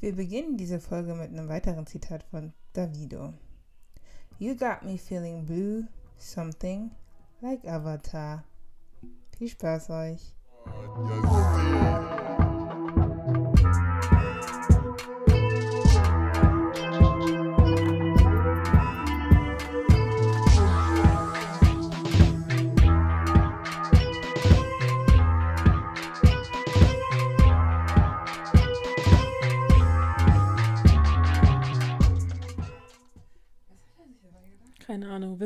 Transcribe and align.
Wir 0.00 0.14
beginnen 0.14 0.56
diese 0.56 0.78
Folge 0.78 1.14
mit 1.14 1.30
einem 1.30 1.48
weiteren 1.48 1.84
Zitat 1.84 2.22
von 2.22 2.52
Davido. 2.72 3.34
You 4.38 4.54
got 4.54 4.84
me 4.84 4.96
feeling 4.96 5.44
blue, 5.44 5.88
something 6.18 6.92
like 7.40 7.66
Avatar. 7.66 8.44
Viel 9.36 9.48
Spaß 9.48 9.90
euch. 9.90 10.34
Keine 10.64 12.07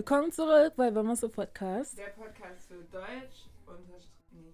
Willkommen 0.04 0.32
zurück 0.32 0.74
bei 0.74 0.90
Mamas 0.90 1.20
Podcast. 1.20 1.96
Der 1.96 2.06
Podcast 2.06 2.66
für 2.66 2.82
Deutsch 2.90 3.46
und 3.66 3.88
nee. 4.32 4.52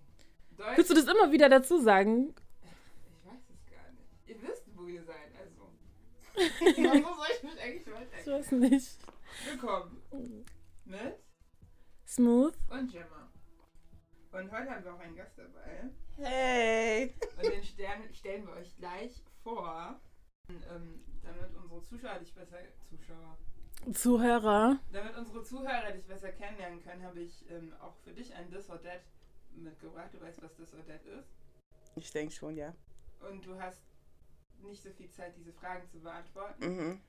Deutsch. 0.55 0.77
Willst 0.77 0.91
du 0.91 0.95
das 0.95 1.07
immer 1.07 1.33
wieder 1.33 1.49
dazu 1.49 1.81
sagen? 1.81 2.35
Ich 2.61 3.25
weiß 3.25 3.41
es 3.49 3.65
gar 3.73 3.91
nicht. 3.93 4.13
Ihr 4.27 4.43
wisst, 4.43 4.65
wo 4.77 4.87
ihr 4.89 5.03
seid, 5.05 5.31
also. 5.41 5.73
Warum 7.03 7.17
soll 7.17 7.27
ich 7.35 7.43
mich 7.45 7.63
eigentlich 7.63 7.87
Ich 7.87 7.95
weiter? 7.95 8.31
weiß 8.31 8.53
nicht. 8.53 8.99
Willkommen 9.51 10.03
mit 10.85 11.17
Smooth. 12.07 12.55
und 12.69 12.93
Gemma. 12.93 13.33
Und 14.33 14.53
heute 14.53 14.71
haben 14.71 14.85
wir 14.85 14.95
auch 14.95 15.01
einen 15.01 15.17
Gast 15.17 15.39
dabei. 15.39 15.89
Hey! 16.19 17.15
Und 17.39 17.51
den 17.51 17.65
Stern 17.65 18.03
stellen 18.13 18.47
wir 18.47 18.53
euch 18.53 18.77
gleich 18.77 19.23
vor. 19.43 19.99
Und, 20.51 20.63
ähm, 20.77 21.03
damit 21.23 21.57
unsere 21.57 21.83
Zuschauer 21.85 22.19
dich 22.19 22.35
besser. 22.35 22.59
Zuschauer. 22.91 23.39
Zuhörer. 23.93 24.79
Damit 24.93 25.17
unsere 25.17 25.43
Zuhörer 25.43 25.93
dich 25.93 26.07
besser 26.07 26.33
kennenlernen 26.33 26.83
können, 26.83 27.03
habe 27.03 27.21
ich 27.21 27.49
ähm, 27.51 27.73
auch 27.81 27.97
für 27.97 28.13
dich 28.13 28.35
ein 28.35 28.51
This 28.51 28.69
or 28.69 28.83
That 28.83 29.01
mitgebracht. 29.53 30.13
Du 30.13 30.21
weißt, 30.21 30.43
was 30.43 30.55
This 30.57 30.75
or 30.75 30.85
That 30.87 31.05
ist. 31.07 31.29
Ich 31.97 32.11
denke 32.11 32.33
schon, 32.33 32.57
ja. 32.57 32.75
Und 33.21 33.45
du 33.45 33.61
hast 33.61 33.83
nicht 34.59 34.83
so 34.83 34.91
viel 34.91 35.11
Zeit, 35.11 35.37
diese 35.37 35.53
Fragen 35.53 35.89
zu 35.89 36.01
beantworten. 36.01 36.65
Mhm. 36.65 37.01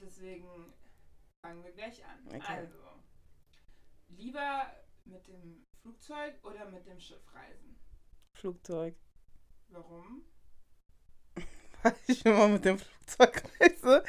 Deswegen 0.00 0.72
fangen 1.42 1.62
wir 1.64 1.72
gleich 1.72 2.04
an. 2.04 2.26
Okay. 2.26 2.42
Also, 2.46 2.78
lieber 4.08 4.66
mit 5.04 5.26
dem 5.28 5.66
Flugzeug 5.80 6.34
oder 6.44 6.70
mit 6.70 6.86
dem 6.86 7.00
Schiff 7.00 7.22
reisen? 7.34 7.78
Flugzeug. 8.34 8.96
Warum? 9.68 10.24
Weil 11.82 11.94
ich 12.06 12.24
immer 12.24 12.48
mit 12.48 12.64
dem 12.64 12.78
Flugzeug 12.78 13.42
reise. 13.60 14.04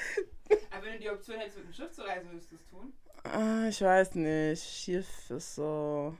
Aber 0.71 0.85
wenn 0.85 0.93
du 0.93 0.99
die 0.99 1.09
Option 1.09 1.37
hättest, 1.37 1.57
mit 1.57 1.67
dem 1.67 1.73
Schiff 1.73 1.91
zu 1.91 2.01
reisen, 2.01 2.31
würdest 2.31 2.51
du 2.51 2.55
es 2.55 2.67
tun? 2.67 2.93
Ah, 3.23 3.67
ich 3.67 3.81
weiß 3.81 4.15
nicht. 4.15 4.63
Schiff 4.63 5.29
ist 5.29 5.55
so. 5.55 6.15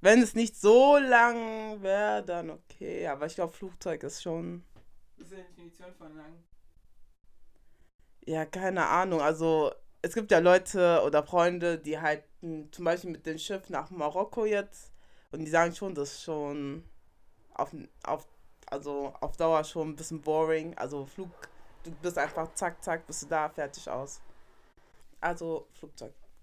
Wenn 0.00 0.22
es 0.22 0.34
nicht 0.34 0.56
so 0.56 0.98
lang 0.98 1.82
wäre, 1.82 2.22
dann 2.24 2.50
okay. 2.50 3.06
Aber 3.06 3.26
ich 3.26 3.34
glaube, 3.34 3.52
Flugzeug 3.52 4.02
ist 4.02 4.22
schon. 4.22 4.64
Das 5.18 5.28
ist 5.28 5.34
eine 5.34 5.44
Definition 5.44 5.94
von 5.94 6.16
lang. 6.16 6.44
Ja, 8.26 8.44
keine 8.44 8.86
Ahnung. 8.86 9.20
Also, 9.20 9.72
es 10.02 10.14
gibt 10.14 10.30
ja 10.30 10.38
Leute 10.38 11.02
oder 11.04 11.22
Freunde, 11.22 11.78
die 11.78 11.98
halt 11.98 12.24
zum 12.70 12.84
Beispiel 12.84 13.10
mit 13.10 13.26
dem 13.26 13.38
Schiff 13.38 13.68
nach 13.70 13.90
Marokko 13.90 14.44
jetzt. 14.44 14.92
Und 15.30 15.40
die 15.44 15.50
sagen 15.50 15.74
schon, 15.74 15.94
das 15.94 16.12
ist 16.12 16.22
schon 16.22 16.84
auf, 17.54 17.74
auf, 18.04 18.26
also 18.66 19.14
auf 19.20 19.36
Dauer 19.36 19.64
schon 19.64 19.90
ein 19.90 19.96
bisschen 19.96 20.20
boring. 20.20 20.76
Also, 20.76 21.06
Flug, 21.06 21.30
du 21.84 21.90
bist 21.90 22.18
einfach 22.18 22.52
zack, 22.54 22.82
zack, 22.82 23.06
bist 23.06 23.22
du 23.22 23.26
da, 23.26 23.48
fertig 23.48 23.88
aus. 23.88 24.20
Also, 25.20 25.68
Flugzeug. 25.72 26.12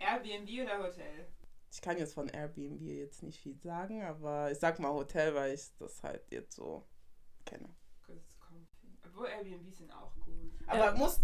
Airbnb 0.00 0.62
oder 0.62 0.82
Hotel? 0.82 1.26
Ich 1.72 1.80
kann 1.80 1.98
jetzt 1.98 2.14
von 2.14 2.28
Airbnb 2.28 2.80
jetzt 2.82 3.22
nicht 3.22 3.40
viel 3.40 3.56
sagen, 3.60 4.02
aber 4.02 4.50
ich 4.50 4.58
sag 4.58 4.78
mal 4.80 4.92
Hotel, 4.92 5.34
weil 5.34 5.54
ich 5.54 5.70
das 5.78 6.02
halt 6.02 6.22
jetzt 6.30 6.56
so 6.56 6.84
kenne. 7.44 7.68
Obwohl 9.06 9.28
Airbnbs 9.28 9.78
sind 9.78 9.92
auch 9.92 10.12
gut. 10.24 10.50
Aber, 10.66 10.92
muss, 10.92 11.20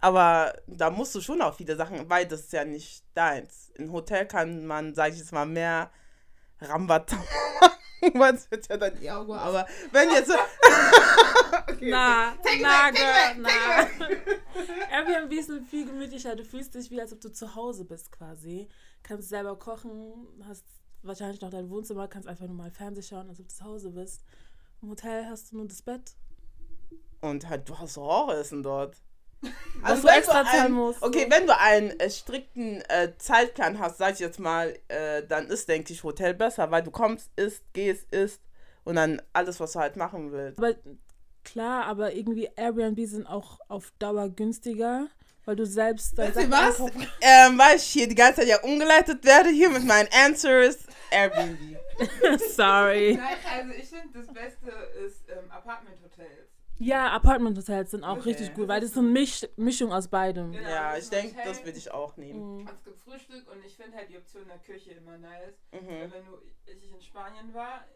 aber 0.00 0.54
da 0.66 0.90
musst 0.90 1.14
du 1.14 1.20
schon 1.20 1.40
auch 1.42 1.54
viele 1.54 1.76
Sachen, 1.76 2.08
weil 2.10 2.26
das 2.26 2.40
ist 2.40 2.52
ja 2.52 2.64
nicht 2.64 3.04
deins. 3.14 3.70
Im 3.74 3.92
Hotel 3.92 4.26
kann 4.26 4.66
man, 4.66 4.94
sag 4.94 5.12
ich 5.12 5.18
jetzt 5.18 5.32
mal, 5.32 5.46
mehr 5.46 5.90
Rambata 6.60 7.16
es 8.34 8.50
wird 8.50 8.68
ja 8.68 8.76
dann 8.76 9.00
eher 9.00 9.18
Auge. 9.18 9.34
Aber 9.34 9.66
wenn 9.92 10.10
jetzt. 10.10 10.30
okay, 11.68 11.90
Na, 11.90 12.34
na, 12.60 12.90
girl, 12.90 13.36
na. 13.38 13.48
Airbnb 14.90 15.42
sind 15.42 15.66
viel 15.68 15.86
gemütlicher. 15.86 16.36
Du 16.36 16.44
fühlst 16.44 16.74
dich 16.74 16.90
wie, 16.90 17.00
als 17.00 17.12
ob 17.12 17.20
du 17.20 17.30
zu 17.30 17.54
Hause 17.54 17.84
bist 17.84 18.12
quasi. 18.12 18.68
Kannst 19.02 19.28
selber 19.28 19.58
kochen, 19.58 20.26
hast 20.48 20.64
wahrscheinlich 21.02 21.40
noch 21.40 21.50
dein 21.50 21.70
Wohnzimmer, 21.70 22.08
kannst 22.08 22.28
einfach 22.28 22.46
nur 22.46 22.56
mal 22.56 22.70
Fernsehen 22.70 23.04
schauen, 23.04 23.28
als 23.28 23.40
ob 23.40 23.48
du 23.48 23.54
zu 23.54 23.64
Hause 23.64 23.90
bist. 23.90 24.24
Im 24.82 24.90
Hotel 24.90 25.26
hast 25.26 25.52
du 25.52 25.56
nur 25.56 25.66
das 25.66 25.82
Bett. 25.82 26.16
Und 27.20 27.48
halt, 27.48 27.68
du 27.68 27.78
hast 27.78 27.96
Horroressen 27.96 28.62
dort. 28.62 29.02
Was 29.82 30.00
du 30.00 30.08
wenn 30.08 30.14
extra 30.14 30.40
ein- 30.40 30.46
zahlen 30.46 30.72
musst. 30.72 31.02
Okay, 31.02 31.26
wenn 31.28 31.46
du 31.46 31.56
einen 31.58 31.90
äh, 32.00 32.10
strikten 32.10 32.80
äh, 32.88 33.12
Zeitplan 33.18 33.78
hast, 33.78 33.98
sag 33.98 34.14
ich 34.14 34.20
jetzt 34.20 34.40
mal, 34.40 34.76
äh, 34.88 35.22
dann 35.26 35.46
ist, 35.48 35.68
denke 35.68 35.92
ich, 35.92 36.02
Hotel 36.02 36.34
besser, 36.34 36.70
weil 36.70 36.82
du 36.82 36.90
kommst, 36.90 37.30
isst, 37.36 37.62
gehst, 37.72 38.10
isst 38.12 38.40
und 38.84 38.96
dann 38.96 39.20
alles, 39.32 39.60
was 39.60 39.72
du 39.72 39.78
halt 39.80 39.96
machen 39.96 40.32
willst. 40.32 40.58
Aber 40.58 40.74
klar, 41.44 41.84
aber 41.84 42.14
irgendwie 42.14 42.48
Airbnb 42.56 42.98
sind 43.06 43.26
auch 43.26 43.60
auf 43.68 43.92
Dauer 43.98 44.28
günstiger, 44.30 45.06
weil 45.44 45.54
du 45.56 45.66
selbst 45.66 46.18
ihr 46.18 46.32
Sachen 46.32 46.50
was? 46.50 46.80
Ähm, 47.20 47.56
weil 47.58 47.76
ich 47.76 47.84
hier 47.84 48.08
die 48.08 48.14
ganze 48.16 48.40
Zeit 48.40 48.48
ja 48.48 48.60
umgeleitet 48.62 49.24
werde, 49.24 49.50
hier 49.50 49.70
mit 49.70 49.84
meinen 49.84 50.08
Answers, 50.24 50.78
Airbnb. 51.10 51.58
Sorry. 52.56 53.14
Nein, 53.20 53.36
also 53.58 53.72
ich 53.78 53.88
finde, 53.88 54.18
das 54.18 54.26
Beste 54.26 54.70
ist 55.06 55.20
ähm, 55.30 55.50
Apartment-Hotels. 55.50 56.45
Ja, 56.78 57.10
Apartment-Hotels 57.12 57.90
sind 57.90 58.04
auch 58.04 58.18
Okay. 58.18 58.30
richtig 58.30 58.54
gut, 58.54 58.68
weil 58.68 58.80
das 58.80 58.90
ist 58.90 58.94
so 58.94 59.00
eine 59.00 59.08
Misch 59.08 59.46
Mischung 59.56 59.92
aus 59.92 60.08
beidem. 60.08 60.52
Genau, 60.52 60.68
Ja, 60.68 60.94
das 60.94 61.04
ich 61.04 61.10
denke, 61.10 61.36
das 61.42 61.64
würde 61.64 61.78
ich 61.78 61.90
auch 61.90 62.16
nehmen. 62.16 62.58
Mhm. 62.58 62.68
Es 62.68 62.84
gibt 62.84 62.98
Frühstück 62.98 63.50
und 63.50 63.64
ich 63.64 63.74
finde 63.76 63.96
halt 63.96 64.10
die 64.10 64.18
Option 64.18 64.46
der 64.46 64.58
Küche 64.58 64.92
immer 64.92 65.16
nice. 65.16 65.54
Weil 65.72 65.80
Mhm. 65.82 66.12
wenn 66.12 66.24
du, 66.26 66.38
ich 66.66 66.92
in 66.92 67.00
Spanien 67.00 67.54
war, 67.54 67.86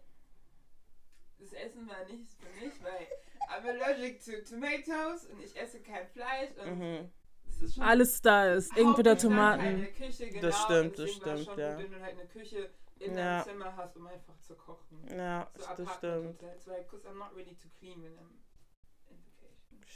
das 1.39 1.53
Essen 1.53 1.87
war 1.89 2.05
nichts 2.09 2.35
für 2.37 2.49
mich, 2.65 2.83
weil 2.83 3.07
I'm 3.49 3.69
allergic 3.69 4.25
to 4.25 4.33
tomatoes 4.49 5.27
und 5.27 5.41
ich 5.43 5.57
esse 5.61 5.81
kein 5.81 6.07
Fleisch 6.07 6.51
und 6.65 6.79
Mhm. 6.79 7.11
es 7.49 7.63
ist 7.63 7.75
schon 7.75 7.85
Alles 7.85 8.23
da 8.23 8.53
ist, 8.55 8.77
entweder 8.77 9.17
Tomaten. 9.19 9.81
Der 9.81 9.93
Küche, 9.93 10.29
genau, 10.29 10.41
Das 10.41 10.63
stimmt, 10.63 10.99
das 10.99 11.11
stimmt, 11.13 11.45
schon 11.45 11.59
ja. 11.59 11.75
gut, 11.77 11.85
wenn 11.85 11.99
du 11.99 12.01
halt 12.03 12.19
eine 12.19 12.29
Küche 12.29 12.71
in 12.99 13.15
Ja. 13.15 13.43
deinem 13.43 13.45
Zimmer 13.45 13.77
hast, 13.77 13.97
um 13.97 14.07
einfach 14.07 14.39
zu 14.41 14.55
kochen. 14.55 15.07
Ja, 15.17 15.49
So 15.55 15.59
das 15.59 15.69
Apartment 15.69 15.91
stimmt. 15.97 16.43
Hotels, 16.43 16.67
weil, 16.69 16.85
cause 16.85 17.07
I'm 17.09 17.19
not 17.19 17.35
ready 17.35 17.55
to 17.57 17.69
clean 17.79 18.03
when 18.03 18.13
I'm. 18.19 18.31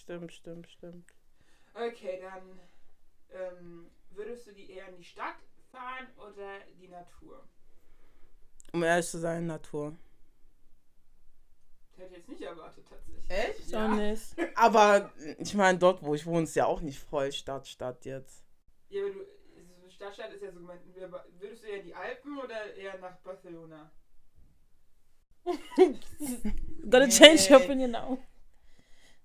Stimmt, 0.04 0.34
stimmt, 0.34 0.68
stimmt. 0.68 1.14
Okay, 1.72 2.20
dann 2.20 2.60
ähm, 3.30 3.90
würdest 4.10 4.46
du 4.46 4.52
die 4.52 4.70
eher 4.70 4.86
in 4.88 4.96
die 4.96 5.04
Stadt 5.04 5.36
fahren 5.72 6.06
oder 6.18 6.60
die 6.78 6.88
Natur? 6.88 7.42
Um 8.74 8.82
ehrlich 8.82 9.06
zu 9.06 9.18
sein, 9.18 9.46
Natur. 9.46 9.96
Das 11.88 11.98
hätte 12.00 12.10
ich 12.10 12.18
jetzt 12.18 12.28
nicht 12.28 12.42
erwartet, 12.42 12.84
tatsächlich. 12.86 13.30
Echt? 13.30 13.60
Ist 13.60 13.74
auch 13.74 13.88
nicht. 13.88 14.36
Aber 14.56 15.10
ich 15.38 15.54
meine, 15.54 15.78
dort, 15.78 16.02
wo 16.02 16.14
ich 16.14 16.26
wohne, 16.26 16.42
ist 16.42 16.54
ja 16.54 16.66
auch 16.66 16.82
nicht 16.82 16.98
voll 16.98 17.32
Stadt, 17.32 17.66
Stadt 17.66 18.04
jetzt. 18.04 18.44
Ja, 18.90 19.00
aber 19.02 19.12
du, 19.12 19.24
so 19.80 19.88
Stadtstadt 19.88 20.32
ist 20.34 20.42
ja 20.42 20.52
so 20.52 20.60
gemeint, 20.60 20.82
würdest 21.38 21.64
du 21.64 21.66
eher 21.66 21.78
in 21.78 21.86
die 21.86 21.94
Alpen 21.94 22.38
oder 22.38 22.74
eher 22.74 22.98
nach 22.98 23.16
Barcelona? 23.20 23.90
Gotta 26.90 27.08
change 27.08 27.50
your 27.50 27.56
opinion 27.56 27.90
now. 27.90 28.18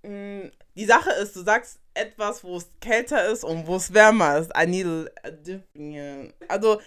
Mm, 0.04 0.50
Die 0.76 0.86
Sache 0.86 1.12
ist, 1.12 1.36
du 1.36 1.44
sagst 1.44 1.80
etwas, 1.94 2.44
wo 2.44 2.58
es 2.58 2.70
kälter 2.80 3.28
ist 3.28 3.44
und 3.44 3.68
wo 3.68 3.76
es 3.76 3.94
wärmer 3.94 4.38
ist. 4.38 4.52
I 4.58 4.66
need. 4.66 5.12
Also, 6.48 6.80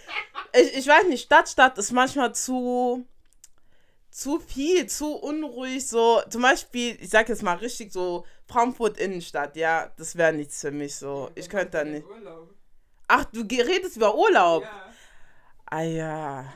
ich, 0.54 0.74
ich 0.78 0.86
weiß 0.86 1.04
nicht, 1.08 1.24
Stadt, 1.24 1.48
Stadt 1.48 1.76
ist 1.78 1.92
manchmal 1.92 2.34
zu, 2.34 3.06
zu 4.10 4.40
viel, 4.40 4.86
zu 4.86 5.14
unruhig. 5.16 5.86
So, 5.86 6.22
zum 6.30 6.42
Beispiel, 6.42 6.96
ich 7.00 7.10
sag 7.10 7.28
jetzt 7.28 7.42
mal 7.42 7.56
richtig 7.56 7.92
so, 7.92 8.24
Frankfurt 8.48 8.98
Innenstadt, 8.98 9.56
ja, 9.56 9.92
das 9.96 10.16
wäre 10.16 10.32
nichts 10.32 10.60
für 10.60 10.70
mich 10.70 10.96
so. 10.96 11.30
Ich 11.34 11.48
könnte 11.48 11.70
da 11.78 11.84
nicht. 11.84 12.06
Urlaub. 12.06 12.54
Ach, 13.08 13.24
du 13.26 13.40
redest 13.42 13.96
über 13.96 14.14
Urlaub. 14.14 14.62
Ja. 14.62 14.92
Ah 15.66 15.82
ja. 15.82 16.52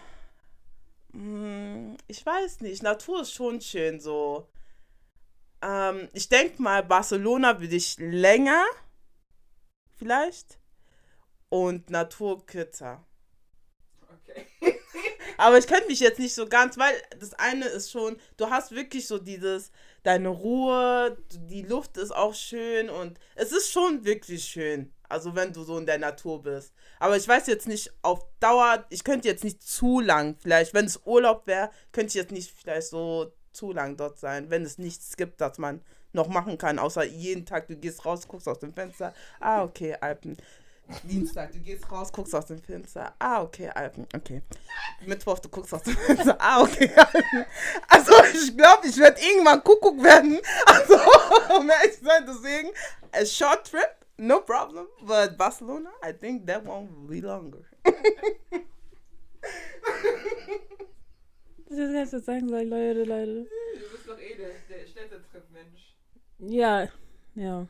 Hm, 1.12 1.96
Ich 2.06 2.24
weiß 2.24 2.60
nicht. 2.60 2.82
Natur 2.82 3.22
ist 3.22 3.32
schon 3.32 3.60
schön 3.60 4.00
so. 4.00 4.48
Ähm, 5.62 6.08
ich 6.12 6.28
denke 6.28 6.60
mal, 6.62 6.82
Barcelona 6.82 7.60
würde 7.60 7.76
ich 7.76 7.96
länger. 7.98 8.64
Vielleicht. 9.96 10.58
Und 11.48 11.90
Natur 11.90 12.44
kürzer. 12.46 13.04
Okay. 14.02 14.46
Aber 15.38 15.58
ich 15.58 15.66
könnte 15.66 15.88
mich 15.88 16.00
jetzt 16.00 16.18
nicht 16.18 16.34
so 16.34 16.46
ganz, 16.46 16.78
weil 16.78 16.94
das 17.18 17.34
eine 17.34 17.66
ist 17.66 17.90
schon, 17.90 18.16
du 18.36 18.50
hast 18.50 18.72
wirklich 18.72 19.06
so 19.06 19.18
dieses, 19.18 19.70
deine 20.02 20.28
Ruhe, 20.28 21.16
die 21.32 21.62
Luft 21.62 21.96
ist 21.96 22.14
auch 22.14 22.34
schön 22.34 22.88
und 22.88 23.18
es 23.34 23.52
ist 23.52 23.70
schon 23.70 24.04
wirklich 24.04 24.44
schön. 24.44 24.92
Also 25.08 25.34
wenn 25.34 25.52
du 25.52 25.62
so 25.62 25.78
in 25.78 25.86
der 25.86 25.98
Natur 25.98 26.42
bist. 26.42 26.72
Aber 26.98 27.16
ich 27.16 27.28
weiß 27.28 27.46
jetzt 27.46 27.68
nicht 27.68 27.92
auf 28.02 28.24
Dauer, 28.40 28.86
ich 28.90 29.04
könnte 29.04 29.28
jetzt 29.28 29.44
nicht 29.44 29.62
zu 29.62 30.00
lang, 30.00 30.36
vielleicht, 30.40 30.74
wenn 30.74 30.86
es 30.86 31.00
Urlaub 31.04 31.46
wäre, 31.46 31.70
könnte 31.92 32.08
ich 32.08 32.14
jetzt 32.14 32.32
nicht 32.32 32.50
vielleicht 32.50 32.88
so 32.88 33.32
zu 33.56 33.72
lang 33.72 33.96
dort 33.96 34.18
sein, 34.18 34.50
wenn 34.50 34.64
es 34.64 34.78
nichts 34.78 35.16
gibt, 35.16 35.40
das 35.40 35.58
man 35.58 35.80
noch 36.12 36.28
machen 36.28 36.58
kann, 36.58 36.78
außer 36.78 37.04
jeden 37.04 37.46
Tag, 37.46 37.68
du 37.68 37.76
gehst 37.76 38.04
raus, 38.04 38.28
guckst 38.28 38.48
aus 38.48 38.58
dem 38.58 38.72
Fenster, 38.72 39.14
ah, 39.40 39.64
okay, 39.64 39.96
Alpen. 40.00 40.36
Dienstag, 41.02 41.52
du 41.52 41.58
gehst 41.58 41.90
raus, 41.90 42.12
guckst 42.12 42.34
aus 42.34 42.46
dem 42.46 42.62
Fenster. 42.62 43.12
Ah, 43.18 43.42
okay, 43.42 43.68
Alpen. 43.70 44.06
Okay. 44.14 44.40
Mittwoch, 45.04 45.40
du 45.40 45.48
guckst 45.48 45.74
aus 45.74 45.82
dem 45.82 45.96
Fenster. 45.96 46.36
Ah, 46.38 46.62
okay, 46.62 46.88
Alpen. 46.94 47.44
Also, 47.88 48.12
ich 48.32 48.56
glaube, 48.56 48.86
ich 48.86 48.96
werde 48.96 49.20
irgendwann 49.20 49.64
Kuckuck 49.64 50.00
werden. 50.02 50.38
Also, 50.64 50.94
um 51.58 51.68
ehrlich 51.68 51.98
zu 51.98 52.04
sein, 52.04 52.24
deswegen, 52.26 52.70
a 53.12 53.24
short 53.24 53.68
trip, 53.68 53.96
no 54.16 54.40
problem. 54.40 54.86
But 55.02 55.36
Barcelona, 55.36 55.90
I 56.08 56.12
think 56.12 56.46
that 56.46 56.64
won't 56.64 57.08
be 57.08 57.20
longer. 57.20 57.64
Was 61.68 61.78
ich 61.78 61.94
jetzt 61.94 62.12
jetzt 62.12 62.26
sagen 62.26 62.48
soll, 62.48 62.62
Leute, 62.62 63.04
Leute. 63.04 63.44
Du 63.74 63.90
bist 63.90 64.08
doch 64.08 64.18
eh 64.18 64.36
der, 64.36 64.50
der 64.68 64.86
Städtetrip-Mensch. 64.86 65.96
Ja, 66.38 66.88
ja. 67.34 67.66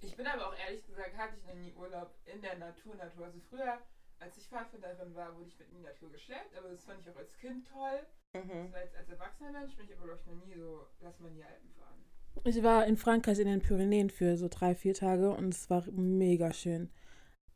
Ich 0.00 0.16
bin 0.16 0.26
aber 0.26 0.48
auch 0.48 0.56
ehrlich 0.58 0.86
gesagt, 0.86 1.16
hatte 1.16 1.34
ich 1.36 1.46
noch 1.46 1.54
nie 1.54 1.72
Urlaub 1.74 2.10
in 2.24 2.40
der 2.40 2.58
Natur, 2.58 2.94
Natur. 2.94 3.26
Also 3.26 3.40
früher, 3.50 3.78
als 4.20 4.36
ich 4.36 4.46
Pfadfinderin 4.46 5.14
war, 5.14 5.36
wurde 5.36 5.48
ich 5.48 5.58
mit 5.58 5.70
in 5.70 5.78
die 5.78 5.82
Natur 5.82 6.10
geschleppt, 6.12 6.56
aber 6.56 6.68
das 6.68 6.84
fand 6.84 7.00
ich 7.00 7.10
auch 7.10 7.16
als 7.16 7.36
Kind 7.36 7.66
toll. 7.68 8.00
Mhm. 8.34 8.70
Das 8.72 8.82
jetzt 8.84 8.96
als 8.96 9.08
erwachsener 9.08 9.52
Mensch 9.52 9.76
bin 9.76 9.86
ich 9.86 9.96
aber, 9.96 10.06
glaube 10.06 10.20
ich, 10.20 10.26
noch 10.26 10.46
nie 10.46 10.54
so, 10.54 10.86
lass 11.00 11.18
mal 11.18 11.28
in 11.28 11.36
die 11.36 11.44
Alpen 11.44 11.70
fahren. 11.78 12.04
Ich 12.44 12.62
war 12.62 12.86
in 12.86 12.96
Frankreich 12.96 13.38
in 13.40 13.48
den 13.48 13.60
Pyrenäen 13.60 14.10
für 14.10 14.36
so 14.36 14.48
drei, 14.48 14.74
vier 14.74 14.94
Tage 14.94 15.30
und 15.30 15.52
es 15.52 15.68
war 15.68 15.84
mega 15.90 16.52
schön. 16.52 16.90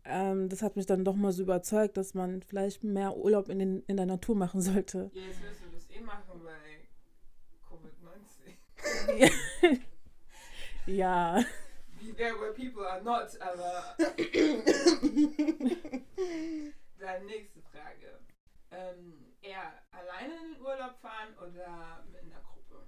Ähm, 0.04 0.48
das 0.48 0.62
hat 0.62 0.76
mich 0.76 0.86
dann 0.86 1.04
doch 1.04 1.16
mal 1.16 1.32
so 1.32 1.42
überzeugt, 1.42 1.96
dass 1.96 2.14
man 2.14 2.42
vielleicht 2.42 2.84
mehr 2.84 3.16
Urlaub 3.16 3.48
in, 3.48 3.58
den, 3.58 3.82
in 3.86 3.96
der 3.96 4.06
Natur 4.06 4.36
machen 4.36 4.60
sollte. 4.60 5.10
Ja, 5.12 5.22
jetzt 5.22 5.42
wirst 5.42 5.60
du 5.60 5.64
das 5.64 5.65
eh 5.96 6.00
machen 6.00 6.42
bei 6.44 6.88
Covid-19. 7.68 8.54
ja. 10.86 11.42
Be 11.98 12.12
there 12.12 12.38
where 12.38 12.52
people 12.52 12.86
are 12.86 13.02
not, 13.02 13.40
aber. 13.40 13.96
Dann 16.98 17.26
nächste 17.26 17.62
Frage. 17.62 18.20
Ähm, 18.70 19.34
eher 19.40 19.72
alleine 19.90 20.34
in 20.34 20.54
den 20.54 20.60
Urlaub 20.62 20.98
fahren 21.00 21.34
oder 21.38 22.04
mit 22.12 22.22
einer 22.22 22.40
Gruppe? 22.42 22.86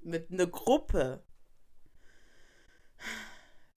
Mit 0.00 0.30
einer 0.30 0.46
Gruppe. 0.46 1.22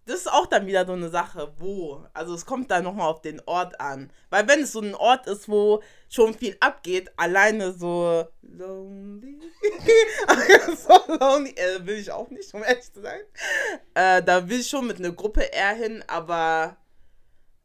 Das 0.08 0.18
ist 0.20 0.32
auch 0.32 0.46
dann 0.46 0.68
wieder 0.68 0.86
so 0.86 0.94
eine 0.94 1.10
Sache, 1.10 1.52
wo. 1.58 2.06
Also 2.14 2.36
es 2.36 2.46
kommt 2.46 2.70
dann 2.70 2.84
nochmal 2.84 3.10
auf 3.10 3.22
den 3.22 3.42
Ort 3.48 3.80
an. 3.82 4.12
Weil 4.30 4.48
wenn 4.48 4.62
es 4.62 4.72
so 4.72 4.80
ein 4.80 4.94
Ort 4.94 5.26
ist, 5.26 5.50
wo 5.50 5.82
schon 6.10 6.36
viel 6.36 6.56
abgeht, 6.60 7.12
alleine 7.18 7.72
so 7.72 8.24
lonely. 8.44 9.40
so 10.78 11.18
lonely. 11.20 11.56
Äh, 11.56 11.84
will 11.88 11.98
ich 11.98 12.12
auch 12.12 12.30
nicht, 12.30 12.54
um 12.54 12.64
ehrlich 12.64 12.94
zu 12.94 13.02
sein. 13.02 13.20
Äh, 13.96 14.22
da 14.22 14.48
will 14.48 14.60
ich 14.60 14.70
schon 14.70 14.86
mit 14.86 15.00
einer 15.00 15.12
Gruppe 15.12 15.42
eher 15.42 15.74
hin, 15.74 16.04
aber 16.06 16.78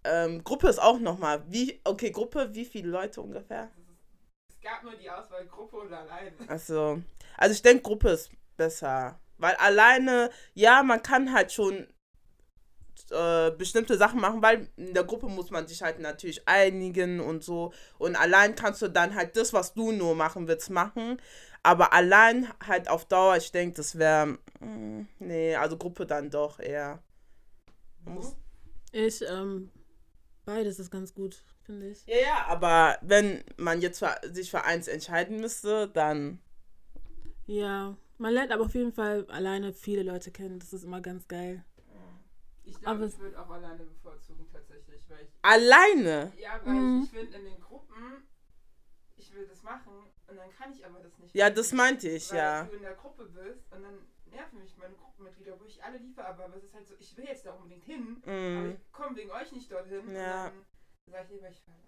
ähm, 0.04 0.42
Gruppe 0.42 0.68
ist 0.68 0.80
auch 0.80 0.98
nochmal. 0.98 1.42
Wie, 1.46 1.78
okay, 1.84 2.10
Gruppe, 2.10 2.54
wie 2.54 2.64
viele 2.64 2.88
Leute 2.88 3.20
ungefähr? 3.20 3.70
Es 4.48 4.58
gab 4.62 4.82
nur 4.82 4.94
die 4.94 5.10
Auswahl 5.10 5.46
Gruppe 5.46 5.76
oder 5.76 6.00
alleine. 6.00 6.32
Also, 6.48 7.02
also 7.36 7.52
ich 7.52 7.60
denke, 7.60 7.82
Gruppe 7.82 8.10
ist 8.10 8.30
besser. 8.56 9.20
Weil 9.36 9.56
alleine, 9.56 10.30
ja, 10.54 10.82
man 10.82 11.02
kann 11.02 11.34
halt 11.34 11.52
schon 11.52 11.86
äh, 13.10 13.50
bestimmte 13.52 13.96
Sachen 13.96 14.20
machen, 14.20 14.42
weil 14.42 14.68
in 14.76 14.94
der 14.94 15.04
Gruppe 15.04 15.26
muss 15.28 15.50
man 15.50 15.66
sich 15.68 15.82
halt 15.82 15.98
natürlich 16.00 16.46
einigen 16.48 17.20
und 17.20 17.44
so. 17.44 17.72
Und 17.98 18.16
allein 18.16 18.54
kannst 18.54 18.82
du 18.82 18.88
dann 18.88 19.14
halt 19.14 19.36
das, 19.36 19.52
was 19.52 19.74
du 19.74 19.92
nur 19.92 20.14
machen 20.14 20.48
willst, 20.48 20.70
machen. 20.70 21.20
Aber 21.62 21.92
allein 21.92 22.48
halt 22.66 22.88
auf 22.88 23.04
Dauer, 23.06 23.36
ich 23.36 23.52
denke, 23.52 23.76
das 23.76 23.98
wäre. 23.98 24.38
Nee, 25.18 25.56
also 25.56 25.76
Gruppe 25.76 26.06
dann 26.06 26.30
doch 26.30 26.58
eher. 26.60 27.02
Muss, 28.04 28.36
Ich, 28.92 29.22
ähm, 29.22 29.70
beides 30.44 30.78
ist 30.78 30.90
ganz 30.90 31.14
gut, 31.14 31.42
finde 31.64 31.88
ich. 31.90 32.06
ja, 32.06 32.16
ja, 32.18 32.46
aber 32.48 32.98
wenn 33.02 33.42
man 33.56 33.80
jetzt 33.80 33.98
für, 34.00 34.16
sich 34.32 34.50
für 34.50 34.64
eins 34.64 34.88
entscheiden 34.88 35.40
müsste, 35.40 35.88
dann. 35.88 36.40
Ja, 37.46 37.96
man 38.18 38.32
lernt 38.34 38.52
aber 38.52 38.64
auf 38.64 38.74
jeden 38.74 38.92
Fall 38.92 39.26
alleine 39.30 39.72
viele 39.72 40.02
Leute 40.02 40.30
kennen. 40.30 40.58
Das 40.58 40.72
ist 40.72 40.84
immer 40.84 41.00
ganz 41.00 41.28
geil. 41.28 41.64
Ich 42.62 42.76
Aber 42.76 42.82
glaube, 42.84 43.04
es- 43.04 43.14
ich 43.14 43.20
würde 43.20 43.40
auch 43.40 43.50
alleine 43.50 43.84
bevorzugen, 43.84 44.46
tatsächlich, 44.52 45.08
weil 45.10 45.24
ich. 45.24 45.30
Alleine? 45.42 46.32
Ja, 46.36 46.60
weil 46.64 46.74
Mhm. 46.74 47.02
ich 47.04 47.10
finde, 47.10 47.36
in 47.38 47.44
den 47.44 47.60
Gruppen, 47.60 48.28
ich 49.16 49.34
will 49.34 49.46
das 49.46 49.62
machen 49.62 49.92
und 50.28 50.36
dann 50.36 50.50
kann 50.50 50.72
ich 50.72 50.84
aber 50.84 51.00
das 51.00 51.18
nicht. 51.18 51.34
Ja, 51.34 51.46
machen, 51.46 51.56
das 51.56 51.72
meinte 51.72 52.08
ich, 52.08 52.30
weil 52.30 52.38
ja. 52.38 52.64
du 52.64 52.76
in 52.76 52.82
der 52.82 52.94
Gruppe 52.94 53.24
bist 53.26 53.72
und 53.72 53.82
dann 53.82 53.98
nerven 54.26 54.60
mich 54.60 54.76
meine 54.76 54.94
Gruppenmitglieder, 54.94 55.58
wo 55.58 55.64
ich 55.64 55.82
alle 55.82 55.98
liefere, 55.98 56.26
aber 56.26 56.54
es 56.56 56.64
ist 56.64 56.74
halt 56.74 56.86
so, 56.86 56.94
ich 56.98 57.16
will 57.16 57.24
jetzt 57.24 57.44
da 57.46 57.52
unbedingt 57.52 57.84
hin, 57.84 58.22
aber 58.24 58.32
Mm. 58.32 58.70
ich 58.72 58.92
komme 58.92 59.16
wegen 59.16 59.30
euch 59.30 59.50
nicht 59.52 59.70
dorthin. 59.72 60.08
Ja. 60.14 60.46
Und 60.48 60.54
dann 60.54 61.12
sage 61.12 61.24
ich 61.24 61.30
lieber, 61.32 61.48
ich 61.48 61.60
fahre 61.62 61.78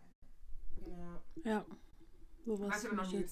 alleine. 0.87 1.23
Ja. 1.45 1.65
Sowas. 2.45 2.71
Hast 2.73 2.85
du 2.85 2.89
finde 2.89 3.03
noch 3.03 3.09
ich 3.09 3.13
nie 3.15 3.21
jetzt- 3.21 3.31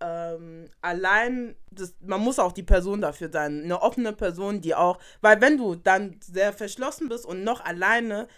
ähm, 0.00 0.68
allein, 0.80 1.56
das, 1.70 1.94
man 2.00 2.20
muss 2.20 2.38
auch 2.38 2.52
die 2.52 2.62
Person 2.62 3.00
dafür 3.00 3.30
sein. 3.30 3.64
Eine 3.64 3.82
offene 3.82 4.12
Person, 4.12 4.60
die 4.60 4.74
auch, 4.74 4.98
weil 5.20 5.40
wenn 5.40 5.58
du 5.58 5.74
dann 5.74 6.18
sehr 6.22 6.52
verschlossen 6.52 7.08
bist 7.08 7.26
und 7.26 7.44
noch 7.44 7.64
alleine, 7.64 8.28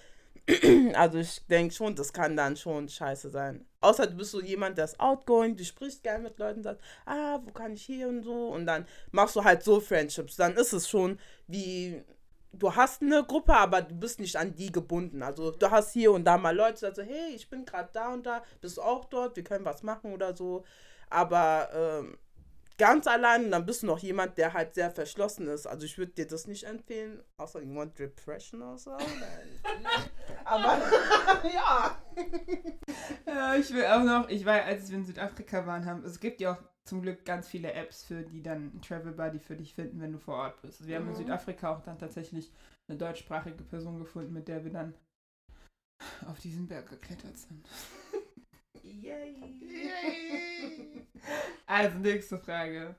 also 0.94 1.18
ich 1.18 1.46
denke 1.46 1.74
schon, 1.74 1.94
das 1.94 2.12
kann 2.12 2.36
dann 2.36 2.56
schon 2.56 2.88
scheiße 2.88 3.30
sein. 3.30 3.64
Außer 3.80 4.06
du 4.06 4.16
bist 4.16 4.32
so 4.32 4.40
jemand, 4.40 4.76
der 4.76 4.86
ist 4.86 4.98
outgoing, 4.98 5.56
du 5.56 5.64
sprichst 5.64 6.02
gerne 6.02 6.24
mit 6.24 6.38
Leuten, 6.38 6.62
sagst, 6.62 6.82
ah, 7.06 7.38
wo 7.44 7.52
kann 7.52 7.74
ich 7.74 7.84
hier 7.84 8.08
und 8.08 8.22
so 8.22 8.48
und 8.48 8.66
dann 8.66 8.86
machst 9.12 9.36
du 9.36 9.44
halt 9.44 9.62
so 9.62 9.80
Friendships. 9.80 10.36
Dann 10.36 10.54
ist 10.54 10.72
es 10.72 10.88
schon 10.88 11.18
wie, 11.46 12.02
du 12.52 12.74
hast 12.74 13.02
eine 13.02 13.24
Gruppe, 13.24 13.54
aber 13.54 13.82
du 13.82 13.94
bist 13.94 14.20
nicht 14.20 14.36
an 14.36 14.54
die 14.54 14.72
gebunden. 14.72 15.22
Also 15.22 15.52
du 15.52 15.70
hast 15.70 15.92
hier 15.92 16.12
und 16.12 16.24
da 16.24 16.36
mal 16.38 16.56
Leute, 16.56 16.74
die 16.74 16.94
sagen 16.96 17.08
hey, 17.08 17.34
ich 17.34 17.48
bin 17.48 17.64
gerade 17.64 17.90
da 17.92 18.12
und 18.12 18.26
da, 18.26 18.42
bist 18.60 18.76
du 18.78 18.82
auch 18.82 19.04
dort, 19.06 19.36
wir 19.36 19.44
können 19.44 19.64
was 19.64 19.82
machen 19.82 20.12
oder 20.12 20.34
so. 20.36 20.64
Aber 21.12 21.68
ähm, 21.72 22.18
ganz 22.78 23.06
allein, 23.06 23.50
dann 23.50 23.66
bist 23.66 23.82
du 23.82 23.86
noch 23.86 23.98
jemand, 23.98 24.38
der 24.38 24.52
halt 24.54 24.74
sehr 24.74 24.90
verschlossen 24.90 25.46
ist. 25.48 25.66
Also 25.66 25.84
ich 25.84 25.98
würde 25.98 26.12
dir 26.12 26.26
das 26.26 26.46
nicht 26.46 26.64
empfehlen, 26.64 27.22
außer 27.36 27.60
you 27.62 27.74
want 27.74 27.98
depression 27.98 28.62
oder 28.62 28.78
so. 28.78 28.90
Aber 30.44 30.78
ja. 31.52 32.02
Ja, 33.26 33.54
ich 33.54 33.72
will 33.72 33.84
auch 33.86 34.02
noch, 34.02 34.28
ich 34.28 34.44
war, 34.44 34.62
als 34.62 34.90
wir 34.90 34.98
in 34.98 35.04
Südafrika 35.04 35.66
waren, 35.66 35.84
haben, 35.86 36.04
es 36.04 36.18
gibt 36.18 36.40
ja 36.40 36.52
auch 36.54 36.58
zum 36.84 37.02
Glück 37.02 37.24
ganz 37.24 37.46
viele 37.48 37.72
Apps, 37.72 38.02
für 38.02 38.22
die 38.22 38.42
dann 38.42 38.70
einen 38.72 38.82
Travel 38.82 39.12
Buddy 39.12 39.38
für 39.38 39.54
dich 39.56 39.74
finden, 39.74 40.00
wenn 40.00 40.12
du 40.12 40.18
vor 40.18 40.36
Ort 40.36 40.60
bist. 40.62 40.80
Also 40.80 40.88
wir 40.88 40.96
haben 40.96 41.06
in 41.06 41.12
Mhm. 41.12 41.16
Südafrika 41.18 41.74
auch 41.76 41.80
dann 41.82 41.98
tatsächlich 41.98 42.50
eine 42.88 42.98
deutschsprachige 42.98 43.62
Person 43.62 43.98
gefunden, 43.98 44.32
mit 44.32 44.48
der 44.48 44.64
wir 44.64 44.72
dann 44.72 44.94
auf 46.26 46.40
diesen 46.40 46.66
Berg 46.66 46.88
geklettert 46.88 47.36
sind. 47.38 47.68
Yay. 49.00 49.34
Also, 51.66 51.98
nächste 51.98 52.38
Frage. 52.38 52.94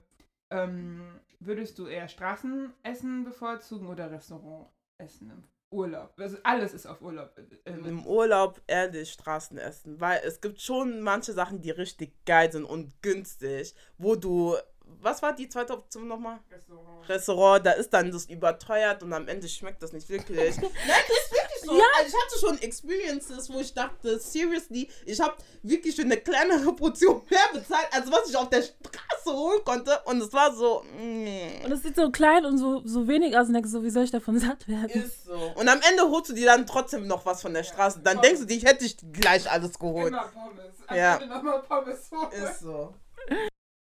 Ähm, 0.50 1.20
würdest 1.40 1.78
du 1.78 1.88
eher 1.88 2.08
Straßenessen 2.08 3.24
bevorzugen 3.24 3.88
oder 3.88 4.10
Restaurantessen 4.12 5.30
im 5.32 5.44
Urlaub? 5.72 6.14
Also 6.20 6.38
alles 6.44 6.74
ist 6.74 6.86
auf 6.86 7.02
Urlaub. 7.02 7.32
äh, 7.38 7.70
äh, 7.70 7.74
Im 7.74 8.06
Urlaub 8.06 8.62
ehrlich 8.68 9.12
Straßenessen, 9.12 10.00
weil 10.00 10.22
es 10.24 10.40
gibt 10.42 10.62
schon 10.62 11.02
manche 11.02 11.34
Sachen, 11.34 11.60
die 11.62 11.72
richtig 11.72 12.14
geil 12.26 12.52
sind 12.52 12.66
und 12.66 13.02
günstig, 13.02 13.74
wo 13.98 14.16
du, 14.16 14.56
was 14.86 15.22
war 15.22 15.34
die 15.36 15.50
zweite 15.50 15.74
Option 15.74 16.08
nochmal? 16.08 16.40
Restaurant. 16.52 17.10
Restaurant, 17.10 17.66
da 17.66 17.72
ist 17.72 17.90
dann 17.94 18.12
das 18.12 18.26
überteuert 18.26 19.04
und 19.04 19.14
am 19.14 19.28
Ende 19.28 19.48
schmeckt 19.50 19.82
das 19.82 19.92
nicht 19.92 20.10
wirklich. 20.10 20.56
Nein, 20.62 20.72
das 20.72 21.18
ist 21.26 21.32
wirklich 21.32 21.43
so. 21.64 21.76
Ja. 21.78 21.84
Also 21.98 22.16
ich 22.16 22.24
hatte 22.24 22.40
schon 22.40 22.62
Experiences, 22.62 23.50
wo 23.52 23.60
ich 23.60 23.74
dachte, 23.74 24.20
seriously, 24.20 24.90
ich 25.06 25.20
habe 25.20 25.36
wirklich 25.62 25.96
für 25.96 26.02
eine 26.04 26.18
kleinere 26.18 26.74
Portion 26.76 27.22
mehr 27.30 27.40
bezahlt, 27.54 27.88
als 27.92 28.12
was 28.12 28.30
ich 28.30 28.36
auf 28.38 28.50
der 28.50 28.62
Straße 28.62 29.36
holen 29.38 29.64
konnte. 29.66 30.00
Und 30.06 30.22
es 30.22 30.32
war 30.34 30.54
so, 30.54 30.84
nee. 30.98 31.62
Und 31.64 31.72
es 31.72 31.84
sieht 31.84 31.96
so 31.96 32.12
klein 32.12 32.46
und 32.46 32.58
so, 32.58 32.82
so 32.86 33.08
wenig 33.08 33.38
aus 33.38 33.48
und 33.48 33.54
denkst 33.54 33.70
so, 33.72 33.84
wie 33.84 33.90
soll 33.90 34.04
ich 34.04 34.12
davon 34.12 34.40
satt 34.40 34.68
werden? 34.68 34.90
Ist 35.04 35.26
so. 35.26 35.54
Und 35.56 35.68
am 35.70 35.80
Ende 35.90 36.04
holst 36.10 36.30
du 36.30 36.34
dir 36.34 36.46
dann 36.48 36.66
trotzdem 36.68 37.08
noch 37.08 37.26
was 37.26 37.42
von 37.42 37.54
der 37.54 37.64
Straße. 37.64 38.00
Dann 38.04 38.22
denkst 38.22 38.42
du 38.42 38.46
dir, 38.46 38.58
ich 38.58 38.66
hätte 38.66 38.86
ich 38.86 38.98
gleich 39.14 39.50
alles 39.50 39.78
geholt. 39.80 40.08
Immer 40.10 40.28
Pommes. 40.28 40.74
Am 40.88 40.98
Ja. 40.98 41.16
Ende 41.16 41.28
nochmal 41.28 41.62
Pommes 41.64 42.10
holen. 42.12 42.32
Ist 42.32 42.60
so. 42.60 42.94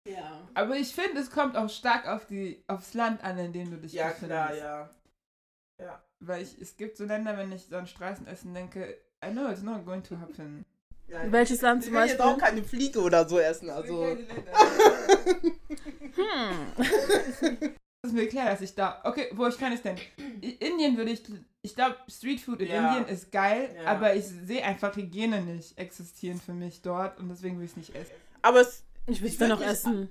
Ja. 0.09 0.41
Aber 0.55 0.77
ich 0.77 0.95
finde, 0.95 1.21
es 1.21 1.31
kommt 1.31 1.57
auch 1.57 1.69
stark 1.69 2.07
auf 2.09 2.27
die, 2.27 2.65
aufs 2.67 2.95
Land 2.95 3.23
an, 3.23 3.39
in 3.39 3.53
dem 3.53 3.71
du 3.71 3.77
dich 3.77 3.93
Ja, 3.93 4.09
befindest. 4.09 4.29
klar, 4.31 4.57
ja. 4.57 4.91
Weil 6.21 6.43
ich, 6.43 6.61
es 6.61 6.77
gibt 6.77 6.97
so 6.97 7.05
Länder, 7.05 7.37
wenn 7.39 7.51
ich 7.53 7.67
so 7.67 7.77
an 7.77 7.87
Straßenessen 7.87 8.53
denke, 8.55 8.97
I 9.25 9.31
know 9.31 9.49
it's 9.51 9.63
not 9.63 9.85
going 9.87 10.03
to 10.05 10.19
happen. 10.19 10.65
Ja, 11.09 11.21
Welches 11.33 11.61
Land 11.63 11.83
ich 11.83 11.87
zum 11.91 11.95
will 11.99 12.07
jetzt 12.07 12.19
Beispiel? 12.19 12.35
auch 12.35 12.39
keine 12.39 12.63
Fliege 12.63 13.01
oder 13.01 13.29
so 13.29 13.39
essen. 13.39 13.71
Also. 13.71 14.07
Hm. 16.17 16.73
Das 18.03 18.13
ist 18.13 18.17
mir 18.17 18.29
klar, 18.31 18.47
dass 18.47 18.63
ich 18.63 18.75
da. 18.75 18.99
Okay, 19.05 19.29
wo 19.35 19.47
ich 19.47 19.59
kann 19.59 19.75
es 19.75 19.83
denn? 19.83 19.95
I- 20.43 20.53
Indien 20.59 20.97
würde 20.97 21.11
ich. 21.11 21.23
Ich 21.61 21.75
glaube, 21.75 21.97
Streetfood 22.09 22.61
in 22.63 22.69
Ja. 22.69 22.97
Indien 22.97 23.15
ist 23.15 23.31
geil, 23.31 23.77
Ja. 23.77 23.91
aber 23.91 24.15
ich 24.17 24.25
sehe 24.25 24.65
einfach 24.65 24.97
Hygiene 24.97 25.43
nicht 25.43 25.77
existieren 25.77 26.41
für 26.41 26.55
mich 26.55 26.81
dort 26.81 27.19
und 27.21 27.29
deswegen 27.29 27.59
will 27.59 27.67
ich 27.67 27.73
es 27.73 27.77
nicht 27.77 27.95
essen. 27.95 28.15
Aber 28.41 28.63
es, 28.63 28.85
Ich 29.07 29.21
will 29.21 29.27
Ich 29.29 29.35
es 29.35 29.39
dann 29.39 29.51
noch 29.51 29.61
essen. 29.61 30.09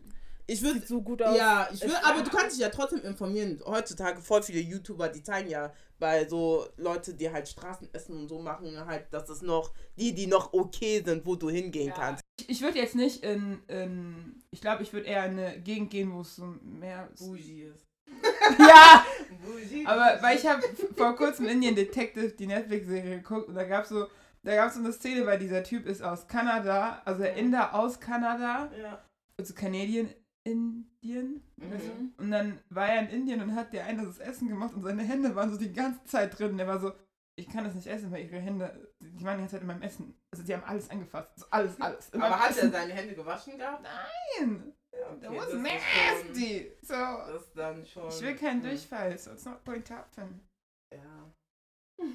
Ich 0.50 0.62
würde 0.62 0.80
Sieht 0.80 0.88
so 0.88 1.02
gut 1.02 1.22
aus. 1.22 1.38
Ja, 1.38 1.70
ich 1.72 1.82
Es- 1.84 1.94
aber 2.04 2.22
du 2.22 2.30
kannst 2.30 2.56
dich 2.56 2.60
ja 2.62 2.70
trotzdem 2.70 3.02
informieren. 3.04 3.62
Heutzutage 3.66 4.22
voll 4.22 4.44
viele 4.44 4.60
YouTuber, 4.60 5.10
die 5.10 5.24
zeigen 5.24 5.50
ja 5.50 5.72
bei 6.00 6.28
so 6.28 6.66
Leute, 6.78 7.14
die 7.14 7.30
halt 7.32 7.48
Straßenessen 7.48 8.18
und 8.18 8.28
so 8.30 8.40
machen, 8.40 8.86
halt, 8.86 9.08
dass 9.12 9.28
es 9.30 9.42
noch 9.42 9.74
die, 9.98 10.14
die 10.14 10.28
noch 10.28 10.54
okay 10.54 11.02
sind, 11.06 11.26
wo 11.26 11.36
du 11.36 11.50
hingehen 11.50 11.90
Ja. 11.90 11.94
kannst. 11.94 12.22
Ich, 12.40 12.50
ich 12.50 12.62
würde 12.62 12.80
jetzt 12.80 12.96
nicht 12.96 13.24
in. 13.24 13.60
in 13.68 14.42
ich 14.52 14.62
glaube, 14.62 14.84
ich 14.84 14.94
würde 14.94 15.08
eher 15.08 15.26
in 15.26 15.38
eine 15.40 15.60
Gegend 15.60 15.92
gehen, 15.92 16.12
wo 16.14 16.22
es 16.22 16.36
so 16.36 16.56
mehr. 16.64 17.10
Bougie 17.20 17.64
ist. 17.64 17.86
Ja! 18.60 19.06
Bougie. 19.46 19.86
Aber 19.86 20.18
weil 20.22 20.38
ich 20.38 20.46
habe 20.48 20.64
vor 20.96 21.16
kurzem 21.16 21.48
Indian 21.48 21.76
Detective, 21.76 22.30
die 22.30 22.48
Netflix-Serie 22.48 23.18
geguckt 23.18 23.48
und 23.48 23.56
da 23.56 23.64
gab 23.64 23.84
es 23.84 23.90
so, 23.90 24.08
da 24.44 24.56
gab 24.56 24.72
so 24.72 24.80
eine 24.80 24.92
Szene, 24.92 25.26
weil 25.26 25.38
dieser 25.38 25.64
Typ 25.64 25.86
ist 25.86 26.02
aus 26.02 26.28
Kanada, 26.28 27.02
also 27.06 27.22
der 27.22 27.36
Inder 27.36 27.76
aus 27.76 28.00
Kanada, 28.00 28.72
Ja. 28.82 29.04
also 29.38 29.54
Canadian 29.54 30.10
Indien. 30.52 31.44
Mhm. 31.58 32.14
Und 32.18 32.32
dann 32.32 32.60
war 32.70 32.90
er 32.90 33.02
in 33.02 33.10
Indien 33.10 33.42
und 33.42 33.56
hat 33.56 33.74
der 33.74 33.86
eine 33.86 34.06
das 34.06 34.20
Essen 34.20 34.48
gemacht 34.48 34.74
und 34.74 34.84
seine 34.84 35.04
Hände 35.04 35.36
waren 35.36 35.52
so 35.52 35.58
die 35.58 35.74
ganze 35.74 36.04
Zeit 36.06 36.38
drin. 36.38 36.58
Der 36.58 36.68
war 36.68 36.80
so, 36.80 36.92
ich 37.36 37.48
kann 37.48 37.64
das 37.64 37.76
nicht 37.76 37.88
essen, 37.88 38.12
weil 38.12 38.26
ihre 38.26 38.40
Hände, 38.40 38.94
die 39.00 39.24
waren 39.24 39.38
die 39.38 39.42
ganze 39.42 39.56
Zeit 39.56 39.62
in 39.62 39.68
meinem 39.68 39.82
Essen. 39.82 40.16
Also 40.32 40.44
die 40.44 40.54
haben 40.54 40.64
alles 40.64 40.90
angefasst. 40.90 41.40
So 41.40 41.46
alles, 41.50 41.80
alles. 41.80 42.10
in 42.10 42.22
Aber 42.22 42.40
hat 42.40 42.52
er 42.52 42.58
Essen. 42.58 42.72
seine 42.72 42.94
Hände 42.94 43.16
gewaschen 43.16 43.58
gehabt? 43.58 43.84
Nein! 43.84 44.74
Ja, 44.92 45.16
That 45.16 45.30
okay, 45.30 45.38
was 45.38 45.46
das 45.46 45.54
ist 45.54 45.64
nasty! 45.64 46.72
So. 46.82 46.94
Schon, 46.94 47.34
das 47.34 47.42
ist 47.44 47.58
dann 47.58 47.86
schon. 47.86 48.10
Ich 48.10 48.22
will 48.22 48.36
keinen 48.36 48.64
hm, 48.64 48.70
Durchfall, 48.70 49.18
so 49.18 49.32
it's 49.32 49.46
not 49.46 49.64
going 49.66 49.84
to 49.84 49.94
happen. 49.94 50.42
Ja. 50.94 51.34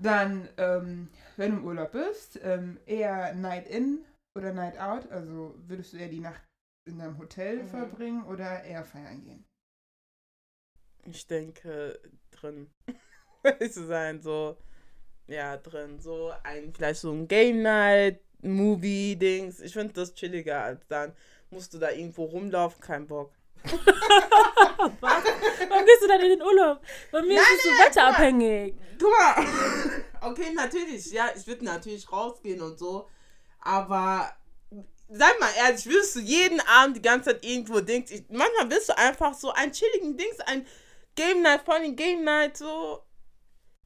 Dann, 0.00 0.48
ähm, 0.56 1.10
wenn 1.36 1.52
du 1.52 1.58
im 1.58 1.64
Urlaub 1.64 1.92
bist, 1.92 2.40
ähm, 2.42 2.78
eher 2.86 3.34
Night 3.34 3.68
In 3.68 4.02
oder 4.34 4.54
Night 4.54 4.78
Out, 4.78 5.10
also 5.10 5.54
würdest 5.66 5.92
du 5.92 5.98
eher 5.98 6.08
die 6.08 6.20
Nacht 6.20 6.40
in 6.86 6.98
deinem 6.98 7.18
Hotel 7.18 7.62
Mhm. 7.62 7.68
verbringen 7.68 8.24
oder 8.24 8.62
eher 8.64 8.84
feiern 8.84 9.22
gehen? 9.22 9.44
Ich 11.04 11.26
denke 11.26 12.00
drin. 12.30 12.70
Zu 13.70 13.86
sein, 13.86 14.20
so. 14.20 14.56
Ja, 15.26 15.56
drin. 15.56 15.98
So 16.00 16.32
ein, 16.42 16.72
vielleicht 16.74 17.00
so 17.00 17.12
ein 17.12 17.28
Game 17.28 17.62
Night, 17.62 18.20
Movie-Dings. 18.42 19.60
Ich 19.60 19.72
finde 19.72 19.94
das 19.94 20.14
chilliger 20.14 20.62
als 20.62 20.86
dann 20.88 21.14
musst 21.50 21.72
du 21.74 21.78
da 21.78 21.90
irgendwo 21.90 22.24
rumlaufen, 22.24 22.80
kein 22.80 23.06
Bock. 23.06 23.32
Warum 23.64 24.96
gehst 25.86 26.02
du 26.02 26.08
dann 26.08 26.20
in 26.20 26.30
den 26.30 26.42
Urlaub? 26.42 26.80
Bei 27.10 27.22
mir 27.22 27.40
ist 27.40 27.48
es 27.56 27.62
so 27.64 27.70
wetterabhängig. 27.70 28.74
Guck 28.98 29.10
mal. 29.10 29.44
Okay, 30.22 30.52
natürlich, 30.54 31.12
ja, 31.12 31.30
ich 31.34 31.46
würde 31.46 31.64
natürlich 31.64 32.12
rausgehen 32.12 32.60
und 32.60 32.78
so. 32.78 33.08
Aber 33.58 34.30
sei 35.10 35.26
mal 35.38 35.50
ehrlich, 35.58 35.86
willst 35.86 36.16
du 36.16 36.20
jeden 36.20 36.60
Abend 36.60 36.96
die 36.96 37.02
ganze 37.02 37.30
Zeit 37.30 37.44
irgendwo 37.44 37.80
Dings? 37.80 38.10
Ich, 38.10 38.24
manchmal 38.28 38.70
willst 38.70 38.88
du 38.88 38.96
einfach 38.96 39.34
so 39.34 39.52
einen 39.52 39.72
chilligen 39.72 40.16
Dings, 40.16 40.38
ein 40.46 40.66
Game 41.16 41.42
Night, 41.42 41.62
vor 41.64 41.74
allem 41.74 41.96
Game 41.96 42.24
Night, 42.24 42.56
so. 42.56 43.02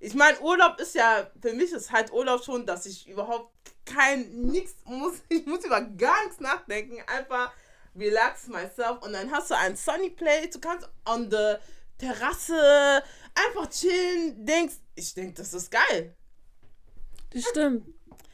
Ich 0.00 0.14
meine, 0.14 0.38
Urlaub 0.40 0.78
ist 0.80 0.94
ja, 0.94 1.30
für 1.40 1.54
mich 1.54 1.72
ist 1.72 1.90
halt 1.90 2.12
Urlaub 2.12 2.44
schon, 2.44 2.66
dass 2.66 2.84
ich 2.84 3.08
überhaupt 3.08 3.54
kein, 3.86 4.30
nichts 4.42 4.76
muss, 4.84 5.14
ich 5.28 5.46
muss 5.46 5.64
über 5.64 5.80
gar 5.80 6.22
nichts 6.24 6.40
nachdenken, 6.40 7.02
einfach 7.06 7.52
relax 7.96 8.48
myself 8.48 9.02
und 9.02 9.12
dann 9.12 9.30
hast 9.30 9.50
du 9.50 9.56
ein 9.56 9.76
Sunny 9.76 10.10
Place, 10.10 10.50
du 10.50 10.60
kannst 10.60 10.88
on 11.06 11.30
the 11.30 11.54
Terrasse 11.96 13.02
einfach 13.34 13.70
chillen, 13.70 14.44
denkst, 14.44 14.74
ich 14.94 15.14
denke, 15.14 15.34
das 15.34 15.54
ist 15.54 15.70
geil. 15.70 16.14
Das 17.30 17.44
stimmt. 17.44 17.86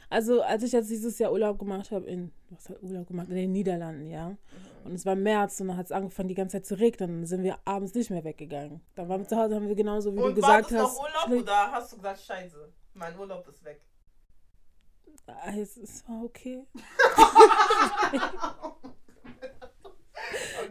Also, 0.08 0.42
als 0.42 0.62
ich 0.64 0.72
jetzt 0.72 0.90
dieses 0.90 1.18
Jahr 1.18 1.30
Urlaub 1.30 1.58
gemacht 1.58 1.90
habe, 1.90 2.06
in, 2.06 2.32
was 2.50 2.68
hat 2.68 2.82
Urlaub 2.82 3.06
gemacht? 3.06 3.28
In 3.28 3.36
den 3.36 3.52
Niederlanden, 3.52 4.06
ja. 4.06 4.36
Und 4.84 4.92
es 4.94 5.06
war 5.06 5.14
März 5.14 5.60
und 5.60 5.68
dann 5.68 5.76
hat 5.76 5.86
es 5.86 5.92
angefangen, 5.92 6.28
die 6.28 6.34
ganze 6.34 6.56
Zeit 6.58 6.66
zu 6.66 6.78
regnen. 6.78 7.10
Dann 7.20 7.26
sind 7.26 7.42
wir 7.42 7.58
abends 7.64 7.94
nicht 7.94 8.10
mehr 8.10 8.24
weggegangen. 8.24 8.80
Dann 8.94 9.08
waren 9.08 9.20
wir 9.20 9.28
zu 9.28 9.36
Hause, 9.36 9.54
haben 9.54 9.68
wir 9.68 9.74
genauso, 9.74 10.12
wie 10.12 10.16
du 10.18 10.24
Und 10.24 10.42
war 10.42 10.58
gesagt 10.62 10.72
das 10.72 10.82
hast. 10.82 10.96
noch 10.96 11.02
Urlaub 11.28 11.42
oder 11.42 11.72
hast 11.72 11.92
du 11.92 11.96
gesagt, 11.96 12.20
scheiße, 12.20 12.68
mein 12.94 13.18
Urlaub 13.18 13.46
ist 13.48 13.64
weg? 13.64 13.80
Ah, 15.26 15.52
Es, 15.56 15.76
es 15.76 16.02
war 16.08 16.24
okay. 16.24 16.64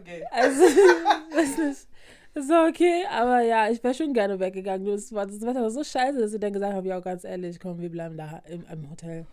Okay. 0.00 0.24
Also, 0.30 0.62
weiß 0.62 1.58
nicht. 1.58 1.88
Es 2.32 2.48
war 2.48 2.68
okay, 2.68 3.04
aber 3.10 3.40
ja, 3.40 3.68
ich 3.68 3.82
wäre 3.82 3.92
schon 3.92 4.14
gerne 4.14 4.38
weggegangen. 4.38 4.86
Das, 4.86 5.12
war, 5.12 5.26
das 5.26 5.40
Wetter 5.40 5.62
war 5.62 5.70
so 5.70 5.82
scheiße, 5.82 6.18
dass 6.20 6.32
ich 6.32 6.38
dann 6.40 6.52
gesagt 6.52 6.74
habe, 6.74 6.86
ja, 6.86 7.00
ganz 7.00 7.24
ehrlich, 7.24 7.58
komm, 7.58 7.80
wir 7.80 7.90
bleiben 7.90 8.16
da 8.16 8.40
im, 8.48 8.64
im 8.72 8.88
Hotel. 8.90 9.26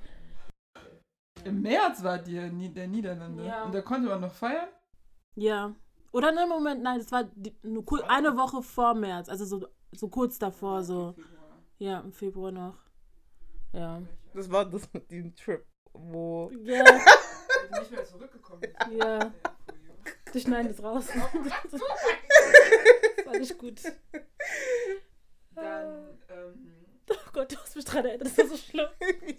Im 1.47 1.61
März 1.61 2.03
war 2.03 2.17
die 2.19 2.37
in 2.37 2.73
der 2.73 2.87
Niederlande. 2.87 3.45
Ja. 3.45 3.63
Und 3.63 3.73
da 3.73 3.81
konnte 3.81 4.07
man 4.09 4.21
noch 4.21 4.33
feiern? 4.33 4.69
Ja. 5.35 5.73
Oder 6.11 6.31
nein, 6.31 6.49
Moment, 6.49 6.81
nein, 6.81 6.99
das 6.99 7.11
war 7.11 7.23
die, 7.35 7.55
nur 7.63 7.85
kur- 7.85 8.09
eine 8.09 8.35
Woche 8.37 8.61
vor 8.63 8.93
März, 8.93 9.29
also 9.29 9.45
so, 9.45 9.67
so 9.91 10.07
kurz 10.09 10.39
davor, 10.39 10.83
so. 10.83 11.15
Ja, 11.79 11.99
im 11.99 12.11
Februar 12.11 12.51
noch. 12.51 12.75
Ja. 13.73 14.01
Das 14.33 14.49
war 14.51 14.65
das 14.65 14.91
mit 14.93 15.11
dem 15.11 15.35
Trip, 15.35 15.63
wo. 15.93 16.49
Ja, 16.63 16.83
bin 17.69 17.79
nicht 17.79 17.91
mehr 17.91 18.05
zurückgekommen. 18.05 18.61
ja. 18.91 19.31
Die 20.33 20.39
schneiden 20.39 20.69
das 20.69 20.83
raus. 20.83 21.07
das 21.71 21.81
war 23.25 23.37
nicht 23.37 23.57
gut. 23.57 23.79
Dann, 25.55 26.17
ähm, 26.29 26.73
Oh 27.09 27.29
Gott, 27.33 27.51
du 27.51 27.57
hast 27.57 27.75
mich 27.75 27.85
dran 27.85 28.05
erinnert, 28.05 28.27
das 28.27 28.37
war 28.37 28.47
so 28.47 28.57
schlimm. 28.57 28.87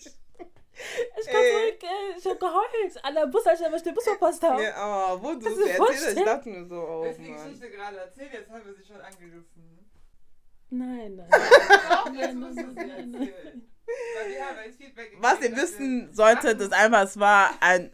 Ich 1.20 1.26
kann 1.26 1.42
zurück, 1.42 1.82
ey. 1.82 2.18
Ich 2.18 2.26
hab 2.26 2.40
geheult. 2.40 3.04
An 3.04 3.14
der 3.14 3.26
Bushaltestelle, 3.26 3.70
weil 3.70 3.78
ich 3.78 3.85
den 3.85 3.94
Bus 3.94 4.04
verpasst 4.04 4.42
habe. 4.42 4.62
Ja, 4.62 5.14
oh, 5.14 5.23
wo 5.23 5.35
du 5.35 5.49
es 5.49 5.58
erzählst, 5.58 6.18
ich 6.18 6.25
dachte 6.25 6.49
mir 6.49 6.66
so, 6.66 6.76
oh 6.76 7.02
als 7.02 7.16
die. 7.16 7.32
Geschichte 7.32 7.70
gerade 7.70 7.97
erzählt, 7.99 8.32
jetzt 8.32 8.50
haben 8.50 8.64
wir 8.64 8.75
sie 8.75 8.85
schon 8.85 9.00
angerissen. 9.00 9.88
Nein, 10.70 11.16
nein. 11.16 11.28
Auch 11.90 12.12
jetzt 12.12 12.35
musst 12.35 12.58
du 12.58 12.70
sie 12.73 12.90
erzählen. 12.90 13.68
Weil 14.16 14.30
wir 14.30 14.44
haben 14.44 14.58
als 14.58 14.76
Feedback 14.76 15.16
Was 15.18 15.40
ihr 15.40 15.56
wissen 15.56 16.12
solltet, 16.12 16.61
ist 16.61 16.73
einfach, 16.73 17.04
es 17.04 17.18
war 17.18 17.50
ein. 17.61 17.90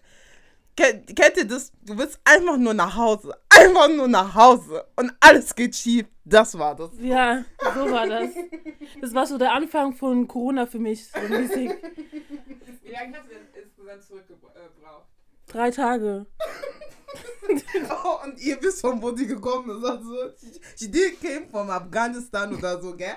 Kennt, 0.76 1.14
kennt 1.14 1.36
ihr 1.36 1.46
das? 1.46 1.70
Du 1.82 1.96
willst 1.96 2.18
einfach 2.24 2.56
nur 2.56 2.74
nach 2.74 2.96
Hause. 2.96 3.38
Einfach 3.48 3.88
nur 3.88 4.08
nach 4.08 4.34
Hause. 4.34 4.84
Und 4.96 5.12
alles 5.20 5.54
geht 5.54 5.76
schief. 5.76 6.06
Das 6.24 6.58
war 6.58 6.74
das. 6.74 6.90
Ja, 6.98 7.44
so 7.74 7.90
war 7.92 8.08
das. 8.08 8.30
Das 9.00 9.14
war 9.14 9.24
so 9.26 9.38
der 9.38 9.52
Anfang 9.52 9.92
von 9.92 10.26
Corona 10.26 10.66
für 10.66 10.80
mich. 10.80 11.06
So 11.06 11.20
mäßig. 11.20 11.70
Wie 12.84 12.90
lange 12.90 13.16
hast 13.16 13.30
du 13.30 13.34
denn 13.34 13.48
insgesamt 13.54 14.02
zurückgebraucht? 14.04 15.08
Drei 15.46 15.70
Tage. 15.70 16.26
Oh, 17.90 18.24
und 18.24 18.40
ihr 18.40 18.60
wisst, 18.62 18.80
von 18.80 19.00
wo 19.00 19.10
die 19.12 19.26
gekommen 19.26 19.70
ist. 19.70 19.84
Also, 19.84 20.30
she, 20.38 20.60
she 20.76 20.90
did 20.90 21.20
came 21.20 21.46
from 21.46 21.70
Afghanistan 21.70 22.52
oder 22.54 22.80
so, 22.80 22.96
gell? 22.96 23.14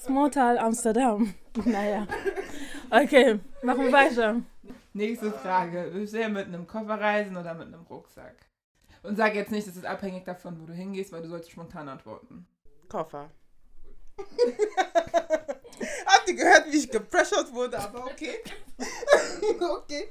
Smalltal 0.00 0.58
Amsterdam. 0.58 1.34
Naja. 1.64 2.06
Okay, 2.90 3.40
machen 3.62 3.84
wir 3.84 3.92
weiter. 3.92 4.42
Nächste 4.92 5.32
Frage. 5.32 5.88
Willst 5.92 6.14
du 6.14 6.18
eher 6.18 6.28
mit 6.28 6.46
einem 6.46 6.66
Koffer 6.66 7.00
reisen 7.00 7.36
oder 7.36 7.54
mit 7.54 7.68
einem 7.68 7.82
Rucksack? 7.82 8.36
Und 9.02 9.16
sag 9.16 9.34
jetzt 9.34 9.50
nicht, 9.50 9.66
das 9.66 9.76
ist 9.76 9.86
abhängig 9.86 10.24
davon, 10.24 10.60
wo 10.60 10.66
du 10.66 10.72
hingehst, 10.72 11.12
weil 11.12 11.22
du 11.22 11.28
sollst 11.28 11.50
spontan 11.50 11.88
antworten. 11.88 12.46
Koffer. 12.88 13.30
Habt 16.24 16.30
ihr 16.30 16.42
gehört, 16.42 16.72
wie 16.72 16.78
ich 16.78 16.90
gepressured 16.90 17.52
wurde? 17.52 17.78
Aber 17.78 18.06
okay. 18.06 18.38
okay. 19.60 20.08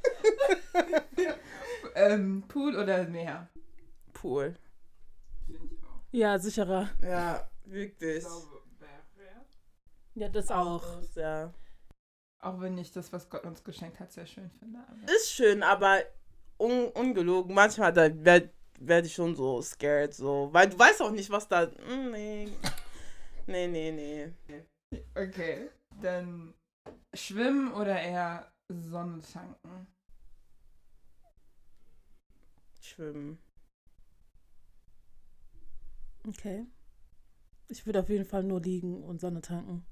Ähm, 1.96 2.44
Pool 2.48 2.76
oder 2.76 3.06
Meer? 3.06 3.50
Pool. 4.14 4.54
Finde 5.48 5.74
ich 5.74 5.84
auch. 5.84 6.02
Ja, 6.12 6.38
sicherer. 6.38 6.88
Ja, 7.02 7.50
wirklich. 7.66 8.24
Ja, 10.14 10.30
das 10.30 10.52
auch. 10.52 11.02
Ja. 11.16 11.52
Auch 12.42 12.62
wenn 12.62 12.78
ich 12.78 12.92
das, 12.92 13.12
was 13.12 13.28
Gott 13.28 13.44
uns 13.46 13.64
geschenkt 13.64 14.00
hat, 14.00 14.12
sehr 14.12 14.28
schön 14.28 14.52
finde. 14.60 14.82
Aber 14.88 15.12
Ist 15.12 15.32
schön, 15.32 15.64
aber 15.64 16.04
un 16.60 16.90
ungelogen. 16.90 17.56
Manchmal 17.56 17.92
da 17.92 18.08
werde 18.24 18.52
werd 18.80 19.08
ich 19.08 19.16
schon 19.16 19.36
so 19.36 19.64
scared, 19.64 20.14
so. 20.14 20.50
Weil 20.52 20.70
du 20.70 20.78
weißt 20.78 21.02
auch 21.02 21.10
nicht, 21.10 21.32
was 21.32 21.48
da. 21.48 21.66
Mm, 21.66 22.12
Nee. 22.12 22.50
Nee, 23.48 23.68
nee, 23.68 23.92
nee. 23.92 24.64
Okay, 25.16 25.70
dann 26.02 26.54
schwimmen 27.14 27.72
oder 27.74 28.00
eher 28.00 28.52
Sonne 28.70 29.22
tanken? 29.22 29.88
Schwimmen. 32.82 33.38
Okay. 36.28 36.66
Ich 37.70 37.86
würde 37.86 38.00
auf 38.02 38.10
jeden 38.10 38.26
Fall 38.26 38.44
nur 38.44 38.62
liegen 38.62 39.04
und 39.04 39.20
Sonne 39.22 39.42
tanken. 39.42 39.86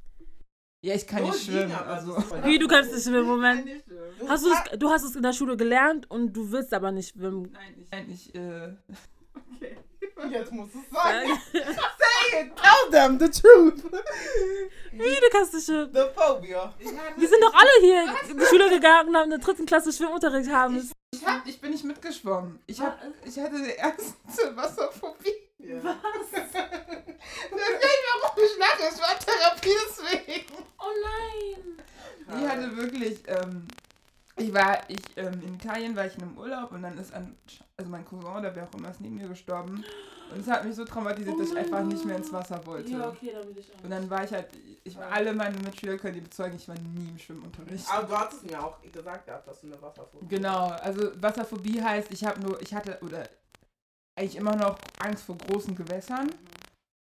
Ja, 0.84 0.96
ich 0.96 1.06
kann 1.06 1.22
Nur 1.22 1.32
nicht 1.32 1.48
liegen, 1.48 1.60
schwimmen. 1.60 1.74
aber 1.74 1.88
Also. 1.94 2.18
Wie, 2.44 2.58
du 2.60 2.68
kannst 2.68 2.92
nicht 2.94 3.04
schwimmen, 3.04 3.28
Moment. 3.28 3.66
nicht 3.66 3.86
schwimmen. 3.86 4.16
Du 4.20 4.28
Hast 4.28 4.46
du 4.46 4.50
kannst- 4.52 4.74
es, 4.74 4.80
du 4.80 4.90
hast 4.90 5.04
es 5.04 5.16
in 5.16 5.24
der 5.24 5.34
Schule 5.34 5.56
gelernt 5.58 6.10
und 6.10 6.34
du 6.34 6.52
willst 6.52 6.74
aber 6.74 6.92
nicht 6.92 7.10
schwimmen. 7.14 7.52
Nein, 7.52 7.76
ich. 7.80 7.92
Nein, 7.92 8.10
ich 8.10 8.36
äh, 8.36 8.76
okay. 9.56 9.78
Jetzt 10.30 10.52
musst 10.52 10.76
du 10.76 10.80
es. 10.80 10.86
Wie, 10.92 11.60
Say 11.60 12.42
it. 12.42 12.52
Tell 12.56 12.92
them 12.92 13.20
the 13.20 13.30
truth. 13.30 13.84
du 13.84 15.30
kannst 15.32 15.66
schwimmen. 15.66 15.94
The 15.94 16.06
phobia. 16.16 16.74
Wir 17.16 17.28
sind 17.28 17.42
doch 17.42 17.54
alle 17.54 17.70
hier 17.82 18.04
in 18.30 18.38
die 18.38 18.46
Schule 18.46 18.70
gegangen 18.70 19.10
und 19.10 19.16
haben 19.16 19.24
in 19.26 19.30
der 19.32 19.40
dritten 19.40 19.66
Klasse 19.66 19.92
Schwimmunterricht 19.92 20.52
haben. 20.52 20.90
ich, 21.12 21.26
hab, 21.26 21.46
ich 21.46 21.60
bin 21.60 21.72
nicht 21.72 21.84
mitgeschwommen. 21.84 22.60
Ich, 22.68 22.80
hab, 22.80 23.00
ich 23.26 23.40
hatte 23.40 23.62
die 23.62 23.72
erste 23.72 24.56
Wasserphobie. 24.56 25.34
Ja. 25.60 25.76
Das 25.76 26.34
weiß 26.34 26.66
ich 26.66 27.12
warum 28.22 28.44
ich 28.44 28.58
lache. 28.58 28.84
Es 28.90 29.00
war 29.00 29.18
Therapie 29.20 29.76
deswegen. 29.88 30.64
Oh 30.80 30.94
nein. 31.04 32.42
Ich 32.42 32.48
hatte 32.48 32.78
wirklich, 32.78 33.20
ähm, 33.28 33.68
ich 34.42 34.54
war, 34.54 34.90
ich, 34.90 35.00
ähm, 35.16 35.42
in 35.46 35.56
Italien 35.56 35.96
war 35.96 36.06
ich 36.06 36.16
in 36.16 36.24
einem 36.24 36.38
Urlaub 36.38 36.72
und 36.72 36.82
dann 36.82 36.98
ist 36.98 37.14
ein, 37.14 37.36
also 37.78 37.90
mein 37.90 38.06
Cousin 38.06 38.26
oder 38.26 38.56
wer 38.56 38.64
auch 38.64 38.74
immer 38.74 38.90
ist 38.90 39.02
neben 39.02 39.16
mir 39.16 39.28
gestorben. 39.28 39.84
Und 40.32 40.40
es 40.40 40.48
hat 40.48 40.64
mich 40.64 40.76
so 40.76 40.86
traumatisiert, 40.86 41.36
Oh 41.36 41.40
dass 41.40 41.52
ich 41.52 41.58
einfach 41.58 41.84
nicht 41.84 42.06
mehr 42.06 42.16
ins 42.16 42.32
Wasser 42.32 42.66
wollte. 42.66 42.90
Ja, 42.90 43.10
okay, 43.10 43.32
da 43.34 43.42
bin 43.42 43.58
ich 43.58 43.70
auch. 43.74 43.84
Und 43.84 43.90
dann 43.90 44.10
war 44.10 44.24
ich 44.24 44.32
halt, 44.32 44.48
ich 44.84 44.98
war 44.98 45.12
alle 45.12 45.34
meine 45.34 45.58
Mitschüler 45.58 45.98
können 45.98 46.16
die 46.16 46.22
bezeugen, 46.22 46.56
ich 46.56 46.68
war 46.68 46.76
nie 46.76 47.10
im 47.10 47.20
Schwimmunterricht. 47.20 47.86
Aber 47.90 48.08
du 48.08 48.18
hattest 48.18 48.50
mir 48.50 48.64
auch 48.64 48.82
gesagt 48.82 49.26
gehabt, 49.26 49.48
dass 49.48 49.62
du 49.62 49.68
eine 49.68 49.82
Wasserphobie 49.82 50.28
Genau, 50.28 50.68
also 50.68 51.12
Wasserphobie 51.22 51.82
heißt, 51.82 52.12
ich 52.12 52.24
habe 52.24 52.40
nur, 52.40 52.62
ich 52.62 52.74
hatte, 52.74 52.98
oder 53.02 53.28
eigentlich 54.16 54.38
immer 54.38 54.56
noch 54.56 54.78
Angst 55.00 55.26
vor 55.26 55.38
großen 55.38 55.76
Gewässern. 55.76 56.30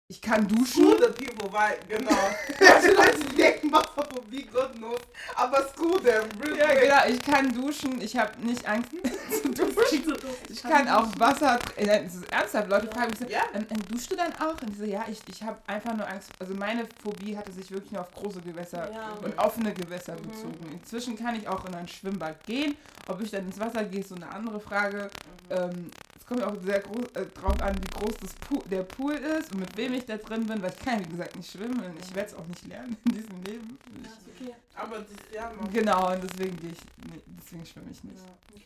Ich 0.07 0.21
kann 0.21 0.47
duschen. 0.47 0.83
School 0.83 0.99
the 0.99 1.25
people, 1.25 1.51
weil, 1.51 1.79
genau. 1.87 2.11
Manche 2.59 2.91
Leute 2.91 3.34
die 3.45 3.51
denken 3.51 3.71
Wasserphobie, 3.73 4.47
Gott 4.51 4.73
knows. 4.75 4.99
Aber 5.35 5.67
school 5.69 5.99
them, 6.01 6.23
real 6.41 6.57
Ja, 6.57 6.73
genau, 7.03 7.15
ich 7.15 7.21
kann 7.21 7.53
duschen, 7.53 8.01
ich 8.01 8.15
habe 8.17 8.31
nicht 8.45 8.67
Angst 8.67 8.89
zu 9.43 9.49
duschen. 9.49 10.15
Ich 10.49 10.61
kann 10.61 10.87
auch 10.89 11.07
Wasser, 11.17 11.59
äh, 11.75 11.85
nein, 11.85 12.05
das 12.05 12.15
ist 12.15 12.31
ernsthaft, 12.31 12.69
Leute 12.69 12.87
fragen 12.87 13.09
mich 13.11 13.19
so, 13.19 13.25
Ja. 13.25 13.41
ähm, 13.53 13.65
ähm, 13.69 13.81
duschst 13.89 14.11
du 14.11 14.15
dann 14.15 14.33
auch? 14.35 14.59
Und 14.61 14.71
ich 14.71 14.77
so, 14.77 14.83
ja, 14.85 15.05
ich, 15.09 15.19
ich 15.29 15.43
habe 15.43 15.57
einfach 15.67 15.95
nur 15.95 16.07
Angst, 16.07 16.29
also 16.39 16.53
meine 16.53 16.87
Phobie 17.01 17.35
hatte 17.37 17.51
sich 17.51 17.69
wirklich 17.71 17.91
nur 17.91 18.01
auf 18.01 18.11
große 18.11 18.41
Gewässer 18.41 18.91
Ja. 18.91 19.13
und 19.21 19.37
offene 19.37 19.73
Gewässer 19.73 20.13
Mhm. 20.15 20.27
bezogen. 20.29 20.71
Inzwischen 20.71 21.17
kann 21.17 21.35
ich 21.35 21.47
auch 21.47 21.65
in 21.65 21.75
ein 21.75 21.87
Schwimmbad 21.87 22.43
gehen. 22.45 22.75
Ob 23.07 23.21
ich 23.21 23.31
dann 23.31 23.45
ins 23.45 23.59
Wasser 23.59 23.83
gehe, 23.83 23.99
ist 24.01 24.09
so 24.09 24.15
eine 24.15 24.29
andere 24.29 24.59
Frage. 24.59 25.09
Ähm, 25.49 25.91
es 26.17 26.25
kommt 26.25 26.41
auch 26.43 26.55
sehr 26.63 26.79
groß, 26.79 27.05
äh, 27.13 27.25
drauf 27.39 27.61
an, 27.61 27.75
wie 27.75 27.99
groß 27.99 28.15
das 28.19 28.33
Pool, 28.47 28.63
der 28.71 28.81
Pool 28.81 29.13
ist 29.13 29.51
und 29.51 29.59
mit 29.59 29.77
wem 29.77 29.93
ich 29.93 30.05
da 30.05 30.17
drin 30.17 30.47
bin, 30.47 30.59
weil 30.63 30.71
ich 30.75 30.83
kann, 30.83 30.99
wie 31.05 31.09
gesagt, 31.11 31.35
nicht 31.35 31.51
schwimmen 31.51 31.79
und 31.83 31.99
ich 32.03 32.15
werde 32.15 32.29
es 32.29 32.35
auch 32.35 32.47
nicht 32.47 32.65
lernen 32.67 32.97
in 33.05 33.11
diesem 33.15 33.34
Leben. 33.43 33.77
Ich, 34.03 34.09
Okay. 34.47 34.53
Aber 34.75 34.99
das, 34.99 35.07
ja, 35.33 35.49
man. 35.53 35.71
genau, 35.71 36.11
und 36.13 36.21
deswegen 36.23 36.57
gehe 36.59 36.71
ich, 36.71 36.79
nee, 37.09 37.21
deswegen 37.25 37.65
schwimme 37.65 37.89
ich 37.91 38.03
nicht. 38.03 38.21
okay. 38.53 38.63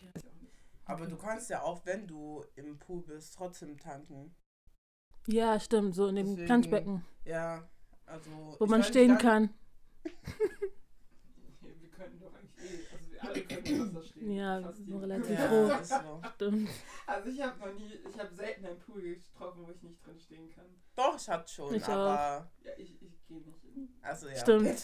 Aber 0.86 1.06
du 1.06 1.16
kannst 1.16 1.50
ja 1.52 1.62
auch, 1.62 1.86
wenn 1.86 2.08
du 2.08 2.44
im 2.56 2.80
Pool 2.80 3.04
bist, 3.04 3.36
trotzdem 3.36 3.78
tanken. 3.78 4.34
Ja, 5.28 5.60
stimmt, 5.60 5.94
so 5.94 6.08
in 6.08 6.16
dem 6.16 6.26
Deswegen- 6.30 6.46
Planschbecken, 6.48 7.06
Ja, 7.26 7.70
also. 8.08 8.56
wo 8.58 8.66
man 8.66 8.84
stehen 8.84 9.20
kann. 9.20 9.54
Wir 11.62 11.90
könnten 11.92 12.20
doch 12.20 12.34
eigentlich 12.34 12.82
eh, 12.89 12.89
alle 13.22 13.42
können 13.44 13.66
im 13.66 13.96
Wasser 13.96 14.04
stehen. 14.08 14.32
Ja, 14.32 14.62
wir 14.64 14.72
sind 14.74 14.94
relativ 14.96 15.30
Ja, 15.40 15.78
ist 15.78 15.90
so. 15.90 16.22
Stimmt. 16.36 16.70
Also 17.08 17.30
ich 17.30 17.42
habe 17.42 17.60
noch 17.60 17.74
nie, 17.80 17.94
ich 18.10 18.20
habe 18.20 18.34
selten 18.36 18.66
einen 18.66 18.80
Pool 18.80 19.02
getroffen, 19.02 19.66
wo 19.66 19.72
ich 19.72 19.82
nicht 19.84 20.06
drin 20.06 20.20
stehen 20.20 20.50
kann. 20.54 20.66
Doch, 20.96 21.18
ich 21.18 21.30
hatte 21.30 21.52
schon, 21.52 21.74
Ich 21.76 21.84
auch. 21.86 21.90
aber. 21.90 22.52
Ja, 22.64 22.72
ich, 22.78 23.02
ich 23.02 23.26
gehe 23.28 23.42
nicht 23.42 23.64
in. 23.64 23.90
Also 24.02 24.28
ja. 24.30 24.36
Stimmt. 24.36 24.84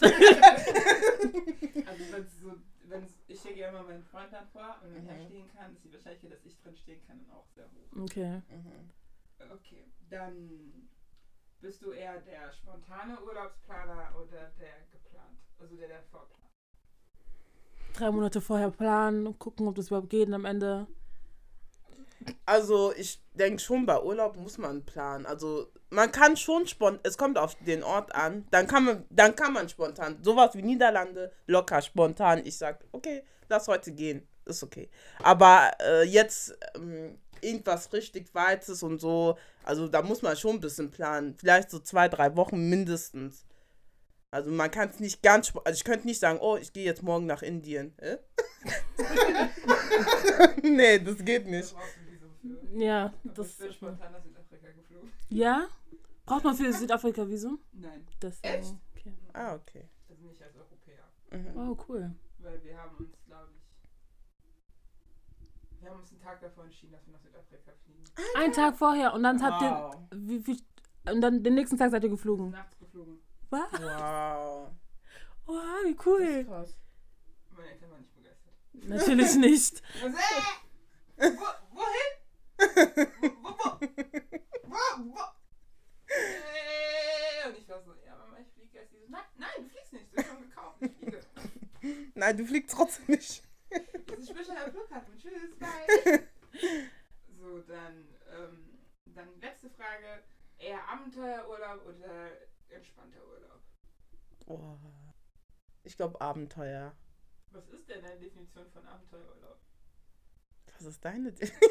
Also 1.86 2.12
wenn 2.12 2.22
es 2.24 2.40
so, 2.40 2.52
wenn 2.84 3.06
ich 3.26 3.38
stelle 3.40 3.56
ja 3.56 3.68
immer 3.68 3.82
meinen 3.82 4.02
Freund 4.02 4.32
dann 4.32 4.46
vor 4.48 4.76
und 4.82 4.94
wenn 4.94 5.02
Mhm. 5.04 5.08
er 5.10 5.18
stehen 5.26 5.48
kann, 5.54 5.72
ist 5.72 5.84
die 5.84 5.92
Wahrscheinlichkeit, 5.92 6.32
dass 6.32 6.44
ich 6.44 6.56
drin 6.58 6.76
stehen 6.76 7.00
kann, 7.06 7.18
dann 7.18 7.30
auch 7.36 7.46
sehr 7.54 7.64
hoch. 7.66 8.02
Okay. 8.02 8.42
Mhm. 8.50 8.90
Okay, 9.52 9.84
dann 10.10 10.88
bist 11.60 11.82
du 11.82 11.92
eher 11.92 12.20
der 12.20 12.50
spontane 12.52 13.20
Urlaubsplaner 13.22 14.14
oder 14.18 14.50
der 14.58 14.86
geplant, 14.90 15.38
also 15.58 15.76
der 15.76 15.88
der 15.88 16.02
vorplant. 16.04 16.45
Drei 17.96 18.10
Monate 18.10 18.40
vorher 18.42 18.70
planen, 18.70 19.38
gucken, 19.38 19.66
ob 19.66 19.74
das 19.74 19.86
überhaupt 19.86 20.10
geht 20.10 20.28
und 20.28 20.34
am 20.34 20.44
Ende. 20.44 20.86
Also 22.44 22.92
ich 22.96 23.22
denke 23.34 23.58
schon, 23.60 23.86
bei 23.86 24.02
Urlaub 24.02 24.36
muss 24.36 24.58
man 24.58 24.84
planen. 24.84 25.24
Also 25.24 25.68
man 25.90 26.12
kann 26.12 26.36
schon 26.36 26.66
spontan, 26.66 27.00
es 27.04 27.16
kommt 27.16 27.38
auf 27.38 27.54
den 27.66 27.82
Ort 27.82 28.14
an, 28.14 28.46
dann 28.50 28.66
kann 28.66 28.84
man, 28.84 29.04
dann 29.10 29.34
kann 29.34 29.52
man 29.52 29.68
spontan, 29.68 30.18
sowas 30.22 30.54
wie 30.54 30.62
Niederlande, 30.62 31.32
locker 31.46 31.80
spontan. 31.80 32.42
Ich 32.44 32.58
sag, 32.58 32.84
okay, 32.92 33.22
lass 33.48 33.68
heute 33.68 33.92
gehen, 33.92 34.26
ist 34.44 34.62
okay. 34.62 34.90
Aber 35.22 35.70
äh, 35.80 36.02
jetzt 36.02 36.56
ähm, 36.74 37.18
irgendwas 37.40 37.92
richtig 37.92 38.34
Weites 38.34 38.82
und 38.82 39.00
so, 39.00 39.38
also 39.64 39.88
da 39.88 40.02
muss 40.02 40.22
man 40.22 40.36
schon 40.36 40.56
ein 40.56 40.60
bisschen 40.60 40.90
planen. 40.90 41.34
Vielleicht 41.38 41.70
so 41.70 41.78
zwei, 41.78 42.08
drei 42.08 42.36
Wochen 42.36 42.68
mindestens. 42.68 43.46
Also 44.36 44.50
man 44.50 44.70
kann 44.70 44.90
es 44.90 45.00
nicht 45.00 45.22
ganz, 45.22 45.50
also 45.64 45.74
ich 45.74 45.82
könnte 45.82 46.06
nicht 46.06 46.20
sagen, 46.20 46.38
oh, 46.42 46.58
ich 46.58 46.70
gehe 46.74 46.84
jetzt 46.84 47.02
morgen 47.02 47.24
nach 47.24 47.40
Indien. 47.40 47.94
Hä? 47.98 48.18
nee, 50.62 50.98
das 50.98 51.24
geht 51.24 51.46
nicht. 51.46 51.74
Ja, 52.74 53.14
das. 53.24 53.52
ich 53.52 53.56
bin 53.56 53.72
spontan 53.72 54.12
nach 54.12 54.22
Südafrika 54.22 54.70
geflogen. 54.72 55.10
Ja? 55.30 55.68
Braucht 56.26 56.44
man 56.44 56.54
für 56.54 56.70
Südafrika 56.70 57.26
Visum? 57.26 57.60
Nein, 57.72 58.06
Das, 58.20 58.38
Echt? 58.42 58.74
Okay. 58.94 59.14
Ah, 59.32 59.54
okay. 59.54 59.88
also 60.10 60.22
nicht 60.26 60.42
als 60.42 60.54
Europäer. 60.54 61.04
Mhm. 61.30 61.56
Oh, 61.56 61.84
cool. 61.88 62.14
Weil 62.40 62.62
wir 62.62 62.76
haben 62.76 62.94
uns, 62.98 63.16
glaube 63.24 63.52
ich, 63.54 63.62
wir 65.80 65.90
haben 65.90 65.98
uns 65.98 66.10
einen 66.10 66.20
Tag 66.20 66.42
davor 66.42 66.64
entschieden, 66.64 66.92
dass 66.92 67.06
wir 67.06 67.14
nach 67.14 67.22
Südafrika 67.22 67.72
fliegen. 67.86 68.04
Ein 68.36 68.52
Tag 68.52 68.76
vorher 68.76 69.14
und 69.14 69.22
dann 69.22 69.42
habt 69.42 69.62
ihr. 69.62 69.70
Wow. 69.70 69.94
Wie, 70.14 70.46
wie, 70.46 70.62
und 71.10 71.22
dann 71.22 71.42
den 71.42 71.54
nächsten 71.54 71.78
Tag 71.78 71.90
seid 71.90 72.04
ihr 72.04 72.10
geflogen. 72.10 72.50
Nachts 72.50 72.78
geflogen. 72.78 73.20
Was? 73.50 73.72
Wow. 73.80 74.70
Wow, 75.46 75.84
wie 75.84 75.96
cool. 76.04 76.44
krass. 76.44 76.76
Meine 77.50 77.70
Eltern 77.70 77.90
waren 77.90 78.00
nicht 78.00 78.14
begeistert. 78.14 78.54
Natürlich 78.72 79.34
nicht. 79.36 79.82
Äh, 81.16 81.30
wo, 81.32 81.46
wohin? 81.72 82.12
Wo, 82.58 83.32
wo, 83.42 83.58
wo? 83.58 83.78
Wo, 84.64 85.14
wo? 85.14 85.20
Äh, 86.08 87.48
Und 87.48 87.58
ich 87.58 87.68
war 87.68 87.80
so, 87.82 87.94
ja, 88.04 88.16
Mama, 88.16 88.38
ich 88.40 88.52
fliege 88.52 88.78
jetzt. 88.78 88.92
Nein, 89.08 89.22
nein, 89.36 89.48
du 89.62 89.68
fliegst 89.68 89.92
nicht, 89.92 90.12
du 90.12 90.16
hast 90.18 90.26
schon 90.28 90.40
gekauft, 90.42 90.76
ich 90.80 90.96
fliege. 90.96 91.20
Nein, 92.14 92.36
du 92.36 92.44
fliegst 92.46 92.74
trotzdem 92.76 93.04
nicht. 93.14 93.42
Ich 93.70 94.34
bin 94.34 94.44
schon 94.44 94.56
am 94.56 94.70
Flughafen, 94.70 95.16
tschüss, 95.18 95.56
bye. 95.58 96.28
So, 97.38 97.60
dann, 97.60 98.08
ähm, 98.32 98.78
dann 99.14 99.28
letzte 99.40 99.68
Frage, 99.70 100.24
eher 100.58 100.88
Abenteuerurlaub 100.88 101.84
oder 101.86 102.30
entspannter 102.76 103.24
Urlaub? 103.26 103.60
Boah. 104.46 104.78
Ich 105.82 105.96
glaube 105.96 106.20
Abenteuer. 106.20 106.94
Was 107.50 107.68
ist 107.68 107.88
denn 107.88 108.02
deine 108.02 108.18
Definition 108.20 108.68
von 108.70 108.86
Abenteuerurlaub? 108.86 109.58
Was 110.78 110.82
ist 110.86 111.04
deine 111.04 111.28
Idee? 111.30 111.50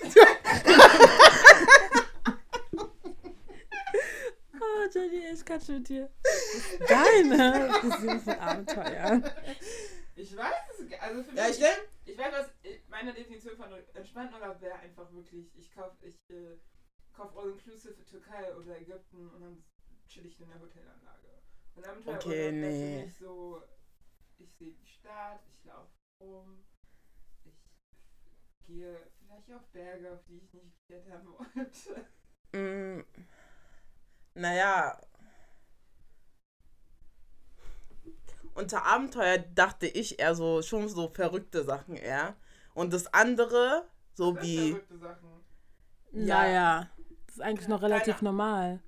Oh, 4.57 4.87
Jenny, 4.93 5.27
ich 5.33 5.43
kann 5.45 5.59
schon 5.61 5.75
mit 5.75 5.89
dir. 5.89 6.09
Deine 6.87 7.69
Vision 7.83 8.19
von 8.21 8.33
Abenteuer. 8.39 9.21
Ich 10.15 10.35
weiß 10.35 10.53
es, 10.79 10.89
gar- 10.89 11.01
also 11.01 11.23
für 11.23 11.35
Ja, 11.35 11.43
mich, 11.47 11.51
ich 11.51 11.59
denke. 11.59 11.81
ich 12.05 12.17
weiß 12.17 12.31
was, 12.31 12.49
ich- 12.63 12.87
meine 12.87 13.13
Definition 13.13 13.57
von 13.57 13.69
entspannten 13.93 14.33
Urlaub 14.35 14.61
wäre 14.61 14.75
einfach 14.75 15.11
wirklich, 15.11 15.51
ich 15.57 15.69
kaufe 15.73 15.97
ich, 16.05 16.15
äh, 16.29 16.57
kauf 17.11 17.35
All-Inclusive 17.37 17.93
für 17.93 18.05
Türkei 18.05 18.55
oder 18.55 18.79
Ägypten 18.79 19.29
und 19.29 19.41
dann 19.41 19.63
chill 20.07 20.25
ich 20.25 20.39
in 20.39 20.47
der 20.49 20.59
Hotelanlage. 20.59 21.41
Und 21.75 21.87
Abenteuerurlaub 21.87 22.25
Okay, 22.25 22.51
wäre 22.51 22.51
nee. 22.53 22.99
für 22.99 23.05
mich 23.05 23.17
so, 23.17 23.61
ich 24.37 24.53
sehe 24.55 24.71
die 24.73 24.85
Stadt, 24.87 25.41
ich 25.47 25.65
laufe 25.65 25.91
rum, 26.21 26.63
ich 27.43 27.53
gehe 28.67 28.97
vielleicht 29.19 29.51
auf 29.51 29.65
Berge, 29.71 30.13
auf 30.13 30.23
die 30.25 30.37
ich 30.37 30.53
nicht 30.53 30.85
klettern 30.87 31.27
wollte. 31.27 32.05
Mm, 32.53 33.03
naja. 34.33 34.99
Unter 38.53 38.85
Abenteuer 38.85 39.37
dachte 39.39 39.85
ich 39.87 40.19
eher 40.19 40.33
so, 40.35 40.61
schon 40.61 40.87
so 40.87 41.09
verrückte 41.09 41.63
Sachen 41.65 41.97
eher. 41.97 42.35
Und 42.73 42.93
das 42.93 43.13
andere, 43.13 43.85
so 44.13 44.31
Das 44.33 44.43
wie. 44.43 44.69
verrückte 44.71 44.97
Sachen. 44.97 45.29
Ja. 46.13 46.25
Naja, 46.25 46.89
das 47.27 47.35
ist 47.35 47.41
eigentlich 47.41 47.67
noch 47.67 47.81
relativ 47.81 48.21
normal. 48.21 48.81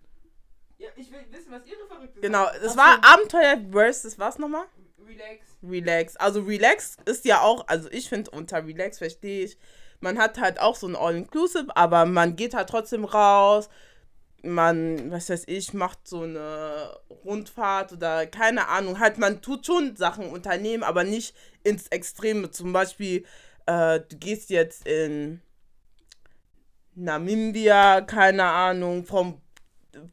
Ja, 0.78 0.90
ich 0.96 1.12
will 1.12 1.26
wissen, 1.32 1.52
was 1.52 1.66
ihre 1.66 1.88
verrückte 1.88 2.20
Genau, 2.22 2.46
es 2.64 2.74
Ach 2.74 2.78
war 2.78 2.96
so. 2.96 3.14
Abenteuer 3.14 3.58
versus 3.72 4.20
was 4.20 4.38
nochmal? 4.38 4.66
Relax. 5.00 5.46
Relax. 5.64 6.16
Also 6.18 6.42
Relax 6.42 6.98
ist 7.06 7.26
ja 7.26 7.42
auch, 7.42 7.68
also 7.68 7.90
ich 7.92 8.10
finde 8.10 8.32
unter 8.32 8.66
Relax 8.66 9.00
verstehe 9.00 9.46
ich, 9.46 9.58
man 10.00 10.20
hat 10.20 10.40
halt 10.40 10.60
auch 10.60 10.76
so 10.76 10.88
ein 10.88 10.96
All-Inclusive, 10.96 11.76
aber 11.76 12.06
man 12.06 12.36
geht 12.36 12.54
halt 12.54 12.70
trotzdem 12.70 13.06
raus, 13.06 13.70
man, 14.44 15.12
was 15.12 15.30
weiß 15.30 15.46
ich, 15.48 15.74
macht 15.74 16.08
so 16.08 16.22
eine 16.22 16.96
Rundfahrt 17.26 17.94
oder 17.94 18.28
keine 18.28 18.68
Ahnung. 18.68 19.00
Halt, 19.00 19.18
man 19.18 19.42
tut 19.42 19.66
schon 19.66 19.96
Sachen 19.96 20.30
unternehmen, 20.30 20.84
aber 20.84 21.04
nicht 21.04 21.36
ins 21.64 21.88
Extreme. 21.88 22.52
Zum 22.52 22.72
Beispiel, 22.72 23.26
äh, 23.66 24.00
du 24.00 24.18
gehst 24.18 24.52
jetzt 24.52 24.88
in 24.88 25.42
Namibia, 26.94 28.02
keine 28.02 28.44
Ahnung, 28.44 29.06
vom 29.06 29.42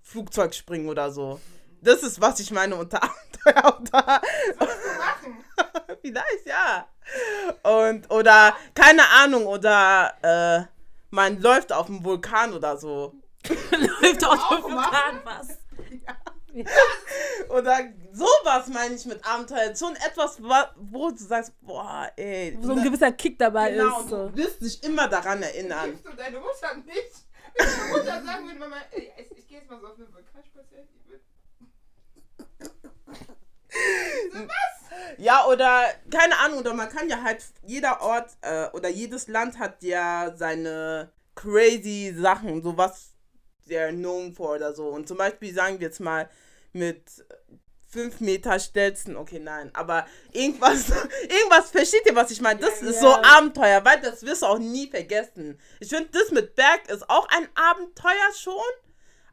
Flugzeug 0.02 0.54
springen 0.54 0.88
oder 0.88 1.10
so. 1.10 1.40
Das 1.80 2.02
ist, 2.02 2.20
was 2.20 2.40
ich 2.40 2.50
meine 2.50 2.76
unter 2.76 3.00
Abenteuer. 3.02 4.20
Vielleicht, 6.00 6.46
ja. 6.46 6.88
Und, 7.62 8.10
oder, 8.10 8.56
keine 8.74 9.06
Ahnung, 9.10 9.46
oder 9.46 10.14
äh, 10.22 10.64
man 11.10 11.40
läuft 11.40 11.72
auf 11.72 11.86
dem 11.86 12.02
Vulkan 12.04 12.52
oder 12.54 12.76
so. 12.76 13.14
Läuft 13.70 14.24
auf 14.24 14.48
dem 14.48 14.62
Vulkan 14.62 15.20
was. 15.24 15.58
Oder 17.48 17.80
sowas 18.12 18.68
meine 18.68 18.94
ich 18.94 19.04
mit 19.06 19.24
Abenteuer. 19.26 19.74
Schon 19.76 19.96
etwas, 19.96 20.42
wa- 20.42 20.72
wo 20.76 21.10
du 21.10 21.16
sagst, 21.16 21.52
boah, 21.60 22.10
ey. 22.16 22.56
Wo 22.58 22.66
so 22.68 22.72
ein 22.72 22.82
gewisser 22.84 23.12
Kick 23.12 23.38
dabei 23.38 23.72
genau, 23.72 24.00
ist. 24.00 24.08
So. 24.08 24.28
du 24.28 24.36
wirst 24.36 24.62
dich 24.62 24.82
immer 24.84 25.08
daran 25.08 25.42
erinnern. 25.42 25.98
Du 26.02 26.10
deine 26.16 26.38
Mutter 26.38 26.74
nicht? 26.86 27.23
Wenn 27.56 27.90
Mutter 27.90 28.24
sagen 28.24 28.46
würde, 28.46 28.58
Mama, 28.58 28.76
ich, 28.92 29.38
ich 29.38 29.48
gehe 29.48 29.58
jetzt 29.58 29.70
mal 29.70 29.80
so 29.80 29.86
auf 29.88 29.96
eine 29.96 30.12
Vulkan 30.12 30.44
spazieren. 30.44 30.88
Ich 30.94 31.10
würd- 31.10 31.20
Ja, 35.18 35.46
oder 35.46 35.84
keine 36.10 36.38
Ahnung, 36.38 36.60
oder 36.60 36.74
man 36.74 36.88
kann 36.88 37.08
ja 37.08 37.22
halt, 37.22 37.44
jeder 37.62 38.00
Ort 38.02 38.30
äh, 38.42 38.68
oder 38.72 38.88
jedes 38.88 39.28
Land 39.28 39.58
hat 39.58 39.82
ja 39.82 40.32
seine 40.36 41.10
crazy 41.34 42.14
Sachen, 42.16 42.62
so 42.62 42.76
was 42.76 43.12
they're 43.68 43.90
known 43.92 44.32
for 44.34 44.54
oder 44.56 44.72
so. 44.74 44.88
Und 44.88 45.08
zum 45.08 45.16
Beispiel 45.18 45.52
sagen 45.54 45.78
wir 45.80 45.86
jetzt 45.88 46.00
mal 46.00 46.28
mit 46.72 47.24
5 47.94 48.20
Meter 48.20 48.58
Stelzen, 48.58 49.16
okay, 49.16 49.38
nein, 49.38 49.70
aber 49.72 50.04
irgendwas, 50.32 50.90
irgendwas, 51.22 51.70
versteht 51.70 52.02
ihr, 52.06 52.14
was 52.16 52.30
ich 52.32 52.40
meine? 52.40 52.60
Das 52.60 52.80
Ja, 52.80 52.88
ist 52.88 52.96
ja. 52.96 53.00
so 53.02 53.14
Abenteuer, 53.22 53.84
weil 53.84 54.00
das 54.00 54.22
wirst 54.24 54.42
du 54.42 54.46
auch 54.46 54.58
nie 54.58 54.88
vergessen. 54.90 55.58
Ich 55.80 55.88
finde, 55.88 56.08
das 56.12 56.30
mit 56.32 56.54
Berg 56.56 56.90
ist 56.90 57.08
auch 57.08 57.26
ein 57.28 57.48
Abenteuer 57.54 58.32
schon. 58.38 58.54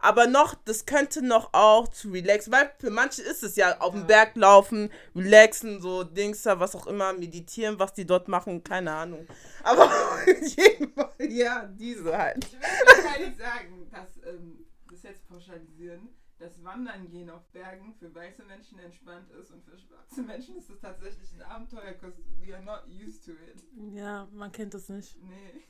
Aber 0.04 0.26
noch, 0.26 0.56
das 0.66 0.88
könnte 0.88 1.22
noch 1.24 1.54
auch 1.54 1.88
zu 1.88 2.10
relaxen, 2.10 2.52
weil 2.52 2.72
für 2.80 2.90
manche 2.90 3.22
ist 3.22 3.44
es 3.44 3.56
ja 3.56 3.80
auf 3.82 3.94
dem 3.94 4.08
Berg 4.08 4.36
laufen, 4.36 4.92
relaxen, 5.16 5.80
so 5.80 6.04
Dings 6.04 6.42
da, 6.42 6.60
was 6.60 6.76
auch 6.76 6.88
immer, 6.88 7.14
meditieren, 7.14 7.78
was 7.78 7.94
die 7.94 8.06
dort 8.08 8.28
machen, 8.28 8.64
keine 8.64 8.94
Ahnung. 8.94 9.28
Aber 9.62 9.92
jedenfalls, 10.42 11.14
ja, 11.20 11.70
diese 11.74 12.18
halt. 12.18 12.46
Ich 12.46 12.54
will 12.54 13.28
nicht 13.28 13.40
sagen, 13.40 13.92
dass 13.92 14.18
ähm, 14.28 14.66
das 14.90 15.04
jetzt 15.04 15.28
pauschalisieren, 15.30 16.10
dass 16.42 16.64
Wandern 16.64 17.08
gehen 17.10 17.30
auf 17.30 17.46
Bergen 17.52 17.94
für 17.94 18.14
weiße 18.14 18.44
Menschen 18.44 18.80
entspannt 18.80 19.32
ist 19.32 19.52
und 19.52 19.64
für 19.64 19.78
schwarze 19.78 20.24
Menschen 20.24 20.58
ist 20.58 20.70
es 20.70 20.80
tatsächlich 20.80 21.32
ein 21.34 21.44
Abenteuer, 21.44 21.94
because 21.94 22.18
we 22.40 22.54
are 22.54 22.64
not 22.64 22.84
used 22.88 23.24
to 23.24 23.32
it. 23.32 23.64
Ja, 23.94 24.28
man 24.32 24.52
kennt 24.52 24.74
das 24.74 24.90
nicht. 24.90 25.16
Nee. 25.24 25.64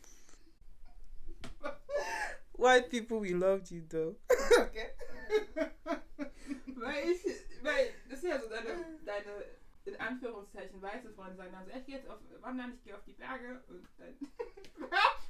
White 2.53 2.89
people, 2.89 3.21
we 3.21 3.33
loved 3.33 3.69
you 3.69 3.81
though. 3.89 4.15
Okay. 4.59 4.91
weil 6.75 7.09
ich, 7.09 7.23
weil 7.63 7.89
das 8.09 8.19
ist 8.19 8.29
ja 8.29 8.39
so 8.39 8.47
deine, 8.47 8.99
deine 9.05 9.45
in 9.85 9.99
Anführungszeichen 9.99 10.81
weiße 10.81 11.11
Freunde 11.13 11.37
sagen 11.37 11.51
dann 11.53 11.65
so, 11.65 11.71
ich 11.77 11.85
gehe 11.85 11.95
jetzt 11.97 12.09
auf 12.09 12.19
Wandern, 12.41 12.73
ich 12.75 12.83
gehe 12.83 12.95
auf 12.95 13.03
die 13.05 13.13
Berge 13.13 13.63
und 13.67 13.87
dann. 13.97 14.17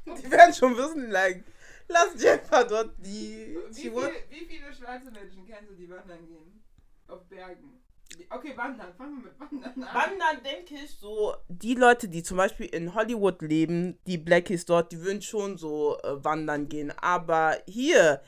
Die 0.17 0.31
werden 0.31 0.53
schon 0.53 0.75
wissen, 0.75 1.11
like, 1.11 1.43
lass 1.87 2.21
Jennifer 2.21 2.63
dort 2.63 2.95
die. 2.97 3.55
Wie, 3.69 3.73
viel, 3.73 3.91
wie 4.29 4.45
viele 4.45 4.73
schwarze 4.73 5.11
Menschen 5.11 5.45
kennst 5.45 5.69
du, 5.69 5.75
die 5.75 5.89
wandern 5.89 6.25
gehen? 6.25 6.63
Auf 7.07 7.23
Bergen. 7.27 7.81
Okay, 8.29 8.55
wandern. 8.57 8.93
Fangen 8.95 9.23
wir 9.23 9.31
mit 9.31 9.39
Wandern 9.39 9.83
an. 9.83 9.95
Wandern 9.95 10.43
denke 10.43 10.75
ich 10.75 10.91
so, 10.91 11.35
die 11.47 11.75
Leute, 11.75 12.09
die 12.09 12.23
zum 12.23 12.37
Beispiel 12.37 12.65
in 12.65 12.93
Hollywood 12.93 13.41
leben, 13.41 13.99
die 14.07 14.17
Blackies 14.17 14.65
dort, 14.65 14.91
die 14.91 15.01
würden 15.01 15.21
schon 15.21 15.57
so 15.57 15.97
äh, 15.99 16.23
wandern 16.23 16.67
gehen. 16.67 16.91
Aber 16.99 17.57
hier, 17.67 18.21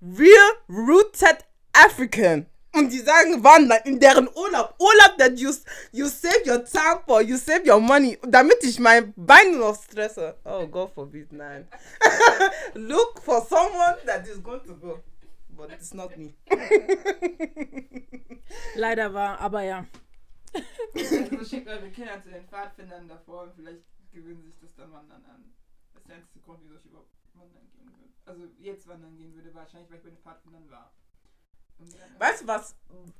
real 0.00 0.52
rooted 0.68 1.44
African. 1.72 2.46
Und 2.74 2.90
die 2.92 2.98
sagen 2.98 3.42
wandern 3.44 3.80
in 3.84 4.00
deren 4.00 4.28
Urlaub. 4.28 4.74
Urlaub, 4.78 5.16
that 5.18 5.38
you, 5.38 5.52
you 5.92 6.08
save 6.08 6.44
your 6.44 6.64
time 6.64 7.00
for, 7.06 7.22
you 7.22 7.36
save 7.36 7.62
your 7.64 7.80
money. 7.80 8.18
Damit 8.26 8.62
ich 8.62 8.80
mein 8.80 9.12
Bein 9.16 9.58
noch 9.58 9.80
stresse. 9.80 10.36
Oh, 10.44 10.66
God 10.66 10.92
forbid, 10.92 11.32
nein. 11.32 11.68
Look 12.74 13.20
for 13.22 13.40
someone 13.48 13.96
that 14.06 14.26
is 14.26 14.42
going 14.42 14.64
to 14.66 14.74
go. 14.74 15.00
But 15.50 15.70
it's 15.70 15.94
not 15.94 16.16
me. 16.16 16.34
Leider 18.74 19.14
war, 19.14 19.38
aber 19.38 19.62
ja. 19.62 19.86
Also 20.94 21.44
schickt 21.44 21.68
eure 21.68 21.90
Kinder 21.90 22.20
zu 22.22 22.30
den 22.30 22.44
Pfadfindern 22.48 23.06
davor 23.08 23.44
und 23.44 23.54
vielleicht 23.54 23.84
gewöhnen 24.12 24.42
sich 24.42 24.58
das 24.60 24.74
dann 24.74 24.92
Wandern 24.92 25.24
an. 25.26 25.44
Das 25.92 26.02
ist 26.02 26.08
der 26.08 26.16
einzige 26.16 26.40
Grund, 26.40 26.58
wieso 26.64 26.74
ich 26.76 26.84
überhaupt 26.86 27.10
wandern 27.34 27.68
gehen 27.70 27.86
würde. 27.86 28.12
Also 28.26 28.42
jetzt 28.58 28.88
wandern 28.88 29.16
gehen 29.16 29.32
würde, 29.34 29.54
wahrscheinlich, 29.54 29.90
weil 29.90 29.98
ich 29.98 30.04
bei 30.04 30.10
den 30.10 30.18
Pfadfindern 30.18 30.68
war. 30.70 30.92
Weißt 32.18 32.42
du 32.42 32.46
was? 32.46 32.74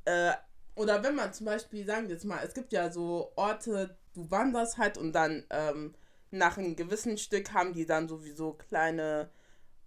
Äh, 0.05 0.33
oder 0.77 1.03
wenn 1.03 1.14
man 1.14 1.33
zum 1.33 1.47
Beispiel, 1.47 1.87
sagen 1.87 2.09
wir 2.09 2.14
jetzt 2.14 2.25
mal, 2.25 2.40
es 2.45 2.55
gibt 2.55 2.73
ja 2.73 2.90
so 2.90 3.33
Orte, 3.37 3.97
du 4.14 4.31
wanderst 4.31 4.79
halt 4.79 4.99
und 4.99 5.12
dann 5.12 5.45
ähm, 5.51 5.95
nach 6.31 6.59
einem 6.59 6.77
gewissen 6.77 7.17
Stück 7.19 7.53
haben 7.53 7.73
die 7.73 7.87
dann 7.87 8.09
sowieso 8.09 8.55
kleine 8.55 9.31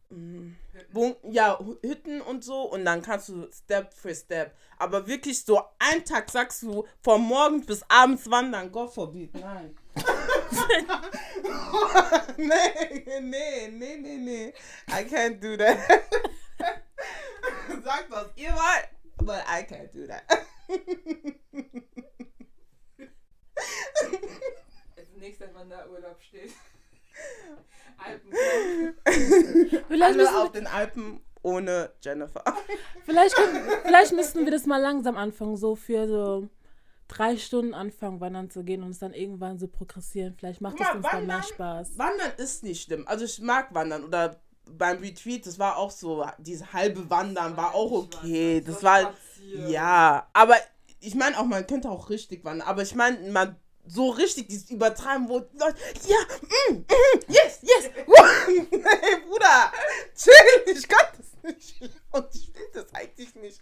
mm, 0.09 0.51
Bun 0.93 1.15
ja, 1.23 1.59
Hü- 1.59 1.81
Hütten 1.85 2.21
und 2.21 2.43
so 2.43 2.61
und 2.63 2.85
dann 2.85 3.01
kannst 3.01 3.29
du 3.29 3.47
Step 3.51 3.93
für 3.93 4.15
Step. 4.15 4.55
Aber 4.77 5.07
wirklich 5.07 5.43
so 5.43 5.61
einen 5.79 6.05
Tag 6.05 6.29
sagst 6.29 6.61
du 6.63 6.85
von 7.01 7.21
morgens 7.21 7.65
bis 7.65 7.83
abends 7.89 8.29
wandern, 8.29 8.71
Gott 8.71 8.93
forbid, 8.93 9.33
nein. 9.35 9.75
nee, 12.37 13.19
nee, 13.21 13.67
nee, 13.71 13.97
nee, 13.97 14.17
nee. 14.17 14.53
I 14.89 15.03
can't 15.03 15.39
do 15.41 15.57
that. 15.57 15.77
Sagt 17.83 18.09
was 18.09 18.27
ihr 18.35 18.51
wollt, 18.51 18.89
but 19.17 19.43
I 19.47 19.63
can't 19.63 19.91
do 19.93 20.05
that. 20.07 20.23
Als 24.95 25.07
nächster 25.17 25.53
Wanderurlaub 25.53 26.21
steht. 26.21 26.51
Alpen. 27.97 28.31
Vielleicht 29.87 29.91
Alle 30.03 30.15
müssen, 30.17 30.35
auf 30.35 30.51
den 30.51 30.67
Alpen 30.67 31.21
ohne 31.41 31.91
Jennifer. 32.03 32.43
vielleicht, 33.05 33.35
können- 33.35 33.63
vielleicht 33.83 34.13
müssten 34.13 34.45
wir 34.45 34.51
das 34.51 34.65
mal 34.65 34.79
langsam 34.81 35.17
anfangen, 35.17 35.57
so 35.57 35.75
für 35.75 36.07
so 36.07 36.47
drei 37.07 37.37
Stunden 37.37 37.73
anfangen, 37.73 38.19
wandern 38.19 38.49
zu 38.51 38.63
gehen 38.63 38.83
und 38.83 38.91
es 38.91 38.99
dann 38.99 39.13
irgendwann 39.13 39.57
so 39.57 39.67
progressieren. 39.67 40.35
Vielleicht 40.37 40.61
macht 40.61 40.75
es 40.79 40.81
mal, 40.81 40.95
uns 40.97 41.07
dann 41.09 41.25
mehr 41.25 41.37
wandern- 41.37 41.47
Spaß. 41.47 41.97
Wandern 41.97 42.31
ist 42.37 42.63
nicht 42.63 42.83
schlimm. 42.83 43.07
Also 43.07 43.25
ich 43.25 43.39
mag 43.41 43.73
Wandern 43.73 44.03
oder 44.03 44.39
beim 44.77 44.99
Retreat, 44.99 45.45
das 45.45 45.59
war 45.59 45.77
auch 45.77 45.91
so, 45.91 46.25
diese 46.37 46.73
halbe 46.73 47.09
Wandern 47.09 47.57
war 47.57 47.73
auch 47.75 47.91
okay. 47.91 48.61
Das 48.65 48.83
war, 48.83 49.13
ja, 49.67 50.27
aber 50.33 50.55
ich 50.99 51.15
meine 51.15 51.37
auch, 51.39 51.45
man 51.45 51.65
könnte 51.67 51.89
auch 51.89 52.09
richtig 52.09 52.43
wandern, 52.43 52.67
aber 52.67 52.81
ich 52.81 52.95
meine, 52.95 53.31
man 53.31 53.55
so 53.87 54.09
richtig 54.09 54.49
dieses 54.49 54.69
Übertreiben, 54.69 55.29
wo 55.29 55.37
Leute, 55.37 55.77
ja, 56.07 56.17
mm, 56.71 56.75
mm, 56.79 57.19
yes, 57.27 57.59
yes, 57.61 57.89
hey 57.95 59.21
Bruder, 59.27 59.71
chill, 60.15 60.75
ich 60.75 60.87
kann 60.87 61.05
das 61.17 61.43
nicht. 61.43 61.81
Und 62.11 62.27
ich 62.33 62.53
will 62.53 62.67
das 62.73 62.93
eigentlich 62.93 63.33
nicht. 63.35 63.61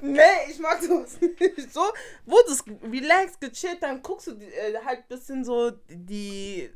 Nee, 0.00 0.50
ich 0.50 0.58
mag 0.58 0.82
sowas 0.82 1.20
nicht. 1.20 1.72
So, 1.72 1.82
wo 2.24 2.38
das 2.46 2.64
relaxed, 2.90 3.40
gechillt, 3.40 3.82
dann 3.82 4.02
guckst 4.02 4.28
du 4.28 4.32
äh, 4.32 4.74
halt 4.84 5.00
ein 5.00 5.08
bisschen 5.08 5.44
so 5.44 5.72
die, 5.88 6.70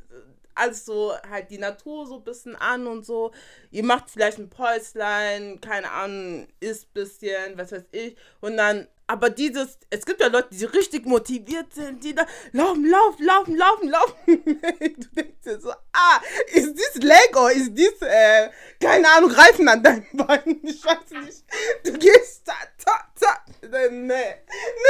alles 0.54 0.84
so, 0.84 1.12
halt 1.28 1.50
die 1.50 1.58
Natur 1.58 2.06
so 2.06 2.16
ein 2.16 2.24
bisschen 2.24 2.56
an 2.56 2.86
und 2.86 3.04
so. 3.04 3.32
Ihr 3.70 3.84
macht 3.84 4.10
vielleicht 4.10 4.38
ein 4.38 4.50
Päuslein, 4.50 5.60
keine 5.60 5.90
Ahnung, 5.90 6.48
isst 6.60 6.88
ein 6.88 6.94
bisschen, 6.94 7.58
was 7.58 7.72
weiß 7.72 7.84
ich. 7.92 8.16
Und 8.40 8.56
dann, 8.56 8.88
aber 9.06 9.30
dieses, 9.30 9.78
es 9.90 10.06
gibt 10.06 10.20
ja 10.20 10.28
Leute, 10.28 10.48
die 10.52 10.64
richtig 10.64 11.04
motiviert 11.04 11.74
sind, 11.74 12.04
die 12.04 12.14
da 12.14 12.26
laufen, 12.52 12.88
laufen, 12.88 13.24
laufen, 13.24 13.56
laufen, 13.56 13.88
laufen. 13.88 14.14
du 14.80 15.08
denkst 15.16 15.42
dir 15.44 15.60
so, 15.60 15.70
ah, 15.92 16.20
ist 16.52 16.74
dies 16.74 17.02
Leg 17.02 17.36
or 17.36 17.50
ist 17.50 17.74
dies, 17.74 18.00
äh, 18.02 18.50
keine 18.80 19.08
Ahnung, 19.10 19.30
Reifen 19.32 19.68
an 19.68 19.82
deinen 19.82 20.06
Beinen? 20.12 20.60
Ich 20.62 20.84
weiß 20.84 21.10
nicht. 21.24 21.44
Du 21.84 21.92
gehst 21.94 22.46
da, 22.46 22.52
ta, 22.78 23.12
ta. 23.20 23.44
Nee, 23.62 23.88
nee, 23.90 24.34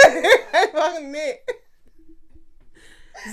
einfach 0.52 1.00
nee. 1.00 1.40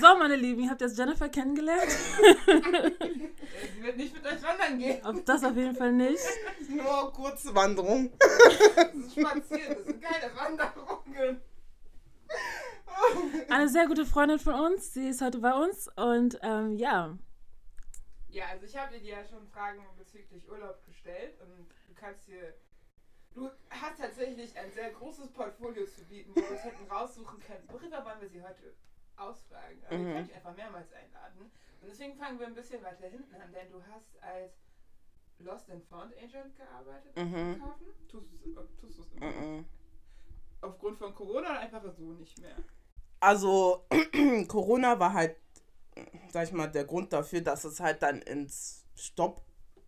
So, 0.00 0.18
meine 0.18 0.36
Lieben, 0.36 0.62
ihr 0.62 0.70
habt 0.70 0.80
jetzt 0.80 0.98
Jennifer 0.98 1.28
kennengelernt. 1.28 1.90
Sie 1.90 3.82
wird 3.82 3.96
nicht 3.96 4.14
mit 4.14 4.26
euch 4.26 4.42
wandern 4.42 4.78
gehen. 4.78 5.04
Auf 5.04 5.24
das 5.24 5.44
auf 5.44 5.56
jeden 5.56 5.74
Fall 5.74 5.92
nicht. 5.92 6.22
Nur 6.68 7.12
kurze 7.12 7.54
Wanderung. 7.54 8.12
Das 8.76 8.94
ist 8.94 9.12
spazieren, 9.12 9.76
das 9.76 9.84
sind 9.86 10.02
keine 10.02 10.36
Wanderungen. 10.36 11.40
Eine 13.48 13.68
sehr 13.68 13.86
gute 13.86 14.04
Freundin 14.04 14.38
von 14.38 14.54
uns, 14.54 14.92
sie 14.92 15.08
ist 15.08 15.22
heute 15.22 15.38
bei 15.38 15.54
uns 15.54 15.88
und 15.96 16.38
ähm, 16.42 16.76
ja, 16.76 17.16
Ja, 18.28 18.46
also 18.50 18.66
ich 18.66 18.76
habe 18.76 18.98
dir 18.98 19.02
ja 19.02 19.24
schon 19.24 19.46
Fragen 19.48 19.82
bezüglich 19.96 20.50
Urlaub 20.50 20.84
gestellt 20.84 21.38
und 21.40 21.68
du 21.86 21.94
kannst 21.94 22.28
dir 22.28 22.54
Du 23.34 23.48
hast 23.70 24.00
tatsächlich 24.00 24.56
ein 24.58 24.72
sehr 24.72 24.90
großes 24.90 25.28
Portfolio 25.28 25.86
zu 25.86 26.04
bieten, 26.06 26.32
wo 26.34 26.40
wir 26.40 26.50
uns 26.50 26.64
hätten 26.64 26.90
raussuchen 26.90 27.38
können. 27.38 27.62
Worüber 27.68 28.04
wollen 28.04 28.20
wir 28.20 28.28
sie 28.28 28.42
heute 28.42 28.74
ausfragen? 29.18 29.78
Aber 29.86 29.96
Mhm. 29.98 30.06
wir 30.06 30.14
können 30.14 30.26
dich 30.26 30.36
einfach 30.36 30.56
mehrmals 30.56 30.92
einladen. 30.92 31.50
Und 31.80 31.88
deswegen 31.88 32.16
fangen 32.16 32.38
wir 32.38 32.46
ein 32.46 32.54
bisschen 32.54 32.82
weiter 32.82 33.08
hinten 33.08 33.34
an, 33.34 33.52
denn 33.52 33.70
du 33.70 33.82
hast 33.92 34.22
als 34.22 34.52
Lost 35.38 35.70
and 35.70 35.84
Found 35.84 36.12
Agent 36.16 36.56
gearbeitet 36.56 37.12
am 37.16 37.28
Mhm. 37.30 37.54
Flughafen. 37.56 37.86
Tust 38.08 38.98
du 38.98 39.02
es 39.02 39.12
immer? 39.12 39.26
Mhm. 39.26 39.64
Aufgrund 40.60 40.98
von 40.98 41.14
Corona 41.14 41.50
oder 41.50 41.60
einfach 41.60 41.82
so 41.96 42.12
nicht 42.14 42.38
mehr? 42.40 42.56
Also, 43.20 43.84
Corona 44.48 44.98
war 44.98 45.12
halt, 45.12 45.36
sag 46.30 46.44
ich 46.44 46.52
mal, 46.52 46.66
der 46.68 46.84
Grund 46.84 47.12
dafür, 47.12 47.40
dass 47.40 47.64
es 47.64 47.80
halt 47.80 48.02
dann 48.02 48.22
ins 48.22 48.84
Stopp 48.96 49.42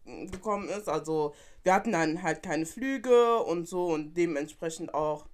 gekommen 0.04 0.68
ist. 0.68 0.88
Also, 0.88 1.34
wir 1.62 1.74
hatten 1.74 1.92
dann 1.92 2.22
halt 2.22 2.42
keine 2.42 2.66
Flüge 2.66 3.38
und 3.42 3.66
so 3.68 3.88
und 3.88 4.14
dementsprechend 4.14 4.94
auch 4.94 5.26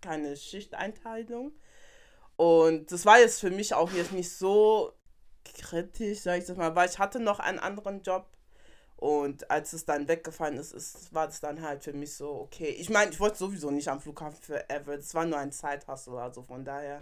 keine 0.00 0.36
Schichteinteilung. 0.36 1.52
Und 2.38 2.92
das 2.92 3.04
war 3.04 3.18
jetzt 3.18 3.40
für 3.40 3.50
mich 3.50 3.74
auch 3.74 3.90
jetzt 3.90 4.12
nicht 4.12 4.30
so 4.30 4.92
kritisch, 5.42 6.20
sag 6.20 6.38
ich 6.38 6.44
das 6.44 6.56
mal, 6.56 6.76
weil 6.76 6.88
ich 6.88 7.00
hatte 7.00 7.18
noch 7.18 7.40
einen 7.40 7.58
anderen 7.58 8.00
Job. 8.02 8.28
Und 8.94 9.50
als 9.50 9.72
es 9.72 9.84
dann 9.84 10.06
weggefallen 10.06 10.56
ist, 10.56 10.72
ist 10.72 11.12
war 11.12 11.26
das 11.26 11.40
dann 11.40 11.62
halt 11.62 11.82
für 11.82 11.92
mich 11.92 12.14
so, 12.14 12.30
okay. 12.30 12.68
Ich 12.68 12.90
meine, 12.90 13.10
ich 13.10 13.18
wollte 13.18 13.38
sowieso 13.38 13.72
nicht 13.72 13.88
am 13.88 14.00
Flughafen 14.00 14.40
forever. 14.40 14.96
Das 14.96 15.12
war 15.14 15.26
nur 15.26 15.36
ein 15.36 15.50
Zeithassel, 15.50 16.16
also 16.16 16.42
von 16.42 16.64
daher. 16.64 17.00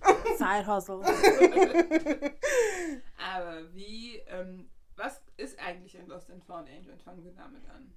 Side 0.36 0.66
Hustle. 0.66 1.00
Aber 3.16 3.72
wie, 3.72 4.16
ähm, 4.26 4.68
was 4.96 5.22
ist 5.36 5.60
eigentlich 5.60 5.96
ein 5.96 6.08
Lost 6.08 6.28
and 6.28 6.44
Found 6.44 6.68
Agent? 6.68 7.00
Fangen 7.02 7.22
wir 7.22 7.32
damit 7.32 7.62
an. 7.70 7.94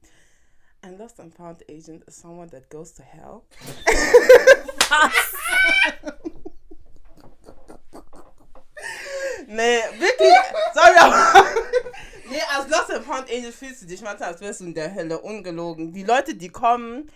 A 0.84 0.90
lost 0.90 1.20
and 1.20 1.34
found 1.34 1.68
agent 1.68 2.08
is 2.08 2.16
someone 2.16 2.48
that 2.52 2.70
goes 2.70 2.94
to 2.94 3.02
hell. 3.02 3.42
nee, 9.48 9.80
wirklich. 9.98 10.34
Sorry, 10.74 10.98
aber. 10.98 11.46
nee, 12.30 12.42
als 12.56 12.70
lost 12.70 12.92
and 12.92 13.06
found 13.06 13.30
agent 13.30 13.54
fühlst 13.54 13.82
du 13.82 13.86
dich 13.86 14.02
manchmal, 14.02 14.30
als 14.30 14.42
wärst 14.42 14.62
du 14.62 14.66
in 14.66 14.74
der 14.74 14.94
Hölle, 14.94 15.20
ungelogen. 15.20 15.94
Die 15.94 16.04
Leute, 16.04 16.36
die 16.36 16.50
kommen, 16.50 17.12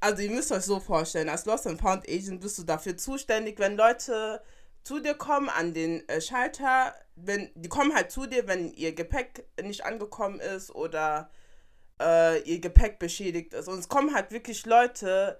also 0.00 0.22
ihr 0.22 0.30
müsst 0.30 0.52
euch 0.52 0.64
so 0.64 0.80
vorstellen, 0.80 1.28
als 1.28 1.44
lost 1.46 1.66
and 1.66 1.80
found 1.80 2.08
agent 2.08 2.40
bist 2.40 2.58
du 2.58 2.62
dafür 2.62 2.96
zuständig, 2.96 3.58
wenn 3.58 3.76
Leute 3.76 4.42
zu 4.84 5.00
dir 5.00 5.14
kommen 5.14 5.48
an 5.48 5.74
den 5.74 6.08
äh, 6.08 6.20
Schalter, 6.20 6.94
wenn 7.16 7.50
die 7.54 7.68
kommen 7.68 7.94
halt 7.94 8.10
zu 8.10 8.26
dir, 8.26 8.46
wenn 8.46 8.72
ihr 8.72 8.94
Gepäck 8.94 9.44
nicht 9.62 9.84
angekommen 9.84 10.40
ist 10.40 10.74
oder 10.74 11.30
äh, 12.00 12.40
ihr 12.42 12.60
Gepäck 12.60 12.98
beschädigt 12.98 13.54
ist. 13.54 13.68
Und 13.68 13.78
es 13.78 13.88
kommen 13.88 14.14
halt 14.14 14.30
wirklich 14.30 14.64
Leute 14.66 15.38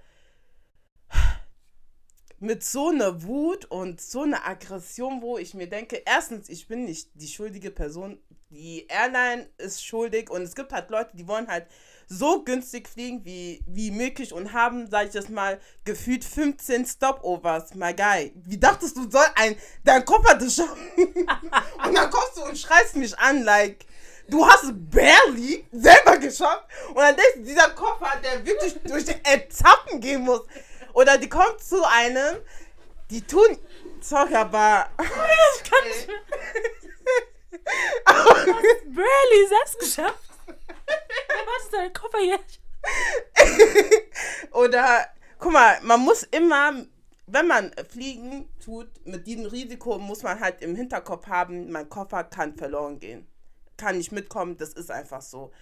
mit 2.40 2.62
so 2.62 2.88
einer 2.88 3.22
Wut 3.22 3.64
und 3.66 4.01
so 4.01 4.22
einer 4.22 4.46
Aggression, 4.46 5.22
wo 5.22 5.38
ich 5.38 5.55
mir 5.55 5.68
denke, 5.68 6.03
erstens, 6.07 6.48
ich 6.48 6.68
bin 6.68 6.85
nicht 6.85 7.11
die 7.14 7.29
schuldige 7.29 7.70
Person, 7.70 8.20
die 8.51 8.87
Airline 8.88 9.48
ist 9.59 9.85
schuldig 9.85 10.31
und 10.31 10.42
es 10.42 10.55
gibt 10.55 10.72
halt 10.72 10.90
Leute, 10.90 11.16
die 11.16 11.29
wollen 11.29 11.48
halt 11.48 11.66
so 12.07 12.42
günstig 12.42 12.88
fliegen 12.88 13.24
wie, 13.24 13.62
wie 13.66 13.90
möglich 13.90 14.33
und 14.33 14.55
haben, 14.55 14.88
sag 14.88 15.07
ich 15.07 15.12
das 15.12 15.29
mal, 15.29 15.61
gefühlt 15.85 16.24
15 16.24 16.87
Stopovers, 16.87 17.74
my 17.74 17.92
guy. 17.92 18.33
Wie 18.35 18.59
dachtest 18.59 18.96
du, 18.96 19.11
soll 19.11 19.27
ein, 19.35 19.57
dein 19.85 20.05
Koffer 20.05 20.35
das 20.37 20.55
schaffen? 20.55 20.88
und 20.96 21.94
dann 21.94 22.11
kommst 22.11 22.37
du 22.37 22.44
und 22.44 22.59
schreist 22.59 22.96
mich 22.96 23.18
an, 23.18 23.42
like, 23.42 23.85
du 24.29 24.46
hast 24.46 24.64
es 24.64 24.72
barely 24.72 25.66
selber 25.70 26.16
geschafft 26.16 26.64
und 26.88 26.96
dann 26.96 27.16
denkst 27.16 27.37
du, 27.37 27.42
dieser 27.42 27.70
Koffer, 27.70 28.12
der 28.22 28.46
wirklich 28.46 28.74
durch 28.85 29.05
die 29.05 29.20
Etappen 29.24 30.01
gehen 30.01 30.22
muss. 30.22 30.42
Oder 30.92 31.18
die 31.18 31.29
kommt 31.29 31.62
zu 31.62 31.83
einem, 31.85 32.37
die 33.11 33.22
tun, 33.22 33.59
sorry, 34.01 34.35
aber... 34.35 34.88
Ich 34.98 35.70
kann 35.70 35.85
nicht 35.88 36.09
mehr. 36.09 36.20
Barely 38.87 39.46
selbst 39.48 39.79
geschafft. 39.79 40.31
Was 40.87 41.64
ist 41.64 41.72
dein 41.72 41.92
Koffer 41.92 42.20
jetzt? 42.20 42.61
Oder, 44.53 45.07
guck 45.38 45.53
mal, 45.53 45.79
man 45.83 46.01
muss 46.01 46.22
immer, 46.24 46.85
wenn 47.27 47.46
man 47.46 47.72
fliegen 47.90 48.51
tut, 48.64 48.88
mit 49.07 49.27
diesem 49.27 49.46
Risiko 49.46 49.98
muss 49.98 50.22
man 50.22 50.40
halt 50.40 50.62
im 50.62 50.74
Hinterkopf 50.74 51.27
haben, 51.27 51.70
mein 51.70 51.88
Koffer 51.88 52.24
kann 52.24 52.57
verloren 52.57 52.98
gehen. 52.98 53.27
Kann 53.77 53.98
nicht 53.98 54.12
mitkommen, 54.12 54.57
das 54.57 54.70
ist 54.70 54.90
einfach 54.90 55.22
so. 55.22 55.53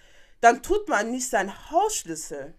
Dann 0.41 0.61
tut 0.61 0.87
man 0.87 1.11
nicht 1.11 1.29
seinen 1.29 1.53
Hausschlüssel, 1.71 2.53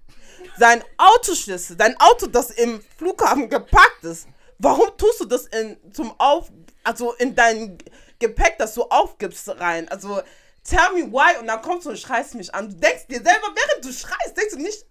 sein 0.58 0.82
Autoschlüssel, 0.96 1.76
dein 1.76 1.98
Auto, 2.00 2.26
das 2.26 2.50
im 2.50 2.82
Flughafen 2.96 3.48
geparkt 3.48 4.04
ist. 4.04 4.26
Warum 4.58 4.96
tust 4.96 5.20
du 5.20 5.24
das 5.24 5.46
in, 5.46 5.78
zum 5.92 6.18
Auf, 6.18 6.50
also 6.82 7.12
in 7.14 7.34
dein 7.34 7.78
Gepäck, 8.18 8.58
das 8.58 8.74
du 8.74 8.82
aufgibst, 8.82 9.48
rein? 9.48 9.88
Also, 9.88 10.20
tell 10.64 10.92
me 10.94 11.12
why 11.12 11.38
und 11.38 11.46
dann 11.46 11.62
kommst 11.62 11.86
du 11.86 11.90
und 11.90 11.98
schreist 11.98 12.34
mich 12.34 12.52
an. 12.52 12.68
Du 12.68 12.76
denkst 12.76 13.06
dir 13.06 13.22
selber, 13.22 13.54
während 13.54 13.84
du 13.84 13.92
schreist, 13.92 14.36
denkst 14.36 14.54
du 14.54 14.60
nicht, 14.60 14.84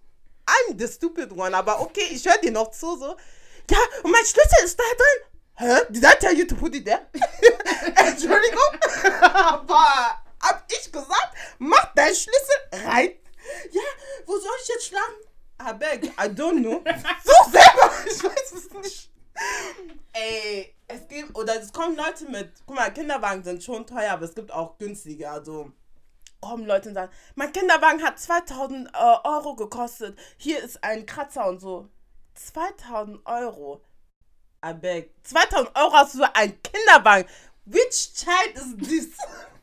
I'm 0.46 0.78
the 0.78 0.88
stupid 0.88 1.32
one, 1.32 1.54
aber 1.54 1.80
okay, 1.80 2.08
ich 2.10 2.24
höre 2.24 2.38
dir 2.38 2.52
noch 2.52 2.70
zu, 2.70 2.96
so. 2.96 3.16
Ja, 3.70 3.78
und 4.02 4.10
mein 4.10 4.24
Schlüssel 4.24 4.64
ist 4.64 4.78
da 4.78 4.84
drin. 4.96 5.28
Hä? 5.56 5.92
Did 5.92 6.04
I 6.04 6.14
tell 6.18 6.38
you 6.38 6.46
to 6.46 6.54
put 6.54 6.74
it 6.74 6.86
there? 6.86 7.06
Entschuldigung, 7.96 8.78
aber 9.20 10.22
hab 10.42 10.64
ich 10.70 10.92
gesagt, 10.92 11.32
mach 11.58 11.94
deinen 11.94 12.14
Schlüssel 12.14 12.86
rein. 12.86 13.10
Ja, 13.70 13.82
wo 14.26 14.38
soll 14.38 14.52
ich 14.62 14.68
jetzt 14.68 14.86
schlagen? 14.86 15.14
I 15.60 15.72
beg, 15.74 16.04
I 16.04 16.28
don't 16.28 16.60
know. 16.60 16.82
So 17.24 17.50
selber, 17.50 17.92
ich 18.06 18.22
weiß 18.22 18.52
es 18.52 18.70
nicht. 18.72 19.10
Ey, 20.12 20.74
es 20.88 21.06
gibt, 21.08 21.36
oder 21.36 21.60
es 21.60 21.72
kommen 21.72 21.96
Leute 21.96 22.28
mit, 22.28 22.52
guck 22.66 22.76
mal, 22.76 22.92
Kinderwagen 22.92 23.42
sind 23.42 23.62
schon 23.62 23.86
teuer, 23.86 24.12
aber 24.12 24.24
es 24.24 24.34
gibt 24.34 24.52
auch 24.52 24.78
günstige, 24.78 25.30
also 25.30 25.72
kommen 26.40 26.66
Leute 26.66 26.88
und 26.88 26.94
sagen, 26.94 27.12
mein 27.34 27.52
Kinderwagen 27.52 28.02
hat 28.02 28.18
2000 28.18 28.88
äh, 28.88 28.98
Euro 29.24 29.56
gekostet, 29.56 30.18
hier 30.36 30.62
ist 30.62 30.82
ein 30.82 31.06
Kratzer 31.06 31.46
und 31.46 31.60
so. 31.60 31.88
2000 32.34 33.26
Euro. 33.26 33.82
I 34.64 34.72
beg. 34.72 35.14
2000 35.24 35.76
Euro 35.76 35.92
hast 35.92 36.14
du 36.14 36.18
für 36.18 36.34
einen 36.34 36.60
Kinderwagen. 36.62 37.28
Which 37.64 38.12
child 38.14 38.54
is 38.54 38.76
this? 38.88 39.08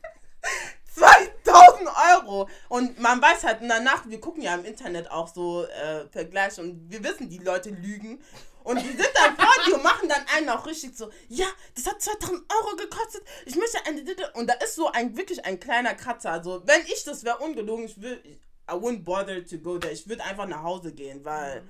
2000 1.76 1.88
Euro. 2.14 2.48
Und 2.68 2.98
man 3.00 3.20
weiß 3.20 3.44
halt 3.44 3.58
danach, 3.62 4.08
wir 4.08 4.20
gucken 4.20 4.42
ja 4.42 4.54
im 4.54 4.64
Internet 4.64 5.10
auch 5.10 5.28
so 5.28 5.64
äh, 5.64 6.06
Vergleiche 6.10 6.60
und 6.60 6.90
wir 6.90 7.02
wissen, 7.04 7.28
die 7.28 7.38
Leute 7.38 7.70
lügen. 7.70 8.20
Und 8.64 8.82
die 8.82 8.88
sind 8.88 9.10
dann 9.14 9.36
vor 9.36 9.64
dir 9.64 9.76
und 9.76 9.84
machen 9.84 10.08
dann 10.08 10.24
einen 10.34 10.48
auch 10.48 10.66
richtig 10.66 10.96
so, 10.96 11.08
ja, 11.28 11.46
das 11.76 11.86
hat 11.86 12.02
2000 12.02 12.42
Euro 12.52 12.76
gekostet, 12.76 13.22
ich 13.44 13.54
möchte 13.54 13.78
eine 13.86 14.02
Ditte. 14.02 14.28
Und 14.34 14.48
da 14.48 14.54
ist 14.54 14.74
so 14.74 14.90
ein, 14.90 15.16
wirklich 15.16 15.44
ein 15.44 15.60
kleiner 15.60 15.94
Kratzer. 15.94 16.32
Also, 16.32 16.62
wenn 16.66 16.80
ich 16.86 17.04
das 17.04 17.22
wäre 17.22 17.38
ungelogen, 17.38 17.84
ich 17.84 18.00
würde, 18.02 18.20
I 18.68 18.72
wouldn't 18.72 19.04
bother 19.04 19.44
to 19.46 19.58
go 19.58 19.78
there. 19.78 19.92
Ich 19.92 20.08
würde 20.08 20.24
einfach 20.24 20.46
nach 20.48 20.64
Hause 20.64 20.92
gehen, 20.92 21.24
weil, 21.24 21.62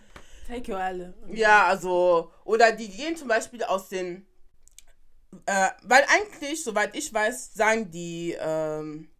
Take 0.49 0.73
your 0.73 0.79
alle. 0.79 1.13
ja, 1.29 1.67
also, 1.67 2.33
oder 2.45 2.73
die 2.73 2.89
gehen 2.89 3.15
zum 3.15 3.29
Beispiel 3.29 3.63
aus 3.65 3.91
den, 3.91 4.27
äh, 5.45 5.69
weil 5.83 6.03
eigentlich, 6.09 6.65
soweit 6.65 6.97
ich 6.97 7.13
weiß, 7.13 7.53
sagen 7.53 7.91
die, 7.91 8.35
ähm, 8.41 9.11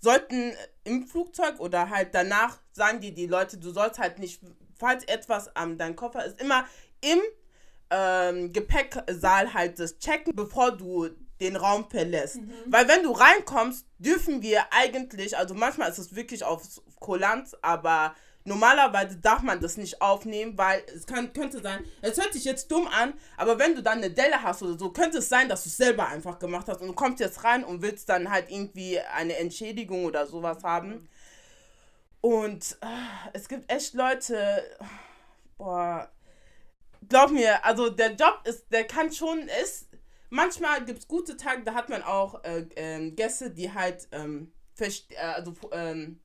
sollten 0.00 0.52
im 0.84 1.06
Flugzeug 1.06 1.60
oder 1.60 1.90
halt 1.90 2.14
danach 2.14 2.58
sagen 2.72 3.00
die 3.00 3.14
die 3.14 3.26
Leute, 3.26 3.58
du 3.58 3.70
sollst 3.70 3.98
halt 3.98 4.18
nicht, 4.18 4.40
falls 4.78 5.04
etwas 5.04 5.54
an 5.54 5.78
deinem 5.78 5.96
Koffer 5.96 6.24
ist, 6.24 6.40
immer 6.40 6.64
im 7.00 7.20
ähm, 7.90 8.52
Gepäcksaal 8.52 9.52
halt 9.52 9.78
das 9.78 9.98
checken, 9.98 10.34
bevor 10.34 10.72
du 10.72 11.10
den 11.40 11.56
Raum 11.56 11.88
verlässt. 11.88 12.38
Weil 12.66 12.88
wenn 12.88 13.02
du 13.02 13.12
reinkommst, 13.12 13.86
dürfen 13.98 14.42
wir 14.42 14.72
eigentlich, 14.72 15.36
also 15.36 15.54
manchmal 15.54 15.90
ist 15.90 15.98
es 15.98 16.14
wirklich 16.14 16.44
auf 16.44 16.62
Kulanz, 16.98 17.56
aber 17.62 18.14
normalerweise 18.44 19.16
darf 19.16 19.42
man 19.42 19.60
das 19.60 19.76
nicht 19.76 20.00
aufnehmen, 20.00 20.56
weil 20.56 20.82
es 20.94 21.06
kann, 21.06 21.32
könnte 21.32 21.60
sein, 21.60 21.84
es 22.00 22.16
hört 22.18 22.32
sich 22.32 22.44
jetzt 22.44 22.70
dumm 22.70 22.88
an, 22.88 23.14
aber 23.36 23.58
wenn 23.58 23.74
du 23.74 23.82
dann 23.82 23.98
eine 23.98 24.10
Delle 24.10 24.42
hast 24.42 24.62
oder 24.62 24.78
so, 24.78 24.90
könnte 24.90 25.18
es 25.18 25.28
sein, 25.28 25.48
dass 25.48 25.64
du 25.64 25.68
es 25.68 25.76
selber 25.76 26.08
einfach 26.08 26.38
gemacht 26.38 26.66
hast 26.68 26.80
und 26.80 26.88
du 26.88 26.94
kommst 26.94 27.20
jetzt 27.20 27.44
rein 27.44 27.64
und 27.64 27.82
willst 27.82 28.08
dann 28.08 28.30
halt 28.30 28.50
irgendwie 28.50 28.98
eine 29.00 29.36
Entschädigung 29.36 30.04
oder 30.04 30.26
sowas 30.26 30.62
haben. 30.64 31.08
Und 32.20 32.76
äh, 32.82 32.86
es 33.32 33.48
gibt 33.48 33.70
echt 33.72 33.94
Leute, 33.94 34.62
boah, 35.56 36.10
glaub 37.08 37.30
mir, 37.30 37.64
also 37.64 37.88
der 37.90 38.14
Job 38.14 38.40
ist, 38.44 38.70
der 38.70 38.86
kann 38.86 39.12
schon, 39.12 39.48
ist, 39.62 39.88
manchmal 40.28 40.84
gibt 40.84 40.98
es 41.00 41.08
gute 41.08 41.36
Tage, 41.36 41.62
da 41.62 41.74
hat 41.74 41.88
man 41.88 42.02
auch 42.02 42.44
äh, 42.44 42.66
ähm, 42.76 43.16
Gäste, 43.16 43.50
die 43.50 43.72
halt 43.72 44.08
ähm, 44.12 44.52
äh, 44.80 45.16
also, 45.16 45.54
ähm, 45.72 46.20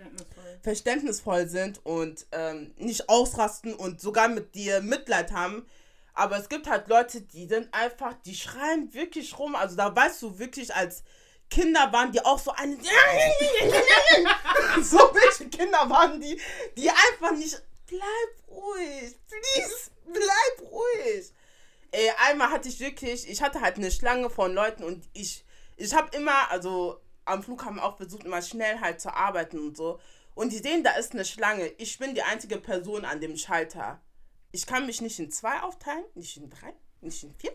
Verständnisvoll. 0.00 0.58
verständnisvoll 0.62 1.48
sind 1.48 1.84
und 1.84 2.26
ähm, 2.32 2.72
nicht 2.76 3.08
ausrasten 3.08 3.74
und 3.74 4.00
sogar 4.00 4.28
mit 4.28 4.54
dir 4.54 4.80
Mitleid 4.80 5.32
haben. 5.32 5.66
Aber 6.14 6.38
es 6.38 6.48
gibt 6.48 6.68
halt 6.68 6.88
Leute, 6.88 7.20
die 7.20 7.46
sind 7.46 7.72
einfach, 7.72 8.14
die 8.24 8.34
schreien 8.34 8.92
wirklich 8.94 9.38
rum. 9.38 9.54
Also 9.54 9.76
da 9.76 9.94
weißt 9.94 10.22
du 10.22 10.38
wirklich, 10.38 10.74
als 10.74 11.04
Kinder 11.50 11.92
waren 11.92 12.12
die 12.12 12.24
auch 12.24 12.38
so 12.38 12.52
eine. 12.52 12.76
so 14.82 14.98
welche 14.98 15.48
Kinder 15.48 15.90
waren 15.90 16.20
die, 16.20 16.40
die 16.76 16.90
einfach 16.90 17.36
nicht 17.36 17.62
bleib 17.90 18.48
ruhig, 18.48 19.16
please, 19.28 19.90
bleib 20.06 20.70
ruhig. 20.70 21.32
Ey, 21.90 22.10
einmal 22.28 22.50
hatte 22.50 22.68
ich 22.68 22.78
wirklich, 22.78 23.28
ich 23.28 23.42
hatte 23.42 23.60
halt 23.60 23.76
eine 23.76 23.90
Schlange 23.90 24.30
von 24.30 24.54
Leuten 24.54 24.84
und 24.84 25.08
ich, 25.12 25.44
ich 25.76 25.92
habe 25.92 26.16
immer, 26.16 26.50
also 26.50 27.00
am 27.30 27.42
Flughafen 27.42 27.78
auch 27.78 27.96
versucht, 27.96 28.24
immer 28.24 28.42
schnell 28.42 28.80
halt 28.80 29.00
zu 29.00 29.14
arbeiten 29.14 29.58
und 29.58 29.76
so. 29.76 29.98
Und 30.34 30.52
die 30.52 30.58
sehen, 30.58 30.84
da 30.84 30.92
ist 30.92 31.12
eine 31.12 31.24
Schlange. 31.24 31.66
Ich 31.78 31.98
bin 31.98 32.14
die 32.14 32.22
einzige 32.22 32.58
Person 32.58 33.04
an 33.04 33.20
dem 33.20 33.36
Schalter. 33.36 34.00
Ich 34.52 34.66
kann 34.66 34.86
mich 34.86 35.00
nicht 35.00 35.18
in 35.18 35.30
zwei 35.30 35.60
aufteilen, 35.60 36.04
nicht 36.14 36.36
in 36.36 36.50
drei, 36.50 36.72
nicht 37.00 37.22
in 37.22 37.34
vier. 37.34 37.52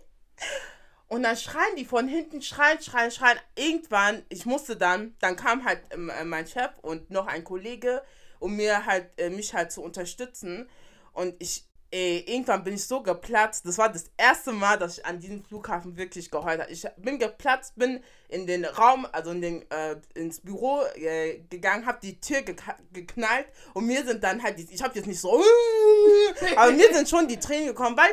Und 1.07 1.23
dann 1.23 1.37
schreien 1.37 1.75
die 1.77 1.85
von 1.85 2.07
hinten, 2.07 2.41
schreien, 2.41 2.81
schreien, 2.81 3.11
schreien. 3.11 3.39
Irgendwann, 3.55 4.23
ich 4.29 4.45
musste 4.45 4.75
dann, 4.75 5.15
dann 5.19 5.35
kam 5.35 5.63
halt 5.63 5.81
ähm, 5.91 6.09
äh, 6.09 6.23
mein 6.25 6.47
Chef 6.47 6.71
und 6.81 7.11
noch 7.11 7.27
ein 7.27 7.43
Kollege, 7.43 8.03
um 8.39 8.55
mir 8.55 8.85
halt, 8.85 9.09
äh, 9.17 9.29
mich 9.29 9.53
halt 9.53 9.71
zu 9.71 9.81
unterstützen. 9.81 10.69
Und 11.13 11.35
ich, 11.39 11.67
ey, 11.95 12.25
irgendwann 12.27 12.61
bin 12.63 12.73
ich 12.73 12.83
so 12.85 13.01
geplatzt. 13.01 13.65
Das 13.65 13.77
war 13.77 13.89
das 13.89 14.11
erste 14.17 14.51
Mal, 14.51 14.77
dass 14.77 14.97
ich 14.97 15.05
an 15.05 15.17
diesem 15.19 15.43
Flughafen 15.45 15.95
wirklich 15.95 16.29
geheult 16.29 16.59
habe. 16.59 16.69
Ich 16.71 16.85
bin 16.97 17.17
geplatzt, 17.19 17.73
bin 17.77 18.03
in 18.27 18.45
den 18.45 18.65
Raum, 18.65 19.07
also 19.13 19.31
in 19.31 19.41
den, 19.41 19.71
äh, 19.71 19.95
ins 20.13 20.41
Büro 20.41 20.81
äh, 20.95 21.39
gegangen, 21.49 21.85
habe 21.85 21.99
die 22.01 22.19
Tür 22.19 22.39
geka- 22.39 22.75
geknallt 22.91 23.45
und 23.73 23.85
mir 23.85 24.03
sind 24.05 24.21
dann 24.23 24.43
halt, 24.43 24.59
die, 24.59 24.67
ich 24.69 24.83
habe 24.83 24.93
jetzt 24.95 25.07
nicht 25.07 25.21
so, 25.21 25.41
aber 26.57 26.71
mir 26.73 26.93
sind 26.93 27.07
schon 27.07 27.27
die 27.29 27.39
Tränen 27.39 27.67
gekommen, 27.67 27.95
weil 27.95 28.11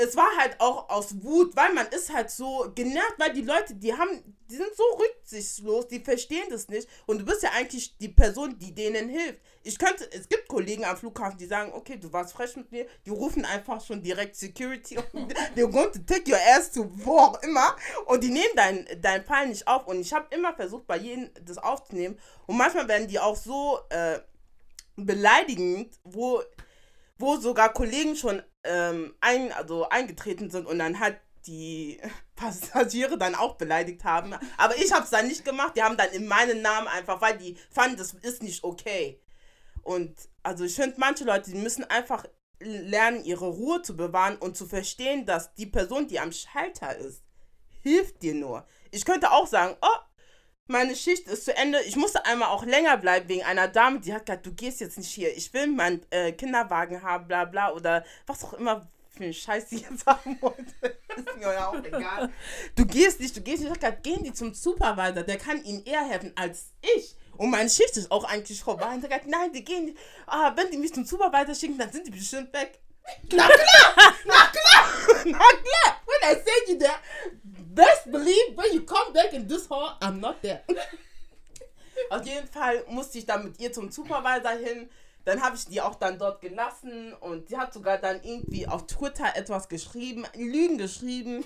es 0.00 0.16
war 0.16 0.28
halt 0.38 0.60
auch 0.60 0.88
aus 0.90 1.24
Wut, 1.24 1.56
weil 1.56 1.74
man 1.74 1.88
ist 1.88 2.12
halt 2.12 2.30
so 2.30 2.70
genervt, 2.72 3.14
weil 3.18 3.32
die 3.32 3.42
Leute, 3.42 3.74
die 3.74 3.92
haben, 3.92 4.36
die 4.48 4.54
sind 4.54 4.68
so 4.76 4.84
rücksichtslos, 4.96 5.88
die 5.88 5.98
verstehen 5.98 6.46
das 6.50 6.68
nicht. 6.68 6.88
Und 7.06 7.18
du 7.18 7.24
bist 7.24 7.42
ja 7.42 7.50
eigentlich 7.50 7.98
die 7.98 8.08
Person, 8.08 8.56
die 8.60 8.72
denen 8.72 9.08
hilft. 9.08 9.40
Ich 9.64 9.76
könnte, 9.76 10.08
es 10.12 10.28
gibt 10.28 10.46
Kollegen 10.46 10.84
am 10.84 10.96
Flughafen, 10.96 11.36
die 11.36 11.46
sagen, 11.46 11.72
okay, 11.74 11.96
du 11.96 12.12
warst 12.12 12.32
frech 12.32 12.54
mit 12.54 12.70
mir, 12.70 12.86
die 13.06 13.10
rufen 13.10 13.44
einfach 13.44 13.84
schon 13.84 14.00
direkt 14.00 14.36
Security 14.36 14.98
und 15.12 15.34
they're 15.56 15.66
going 15.66 15.90
to 15.90 15.98
take 16.06 16.30
your 16.30 16.38
ass 16.56 16.70
to 16.70 16.88
wo 16.94 17.18
auch 17.18 17.42
immer. 17.42 17.74
Und 18.06 18.22
die 18.22 18.30
nehmen 18.30 18.54
deinen 18.54 18.86
dein 19.02 19.24
Fall 19.24 19.48
nicht 19.48 19.66
auf. 19.66 19.88
Und 19.88 20.00
ich 20.00 20.12
habe 20.12 20.32
immer 20.32 20.54
versucht, 20.54 20.86
bei 20.86 20.98
jedem 20.98 21.28
das 21.44 21.58
aufzunehmen. 21.58 22.16
Und 22.46 22.56
manchmal 22.56 22.86
werden 22.86 23.08
die 23.08 23.18
auch 23.18 23.36
so 23.36 23.80
äh, 23.90 24.20
beleidigend, 24.94 25.98
wo 26.04 26.40
wo 27.18 27.36
sogar 27.36 27.72
Kollegen 27.72 28.14
schon 28.14 28.42
ähm, 28.64 29.14
ein, 29.20 29.52
also 29.52 29.88
eingetreten 29.88 30.50
sind 30.50 30.66
und 30.66 30.78
dann 30.78 31.00
halt 31.00 31.18
die 31.46 32.00
Passagiere 32.36 33.18
dann 33.18 33.34
auch 33.34 33.56
beleidigt 33.56 34.04
haben. 34.04 34.34
Aber 34.56 34.76
ich 34.76 34.92
habe 34.92 35.04
es 35.04 35.10
dann 35.10 35.26
nicht 35.26 35.44
gemacht. 35.44 35.76
Die 35.76 35.82
haben 35.82 35.96
dann 35.96 36.10
in 36.10 36.26
meinen 36.26 36.62
Namen 36.62 36.88
einfach, 36.88 37.20
weil 37.20 37.38
die 37.38 37.56
fanden, 37.70 37.96
das 37.96 38.14
ist 38.14 38.42
nicht 38.42 38.64
okay. 38.64 39.20
Und 39.82 40.14
also 40.42 40.64
ich 40.64 40.74
finde, 40.74 40.96
manche 40.98 41.24
Leute, 41.24 41.50
die 41.50 41.56
müssen 41.56 41.84
einfach 41.84 42.24
lernen, 42.60 43.24
ihre 43.24 43.48
Ruhe 43.48 43.82
zu 43.82 43.96
bewahren 43.96 44.36
und 44.36 44.56
zu 44.56 44.66
verstehen, 44.66 45.26
dass 45.26 45.54
die 45.54 45.66
Person, 45.66 46.08
die 46.08 46.20
am 46.20 46.32
Schalter 46.32 46.96
ist, 46.96 47.22
hilft 47.82 48.22
dir 48.22 48.34
nur. 48.34 48.66
Ich 48.90 49.04
könnte 49.04 49.30
auch 49.30 49.46
sagen, 49.46 49.76
oh, 49.80 49.98
meine 50.68 50.94
Schicht 50.94 51.26
ist 51.26 51.46
zu 51.46 51.56
Ende. 51.56 51.80
Ich 51.82 51.96
musste 51.96 52.24
einmal 52.24 52.50
auch 52.50 52.64
länger 52.64 52.96
bleiben 52.98 53.28
wegen 53.28 53.42
einer 53.42 53.68
Dame, 53.68 54.00
die 54.00 54.12
hat 54.12 54.26
gesagt, 54.26 54.46
du 54.46 54.52
gehst 54.52 54.80
jetzt 54.80 54.98
nicht 54.98 55.10
hier. 55.10 55.36
Ich 55.36 55.52
will 55.52 55.66
meinen 55.66 56.00
äh, 56.10 56.32
Kinderwagen 56.32 57.02
haben, 57.02 57.26
bla 57.26 57.44
bla. 57.46 57.72
Oder 57.72 58.04
was 58.26 58.44
auch 58.44 58.52
immer 58.52 58.86
für 59.10 59.24
einen 59.24 59.32
Scheiß 59.32 59.70
sie 59.70 59.78
jetzt 59.78 60.06
haben 60.06 60.38
wollte. 60.40 60.96
ist 61.16 61.36
mir 61.36 61.52
ja 61.52 61.68
auch 61.68 61.82
egal. 61.82 62.30
Du 62.76 62.86
gehst 62.86 63.20
nicht, 63.20 63.36
du 63.36 63.40
gehst 63.40 63.60
nicht. 63.60 63.66
Ich 63.66 63.70
hab 63.70 63.80
gesagt, 63.80 64.02
gehen 64.02 64.22
die 64.22 64.32
zum 64.32 64.54
Supervisor, 64.54 65.22
der 65.22 65.38
kann 65.38 65.64
ihnen 65.64 65.84
eher 65.84 66.06
helfen 66.06 66.32
als 66.36 66.66
ich. 66.96 67.16
Und 67.36 67.50
meine 67.50 67.70
Schicht 67.70 67.96
ist 67.96 68.10
auch 68.10 68.24
eigentlich 68.24 68.62
vorbei. 68.62 68.86
Und 68.94 69.04
er 69.04 69.10
hat 69.10 69.22
gesagt, 69.22 69.26
nein, 69.26 69.52
die 69.52 69.64
gehen 69.64 69.86
nicht. 69.86 69.98
Ah, 70.26 70.52
wenn 70.54 70.70
die 70.70 70.76
mich 70.76 70.92
zum 70.92 71.04
Supervisor 71.04 71.54
schicken, 71.54 71.78
dann 71.78 71.90
sind 71.90 72.06
die 72.06 72.10
bestimmt 72.10 72.52
weg. 72.52 72.78
Na 73.30 73.46
klar, 73.46 73.48
na 74.26 74.34
klar, 74.34 75.24
na 75.24 75.38
klar. 75.38 76.02
When 76.04 76.30
I 76.30 76.34
say 76.34 76.72
you 76.72 76.78
there, 76.78 77.00
best 77.78 78.10
believe 78.10 78.56
when 78.56 78.74
you 78.74 78.82
come 78.82 79.12
back 79.12 79.32
in 79.32 79.46
this 79.46 79.68
hall, 79.68 79.96
I'm 80.00 80.20
not 80.20 80.42
there. 80.42 80.62
Auf 82.10 82.26
jeden 82.26 82.48
Fall 82.48 82.84
musste 82.88 83.18
ich 83.18 83.26
dann 83.26 83.44
mit 83.44 83.60
ihr 83.60 83.72
zum 83.72 83.90
Supervisor 83.90 84.52
hin. 84.52 84.88
Dann 85.24 85.42
habe 85.42 85.56
ich 85.56 85.66
die 85.66 85.80
auch 85.80 85.94
dann 85.96 86.18
dort 86.18 86.40
gelassen 86.40 87.12
und 87.14 87.50
die 87.50 87.56
hat 87.56 87.74
sogar 87.74 87.98
dann 87.98 88.22
irgendwie 88.22 88.66
auf 88.66 88.86
Twitter 88.86 89.36
etwas 89.36 89.68
geschrieben, 89.68 90.24
Lügen 90.34 90.78
geschrieben. 90.78 91.44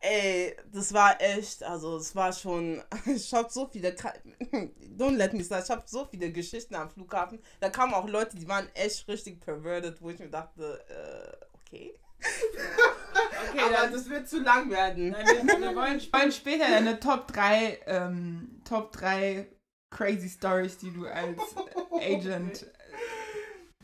Ey, 0.00 0.56
das 0.72 0.92
war 0.92 1.20
echt, 1.20 1.64
also 1.64 1.96
es 1.96 2.14
war 2.14 2.32
schon, 2.32 2.82
ich 3.06 3.32
habe 3.34 3.50
so 3.50 3.66
viele, 3.66 3.90
don't 4.96 5.16
let 5.16 5.32
me 5.32 5.42
say, 5.42 5.60
ich 5.60 5.70
habe 5.70 5.82
so 5.86 6.06
viele 6.06 6.30
Geschichten 6.30 6.74
am 6.76 6.90
Flughafen. 6.90 7.40
Da 7.58 7.70
kamen 7.70 7.94
auch 7.94 8.06
Leute, 8.06 8.36
die 8.36 8.46
waren 8.46 8.68
echt 8.74 9.08
richtig 9.08 9.40
perverted, 9.40 10.00
wo 10.00 10.10
ich 10.10 10.18
mir 10.18 10.28
dachte, 10.28 10.84
äh, 10.88 11.46
okay. 11.54 11.98
Okay, 12.20 13.60
Aber 13.60 13.74
dann, 13.74 13.92
das 13.92 14.08
wird 14.08 14.28
zu 14.28 14.40
lang 14.40 14.70
werden. 14.70 15.10
Nein, 15.10 15.26
wir, 15.26 15.60
wir 15.60 15.76
wollen, 15.76 16.00
wollen 16.12 16.32
später 16.32 16.68
deine 16.68 16.98
Top 17.00 17.28
3, 17.28 17.80
ähm, 17.86 18.60
Top 18.64 18.92
3 18.92 19.46
crazy 19.90 20.28
Stories, 20.28 20.78
die 20.78 20.92
du 20.92 21.06
als 21.06 21.38
Agent 21.92 22.62
äh, 22.62 22.66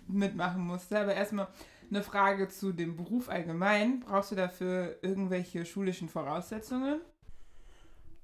mitmachen 0.06 0.62
musst. 0.66 0.92
Aber 0.92 1.14
erstmal 1.14 1.48
eine 1.90 2.02
Frage 2.02 2.48
zu 2.48 2.72
dem 2.72 2.96
Beruf 2.96 3.28
allgemein. 3.28 4.00
Brauchst 4.00 4.32
du 4.32 4.34
dafür 4.34 4.98
irgendwelche 5.02 5.64
schulischen 5.64 6.08
Voraussetzungen? 6.08 7.00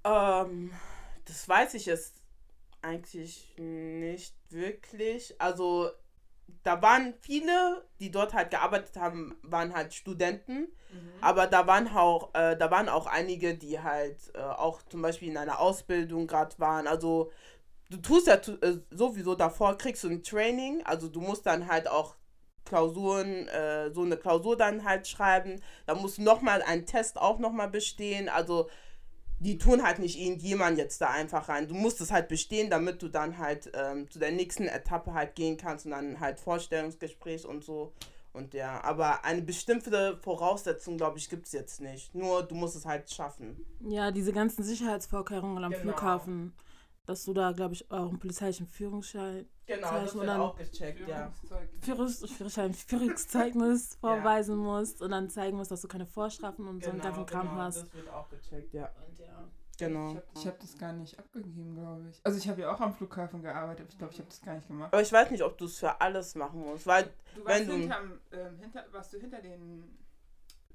Ähm, 0.05 0.73
das 1.25 1.49
weiß 1.49 1.75
ich 1.75 1.87
jetzt 1.87 2.15
eigentlich 2.83 3.55
nicht 3.59 4.35
wirklich. 4.51 5.41
Also, 5.41 5.91
da 6.63 6.83
waren 6.83 7.15
viele, 7.21 7.85
die 8.01 8.11
dort 8.11 8.35
halt 8.35 8.51
gearbeitet 8.51 8.97
haben, 8.97 9.37
waren 9.43 9.75
halt 9.75 9.95
Studenten. 9.95 10.69
Aber 11.21 11.47
da 11.47 11.67
waren 11.67 11.89
auch, 11.89 12.35
äh, 12.35 12.57
da 12.57 12.71
waren 12.71 12.89
auch 12.89 13.07
einige, 13.07 13.55
die 13.55 13.81
halt 13.81 14.17
äh, 14.35 14.41
auch 14.41 14.83
zum 14.83 15.03
Beispiel 15.03 15.29
in 15.29 15.37
einer 15.37 15.61
Ausbildung 15.61 16.27
gerade 16.27 16.59
waren. 16.59 16.87
Also, 16.87 17.31
du 17.91 17.99
tust 17.99 18.27
ja 18.27 18.35
äh, 18.35 18.79
sowieso 18.91 19.35
davor, 19.35 19.77
kriegst 19.77 20.05
du 20.05 20.09
ein 20.09 20.23
Training. 20.23 20.83
Also, 20.85 21.09
du 21.09 21.21
musst 21.21 21.47
dann 21.47 21.69
halt 21.69 21.89
auch 21.89 22.17
Klausuren, 22.65 23.49
äh, 23.49 23.91
so 23.91 24.03
eine 24.03 24.17
Klausur 24.17 24.57
dann 24.57 24.85
halt 24.85 25.09
schreiben. 25.09 25.61
Da 25.87 25.95
musst 25.95 26.19
du 26.19 26.23
nochmal 26.23 26.63
einen 26.63 26.87
Test 26.87 27.19
auch 27.19 27.39
nochmal 27.39 27.69
bestehen. 27.69 28.29
Also, 28.29 28.69
die 29.41 29.59
tun 29.59 29.83
halt 29.83 29.99
nicht 29.99 30.19
irgendjemand 30.19 30.79
jetzt 30.79 31.01
da 31.01 31.11
einfach 31.11 31.49
rein. 31.49 31.69
Du 31.69 31.75
musst 31.75 32.01
es 32.01 32.11
halt 32.11 32.29
bestehen, 32.29 32.71
damit 32.71 33.03
du 33.03 33.09
dann 33.09 33.39
halt 33.39 33.71
ähm, 33.75 34.11
zu 34.11 34.19
der 34.19 34.33
nächsten 34.33 34.65
Etappe 34.67 35.15
halt 35.15 35.35
gehen 35.35 35.57
kannst 35.57 35.85
und 35.87 35.93
dann 35.93 36.21
halt 36.21 36.41
Vorstellungsgespräch 36.41 37.47
und 37.47 37.65
so. 37.65 37.93
Und 38.33 38.55
ja, 38.55 38.83
aber 38.85 39.25
eine 39.25 39.43
bestimmte 39.43 40.19
Voraussetzung, 40.23 40.97
glaube 40.97 41.19
ich, 41.19 41.29
gibt 41.29 41.47
es 41.47 41.53
jetzt 41.53 41.81
nicht. 41.81 42.15
Nur 42.15 42.43
du 42.43 42.55
musst 42.55 42.77
es 42.77 42.85
halt 42.85 43.11
schaffen. 43.11 43.65
Ja, 43.81 44.11
diese 44.11 44.33
ganzen 44.33 44.63
Sicherheitsvorkehrungen 44.63 45.65
am 45.65 45.73
Genau. 45.73 45.83
Flughafen, 45.83 46.53
dass 47.09 47.25
du 47.25 47.33
da, 47.33 47.53
glaube 47.53 47.73
ich, 47.75 47.91
auch 47.91 48.09
einen 48.11 48.19
polizeilichen 48.19 48.67
Führungsschein, 48.67 49.47
Genau, 49.67 49.91
das 50.01 50.15
wird 50.15 50.29
auch 50.31 50.57
gecheckt, 50.57 51.07
ja. 51.09 51.31
Führungs 51.81 52.25
Führerschein, 52.31 52.73
Führungszeugnis 52.75 53.95
vorweisen 54.01 54.57
musst 54.57 55.03
und 55.03 55.11
dann 55.11 55.29
zeigen 55.29 55.57
musst, 55.57 55.71
dass 55.71 55.83
du 55.83 55.89
keine 55.89 56.07
Vorstrafen 56.07 56.67
und 56.67 56.83
so 56.85 56.91
einen 56.91 57.01
ganzen 57.01 57.27
Kram 57.27 57.51
hast. 57.53 57.83
das 57.83 57.95
wird 57.95 58.09
auch 58.09 58.29
gecheckt, 58.31 58.73
ja. 58.73 58.91
Und 59.07 59.19
ja. 59.19 59.45
Genau. 59.79 60.21
Ich 60.35 60.47
habe 60.47 60.57
das 60.61 60.77
gar 60.77 60.93
nicht 60.93 61.19
abgegeben, 61.19 61.75
glaube 61.75 62.09
ich. 62.11 62.21
Also 62.25 62.37
ich 62.39 62.49
habe 62.49 62.63
ja 62.63 62.75
auch 62.75 62.81
am 62.81 62.93
Flughafen 62.95 63.43
gearbeitet, 63.43 63.83
aber 63.83 63.91
ich 63.91 63.99
glaube, 63.99 64.13
ich 64.13 64.19
habe 64.19 64.29
das 64.29 64.41
gar 64.43 64.55
nicht 64.55 64.67
gemacht. 64.67 64.93
Aber 64.93 65.03
ich 65.03 65.13
weiß 65.13 65.31
nicht, 65.31 65.43
ob 65.43 65.57
du 65.57 65.67
es 65.67 65.79
für 65.79 66.01
alles 66.01 66.35
machen 66.35 66.61
musst, 66.61 66.87
weil 66.87 67.05
Du 67.35 67.45
Wenn 67.45 67.47
warst, 67.47 67.69
du- 67.69 67.73
hinterm, 67.75 68.21
ähm, 68.33 68.59
hinter, 68.59 68.85
warst 68.91 69.13
du 69.13 69.19
hinter 69.19 69.41
den 69.41 69.97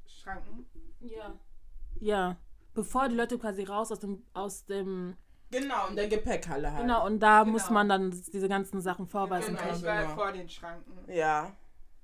Schranken? 0.08 0.66
Ja. 1.02 1.34
Ja. 2.00 2.38
Bevor 2.74 3.10
die 3.10 3.16
Leute 3.16 3.38
quasi 3.38 3.64
raus 3.64 3.92
aus 3.92 4.00
dem, 4.00 4.24
aus 4.34 4.66
dem, 4.66 5.16
genau 5.54 5.88
in 5.88 5.96
der 5.96 6.08
Gepäckhalle 6.10 6.72
halt. 6.72 6.82
genau, 6.82 7.06
und 7.06 7.20
da 7.20 7.42
Genau. 7.42 7.54
muss 7.54 7.70
man 7.70 7.88
dann 7.90 8.12
diese 8.12 8.50
ganzen 8.50 8.82
Sachen 8.82 9.08
vorweisen 9.08 9.56
Genau, 9.56 9.62
können. 9.68 9.76
ich 9.78 9.84
war 9.86 10.02
Genau. 10.04 10.16
vor 10.16 10.32
den 10.32 10.50
Schranken. 10.50 10.94
Ja. 11.12 11.52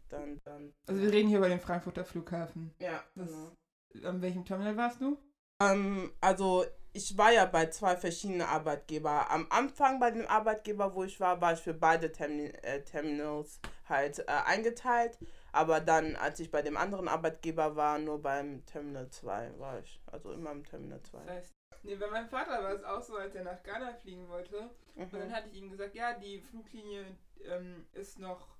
Dann, 0.09 0.39
dann. 0.43 0.73
Also 0.87 1.01
wir 1.01 1.11
reden 1.11 1.29
hier 1.29 1.37
über 1.37 1.49
den 1.49 1.59
Frankfurter 1.59 2.03
Flughafen. 2.03 2.73
Ja, 2.79 3.03
Das- 3.15 3.29
genau. 3.29 4.07
An 4.09 4.21
welchem 4.21 4.45
Terminal 4.45 4.77
warst 4.77 5.01
du? 5.01 5.17
Ähm, 5.61 6.11
also 6.21 6.65
ich 6.93 7.17
war 7.17 7.31
ja 7.31 7.45
bei 7.45 7.67
zwei 7.67 7.95
verschiedenen 7.97 8.41
Arbeitgeber. 8.41 9.29
Am 9.29 9.45
Anfang 9.51 9.99
bei 9.99 10.09
dem 10.11 10.25
Arbeitgeber, 10.27 10.95
wo 10.95 11.03
ich 11.03 11.19
war, 11.19 11.39
war 11.41 11.53
ich 11.53 11.59
für 11.59 11.73
beide 11.73 12.11
Termin 12.11 12.53
äh, 12.63 12.81
Terminals 12.83 13.59
halt 13.87 14.19
äh, 14.19 14.23
eingeteilt. 14.45 15.17
Aber 15.51 15.79
dann, 15.79 16.15
als 16.15 16.39
ich 16.39 16.49
bei 16.51 16.61
dem 16.61 16.77
anderen 16.77 17.07
Arbeitgeber 17.07 17.75
war, 17.75 17.97
nur 17.99 18.21
beim 18.21 18.63
Terminal 18.65 19.09
2 19.09 19.51
war 19.59 19.79
ich. 19.79 19.99
Also 20.11 20.31
immer 20.31 20.51
im 20.51 20.63
Terminal 20.63 21.01
2. 21.01 21.17
Das 21.25 21.35
heißt, 21.35 21.51
nee, 21.83 21.95
bei 21.95 22.09
meinem 22.09 22.29
Vater 22.29 22.63
war 22.63 22.73
es 22.73 22.83
auch 22.83 23.01
so, 23.01 23.15
als 23.17 23.35
er 23.35 23.43
nach 23.43 23.61
Ghana 23.63 23.93
fliegen 23.95 24.27
wollte. 24.29 24.69
Und 24.95 25.13
dann 25.13 25.27
Mhm. 25.29 25.33
hatte 25.33 25.49
ich 25.49 25.55
ihm 25.55 25.69
gesagt, 25.69 25.95
ja, 25.95 26.13
die 26.13 26.41
Fluglinie 26.41 27.05
ähm, 27.43 27.85
ist 27.93 28.19
noch, 28.19 28.55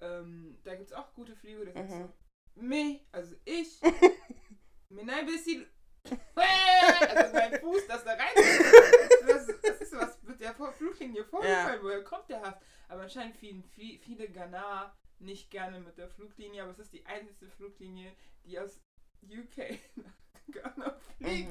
ähm, 0.00 0.58
da 0.64 0.74
gibt 0.74 0.90
es 0.90 0.96
auch 0.96 1.12
gute 1.14 1.36
Flüge. 1.36 1.66
Das 1.66 1.84
ist 1.84 1.90
Mhm. 1.90 2.02
so, 2.02 2.12
me, 2.62 3.00
also 3.12 3.34
ich, 3.44 3.80
mir 4.88 5.04
nein, 5.04 5.26
bisschen, 5.26 5.66
also 6.36 7.32
mein 7.34 7.60
Fuß, 7.60 7.86
das 7.88 8.04
da 8.04 8.12
rein 8.12 8.34
das, 9.26 9.46
das 9.60 9.80
ist 9.80 9.92
was 9.92 10.22
mit 10.22 10.40
der 10.40 10.54
Fluglinie 10.54 11.24
vorgefallen, 11.24 11.82
woher 11.82 12.04
kommt 12.04 12.28
der 12.30 12.40
Hass? 12.42 12.54
Aber 12.88 13.02
anscheinend 13.02 13.36
fliegen 13.36 13.62
viel, 13.64 13.98
viele 13.98 14.28
Ghana 14.28 14.96
nicht 15.18 15.50
gerne 15.50 15.80
mit 15.80 15.98
der 15.98 16.08
Fluglinie, 16.08 16.62
aber 16.62 16.72
es 16.72 16.78
ist 16.78 16.92
die 16.92 17.04
einzige 17.06 17.48
Fluglinie, 17.50 18.14
die 18.44 18.58
aus 18.58 18.80
UK 19.22 19.78
nach 19.96 20.12
Ghana. 20.52 20.96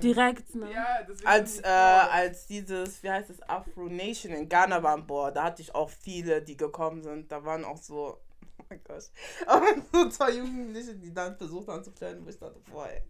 Direkt, 0.02 0.56
ne? 0.56 0.72
Ja, 0.72 1.02
deswegen 1.08 1.28
Als, 1.28 1.60
äh, 1.60 1.68
als 1.68 2.48
dieses, 2.48 3.02
wie 3.04 3.10
heißt 3.10 3.30
es, 3.30 3.42
Afro 3.50 3.90
Nation 3.90 4.32
in 4.32 4.48
Ghana 4.48 4.82
war 4.82 4.94
an 4.94 5.06
Bord, 5.06 5.36
da 5.36 5.44
hatte 5.44 5.62
ich 5.62 5.74
auch 5.74 5.90
viele, 5.90 6.42
die 6.42 6.56
gekommen 6.56 7.02
sind. 7.04 7.32
Da 7.32 7.44
waren 7.44 7.66
auch 7.66 7.78
so, 7.78 8.20
oh 8.60 8.64
mein 8.70 8.82
Gott, 8.84 9.04
so 9.94 10.10
zwei 10.10 10.32
Jugendliche, 10.32 10.96
die 10.96 11.14
dann 11.14 11.36
versucht 11.36 11.68
haben 11.68 11.84
zu 11.84 11.92
flirten, 11.92 12.26
wo 12.26 12.30
ich 12.30 12.40
dachte, 12.40 12.60
boah, 12.72 12.88
ey. 12.88 13.02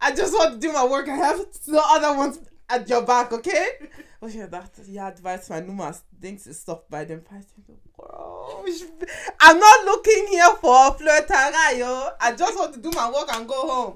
I 0.00 0.16
just 0.16 0.32
want 0.34 0.54
to 0.54 0.58
do 0.58 0.72
my 0.72 0.88
work, 0.88 1.08
I 1.08 1.12
have 1.12 1.46
the 1.62 1.78
other 1.78 2.16
ones 2.16 2.40
at 2.68 2.88
your 2.88 3.02
back, 3.02 3.32
okay? 3.32 3.90
Und 4.20 4.28
ich 4.28 4.36
mir 4.36 4.48
dachte, 4.48 4.82
ja, 4.82 5.10
du 5.10 5.22
weißt, 5.22 5.50
mein 5.50 5.66
Nummers 5.66 6.02
Dings 6.10 6.46
ist 6.46 6.68
doch 6.68 6.82
bei 6.88 7.04
dem 7.04 7.24
Preis. 7.24 7.46
Ich 7.56 7.64
so, 7.66 7.78
Bro, 7.96 8.64
ich, 8.66 8.84
I'm 9.40 9.54
not 9.54 9.84
looking 9.86 10.26
here 10.28 10.56
for 10.60 10.96
Flirterei, 10.96 11.78
yo. 11.78 12.10
I 12.20 12.32
just 12.36 12.56
want 12.58 12.74
to 12.74 12.80
do 12.80 12.90
my 12.90 13.10
work 13.12 13.34
and 13.34 13.48
go 13.48 13.54
home. 13.54 13.94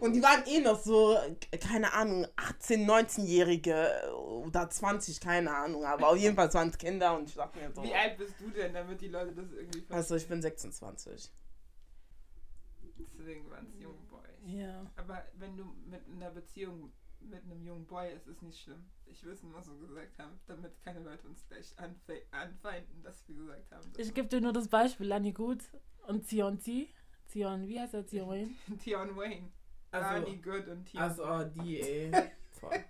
Und 0.00 0.14
die 0.14 0.22
waren 0.22 0.44
eh 0.46 0.60
noch 0.60 0.80
so, 0.80 1.16
keine 1.60 1.92
Ahnung, 1.92 2.26
18, 2.36 2.88
19-Jährige 2.88 4.12
oder 4.16 4.68
20, 4.68 5.20
keine 5.20 5.54
Ahnung. 5.54 5.84
Aber 5.84 6.08
auf 6.08 6.16
jeden 6.16 6.36
Fall 6.36 6.52
waren 6.54 6.68
es 6.68 6.78
Kinder 6.78 7.16
und 7.16 7.28
ich 7.28 7.34
dachte 7.34 7.58
mir 7.58 7.72
so. 7.72 7.82
Wie 7.82 7.94
alt 7.94 8.18
bist 8.18 8.34
du 8.40 8.50
denn, 8.50 8.74
damit 8.74 9.00
die 9.00 9.08
Leute 9.08 9.32
das 9.32 9.52
irgendwie 9.52 9.80
verstehen? 9.80 9.96
Also 9.96 10.16
ich 10.16 10.28
bin 10.28 10.42
26. 10.42 11.30
Deswegen 12.98 13.50
waren 13.50 13.66
es 13.66 13.80
junge 13.80 14.02
Boys. 14.10 14.22
Ja. 14.44 14.90
Aber 14.96 15.24
wenn 15.34 15.56
du 15.56 15.64
mit 15.86 16.02
einer 16.08 16.30
Beziehung 16.30 16.92
mit 17.20 17.44
einem 17.44 17.64
jungen 17.64 17.86
Boy 17.86 18.12
ist, 18.12 18.26
ist 18.26 18.42
nicht 18.42 18.60
schlimm. 18.60 18.84
Ich 19.06 19.24
wissen, 19.24 19.52
was 19.52 19.68
wir 19.68 19.78
gesagt 19.86 20.18
haben, 20.18 20.40
damit 20.46 20.72
keine 20.82 21.00
Leute 21.00 21.28
uns 21.28 21.46
gleich 21.46 21.72
anfe 21.78 22.22
anfeinden, 22.30 23.02
dass 23.02 23.26
wir 23.28 23.36
gesagt 23.36 23.70
haben. 23.70 23.92
Ich 23.96 24.12
gebe 24.14 24.28
dir 24.28 24.40
nur 24.40 24.52
das 24.52 24.68
Beispiel, 24.68 25.06
Lani 25.06 25.32
Gut 25.32 25.62
und 26.06 26.26
Zion 26.26 26.58
T. 27.32 27.38
Zion, 27.40 27.66
wie 27.66 27.80
heißt 27.80 27.94
er? 27.94 28.06
Zion 28.06 28.28
Wayne? 28.28 28.50
Tion 28.82 29.16
Wayne. 29.16 29.50
Also- 29.90 30.08
Rani 30.08 30.36
Good 30.36 30.68
und 30.68 30.84
Tion. 30.86 31.02
Also 31.02 31.24
oh, 31.24 31.44
die, 31.44 31.80
ey. 31.80 32.12
Voll. 32.60 32.84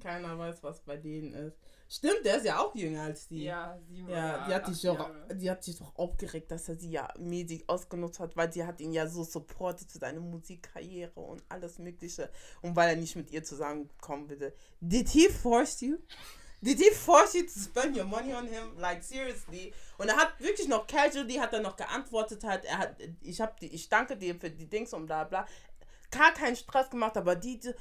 Keiner 0.00 0.38
weiß, 0.38 0.62
was 0.62 0.80
bei 0.80 0.96
denen 0.96 1.32
ist. 1.32 1.56
Stimmt, 1.88 2.24
der 2.24 2.36
ist 2.36 2.44
ja 2.44 2.58
auch 2.58 2.74
jünger 2.74 3.02
als 3.02 3.28
die. 3.28 3.44
ja, 3.44 3.78
sieben 3.88 4.08
Ja, 4.08 4.46
die 4.46 4.54
hat, 4.54 4.66
sich 4.66 4.82
doch, 4.82 5.10
die 5.32 5.50
hat 5.50 5.62
sich 5.62 5.78
doch 5.78 5.94
aufgeregt, 5.96 6.50
dass 6.50 6.68
er 6.68 6.76
sie 6.76 6.90
ja 6.90 7.08
mäßig 7.18 7.68
ausgenutzt 7.68 8.20
hat, 8.20 8.36
weil 8.36 8.52
sie 8.52 8.64
hat 8.64 8.80
ihn 8.80 8.92
ja 8.92 9.06
so 9.06 9.22
supportet 9.22 9.90
für 9.90 9.98
seine 9.98 10.20
Musikkarriere 10.20 11.20
und 11.20 11.42
alles 11.48 11.78
Mögliche. 11.78 12.30
Und 12.62 12.74
weil 12.76 12.90
er 12.90 12.96
nicht 12.96 13.16
mit 13.16 13.30
ihr 13.30 13.44
zusammenkommen 13.44 14.28
würde. 14.28 14.54
Did 14.80 15.08
he 15.08 15.28
force 15.28 15.80
you? 15.80 15.96
Did 16.64 16.78
he 16.78 16.90
force 16.90 17.34
you 17.34 17.42
to 17.42 17.58
spend 17.58 17.94
your 17.94 18.06
money 18.06 18.32
on 18.32 18.46
him? 18.46 18.78
Like, 18.78 19.04
seriously? 19.04 19.74
Und 19.98 20.08
er 20.08 20.16
hat 20.16 20.32
wirklich 20.38 20.66
noch 20.66 20.86
casually, 20.86 21.34
hat 21.34 21.52
er 21.52 21.60
noch 21.60 21.76
geantwortet 21.76 22.42
halt, 22.42 22.64
er 22.64 22.78
hat, 22.78 22.96
ich 23.20 23.38
hab 23.40 23.60
die, 23.60 23.74
ich 23.74 23.90
danke 23.90 24.16
dir 24.16 24.34
für 24.34 24.48
die 24.48 24.66
Dings 24.66 24.94
und 24.94 25.04
bla 25.04 25.24
bla. 25.24 25.46
Gar 26.10 26.32
keinen 26.32 26.56
Stress 26.56 26.88
gemacht, 26.88 27.18
aber 27.18 27.36
die, 27.36 27.60
die 27.60 27.74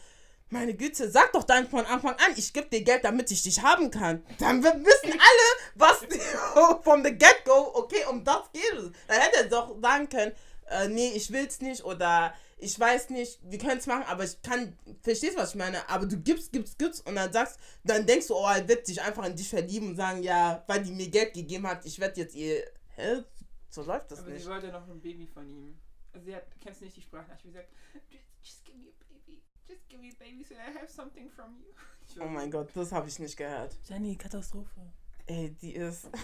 meine 0.50 0.74
Güte, 0.74 1.10
sag 1.10 1.32
doch 1.32 1.44
dann 1.44 1.68
von 1.70 1.86
Anfang 1.86 2.14
an, 2.16 2.34
ich 2.36 2.52
gebe 2.52 2.68
dir 2.68 2.84
Geld, 2.84 3.06
damit 3.06 3.32
ich 3.32 3.42
dich 3.42 3.62
haben 3.62 3.90
kann. 3.90 4.22
Dann 4.38 4.62
wissen 4.62 5.12
alle, 5.12 5.74
was 5.76 6.06
from 6.84 7.06
the 7.06 7.12
get-go, 7.12 7.72
okay, 7.74 8.06
um 8.10 8.24
das 8.24 8.52
geht 8.52 8.74
es. 8.74 8.92
Dann 9.08 9.22
hätte 9.22 9.38
er 9.38 9.46
doch 9.46 9.76
sagen 9.82 10.10
können, 10.10 10.34
äh, 10.70 10.90
nee, 10.90 11.14
ich 11.16 11.32
will's 11.32 11.62
nicht 11.62 11.84
oder 11.86 12.34
ich 12.58 12.80
weiß 12.80 13.10
nicht, 13.10 13.40
wir 13.44 13.58
können 13.58 13.78
es 13.80 13.88
machen, 13.88 14.04
aber 14.08 14.24
ich 14.24 14.42
kann, 14.42 14.78
verstehst 15.02 15.36
du, 15.36 15.40
was 15.42 15.50
ich 15.52 15.56
meine? 15.56 15.88
Aber 15.90 16.06
du 16.06 16.18
gibst, 16.18 16.52
gibst, 16.52 16.78
gibst 16.80 17.06
und 17.06 17.16
dann 17.16 17.32
sagst, 17.34 17.60
dann 17.84 18.06
denkst 18.06 18.28
du, 18.28 18.36
oh, 18.36 18.48
er 18.48 18.68
wird 18.68 18.86
sich 18.86 19.02
einfach 19.02 19.26
in 19.26 19.36
dich 19.36 19.50
verlieben 19.50 19.90
und 19.90 19.96
sagen, 19.96 20.24
ja, 20.24 20.64
weil 20.68 20.84
die 20.84 20.92
mir 20.92 21.10
Geld 21.10 21.34
gegeben 21.34 21.68
hat, 21.68 21.86
ich 21.86 22.00
werde 22.00 22.22
jetzt 22.22 22.36
ihr, 22.36 22.64
hä? 22.96 23.24
So 23.70 23.82
läuft 23.84 24.12
das 24.12 24.20
Aber 24.20 24.30
nicht. 24.30 24.44
sie 24.44 24.50
wollte 24.50 24.72
noch 24.72 24.88
ein 24.88 25.02
Baby 25.02 25.26
von 25.28 25.50
ihm. 25.50 25.78
Also 26.14 26.26
sie 26.26 26.36
hat, 26.36 26.44
kennst 26.62 26.82
du 26.82 26.86
nicht 26.86 26.98
die 26.98 27.02
Sprachnachricht, 27.02 27.46
wie 27.46 27.50
sie 27.50 27.56
sagt, 27.58 27.70
just, 28.12 28.24
just 28.44 28.66
give 28.66 28.78
me 28.78 28.86
a 28.90 29.04
baby. 29.10 29.42
Just 29.68 29.90
give 29.90 30.00
me 30.02 30.10
a 30.10 30.16
baby 30.20 30.44
so 30.44 30.54
I 30.56 30.78
have 30.80 30.88
something 30.92 31.30
from 31.30 31.56
you. 31.58 31.74
Oh 32.22 32.28
mein 32.28 32.52
Gott, 32.52 32.70
das 32.76 32.92
habe 32.92 33.08
ich 33.08 33.18
nicht 33.18 33.36
gehört. 33.36 33.76
Jenny, 33.90 34.16
Katastrophe. 34.16 34.92
Ey, 35.26 35.50
die 35.62 35.74
ist. 35.76 36.08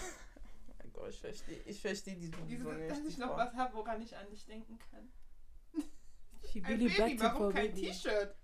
Oh 0.72 0.72
mein 0.78 0.92
Gott, 0.92 1.10
ich 1.10 1.20
verstehe 1.20 1.60
ich 1.66 1.80
versteh 1.80 2.14
die 2.14 2.30
Diese, 2.48 2.62
so 2.64 2.72
nicht. 2.72 2.90
dass 2.90 2.98
ich 3.00 3.18
noch 3.18 3.36
was 3.36 3.52
habe, 3.54 3.74
woran 3.74 4.00
ich 4.02 4.16
an 4.16 4.28
dich 4.30 4.44
denken 4.46 4.78
kann. 4.90 5.08
She 6.52 6.62
Ein 6.62 6.66
really 6.66 6.88
Baby, 6.88 6.98
back 6.98 7.18
to 7.18 7.24
warum 7.24 7.38
for 7.38 7.52
kein 7.52 7.72
baby. 7.72 7.86
T-Shirt? 7.88 8.34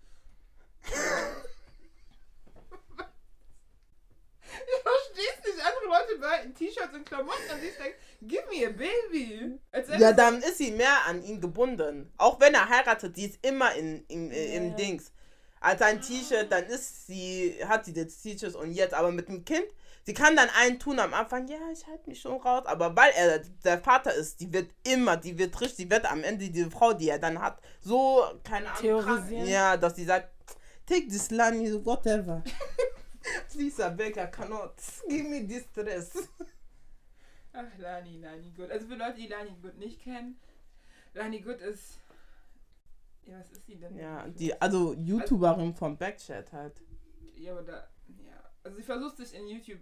Ich 4.67 4.83
versteh's 4.83 5.45
nicht. 5.45 5.67
Andere 5.67 5.87
Leute 5.87 6.19
behalten 6.19 6.55
T-Shirts 6.55 6.95
und 6.95 7.05
Klamotten 7.07 7.51
und 7.53 7.61
sie 7.61 7.73
denkt, 7.83 7.99
give 8.23 8.45
me 8.51 8.67
a 8.67 8.71
baby. 8.71 9.59
Als 9.73 9.89
Ja, 9.99 10.13
dann 10.13 10.39
ist 10.39 10.59
sie 10.59 10.71
mehr 10.71 11.05
an 11.07 11.23
ihn 11.23 11.41
gebunden. 11.41 12.13
Auch 12.17 12.41
wenn 12.41 12.55
er 12.55 12.69
heiratet, 12.69 13.17
die 13.17 13.27
ist 13.27 13.45
immer 13.45 13.75
in, 13.75 14.05
in, 14.07 14.31
äh, 14.31 14.57
im. 14.57 14.77
Dings. 14.77 15.13
Als 15.61 15.83
ein 15.83 16.01
T-Shirt, 16.01 16.51
dann 16.51 16.65
ist 16.67 17.07
sie, 17.07 17.57
hat 17.67 17.85
sie 17.85 17.93
das 17.93 18.21
T-Shirt 18.21 18.55
und 18.55 18.73
jetzt, 18.73 18.95
aber 18.95 19.11
mit 19.11 19.29
dem 19.29 19.45
Kind, 19.45 19.67
sie 20.07 20.15
kann 20.15 20.37
dann 20.37 20.49
einen 20.51 20.79
tun 20.79 20.99
am 21.01 21.13
Anfang, 21.13 21.47
ja, 21.49 21.59
ich 21.73 21.87
halte 21.87 22.09
mich 22.09 22.21
schon 22.21 22.41
raus, 22.41 22.65
aber 22.67 22.95
weil 22.97 23.13
er 23.17 23.41
der 23.41 23.79
Vater 23.79 24.15
ist, 24.15 24.41
die 24.41 24.53
wird 24.53 24.71
immer, 24.85 25.17
die 25.17 25.37
wird 25.37 25.61
richtig, 25.61 25.77
die 25.87 25.91
wird 25.91 26.11
am 26.11 26.23
Ende 26.23 26.49
diese 26.49 26.71
Frau, 26.71 26.93
die 26.95 27.09
er 27.09 27.19
dann 27.19 27.41
hat, 27.41 27.61
so, 27.81 28.25
keine 28.45 28.69
Ahnung, 28.71 28.81
Theorisieren. 28.81 29.29
krank- 29.29 29.49
ja, 29.49 29.77
dass 29.77 29.97
sie 29.97 30.05
sagt, 30.05 30.31
take 30.87 31.09
this 31.09 31.31
Lani, 31.31 31.85
whatever. 31.85 32.43
Please, 33.53 33.83
I 33.83 33.91
beg, 33.91 34.17
I 34.17 34.27
cannot. 34.31 34.75
Give 35.09 35.29
me 35.29 35.45
this 35.47 35.65
stress. 35.65 36.13
Ach, 37.53 37.65
Lani, 37.79 38.19
Lani 38.19 38.53
Good. 38.53 38.71
Also 38.71 38.87
für 38.87 38.95
Leute, 38.95 39.17
die 39.17 39.27
Lani 39.27 39.57
Good 39.61 39.79
nicht 39.79 40.01
kennen, 40.01 40.39
Lani 41.15 41.41
Good 41.41 41.61
ist. 41.61 41.99
Ja, 43.25 43.41
was 43.41 43.51
ist 43.51 43.67
sie 43.67 43.75
denn? 43.77 43.99
Ja, 43.99 44.29
die, 44.29 44.55
also 44.61 44.93
YouTuberin 44.95 45.75
vom 45.75 45.97
Backchat 45.99 46.53
halt. 46.53 46.81
Ja, 47.35 47.53
aber 47.53 47.63
da. 47.63 47.89
Ja. 48.25 48.41
Also 48.63 48.77
sie 48.77 48.85
versucht 48.85 49.17
sich 49.17 49.35
in 49.35 49.49
YouTube 49.49 49.81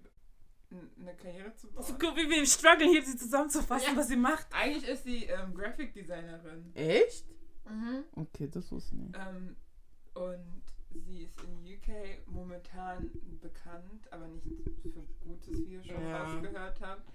eine 0.99 1.14
Karriere 1.16 1.55
zu 1.55 1.68
bauen. 1.70 1.85
So, 1.85 1.95
guck, 1.99 2.16
wie 2.16 2.29
wir 2.29 2.39
im 2.39 2.47
Struggle 2.47 2.87
hier 2.89 3.03
sie 3.05 3.16
zusammenzufassen, 3.16 3.93
Ja. 3.93 3.97
was 3.97 4.09
sie 4.09 4.16
macht. 4.16 4.47
Eigentlich 4.53 4.89
ist 4.89 5.05
sie 5.05 5.25
ähm, 5.25 5.55
Graphic 5.55 5.93
Designerin. 5.95 6.75
Echt? 6.75 7.25
Mhm. 7.68 8.05
Okay, 8.16 8.49
das 8.51 8.70
wusste 8.72 8.95
ich 8.95 9.01
nicht. 9.03 9.16
Ähm, 9.18 9.57
und 10.14 10.62
sie 11.07 11.22
ist 11.25 11.35
in 11.43 11.75
UK 11.75 12.27
momentan 12.29 13.11
bekannt, 13.41 14.12
aber 14.12 14.29
nicht 14.29 14.45
für 14.83 15.03
Gutes, 15.27 15.59
wie 15.66 15.72
ihr 15.75 15.83
schon 15.85 16.01
Ja. 16.07 16.22
rausgehört 16.25 16.81
habt. 16.81 17.09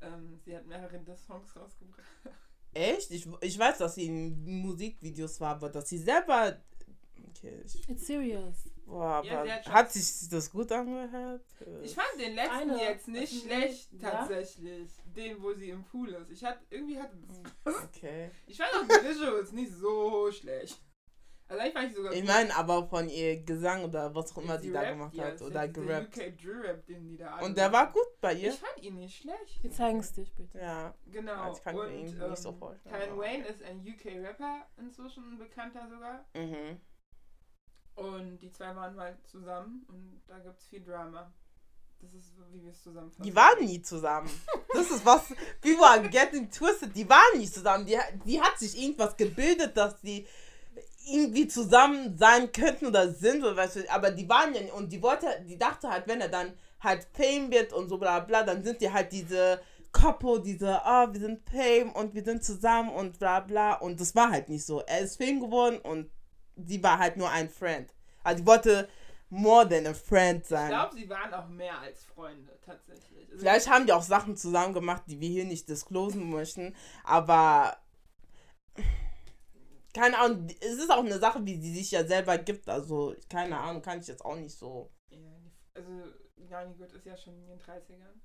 Ähm, 0.00 0.38
sie 0.44 0.56
hat 0.56 0.66
mehrere 0.66 0.98
Diss-Songs 1.00 1.56
rausgebracht. 1.56 2.04
Echt? 2.72 3.10
Ich, 3.10 3.26
ich 3.40 3.58
weiß, 3.58 3.78
dass 3.78 3.94
sie 3.94 4.06
in 4.06 4.44
Musikvideos 4.62 5.40
war, 5.40 5.56
aber 5.56 5.70
dass 5.70 5.88
sie 5.88 5.98
selber. 5.98 6.60
Okay, 7.30 7.62
ich, 7.64 7.88
It's 7.88 8.06
serious. 8.06 8.70
Boah, 8.86 9.22
Ja, 9.24 9.46
hat 9.46 9.66
hat 9.66 9.92
sich 9.92 10.28
das 10.30 10.50
gut 10.50 10.72
angehört? 10.72 11.44
Ich 11.82 11.94
fand 11.94 12.08
den 12.18 12.34
letzten 12.34 12.70
Eine. 12.70 12.78
jetzt 12.82 13.08
nicht 13.08 13.42
schlecht, 13.44 13.92
ja? 13.92 14.10
tatsächlich. 14.10 14.90
Den, 15.14 15.42
wo 15.42 15.52
sie 15.54 15.70
im 15.70 15.84
Pool 15.84 16.10
ist. 16.14 16.30
Ich 16.30 16.44
hatte, 16.44 16.64
irgendwie 16.70 16.98
hatte 16.98 17.16
das. 17.64 17.74
okay. 17.84 18.30
Ich 18.46 18.56
fand 18.56 18.70
auch 18.74 18.82
die 18.82 19.08
Visuals 19.08 19.52
nicht 19.52 19.72
so 19.72 20.30
schlecht. 20.32 20.80
Also 21.48 21.64
ich 21.64 21.72
fand 21.72 21.90
ich 21.90 21.94
sogar 21.96 22.12
Ich 22.12 22.24
meine, 22.24 22.54
aber 22.56 22.88
von 22.88 23.08
ihr 23.08 23.40
Gesang 23.44 23.84
oder 23.84 24.12
was 24.12 24.32
auch 24.32 24.42
immer 24.42 24.58
Sie 24.58 24.66
die 24.66 24.72
da 24.72 24.90
gemacht 24.90 25.16
hat 25.16 25.40
oder 25.42 25.68
gerappt. 25.68 26.18
UK 26.18 27.42
Und 27.44 27.56
der 27.56 27.72
war 27.72 27.92
gut 27.92 28.20
bei 28.20 28.34
ihr? 28.34 28.50
Ich 28.50 28.58
fand 28.58 28.82
ihn 28.82 28.96
nicht 28.96 29.22
schlecht. 29.22 29.62
Wir 29.62 29.70
zeigen 29.70 30.00
es 30.00 30.12
dir 30.12 30.26
später. 30.26 30.60
Ja, 30.60 30.94
Genau. 31.06 31.34
also 31.34 31.58
ich 31.58 31.62
kann 31.62 31.76
mir 31.76 31.82
und, 31.82 31.92
ihn 31.92 32.20
ähm, 32.20 32.30
nicht 32.30 32.42
so 32.42 32.52
vorstellen. 32.52 32.94
Kyle 32.96 33.12
aber- 33.12 33.22
Wayne 33.22 33.46
ist 33.46 33.62
ein 33.62 33.78
UK-Rapper 33.78 34.66
inzwischen, 34.78 35.32
ein 35.34 35.38
bekannter 35.38 35.88
sogar. 35.88 36.24
Mhm. 36.34 36.80
Und 37.96 38.38
die 38.38 38.52
zwei 38.52 38.76
waren 38.76 38.94
mal 38.94 39.16
zusammen 39.24 39.84
und 39.88 40.20
da 40.26 40.38
gibt 40.38 40.60
es 40.60 40.66
viel 40.66 40.84
Drama. 40.84 41.32
Das 42.00 42.12
ist 42.12 42.36
so, 42.36 42.42
wie 42.52 42.62
wir 42.62 42.70
es 42.70 42.82
zusammenfassen. 42.82 43.22
Die 43.22 43.34
waren 43.34 43.64
nie 43.64 43.80
zusammen. 43.80 44.30
Das 44.74 44.90
ist 44.90 45.06
was, 45.06 45.28
people 45.62 45.86
are 45.86 46.06
getting 46.10 46.50
twisted. 46.50 46.94
Die 46.94 47.08
waren 47.08 47.38
nicht 47.38 47.54
zusammen. 47.54 47.86
Die, 47.86 47.96
die 48.26 48.38
hat 48.40 48.58
sich 48.58 48.78
irgendwas 48.78 49.16
gebildet, 49.16 49.74
dass 49.74 49.98
die 50.02 50.26
irgendwie 51.08 51.48
zusammen 51.48 52.18
sein 52.18 52.52
könnten 52.52 52.86
oder 52.86 53.10
sind 53.10 53.42
oder 53.42 53.56
was. 53.56 53.76
weiß 53.76 53.84
ich. 53.84 53.90
Aber 53.90 54.10
die 54.10 54.28
waren 54.28 54.54
ja 54.54 54.60
nicht. 54.60 54.74
Und 54.74 54.92
die 54.92 55.00
wollte, 55.00 55.26
die 55.48 55.56
dachte 55.56 55.88
halt, 55.88 56.06
wenn 56.06 56.20
er 56.20 56.28
dann 56.28 56.52
halt 56.80 57.06
Fame 57.14 57.50
wird 57.50 57.72
und 57.72 57.88
so 57.88 57.96
bla 57.96 58.20
bla, 58.20 58.42
dann 58.42 58.62
sind 58.62 58.82
die 58.82 58.92
halt 58.92 59.12
diese 59.12 59.60
Couple, 59.92 60.42
diese, 60.42 60.84
ah, 60.84 61.10
wir 61.10 61.20
sind 61.20 61.40
Fame 61.48 61.92
und 61.92 62.12
wir 62.12 62.22
sind 62.22 62.44
zusammen 62.44 62.90
und 62.90 63.18
bla 63.18 63.40
bla. 63.40 63.74
Und 63.76 63.98
das 63.98 64.14
war 64.14 64.30
halt 64.30 64.50
nicht 64.50 64.66
so. 64.66 64.82
Er 64.82 65.00
ist 65.00 65.16
Fame 65.16 65.40
geworden 65.40 65.78
und 65.78 66.10
sie 66.56 66.82
war 66.82 66.98
halt 66.98 67.16
nur 67.16 67.30
ein 67.30 67.48
Friend. 67.48 67.92
Also 68.22 68.42
die 68.42 68.46
wollte 68.46 68.88
more 69.28 69.68
than 69.68 69.86
a 69.86 69.94
friend 69.94 70.42
Ich 70.42 70.48
sein. 70.48 70.68
glaube, 70.68 70.94
sie 70.94 71.08
waren 71.08 71.32
auch 71.34 71.48
mehr 71.48 71.78
als 71.80 72.04
Freunde, 72.04 72.58
tatsächlich. 72.64 73.26
Also 73.28 73.38
Vielleicht 73.38 73.68
haben 73.70 73.86
die 73.86 73.92
auch 73.92 74.02
Sachen 74.02 74.36
zusammen 74.36 74.72
gemacht, 74.74 75.02
die 75.06 75.20
wir 75.20 75.28
hier 75.28 75.44
nicht 75.44 75.68
disclosen 75.68 76.30
möchten, 76.30 76.74
aber 77.04 77.76
keine 79.94 80.18
Ahnung, 80.18 80.46
es 80.60 80.74
ist 80.74 80.90
auch 80.90 80.98
eine 81.04 81.18
Sache, 81.18 81.44
wie 81.46 81.58
sie 81.60 81.74
sich 81.74 81.90
ja 81.90 82.04
selber 82.04 82.36
gibt, 82.38 82.68
also 82.68 83.14
keine 83.30 83.58
Ahnung, 83.58 83.80
kann 83.82 84.00
ich 84.00 84.06
jetzt 84.06 84.24
auch 84.24 84.36
nicht 84.36 84.56
so. 84.56 84.90
Ja, 85.08 85.18
also, 85.74 85.90
Jani 86.36 86.74
Gut 86.74 86.92
ist 86.92 87.06
ja 87.06 87.16
schon 87.16 87.34
in 87.34 87.46
den 87.46 87.58
30ern. 87.58 88.20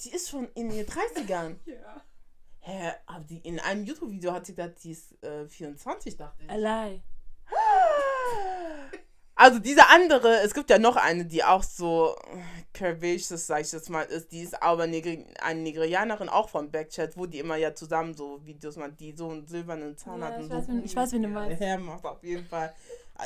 Die 0.00 0.10
ist 0.10 0.30
schon 0.30 0.48
in 0.54 0.70
ihren 0.70 0.86
30ern. 0.86 1.56
Ja. 1.66 2.02
Hä, 2.64 2.92
aber 3.06 3.24
die, 3.24 3.38
in 3.38 3.58
einem 3.58 3.84
YouTube-Video 3.84 4.32
hat 4.32 4.46
sie 4.46 4.54
gesagt, 4.54 4.84
die 4.84 4.92
ist 4.92 5.20
äh, 5.24 5.48
24, 5.48 6.16
dachte 6.16 6.44
ich. 6.44 6.48
Allein. 6.48 7.02
Also 9.44 9.58
diese 9.58 9.88
andere, 9.88 10.40
es 10.44 10.54
gibt 10.54 10.70
ja 10.70 10.78
noch 10.78 10.94
eine, 10.96 11.24
die 11.24 11.42
auch 11.42 11.62
so 11.64 12.14
curvaceous, 12.74 13.46
sag 13.46 13.62
ich 13.62 13.72
jetzt 13.72 13.90
mal, 13.90 14.02
ist. 14.02 14.30
Die 14.32 14.40
ist 14.40 14.62
aber 14.62 14.86
Nigeri 14.86 15.26
eine 15.40 15.60
Nigerianerin, 15.60 16.28
auch 16.28 16.48
von 16.48 16.70
Backchat, 16.70 17.16
wo 17.16 17.26
die 17.26 17.38
immer 17.40 17.56
ja 17.56 17.74
zusammen 17.74 18.14
so 18.14 18.40
Videos 18.46 18.76
machen, 18.76 18.96
die 18.98 19.12
so 19.12 19.28
einen 19.30 19.46
silbernen 19.46 19.96
Zahn 19.96 20.20
Ja, 20.20 20.26
hat. 20.26 20.38
ich 20.38 20.44
und 20.44 20.50
weiß, 20.50 20.66
so 20.66 20.72
wen- 20.72 20.84
ich 20.84 20.96
weiß, 20.96 21.12
wen 21.12 21.22
du 21.22 21.28
meinst. 21.28 21.60
hermacht, 21.60 22.04
auf 22.04 22.22
jeden 22.22 22.46
Fall. 22.46 22.72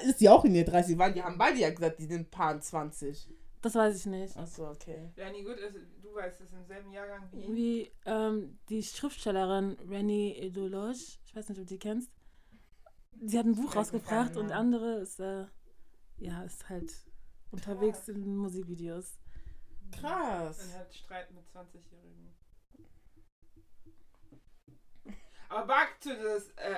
Ist 0.04 0.20
die 0.20 0.28
auch 0.28 0.44
in 0.44 0.54
ihr 0.54 0.64
30 0.64 0.98
weil 0.98 1.12
die 1.12 1.22
haben 1.22 1.38
beide 1.38 1.58
ja 1.58 1.70
gesagt, 1.70 1.98
die 1.98 2.06
sind 2.06 2.30
paar 2.30 2.60
20. 2.60 3.28
Das 3.62 3.74
weiß 3.74 3.96
ich 3.96 4.06
nicht. 4.06 4.36
Achso, 4.36 4.70
okay. 4.70 5.10
Ja, 5.16 5.30
nie 5.30 5.42
gut, 5.42 5.56
ist, 5.58 5.74
du 6.02 6.14
weißt, 6.14 6.40
ist 6.40 6.52
im 6.52 6.64
selben 6.66 6.92
Jahrgang 6.92 7.28
wie. 7.32 7.54
Wie 7.54 7.92
ähm, 8.04 8.58
die 8.68 8.82
Schriftstellerin 8.82 9.76
Rennie 9.88 10.34
Edologe, 10.36 10.98
ich 11.26 11.34
weiß 11.36 11.48
nicht, 11.48 11.58
ob 11.60 11.66
du 11.66 11.74
die 11.74 11.78
kennst. 11.78 12.10
Sie 13.24 13.38
hat 13.38 13.46
ein 13.46 13.54
Buch 13.54 13.74
rausgebracht 13.76 14.36
und 14.36 14.52
andere 14.52 14.96
ist, 15.00 15.20
äh, 15.20 15.44
ja, 16.18 16.42
ist 16.42 16.68
halt 16.68 16.92
unterwegs 17.50 18.08
in 18.08 18.36
Musikvideos. 18.36 19.18
Krass. 19.92 20.64
Und 20.64 20.74
hat 20.74 20.94
Streit 20.94 21.30
mit 21.32 21.44
20-Jährigen. 21.48 22.34
Aber 25.48 25.66
back 25.66 26.00
to 26.00 26.10
this 26.10 26.50
äh. 26.56 26.76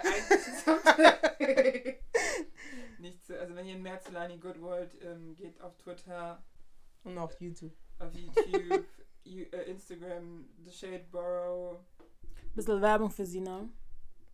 Nicht 2.99 3.25
so, 3.25 3.35
also 3.35 3.55
wenn 3.55 3.67
ihr 3.67 3.79
mehr 3.79 4.01
zu 4.01 4.13
Lani 4.13 4.39
Good 4.39 4.61
wollt, 4.61 5.01
ähm, 5.03 5.35
geht 5.37 5.61
auf 5.61 5.77
Twitter, 5.79 6.43
Und 7.05 7.17
auf 7.17 7.41
YouTube. 7.41 7.73
auf 7.99 8.13
YouTube, 8.13 8.85
you, 9.25 9.45
äh, 9.53 9.71
Instagram, 9.71 10.49
The 10.65 10.73
Shade 10.73 11.07
Borough. 11.11 11.81
Bisschen 12.55 12.83
Werbung 12.83 13.11
für 13.11 13.25
sie, 13.25 13.41
ne? 13.41 13.71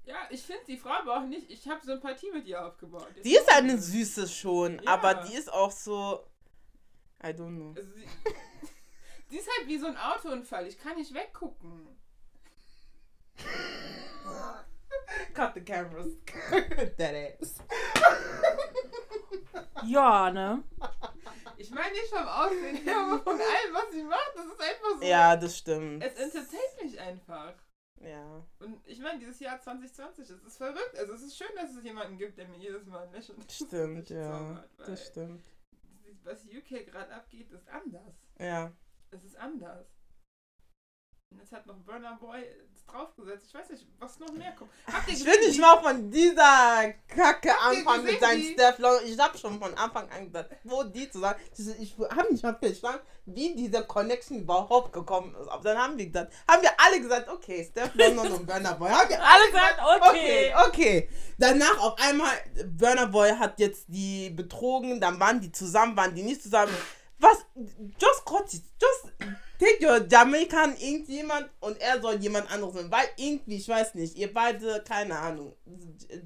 Ja, 0.06 0.16
ich 0.30 0.42
finde 0.42 0.62
die 0.66 0.76
Frau 0.76 0.90
aber 0.90 1.16
auch 1.18 1.26
nicht, 1.26 1.50
ich 1.50 1.66
habe 1.68 1.84
Sympathie 1.84 2.30
mit 2.30 2.46
ihr 2.46 2.64
aufgebaut. 2.64 3.08
Jetzt 3.14 3.24
Die 3.24 3.34
ist 3.36 3.48
eine 3.50 3.78
süße 3.78 4.28
schon, 4.28 4.78
Ja. 4.82 4.92
aber 4.92 5.14
die 5.14 5.34
ist 5.34 5.50
auch 5.52 5.70
so. 5.70 6.26
I 7.22 7.28
don't 7.28 7.56
know. 7.56 7.72
Also 7.74 7.90
sie, 7.92 8.06
die 9.30 9.36
ist 9.38 9.48
halt 9.58 9.66
wie 9.66 9.78
so 9.78 9.86
ein 9.86 9.96
Autounfall, 9.96 10.66
ich 10.66 10.78
kann 10.78 10.96
nicht 10.96 11.14
weggucken. 11.14 11.96
Cut 15.34 15.54
the 15.54 15.60
cameras. 15.62 16.08
That 16.98 17.14
ass. 17.40 17.54
Ja, 19.86 20.30
ne? 20.30 20.62
Ich 21.56 21.70
meine 21.70 21.92
nicht 21.92 22.08
vom 22.08 22.26
Aussehen 22.26 22.76
her, 22.76 22.96
aber 22.96 23.18
von 23.22 23.34
allem, 23.34 23.72
was 23.74 23.90
sie 23.92 24.02
macht, 24.04 24.32
das 24.34 24.46
ist 24.46 24.60
einfach 24.60 24.98
so. 25.00 25.04
Ja, 25.06 25.36
das 25.36 25.58
stimmt. 25.58 26.02
Es 26.02 26.14
entertaint 26.14 26.82
mich 26.82 26.98
einfach. 27.00 27.54
Ja. 28.00 28.44
Und 28.58 28.86
ich 28.86 28.98
meine, 29.00 29.18
dieses 29.18 29.40
Jahr 29.40 29.60
2020, 29.60 30.28
es 30.28 30.42
ist 30.42 30.56
verrückt. 30.56 30.98
Also 30.98 31.14
es 31.14 31.22
ist 31.22 31.36
schön, 31.36 31.54
dass 31.56 31.74
es 31.74 31.84
jemanden 31.84 32.18
gibt, 32.18 32.36
der 32.38 32.48
mir 32.48 32.58
jedes 32.58 32.86
Mal 32.86 33.04
ein 33.06 33.12
Lächeln 33.12 33.42
Stimmt, 33.48 34.10
ja. 34.10 34.30
zaubert, 34.30 34.70
Das 34.78 35.06
stimmt. 35.06 35.44
Was 36.22 36.44
UK 36.44 36.86
gerade 36.86 37.14
abgeht, 37.14 37.50
ist 37.50 37.68
anders. 37.68 38.14
Ja. 38.38 38.72
Es 39.10 39.24
ist 39.24 39.36
anders. 39.36 39.93
Jetzt 41.38 41.52
hat 41.52 41.66
noch 41.66 41.76
Burner 41.76 42.16
Boy 42.20 42.44
draufgesetzt. 42.86 43.46
Ich 43.48 43.54
weiß 43.54 43.70
nicht, 43.70 43.86
was 43.98 44.18
noch 44.18 44.32
mehr 44.32 44.52
kommt. 44.52 44.70
Ich 45.06 45.24
will 45.24 45.38
nicht 45.40 45.60
mal 45.60 45.80
von 45.82 46.10
dieser 46.10 46.92
Kacke 47.08 47.50
Habt 47.50 47.76
anfangen 47.78 48.04
mit 48.04 48.20
seinem 48.20 48.42
Steffler. 48.42 49.02
Ich 49.04 49.18
hab 49.18 49.38
schon 49.38 49.58
von 49.60 49.74
Anfang 49.74 50.08
an 50.10 50.26
gesagt, 50.26 50.54
wo 50.64 50.82
die 50.84 51.10
zusammen. 51.10 51.36
Ich, 51.56 51.80
ich 51.80 51.94
habe 51.98 52.32
nicht 52.32 52.42
mal 52.42 52.56
verstanden, 52.58 53.00
wie 53.26 53.54
diese 53.54 53.84
Connection 53.84 54.40
überhaupt 54.40 54.92
gekommen 54.92 55.34
ist. 55.40 55.48
Aber 55.48 55.62
dann 55.64 55.78
haben 55.78 55.98
wir 55.98 56.06
gesagt, 56.06 56.32
haben 56.48 56.62
wir 56.62 56.70
alle 56.78 57.00
gesagt, 57.00 57.28
okay, 57.28 57.66
Steph 57.70 57.94
London 57.94 58.32
und 58.32 58.46
Burner 58.46 58.74
Boy. 58.74 58.90
Haben 58.90 59.08
wir 59.08 59.22
Alle 59.22 59.46
gesagt, 59.46 59.80
Okay, 60.08 60.54
okay. 60.54 60.68
okay. 60.68 61.08
Danach 61.38 61.78
auf 61.78 61.98
einmal, 61.98 62.32
Burner 62.66 63.06
Boy 63.06 63.30
hat 63.30 63.58
jetzt 63.58 63.86
die 63.88 64.30
betrogen, 64.30 65.00
dann 65.00 65.18
waren 65.18 65.40
die 65.40 65.50
zusammen, 65.50 65.96
waren 65.96 66.14
die 66.14 66.22
nicht 66.22 66.42
zusammen. 66.42 66.72
Was? 67.18 67.44
Just 67.98 68.24
cut 68.24 68.52
it. 68.52 68.62
Just 68.80 69.12
take 69.58 69.84
your 69.84 70.06
Jamaican 70.08 70.76
irgendjemand 70.78 71.50
und 71.60 71.80
er 71.80 72.00
soll 72.00 72.16
jemand 72.16 72.50
anderes 72.50 72.74
sein. 72.74 72.90
Weil 72.90 73.06
irgendwie, 73.16 73.56
ich 73.56 73.68
weiß 73.68 73.94
nicht, 73.94 74.16
ihr 74.16 74.32
beide, 74.32 74.82
keine 74.86 75.18
Ahnung. 75.18 75.54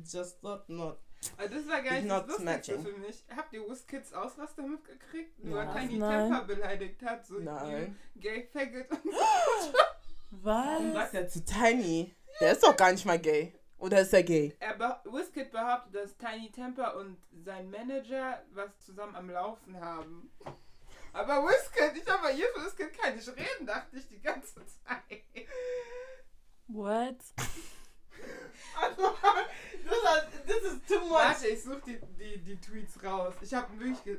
Just 0.05 0.43
not, 0.43 0.69
not. 0.69 0.99
Also 1.37 1.55
das 1.57 1.69
war 1.69 1.83
gar 1.83 1.95
nicht 1.95 2.07
not 2.07 2.29
das 2.29 2.39
Lustigste 2.39 2.79
für 2.79 2.93
mich. 2.99 3.25
Habt 3.37 3.53
ihr 3.53 3.69
Wizkids 3.69 4.13
Ausraster 4.13 4.63
mitgekriegt? 4.63 5.45
Nur 5.45 5.59
weil 5.59 5.73
Tiny. 5.73 5.99
Temper 5.99 6.45
beleidigt 6.45 7.03
hat. 7.03 7.27
So 7.27 7.39
Nein. 7.41 7.99
you 8.15 8.21
gay 8.21 8.49
faggot. 8.53 8.87
Warum 10.31 10.95
Was? 10.95 11.13
sagt 11.13 11.15
er 11.15 11.29
zu 11.29 11.45
Tiny? 11.45 12.15
Der 12.41 12.53
ist 12.53 12.63
doch 12.63 12.77
gar 12.77 12.93
nicht 12.93 13.05
mal 13.05 13.19
gay. 13.19 13.53
Oder 13.79 14.01
ist 14.01 14.13
er 14.13 14.23
gay? 14.23 14.55
Er 14.61 14.75
be 14.75 14.97
Wizkid 15.05 15.51
behauptet, 15.51 15.95
dass 15.95 16.17
Tiny 16.17 16.51
Temper 16.51 16.97
und 16.97 17.17
sein 17.45 17.71
Manager 17.71 18.43
was 18.53 18.71
zusammen 18.85 19.15
am 19.15 19.31
Laufen 19.31 19.81
haben. 19.81 20.31
Aber 21.19 21.49
Wizkid, 21.49 22.01
ich 22.03 22.09
habe 22.09 22.29
hier 22.29 22.47
für 22.55 22.65
Wizkid 22.65 22.97
kann 22.97 23.17
nicht 23.17 23.29
reden, 23.29 23.67
dachte 23.67 23.97
ich 23.97 24.07
die 24.09 24.21
ganze 24.21 24.55
Zeit. 24.67 25.25
What? 26.69 27.17
Das 30.47 30.63
ist 30.73 30.87
too 30.89 31.01
much. 31.01 31.11
Warte, 31.11 31.49
ich 31.49 31.63
suche 31.63 31.81
die, 31.87 32.01
die, 32.19 32.39
die 32.39 32.61
Tweets 32.61 33.03
raus. 33.03 33.35
Ich 33.41 33.53
habe 33.55 33.67
wirklich. 33.79 34.03
Ge 34.05 34.19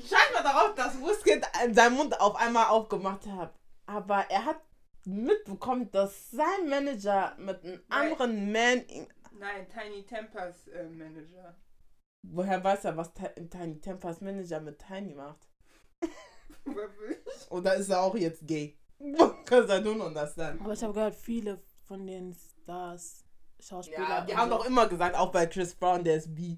Scheint 0.00 0.32
mal 0.34 0.42
darauf, 0.42 0.74
dass 0.74 0.98
Wizkid 1.00 1.44
seinen 1.72 1.96
Mund 1.96 2.20
auf 2.20 2.36
einmal 2.36 2.66
aufgemacht 2.66 3.26
hat. 3.26 3.54
Aber 3.86 4.28
er 4.30 4.44
hat 4.44 4.60
mitbekommen, 5.04 5.90
dass 5.90 6.30
sein 6.30 6.68
Manager 6.68 7.34
mit 7.38 7.62
einem 7.62 7.82
Nein. 7.88 8.10
anderen 8.12 8.52
Man. 8.52 8.78
in- 8.86 9.08
Nein, 9.38 9.66
Tiny 9.68 10.04
Tempers 10.06 10.68
äh, 10.68 10.84
Manager. 10.88 11.56
Woher 12.22 12.62
weiß 12.64 12.84
er, 12.86 12.96
was 12.96 13.12
Ti- 13.12 13.48
Tiny 13.50 13.80
Tempers 13.80 14.20
Manager 14.20 14.60
mit 14.60 14.78
Tiny 14.78 15.14
macht? 15.14 15.46
Oder 17.50 17.74
ist 17.74 17.88
er 17.90 18.00
auch 18.02 18.14
jetzt 18.16 18.46
gay? 18.46 18.76
Because 18.98 19.66
I 19.68 19.80
don't 19.82 20.00
understand. 20.04 20.60
Aber 20.60 20.72
ich 20.72 20.82
habe 20.82 20.92
gehört, 20.94 21.14
viele 21.14 21.60
von 21.86 22.06
den 22.06 22.34
Stars, 22.34 23.24
Schauspieler. 23.60 23.98
Ja, 24.08 24.20
die 24.22 24.32
und 24.32 24.38
haben 24.38 24.50
so. 24.50 24.56
doch 24.58 24.66
immer 24.66 24.88
gesagt, 24.88 25.16
auch 25.16 25.30
bei 25.30 25.46
Chris 25.46 25.74
Brown, 25.74 26.02
der 26.04 26.16
ist 26.16 26.34
B. 26.34 26.56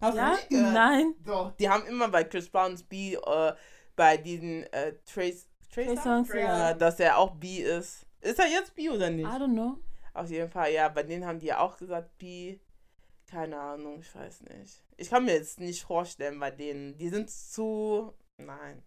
Hast 0.00 0.14
du 0.14 0.18
Ja? 0.20 0.30
nicht 0.32 0.48
gehört? 0.50 0.74
Nein. 0.74 1.14
Doch, 1.24 1.52
die 1.56 1.68
haben 1.68 1.86
immer 1.86 2.08
bei 2.08 2.24
Chris 2.24 2.48
Browns 2.48 2.82
B, 2.82 3.14
äh, 3.14 3.52
bei 3.96 4.16
diesen 4.16 4.64
äh, 4.72 4.94
Trace, 5.04 5.48
Trey 5.72 5.86
Trace 5.86 6.02
Songs, 6.02 6.28
ja. 6.34 6.74
Dass 6.74 7.00
er 7.00 7.18
auch 7.18 7.34
B 7.34 7.58
ist. 7.62 8.06
Ist 8.20 8.38
er 8.38 8.46
jetzt 8.48 8.74
B 8.74 8.90
oder 8.90 9.08
I 9.10 9.14
nicht? 9.14 9.28
don't 9.28 9.52
know. 9.52 9.78
Auf 10.14 10.30
jeden 10.30 10.50
Fall, 10.50 10.72
ja, 10.72 10.88
bei 10.88 11.02
denen 11.02 11.24
haben 11.26 11.38
die 11.38 11.46
ja 11.46 11.60
auch 11.60 11.76
gesagt 11.76 12.16
B. 12.18 12.58
Keine 13.26 13.58
Ahnung, 13.58 14.00
ich 14.00 14.14
weiß 14.14 14.42
nicht. 14.42 14.82
Ich 14.96 15.10
kann 15.10 15.24
mir 15.24 15.34
jetzt 15.34 15.60
nicht 15.60 15.82
vorstellen 15.82 16.38
bei 16.40 16.50
denen. 16.50 16.96
Die 16.96 17.08
sind 17.08 17.30
zu. 17.30 18.12
Nein. 18.38 18.82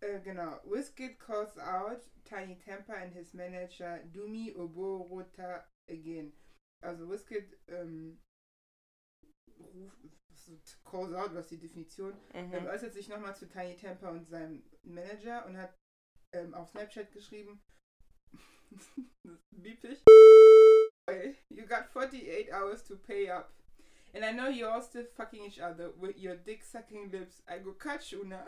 Äh, 0.00 0.20
genau. 0.20 0.60
Wizkid 0.64 1.18
calls 1.18 1.56
out 1.58 2.00
Tiny 2.24 2.58
Temper 2.58 2.94
and 2.96 3.12
his 3.14 3.34
manager 3.34 4.00
Dumi 4.12 4.54
Oborota 4.56 5.64
again. 5.88 6.32
Also 6.80 7.08
Wizkid 7.08 7.56
ähm, 7.68 8.18
ruft, 9.58 10.84
calls 10.84 11.12
out, 11.12 11.34
was 11.34 11.46
die 11.48 11.58
Definition? 11.58 12.14
Ähm, 12.34 12.50
Mhm. 12.50 12.66
äußert 12.66 12.92
sich 12.94 13.08
nochmal 13.08 13.36
zu 13.36 13.48
Tiny 13.48 13.76
Temper 13.76 14.10
und 14.10 14.26
seinem 14.28 14.64
Manager 14.82 15.46
und 15.46 15.56
hat 15.56 15.78
ähm, 16.32 16.54
auf 16.54 16.70
Snapchat 16.70 17.12
geschrieben, 17.12 17.62
biepig, 19.52 20.02
you 21.50 21.66
got 21.66 21.90
48 21.94 22.52
hours 22.52 22.82
to 22.84 22.96
pay 22.96 23.30
up. 23.30 23.52
And 24.14 24.24
I 24.24 24.32
know 24.32 24.48
you're 24.48 24.70
all 24.70 24.82
still 24.82 25.06
fucking 25.16 25.44
each 25.46 25.58
other 25.60 25.90
with 25.98 26.16
your 26.18 26.36
dick 26.36 26.62
sucking 26.62 27.10
lips. 27.10 27.42
I 27.48 27.58
go 27.60 27.72
cut 27.72 28.10
you 28.12 28.24
now. 28.24 28.44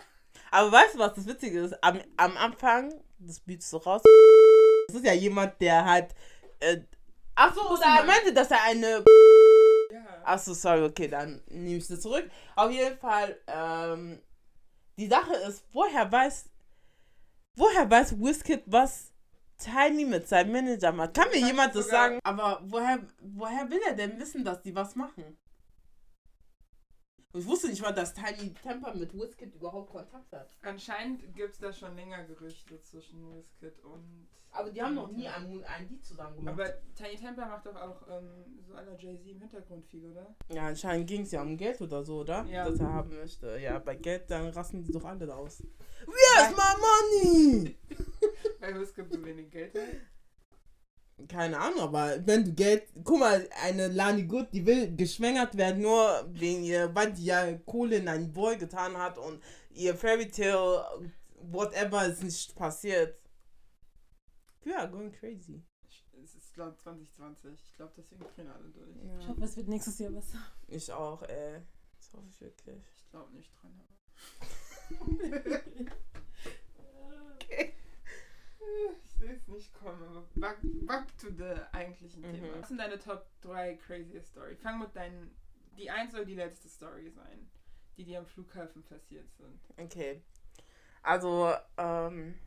Aber 0.50 0.70
weißt 0.72 0.94
du, 0.94 0.98
was 0.98 1.14
das 1.14 1.26
Witzige 1.26 1.60
ist? 1.60 1.74
Am, 1.82 2.00
am 2.16 2.36
Anfang, 2.36 2.92
das 3.18 3.40
bietest 3.40 3.72
du 3.72 3.76
raus. 3.78 4.02
Das 4.88 4.96
ist 4.96 5.06
ja 5.06 5.12
jemand, 5.14 5.58
der 5.60 5.84
halt. 5.84 6.14
Äh, 6.60 6.80
ach 7.34 7.54
so, 7.54 7.62
oder 7.70 7.82
er 7.86 8.04
meinte, 8.04 8.32
dass 8.34 8.50
er 8.50 8.62
eine. 8.64 9.04
Ja. 9.90 10.22
Ach 10.24 10.38
so, 10.38 10.52
sorry, 10.52 10.82
okay, 10.82 11.08
dann 11.08 11.40
nehme 11.48 11.76
ich 11.78 11.86
das 11.86 12.00
zurück. 12.00 12.28
Auf 12.56 12.70
jeden 12.70 12.98
Fall, 12.98 13.38
ähm, 13.46 14.20
die 14.98 15.06
Sache 15.06 15.34
ist, 15.48 15.64
woher 15.72 16.10
weiß, 16.10 16.46
woher 17.56 17.88
weiß 17.90 18.18
Wizkid, 18.20 18.62
was 18.66 19.12
Tiny 19.56 20.04
mit 20.04 20.28
seinem 20.28 20.52
Manager 20.52 20.92
macht? 20.92 21.14
Kann 21.14 21.28
mir 21.28 21.38
Kann 21.40 21.46
jemand 21.48 21.74
das 21.74 21.84
sogar- 21.84 22.08
sagen? 22.08 22.20
Aber 22.24 22.60
woher, 22.64 22.98
woher 23.20 23.70
will 23.70 23.80
er 23.86 23.94
denn 23.94 24.18
wissen, 24.18 24.44
dass 24.44 24.60
die 24.62 24.74
was 24.74 24.94
machen? 24.96 25.38
Ich 27.37 27.47
wusste 27.47 27.68
nicht 27.68 27.82
mal, 27.82 27.93
dass 27.93 28.14
Tiny 28.14 28.55
Temper 28.62 28.95
mit 28.95 29.12
Wizkid 29.12 29.55
überhaupt 29.57 29.91
Kontakt 29.91 30.32
hat. 30.32 30.49
Anscheinend 30.62 31.35
gibt 31.35 31.55
es 31.55 31.59
da 31.59 31.72
schon 31.72 31.97
länger 31.97 32.22
Gerüchte 32.24 32.80
zwischen 32.80 33.37
Wizkid 33.37 33.80
und. 33.85 34.28
Aber 34.53 34.70
die 34.70 34.80
haben 34.80 34.95
noch 34.95 35.11
nie 35.11 35.26
ein, 35.26 35.64
ein 35.64 35.89
Lied 35.89 36.05
zusammen 36.05 36.37
gemacht. 36.37 36.55
Aber 36.55 36.72
Tiny 36.95 37.16
Temper 37.16 37.47
macht 37.47 37.66
doch 37.66 37.74
auch 37.74 38.03
ähm, 38.09 38.62
so 38.64 38.74
aller 38.74 38.97
Jay-Z 38.97 39.26
im 39.26 39.41
Hintergrund 39.41 39.85
viel, 39.85 40.09
oder? 40.09 40.32
ja, 40.49 40.68
anscheinend 40.68 41.09
ging 41.09 41.22
es 41.22 41.32
ja 41.32 41.43
um 41.43 41.57
Geld 41.57 41.80
oder 41.80 42.05
so, 42.05 42.20
oder? 42.20 42.45
Ja. 42.45 42.70
Das 42.70 42.78
er 42.78 42.93
haben 42.93 43.16
möchte. 43.16 43.59
Ja, 43.59 43.80
bei 43.80 43.97
Geld, 43.97 44.30
dann 44.30 44.47
rasten 44.51 44.85
die 44.85 44.93
doch 44.93 45.05
alle 45.05 45.35
aus. 45.35 45.61
Where's 46.07 46.55
my 46.55 46.76
money? 46.87 47.76
Weil 48.61 48.80
Wizkid 48.80 49.12
so 49.12 49.24
wenig 49.24 49.51
Geld 49.51 49.74
hat. 49.74 50.13
Keine 51.28 51.58
Ahnung, 51.60 51.80
aber 51.80 52.26
wenn 52.26 52.44
du 52.44 52.52
Geld, 52.52 52.88
guck 53.04 53.20
mal, 53.20 53.48
eine 53.62 53.88
Lani 53.88 54.24
Good, 54.24 54.48
die 54.52 54.66
will 54.66 54.94
geschwängert 54.94 55.56
werden, 55.56 55.82
nur 55.82 56.28
wegen 56.28 56.64
ihr, 56.64 56.94
weil 56.94 57.12
die 57.12 57.26
ja 57.26 57.52
Kohle 57.58 57.96
in 57.96 58.08
einen 58.08 58.32
Boy 58.32 58.56
getan 58.58 58.96
hat 58.96 59.18
und 59.18 59.42
ihr 59.70 59.94
Fairy 59.94 60.28
Tale, 60.28 61.12
whatever, 61.40 62.06
ist 62.06 62.22
nicht 62.22 62.54
passiert. 62.56 63.18
Ja, 64.64 64.86
going 64.86 65.12
crazy. 65.12 65.62
Es 66.22 66.34
ist, 66.34 66.54
glaube 66.54 66.76
2020. 66.76 67.52
Ich 67.52 67.76
glaube, 67.76 67.92
deswegen 67.96 68.24
drehen 68.34 68.48
alle 68.48 68.68
durch. 68.70 68.88
Ich 69.20 69.28
hoffe, 69.28 69.44
es 69.44 69.56
wird 69.56 69.68
nächstes 69.68 69.98
Jahr 69.98 70.10
besser. 70.10 70.38
Ich 70.66 70.90
auch, 70.90 71.22
ey. 71.22 71.60
Das 71.98 72.12
hoffe 72.14 72.26
ich 72.28 72.40
wirklich. 72.40 72.82
Ich 72.96 73.10
glaube 73.10 73.32
nicht 73.34 73.52
dran. 73.60 73.80
Aber. 73.80 73.94
Ich 79.04 79.13
sehe 79.24 79.34
es 79.34 79.48
nicht 79.48 79.72
kommen, 79.74 80.02
aber 80.04 80.22
back, 80.36 80.58
back 80.86 81.06
to 81.18 81.28
the 81.30 81.54
eigentlichen 81.72 82.22
Mhm. 82.22 82.34
Thema. 82.34 82.60
Was 82.60 82.68
sind 82.68 82.78
deine 82.78 82.98
Top 82.98 83.26
3 83.42 83.76
craziest 83.76 84.28
Story? 84.28 84.56
Fang 84.56 84.78
mit 84.78 84.94
deinen. 84.94 85.34
Die 85.76 85.90
eins 85.90 86.12
soll 86.12 86.24
die 86.24 86.34
letzte 86.36 86.68
Story 86.68 87.10
sein, 87.10 87.50
die 87.96 88.04
dir 88.04 88.20
am 88.20 88.26
Flughafen 88.26 88.82
passiert 88.84 89.26
sind. 89.36 89.58
Okay. 89.76 90.22
Also, 91.02 91.52
ähm, 91.76 92.38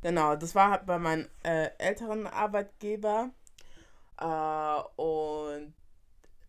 genau, 0.00 0.36
das 0.36 0.54
war 0.54 0.70
halt 0.70 0.86
bei 0.86 0.98
meinem 0.98 1.28
äh, 1.42 1.70
älteren 1.78 2.26
Arbeitgeber. 2.26 3.30
Äh, 4.18 4.82
und 5.00 5.74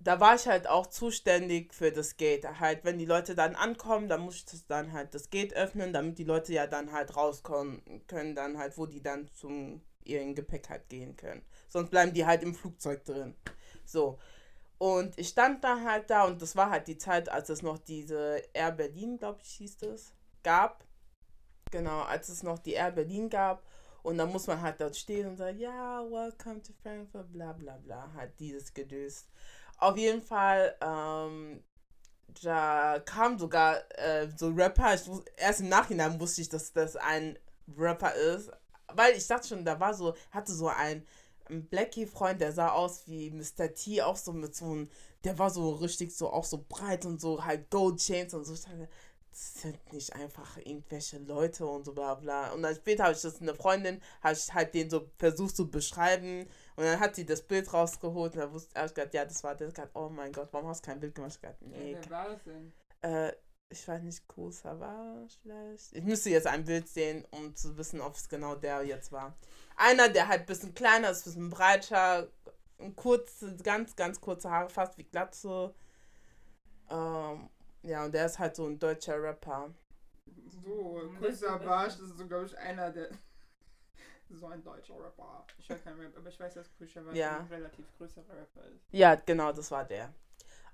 da 0.03 0.19
war 0.19 0.35
ich 0.35 0.47
halt 0.47 0.67
auch 0.67 0.87
zuständig 0.87 1.73
für 1.73 1.91
das 1.91 2.17
Gate. 2.17 2.59
Halt, 2.59 2.83
wenn 2.83 2.97
die 2.97 3.05
Leute 3.05 3.35
dann 3.35 3.55
ankommen, 3.55 4.09
dann 4.09 4.21
muss 4.21 4.43
ich 4.51 4.67
dann 4.67 4.91
halt 4.91 5.13
das 5.13 5.29
Gate 5.29 5.53
öffnen, 5.53 5.93
damit 5.93 6.17
die 6.17 6.23
Leute 6.23 6.53
ja 6.53 6.67
dann 6.67 6.91
halt 6.91 7.15
rauskommen 7.15 7.81
können, 8.07 8.35
dann 8.35 8.57
halt, 8.57 8.77
wo 8.77 8.85
die 8.85 9.01
dann 9.01 9.29
zum 9.33 9.81
ihren 10.03 10.35
Gepäck 10.35 10.69
halt 10.69 10.89
gehen 10.89 11.15
können. 11.15 11.41
Sonst 11.69 11.89
bleiben 11.89 12.13
die 12.13 12.25
halt 12.25 12.43
im 12.43 12.53
Flugzeug 12.53 13.05
drin. 13.05 13.35
So. 13.85 14.19
Und 14.77 15.17
ich 15.17 15.29
stand 15.29 15.63
dann 15.63 15.85
halt 15.85 16.09
da 16.09 16.25
und 16.25 16.41
das 16.41 16.57
war 16.57 16.69
halt 16.69 16.87
die 16.87 16.97
Zeit, 16.97 17.29
als 17.29 17.47
es 17.49 17.61
noch 17.61 17.77
diese 17.77 18.41
Air 18.53 18.71
Berlin, 18.71 19.17
glaube 19.17 19.39
ich, 19.41 19.51
hieß 19.51 19.77
das, 19.77 20.13
gab. 20.43 20.83
Genau, 21.71 22.01
als 22.01 22.27
es 22.27 22.43
noch 22.43 22.59
die 22.59 22.73
Air 22.73 22.91
Berlin 22.91 23.29
gab. 23.29 23.63
Und 24.01 24.17
dann 24.17 24.29
muss 24.29 24.47
man 24.47 24.61
halt 24.61 24.81
dort 24.81 24.97
stehen 24.97 25.27
und 25.27 25.37
sagen, 25.37 25.57
ja, 25.57 26.03
welcome 26.03 26.61
to 26.61 26.73
Frankfurt, 26.81 27.31
bla 27.31 27.53
bla 27.53 27.77
bla, 27.77 28.11
halt 28.13 28.37
dieses 28.37 28.73
Gedöst. 28.73 29.29
Auf 29.77 29.97
jeden 29.97 30.21
Fall, 30.21 30.75
ähm, 30.81 31.63
da 32.43 32.99
kam 33.05 33.39
sogar 33.39 33.77
äh, 33.99 34.29
so 34.37 34.49
Rapper, 34.49 34.95
ich 34.95 35.01
wus- 35.03 35.25
erst 35.37 35.61
im 35.61 35.69
Nachhinein 35.69 36.19
wusste 36.19 36.41
ich, 36.41 36.49
dass 36.49 36.73
das 36.73 36.95
ein 36.97 37.37
Rapper 37.77 38.13
ist, 38.15 38.51
weil 38.93 39.15
ich 39.15 39.27
dachte 39.27 39.47
schon, 39.49 39.65
da 39.65 39.79
war 39.79 39.93
so, 39.93 40.15
hatte 40.31 40.53
so 40.53 40.69
ein 40.69 41.05
Blackie-Freund, 41.49 42.41
der 42.41 42.53
sah 42.53 42.69
aus 42.71 43.07
wie 43.07 43.31
Mr. 43.31 43.73
T, 43.73 44.01
auch 44.01 44.17
so 44.17 44.33
mit 44.33 44.55
so 44.55 44.65
einem, 44.65 44.89
der 45.25 45.39
war 45.39 45.49
so 45.51 45.71
richtig 45.73 46.15
so, 46.15 46.31
auch 46.31 46.45
so 46.45 46.65
breit 46.69 47.05
und 47.05 47.21
so 47.21 47.45
halt 47.45 47.69
Gold 47.71 47.99
Chains 47.99 48.33
und 48.33 48.45
so. 48.45 48.53
Ich 48.53 48.63
dachte, 48.63 48.89
das 49.31 49.61
sind 49.63 49.93
nicht 49.93 50.13
einfach 50.15 50.57
irgendwelche 50.57 51.17
Leute 51.19 51.65
und 51.65 51.85
so 51.85 51.93
bla 51.93 52.15
bla. 52.15 52.51
Und 52.53 52.61
dann 52.63 52.75
später 52.75 53.03
habe 53.05 53.13
ich 53.15 53.21
das 53.21 53.41
eine 53.41 53.55
Freundin, 53.55 54.01
habe 54.21 54.35
ich 54.35 54.53
halt 54.53 54.73
den 54.75 54.89
so 54.89 55.09
versucht 55.17 55.55
zu 55.55 55.69
beschreiben 55.69 56.47
und 56.75 56.83
dann 56.83 56.99
hat 56.99 57.15
sie 57.15 57.25
das 57.25 57.41
Bild 57.41 57.71
rausgeholt 57.73 58.33
und 58.33 58.39
da 58.39 58.51
wusste 58.51 58.69
ich 58.85 58.93
gesagt, 58.93 59.13
ja, 59.13 59.25
das 59.25 59.43
war 59.43 59.55
das. 59.55 59.69
Ich 59.69 59.73
dachte, 59.75 59.91
oh 59.93 60.09
mein 60.09 60.31
Gott, 60.33 60.49
warum 60.51 60.67
hast 60.69 60.85
du 60.85 60.89
kein 60.89 60.99
Bild 60.99 61.15
gemacht? 61.15 61.33
Ich 61.35 61.39
dachte, 61.41 61.65
nee, 61.65 61.97
Wer 61.99 62.09
war 62.09 62.29
das 62.29 62.43
denn? 62.43 62.73
äh, 63.01 63.33
ich 63.69 63.87
weiß 63.87 64.01
nicht, 64.03 64.27
Kool 64.27 64.51
Savage 64.51 65.33
vielleicht. 65.41 65.93
Ich 65.93 66.03
müsste 66.03 66.29
jetzt 66.29 66.47
ein 66.47 66.63
Bild 66.63 66.87
sehen, 66.87 67.25
um 67.31 67.55
zu 67.55 67.75
wissen, 67.77 68.01
ob 68.01 68.15
es 68.15 68.29
genau 68.29 68.55
der 68.55 68.83
jetzt 68.83 69.11
war. 69.11 69.35
Einer, 69.75 70.09
der 70.09 70.27
halt 70.27 70.41
ein 70.41 70.45
bisschen 70.45 70.75
kleiner 70.75 71.09
ist, 71.09 71.21
ein 71.21 71.31
bisschen 71.31 71.49
breiter, 71.49 72.27
kurze, 72.95 73.55
ganz, 73.57 73.95
ganz 73.95 74.21
kurze 74.21 74.49
Haare, 74.51 74.69
fast 74.69 74.97
wie 74.97 75.05
Glatze. 75.05 75.73
Ähm, 76.89 77.49
ja, 77.81 78.05
und 78.05 78.13
der 78.13 78.27
ist 78.27 78.37
halt 78.39 78.55
so 78.55 78.67
ein 78.67 78.77
deutscher 78.77 79.21
Rapper. 79.21 79.73
So. 80.47 81.01
Kusa 81.19 81.57
Barsch, 81.57 81.93
das 81.93 82.09
ist 82.11 82.17
so, 82.17 82.27
glaube 82.27 82.45
ich, 82.45 82.57
einer 82.57 82.91
der. 82.91 83.09
So 84.39 84.47
ein 84.47 84.63
deutscher 84.63 84.95
Rapper. 84.95 85.45
Ich 85.59 85.69
höre 85.69 85.77
keinen 85.77 85.99
Rap, 85.99 86.17
aber 86.17 86.29
ich 86.29 86.39
weiß, 86.39 86.55
dass 86.55 86.75
Kusha 86.75 87.01
Barsch 87.01 87.15
Ja. 87.15 87.39
ein 87.39 87.47
relativ 87.47 87.85
größerer 87.97 88.29
Rapper 88.29 88.65
ist. 88.65 88.83
Ja, 88.91 89.15
genau, 89.15 89.51
das 89.51 89.69
war 89.69 89.85
der. 89.85 90.13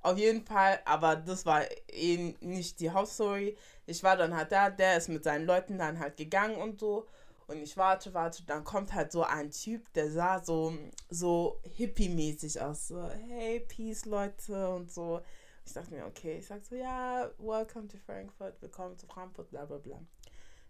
Auf 0.02 0.18
jeden 0.18 0.46
Fall, 0.46 0.80
aber 0.86 1.18
das 1.18 1.46
war 1.46 1.64
eh 1.90 2.36
nicht 2.40 2.80
die 2.80 2.90
Hauptstory. 2.90 3.58
Ich 3.86 4.02
war 4.02 4.16
dann 4.16 4.34
halt 4.34 4.52
da, 4.54 4.70
der 4.70 4.96
ist 4.96 5.10
mit 5.10 5.26
seinen 5.26 5.46
Leuten 5.46 5.78
dann 5.78 6.00
halt 6.00 6.16
gegangen 6.16 6.56
und 6.56 6.80
so. 6.80 7.06
Und 7.48 7.58
ich 7.58 7.76
warte, 7.76 8.14
warte, 8.14 8.46
dann 8.46 8.64
kommt 8.64 8.94
halt 8.94 9.12
so 9.12 9.24
ein 9.24 9.52
Typ, 9.52 9.92
der 9.94 10.10
sah 10.10 10.40
so, 10.40 10.74
so 11.10 11.60
hippie-mäßig 11.64 12.62
aus. 12.62 12.88
So, 12.88 13.04
hey, 13.10 13.60
peace, 13.62 14.06
Leute 14.06 14.70
und 14.70 14.90
so. 14.92 15.22
Ich 15.66 15.74
dachte 15.74 15.94
mir, 15.94 16.06
okay, 16.06 16.38
ich 16.38 16.48
sag 16.48 16.64
so, 16.64 16.76
ja, 16.76 17.30
welcome 17.38 17.88
to 17.88 17.98
Frankfurt, 17.98 18.62
willkommen 18.62 18.98
zu 18.98 19.06
Frankfurt, 19.08 19.50
bla 19.50 19.66
bla 19.66 19.78
bla. 19.78 20.00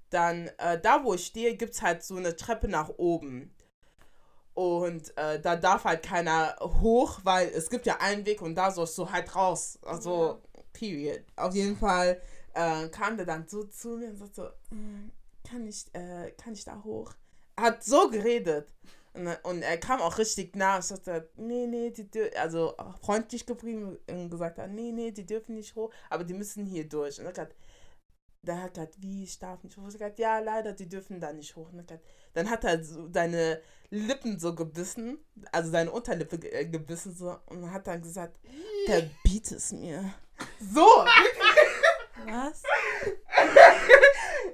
Dann, 0.09 0.49
äh, 0.57 0.79
da 0.79 1.03
wo 1.03 1.13
ich 1.13 1.25
stehe, 1.27 1.55
gibt 1.55 1.73
es 1.73 1.81
halt 1.81 2.03
so 2.03 2.15
eine 2.15 2.35
Treppe 2.35 2.67
nach 2.67 2.89
oben. 2.97 3.53
Und 4.53 5.15
äh, 5.17 5.39
da 5.39 5.55
darf 5.55 5.85
halt 5.85 6.03
keiner 6.03 6.55
hoch, 6.59 7.19
weil 7.23 7.47
es 7.49 7.69
gibt 7.69 7.85
ja 7.85 7.97
einen 8.01 8.25
Weg 8.25 8.41
und 8.41 8.55
da 8.55 8.71
sollst 8.71 8.97
du 8.97 9.09
halt 9.09 9.33
raus. 9.35 9.79
Also, 9.83 10.41
period. 10.73 11.21
Auf 11.35 11.55
jeden 11.55 11.77
Fall 11.77 12.21
äh, 12.53 12.89
kam 12.89 13.15
der 13.15 13.25
dann 13.25 13.47
so 13.47 13.63
zu 13.63 13.97
mir 13.97 14.09
und 14.09 14.17
sagte 14.17 14.53
so, 14.69 14.75
"Mm, 14.75 15.11
kann 15.49 15.65
ich, 15.67 15.85
äh, 15.93 16.31
kann 16.31 16.53
ich 16.53 16.65
da 16.65 16.81
hoch? 16.83 17.13
Er 17.55 17.63
hat 17.63 17.83
so 17.83 18.09
geredet. 18.09 18.67
Und, 19.13 19.27
und 19.43 19.61
er 19.61 19.77
kam 19.77 20.01
auch 20.01 20.17
richtig 20.17 20.55
nah. 20.55 20.79
Ich 20.79 20.85
sagte, 20.85 21.29
nee, 21.35 21.65
nee, 21.65 21.91
die 21.91 22.09
dür 22.09 22.29
also 22.39 22.75
freundlich 23.01 23.45
geblieben 23.45 23.97
und 24.09 24.29
gesagt 24.29 24.57
hat, 24.59 24.69
nee, 24.71 24.91
nee, 24.91 25.11
die 25.11 25.25
dürfen 25.25 25.55
nicht 25.55 25.75
hoch, 25.75 25.91
aber 26.09 26.23
die 26.23 26.33
müssen 26.33 26.65
hier 26.65 26.87
durch. 26.87 27.17
Und 27.19 27.25
er 27.25 27.29
hat 27.29 27.35
gesagt, 27.35 27.55
der 28.41 28.61
hat 28.61 28.73
gesagt, 28.73 28.95
wie, 28.99 29.23
ich 29.23 29.39
darf 29.39 29.63
nicht 29.63 29.77
hoch. 29.77 29.87
Ich 29.87 29.93
gesagt, 29.93 30.19
ja, 30.19 30.39
leider, 30.39 30.73
die 30.73 30.87
dürfen 30.87 31.19
da 31.19 31.33
nicht 31.33 31.55
hoch. 31.55 31.69
Dann 32.33 32.49
hat 32.49 32.63
er 32.63 32.83
so 32.83 33.09
seine 33.11 33.61
Lippen 33.89 34.39
so 34.39 34.55
gebissen, 34.55 35.17
also 35.51 35.71
seine 35.71 35.91
Unterlippe 35.91 36.37
äh, 36.51 36.65
gebissen 36.65 37.15
so 37.15 37.37
und 37.47 37.71
hat 37.71 37.87
dann 37.87 38.01
gesagt, 38.01 38.39
verbiet 38.85 39.51
es 39.51 39.71
mir. 39.71 40.13
So! 40.59 40.85
Was? 42.25 42.63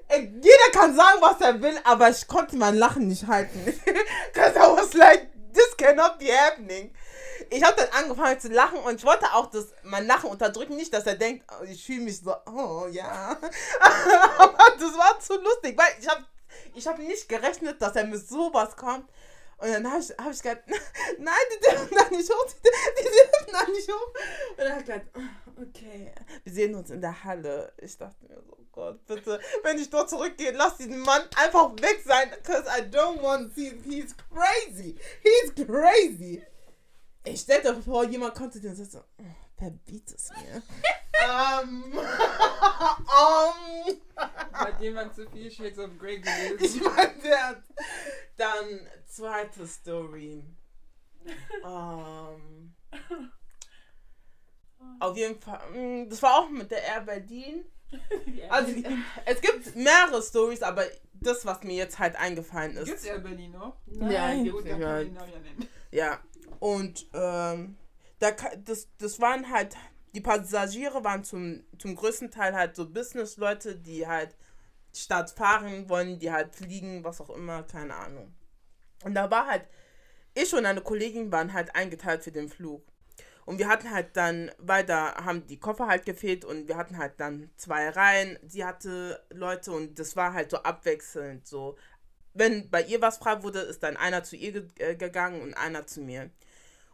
Ey, 0.07 0.31
Jeder 0.41 0.71
kann 0.71 0.95
sagen, 0.95 1.19
was 1.21 1.41
er 1.41 1.61
will, 1.61 1.77
aber 1.83 2.09
ich 2.09 2.27
konnte 2.27 2.55
mein 2.55 2.75
Lachen 2.75 3.07
nicht 3.07 3.27
halten. 3.27 3.59
Because 4.33 4.55
I 4.55 4.77
was 4.77 4.93
like, 4.93 5.27
this 5.55 5.75
cannot 5.77 6.19
be 6.19 6.25
happening. 6.31 6.93
Ich 7.49 7.63
habe 7.63 7.75
dann 7.75 8.03
angefangen 8.03 8.39
zu 8.39 8.49
lachen 8.49 8.79
und 8.79 8.95
ich 8.95 9.05
wollte 9.05 9.25
auch 9.33 9.47
das, 9.47 9.73
mein 9.83 10.07
Lachen 10.07 10.29
unterdrücken, 10.29 10.75
nicht, 10.75 10.93
dass 10.93 11.05
er 11.05 11.15
denkt, 11.15 11.45
oh, 11.51 11.63
ich 11.63 11.83
fühle 11.83 12.01
mich 12.01 12.19
so, 12.19 12.35
oh 12.45 12.87
ja. 12.91 13.37
aber 14.37 14.75
das 14.79 14.97
war 14.97 15.19
zu 15.19 15.35
lustig, 15.41 15.77
weil 15.77 15.95
ich 15.99 16.07
habe 16.07 16.23
ich 16.73 16.87
hab 16.87 16.97
nicht 16.97 17.29
gerechnet, 17.29 17.81
dass 17.81 17.95
er 17.95 18.05
mit 18.05 18.27
sowas 18.27 18.75
kommt. 18.75 19.09
Und 19.57 19.71
dann 19.71 19.89
habe 19.89 20.01
ich, 20.01 20.09
hab 20.09 20.31
ich 20.31 20.41
gesagt, 20.41 20.63
nein, 21.19 21.33
die 21.53 21.69
dürfen 21.69 21.95
da 21.95 22.09
nicht 22.09 22.29
hoch, 22.29 22.45
die, 22.45 23.03
dürfen 23.03 23.51
da 23.51 23.63
nicht 23.71 23.89
hoch. 23.89 24.13
Und 24.51 24.59
dann 24.59 24.75
hat 24.75 24.89
er 24.89 24.99
gesagt, 24.99 25.07
okay, 25.57 26.11
wir 26.43 26.53
sehen 26.53 26.75
uns 26.75 26.89
in 26.89 27.01
der 27.01 27.23
Halle. 27.23 27.73
Ich 27.77 27.97
dachte 27.97 28.25
mir 28.25 28.41
so, 28.41 28.57
Gott, 28.71 29.05
bitte, 29.05 29.39
wenn 29.63 29.77
ich 29.77 29.89
dort 29.89 30.09
zurückgehe, 30.09 30.51
lass 30.51 30.77
diesen 30.77 30.99
Mann 30.99 31.21
einfach 31.37 31.71
weg 31.81 32.01
sein, 32.05 32.29
because 32.31 32.65
I 32.67 32.81
don't 32.81 33.21
want 33.21 33.49
to 33.49 33.55
see 33.55 33.69
him. 33.69 33.81
He's 33.83 34.15
crazy. 34.17 34.95
He's 35.23 35.65
crazy. 35.65 36.43
Ich 37.23 37.41
stell 37.41 37.61
dir 37.61 37.75
vor, 37.81 38.03
jemand 38.05 38.35
kommt 38.35 38.53
zu 38.53 38.59
dir 38.59 38.69
und 38.69 38.75
sagt 38.75 38.91
so, 38.91 38.99
"Oh, 38.99 39.23
verbiet 39.57 40.11
es 40.11 40.29
mir. 40.31 40.61
Ähm, 41.23 41.93
um, 41.97 44.01
Hat 44.53 44.81
jemand 44.81 45.15
zu 45.15 45.27
viel 45.29 45.49
Shades 45.49 45.79
of 45.79 45.97
Grey 45.97 46.17
ich 46.17 46.23
gelesen? 46.23 46.83
meine, 46.83 47.13
der 47.23 47.47
hat 47.47 47.63
dann 48.37 48.87
zweite 49.07 49.65
Story. 49.65 50.43
Ähm, 51.63 52.73
auf 54.99 55.17
jeden 55.17 55.39
Fall, 55.39 55.59
mm, 55.71 56.09
das 56.09 56.21
war 56.21 56.39
auch 56.39 56.49
mit 56.49 56.71
der 56.71 56.83
Air 56.83 57.01
Berlin. 57.01 57.65
Also, 58.49 58.73
es 59.25 59.41
gibt 59.41 59.75
mehrere 59.75 60.21
Stories, 60.21 60.61
aber 60.61 60.83
das, 61.13 61.45
was 61.45 61.63
mir 61.63 61.75
jetzt 61.75 61.99
halt 61.99 62.15
eingefallen 62.15 62.77
ist. 62.77 62.85
Gibt's 62.85 63.05
ja 63.05 63.17
Berlin 63.17 63.51
noch? 63.51 63.77
Nein. 63.85 64.43
gibt's 64.43 64.61
Gut, 64.61 64.71
dann 64.71 64.81
ja. 64.81 64.87
kann 64.87 65.01
ich 65.01 65.07
den 65.07 65.13
Namen 65.13 65.31
ja 65.31 65.39
nennen. 65.39 65.69
Ja, 65.91 66.19
und 66.59 67.07
ähm, 67.13 67.77
da, 68.19 68.31
das, 68.63 68.89
das 68.97 69.19
waren 69.21 69.49
halt, 69.51 69.75
die 70.13 70.21
Passagiere 70.21 71.03
waren 71.03 71.23
zum, 71.23 71.63
zum 71.77 71.95
größten 71.95 72.31
Teil 72.31 72.53
halt 72.53 72.75
so 72.75 72.89
Business-Leute, 72.89 73.75
die 73.75 74.07
halt 74.07 74.35
statt 74.93 75.31
fahren 75.31 75.89
wollen, 75.89 76.19
die 76.19 76.31
halt 76.31 76.55
fliegen, 76.55 77.03
was 77.03 77.21
auch 77.21 77.29
immer, 77.29 77.63
keine 77.63 77.95
Ahnung. 77.95 78.33
Und 79.03 79.13
da 79.13 79.29
war 79.29 79.47
halt, 79.47 79.67
ich 80.33 80.53
und 80.53 80.65
eine 80.65 80.81
Kollegin 80.81 81.31
waren 81.31 81.53
halt 81.53 81.75
eingeteilt 81.75 82.23
für 82.23 82.31
den 82.31 82.49
Flug. 82.49 82.83
Und 83.45 83.59
wir 83.59 83.67
hatten 83.67 83.91
halt 83.91 84.17
dann, 84.17 84.51
weil 84.57 84.83
da 84.85 85.23
haben 85.23 85.45
die 85.47 85.59
Koffer 85.59 85.87
halt 85.87 86.05
gefehlt 86.05 86.43
und 86.45 86.67
wir 86.67 86.77
hatten 86.77 86.97
halt 86.97 87.13
dann 87.19 87.51
zwei 87.57 87.89
Reihen. 87.89 88.39
Sie 88.47 88.65
hatte 88.65 89.23
Leute 89.29 89.71
und 89.71 89.99
das 89.99 90.15
war 90.15 90.33
halt 90.33 90.49
so 90.51 90.57
abwechselnd 90.57 91.47
so. 91.47 91.77
wenn 92.33 92.69
bei 92.69 92.83
ihr 92.83 93.01
was 93.01 93.17
frei 93.17 93.43
wurde, 93.43 93.59
ist 93.61 93.81
dann 93.83 93.97
einer 93.97 94.23
zu 94.23 94.35
ihr 94.35 94.51
ge 94.51 94.67
äh, 94.79 94.95
gegangen 94.95 95.41
und 95.41 95.53
einer 95.55 95.87
zu 95.87 96.01
mir. 96.01 96.29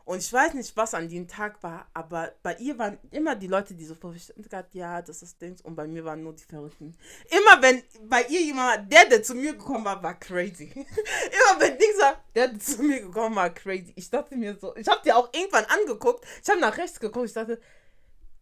Und 0.06 0.20
ich 0.20 0.32
weiß 0.32 0.54
nicht, 0.56 0.76
was 0.76 0.94
an 0.94 1.08
dem 1.10 1.28
Tag 1.28 1.62
war, 1.62 1.88
aber 1.94 2.34
bei 2.44 2.56
ihr 2.56 2.78
waren 2.78 2.98
immer 3.12 3.36
die 3.36 3.48
Leute, 3.48 3.74
die 3.74 3.86
so 3.86 3.96
vorgestellt 3.96 4.54
haben, 4.54 4.68
ja, 4.74 5.02
das 5.02 5.22
ist 5.22 5.42
Dings. 5.42 5.62
Und 5.62 5.76
bei 5.76 5.88
mir 5.88 6.04
waren 6.04 6.24
nur 6.24 6.34
die 6.34 6.44
Verrückten. 6.44 6.98
Immer 7.30 7.62
wenn 7.62 7.84
bei 8.10 8.24
ihr 8.24 8.42
jemand, 8.42 8.92
der, 8.92 9.06
der 9.06 9.24
zu 9.24 9.36
mir 9.36 9.54
gekommen 9.54 9.86
war, 9.86 10.02
war 10.02 10.20
crazy. 10.20 10.72
immer 10.76 11.60
wenn 11.60 11.78
Dings 11.78 12.00
war, 12.00 12.24
der, 12.36 12.48
der 12.50 12.60
zu 12.60 12.82
mir 12.84 13.02
gekommen 13.02 13.36
war, 13.36 13.50
crazy. 13.50 13.94
Ich 13.96 14.10
dachte 14.10 14.36
mir 14.36 14.58
so, 14.60 14.76
ich 14.76 14.88
habe 14.88 15.02
dir 15.04 15.16
auch 15.16 15.30
irgendwann 15.34 15.66
angeguckt, 15.66 16.26
ich 16.44 16.50
habe 16.50 16.60
nach 16.60 16.78
rechts 16.78 17.00
geguckt, 17.00 17.28
ich 17.28 17.34
dachte, 17.34 17.60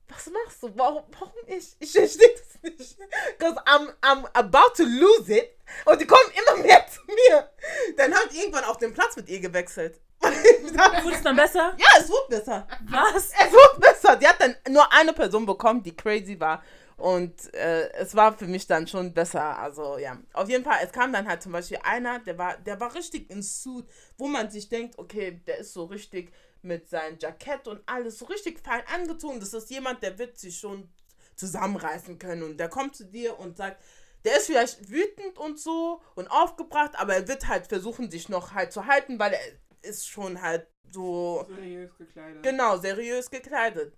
was 0.09 0.27
machst 0.31 0.63
du? 0.63 0.71
Warum, 0.75 1.03
warum 1.19 1.33
ich? 1.47 1.75
Ich 1.79 1.91
verstehe 1.91 2.33
das 2.33 2.63
nicht. 2.63 2.97
Because 3.37 3.57
I'm, 3.65 3.93
I'm 4.01 4.25
about 4.33 4.73
to 4.75 4.83
lose 4.83 5.31
it. 5.31 5.55
Und 5.85 6.01
die 6.01 6.07
kommen 6.07 6.31
immer 6.33 6.63
mehr 6.63 6.85
zu 6.87 7.01
mir. 7.05 7.49
Dann 7.95 8.13
hat 8.13 8.33
irgendwann 8.33 8.63
auch 8.63 8.77
den 8.77 8.93
Platz 8.93 9.15
mit 9.15 9.29
ihr 9.29 9.39
gewechselt. 9.39 9.99
Wurde 11.03 11.15
es 11.15 11.21
dann 11.23 11.35
besser? 11.35 11.75
Ja, 11.77 11.87
es 11.99 12.09
wurde 12.09 12.37
besser. 12.37 12.67
Was? 12.89 13.31
Es 13.31 13.51
wurde 13.51 13.79
besser. 13.79 14.15
Die 14.15 14.27
hat 14.27 14.39
dann 14.39 14.55
nur 14.69 14.91
eine 14.93 15.13
Person 15.13 15.45
bekommen, 15.45 15.83
die 15.83 15.95
crazy 15.95 16.39
war. 16.39 16.63
Und 16.97 17.53
äh, 17.53 17.89
es 17.93 18.13
war 18.13 18.37
für 18.37 18.45
mich 18.45 18.67
dann 18.67 18.85
schon 18.87 19.13
besser. 19.13 19.57
Also 19.57 19.97
ja, 19.97 20.17
auf 20.33 20.49
jeden 20.49 20.63
Fall, 20.63 20.79
es 20.83 20.91
kam 20.91 21.13
dann 21.13 21.27
halt 21.27 21.41
zum 21.41 21.53
Beispiel 21.53 21.79
einer, 21.83 22.19
der 22.19 22.37
war, 22.37 22.57
der 22.57 22.79
war 22.79 22.93
richtig 22.93 23.29
in 23.29 23.41
Suit, 23.41 23.85
wo 24.17 24.27
man 24.27 24.49
sich 24.49 24.67
denkt, 24.67 24.97
okay, 24.97 25.41
der 25.47 25.59
ist 25.59 25.73
so 25.73 25.85
richtig 25.85 26.33
mit 26.61 26.89
seinem 26.89 27.17
Jackett 27.17 27.67
und 27.67 27.81
alles 27.85 28.19
so 28.19 28.25
richtig 28.25 28.59
fein 28.59 28.81
angezogen. 28.93 29.39
Das 29.39 29.53
ist 29.53 29.69
jemand, 29.69 30.03
der 30.03 30.19
wird 30.19 30.37
sich 30.37 30.59
schon 30.59 30.89
zusammenreißen 31.35 32.19
können. 32.19 32.43
Und 32.43 32.57
der 32.57 32.67
kommt 32.67 32.95
zu 32.95 33.05
dir 33.05 33.39
und 33.39 33.55
sagt, 33.55 33.81
der 34.25 34.37
ist 34.37 34.47
vielleicht 34.47 34.89
wütend 34.89 35.37
und 35.37 35.57
so 35.57 36.01
und 36.15 36.27
aufgebracht, 36.29 36.91
aber 36.95 37.15
er 37.15 37.27
wird 37.29 37.47
halt 37.47 37.67
versuchen, 37.67 38.11
sich 38.11 38.27
noch 38.27 38.53
halt 38.53 38.73
zu 38.73 38.85
halten, 38.85 39.17
weil 39.17 39.33
er 39.33 39.39
ist 39.81 40.07
schon 40.07 40.41
halt 40.41 40.67
so 40.91 41.45
Seriös 41.47 41.97
gekleidet. 41.97 42.43
Genau, 42.43 42.77
seriös 42.77 43.29
gekleidet. 43.29 43.97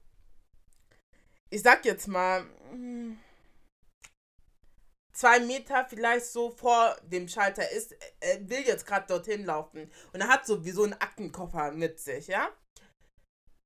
Ich 1.49 1.61
sag 1.61 1.85
jetzt 1.85 2.07
mal, 2.07 2.43
mm, 2.73 3.17
zwei 5.13 5.39
Meter 5.39 5.85
vielleicht 5.89 6.25
so 6.25 6.51
vor 6.51 6.95
dem 7.03 7.27
Schalter 7.27 7.69
ist, 7.71 7.95
er 8.19 8.49
will 8.49 8.61
jetzt 8.65 8.85
gerade 8.85 9.07
dorthin 9.07 9.45
laufen. 9.45 9.91
Und 10.13 10.21
er 10.21 10.27
hat 10.27 10.45
sowieso 10.45 10.83
einen 10.83 10.93
Aktenkoffer 10.93 11.71
mit 11.71 11.99
sich, 11.99 12.27
ja? 12.27 12.49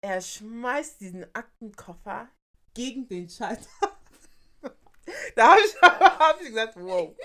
Er 0.02 0.22
schmeißt 0.22 1.02
diesen 1.02 1.24
Aktenkoffer 1.36 2.30
gegen 2.74 3.08
den 3.08 3.30
Schalter. 3.30 3.66
Da 5.36 5.52
habe 5.52 5.62
ich, 5.62 5.82
hab 5.82 6.42
ich 6.42 6.48
gesagt, 6.50 6.76
wow. 6.78 7.16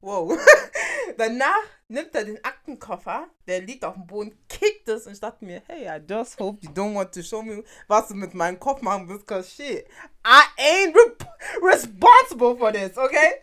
Wow. 0.00 0.38
Danach 1.16 1.62
nimmt 1.88 2.14
er 2.14 2.24
den 2.24 2.42
Aktenkoffer, 2.44 3.28
der 3.46 3.60
liegt 3.60 3.84
auf 3.84 3.94
dem 3.94 4.06
Boden, 4.06 4.38
kickt 4.48 4.88
es 4.88 5.06
und 5.06 5.12
ich 5.14 5.20
dachte 5.20 5.44
mir, 5.44 5.62
hey, 5.66 5.88
I 5.88 6.02
just 6.08 6.38
hope 6.38 6.58
you 6.62 6.70
don't 6.70 6.94
want 6.94 7.12
to 7.14 7.22
show 7.22 7.42
me, 7.42 7.64
was 7.86 8.08
du 8.08 8.14
mit 8.14 8.34
meinem 8.34 8.58
Kopf 8.58 8.82
machen 8.82 9.08
willst, 9.08 9.26
cause 9.26 9.50
shit, 9.50 9.86
I 10.24 10.42
ain't 10.58 10.94
re 10.94 11.16
responsible 11.62 12.56
for 12.56 12.72
this, 12.72 12.96
okay? 12.96 13.40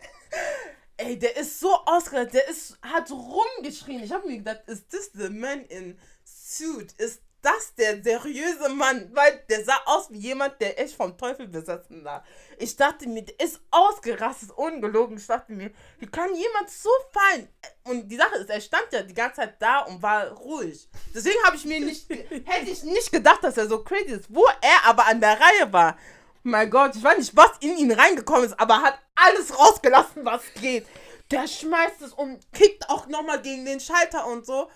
Ey, 0.98 1.18
der 1.18 1.36
ist 1.36 1.60
so 1.60 1.74
ausgerastet, 1.84 2.34
der 2.34 2.48
ist, 2.48 2.78
hat 2.80 3.10
rumgeschrien. 3.10 4.02
Ich 4.02 4.12
habe 4.12 4.26
mir 4.26 4.38
gedacht, 4.38 4.62
ist 4.66 4.88
this 4.88 5.10
the 5.12 5.28
man 5.28 5.64
in 5.66 5.98
suit? 6.24 6.92
Ist 6.92 7.20
das 7.42 7.74
der 7.74 8.02
seriöse 8.02 8.68
Mann? 8.68 9.10
Weil 9.12 9.44
der 9.48 9.64
sah 9.64 9.80
aus 9.86 10.10
wie 10.10 10.18
jemand, 10.18 10.60
der 10.60 10.78
echt 10.80 10.96
vom 10.96 11.16
Teufel 11.16 11.48
besessen 11.48 12.04
war. 12.04 12.24
Ich 12.58 12.76
dachte 12.76 13.08
mir, 13.08 13.22
der 13.22 13.38
ist 13.40 13.60
ausgerastet, 13.70 14.50
ungelogen. 14.52 15.16
Ich 15.16 15.26
dachte 15.26 15.52
mir, 15.52 15.70
wie 15.98 16.06
kann 16.06 16.34
jemand 16.34 16.70
so 16.70 16.90
fein? 17.12 17.48
Und 17.84 18.08
die 18.08 18.16
Sache 18.16 18.36
ist, 18.36 18.50
er 18.50 18.60
stand 18.60 18.86
ja 18.92 19.02
die 19.02 19.14
ganze 19.14 19.42
Zeit 19.42 19.60
da 19.60 19.80
und 19.80 20.02
war 20.02 20.28
ruhig. 20.32 20.88
Deswegen 21.14 21.42
habe 21.44 21.56
ich 21.56 21.64
mir 21.64 21.80
nicht, 21.80 22.08
hätte 22.10 22.70
ich 22.70 22.82
nicht 22.82 23.12
gedacht, 23.12 23.42
dass 23.42 23.56
er 23.56 23.68
so 23.68 23.82
crazy 23.82 24.12
ist. 24.12 24.34
Wo 24.34 24.44
er 24.60 24.84
aber 24.88 25.06
an 25.06 25.20
der 25.20 25.38
Reihe 25.40 25.72
war. 25.72 25.96
Mein 26.42 26.70
Gott, 26.70 26.94
ich 26.94 27.02
weiß 27.02 27.18
nicht, 27.18 27.36
was 27.36 27.50
in 27.60 27.76
ihn 27.76 27.92
reingekommen 27.92 28.44
ist, 28.44 28.58
aber 28.58 28.80
hat 28.80 28.98
alles 29.16 29.58
rausgelassen, 29.58 30.24
was 30.24 30.42
geht. 30.54 30.86
Der 31.30 31.48
schmeißt 31.48 32.02
es 32.02 32.12
und 32.12 32.40
kickt 32.52 32.88
auch 32.88 33.08
nochmal 33.08 33.42
gegen 33.42 33.64
den 33.64 33.80
Schalter 33.80 34.26
und 34.26 34.46
so. 34.46 34.70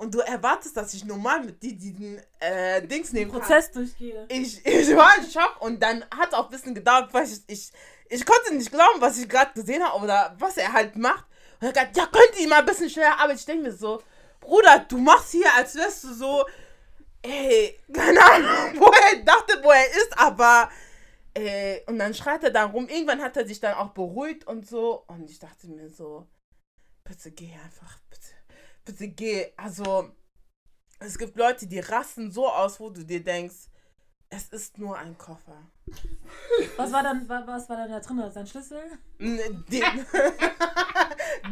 Und 0.00 0.14
du 0.14 0.20
erwartest, 0.20 0.74
dass 0.78 0.94
ich 0.94 1.04
normal 1.04 1.44
mit 1.44 1.62
dir 1.62 1.74
diesen 1.74 2.18
äh, 2.38 2.80
Dings 2.86 3.12
nehmen 3.12 3.30
kann. 3.30 3.42
Prozess 3.42 3.70
durchgehe. 3.70 4.24
Ich, 4.30 4.64
ich 4.66 4.96
war 4.96 5.12
in 5.18 5.30
Schock 5.30 5.60
und 5.60 5.82
dann 5.82 6.02
hat 6.16 6.32
auch 6.32 6.46
ein 6.46 6.50
bisschen 6.50 6.74
gedauert, 6.74 7.12
weil 7.12 7.24
ich, 7.24 7.42
ich, 7.48 7.70
ich 8.08 8.24
konnte 8.24 8.54
nicht 8.54 8.72
glauben, 8.72 8.98
was 9.00 9.18
ich 9.18 9.28
gerade 9.28 9.52
gesehen 9.52 9.84
habe 9.84 10.02
oder 10.02 10.34
was 10.38 10.56
er 10.56 10.72
halt 10.72 10.96
macht. 10.96 11.26
Und 11.60 11.66
er 11.66 11.82
hat 11.82 11.92
gesagt, 11.92 11.96
ja, 11.98 12.06
könnt 12.06 12.40
ihr 12.40 12.48
mal 12.48 12.60
ein 12.60 12.64
bisschen 12.64 12.88
schneller 12.88 13.18
arbeiten. 13.18 13.40
Ich 13.40 13.44
denke 13.44 13.64
mir 13.64 13.74
so, 13.74 14.02
Bruder, 14.40 14.86
du 14.88 14.96
machst 14.96 15.32
hier, 15.32 15.54
als 15.54 15.74
wärst 15.74 16.04
du 16.04 16.14
so, 16.14 16.46
ey, 17.20 17.78
keine 17.92 18.24
Ahnung, 18.24 18.80
wo 18.80 18.86
er 18.86 19.22
dachte, 19.22 19.62
wo 19.62 19.70
er 19.70 19.86
ist, 19.86 20.18
aber, 20.18 20.70
ey, 21.34 21.82
und 21.86 21.98
dann 21.98 22.14
schreit 22.14 22.42
er 22.42 22.50
dann 22.50 22.70
rum. 22.70 22.88
Irgendwann 22.88 23.20
hat 23.20 23.36
er 23.36 23.46
sich 23.46 23.60
dann 23.60 23.74
auch 23.74 23.90
beruhigt 23.90 24.46
und 24.46 24.66
so. 24.66 25.04
Und 25.08 25.30
ich 25.30 25.38
dachte 25.38 25.68
mir 25.68 25.90
so, 25.90 26.26
bitte 27.04 27.32
geh 27.32 27.52
einfach, 27.52 27.98
bitte, 28.08 28.39
bitte 28.84 29.08
geh. 29.08 29.52
Also, 29.56 30.10
es 30.98 31.16
gibt 31.18 31.36
Leute, 31.36 31.66
die 31.66 31.80
rasten 31.80 32.30
so 32.30 32.48
aus, 32.48 32.78
wo 32.80 32.90
du 32.90 33.04
dir 33.04 33.22
denkst, 33.22 33.68
es 34.32 34.44
ist 34.50 34.78
nur 34.78 34.96
ein 34.96 35.18
Koffer. 35.18 35.60
Was 36.76 36.92
war 36.92 37.02
dann, 37.02 37.28
wa- 37.28 37.42
was 37.46 37.68
war 37.68 37.76
dann 37.78 37.90
da 37.90 37.98
drin? 37.98 38.22
Sein 38.30 38.46
Schlüssel? 38.46 38.80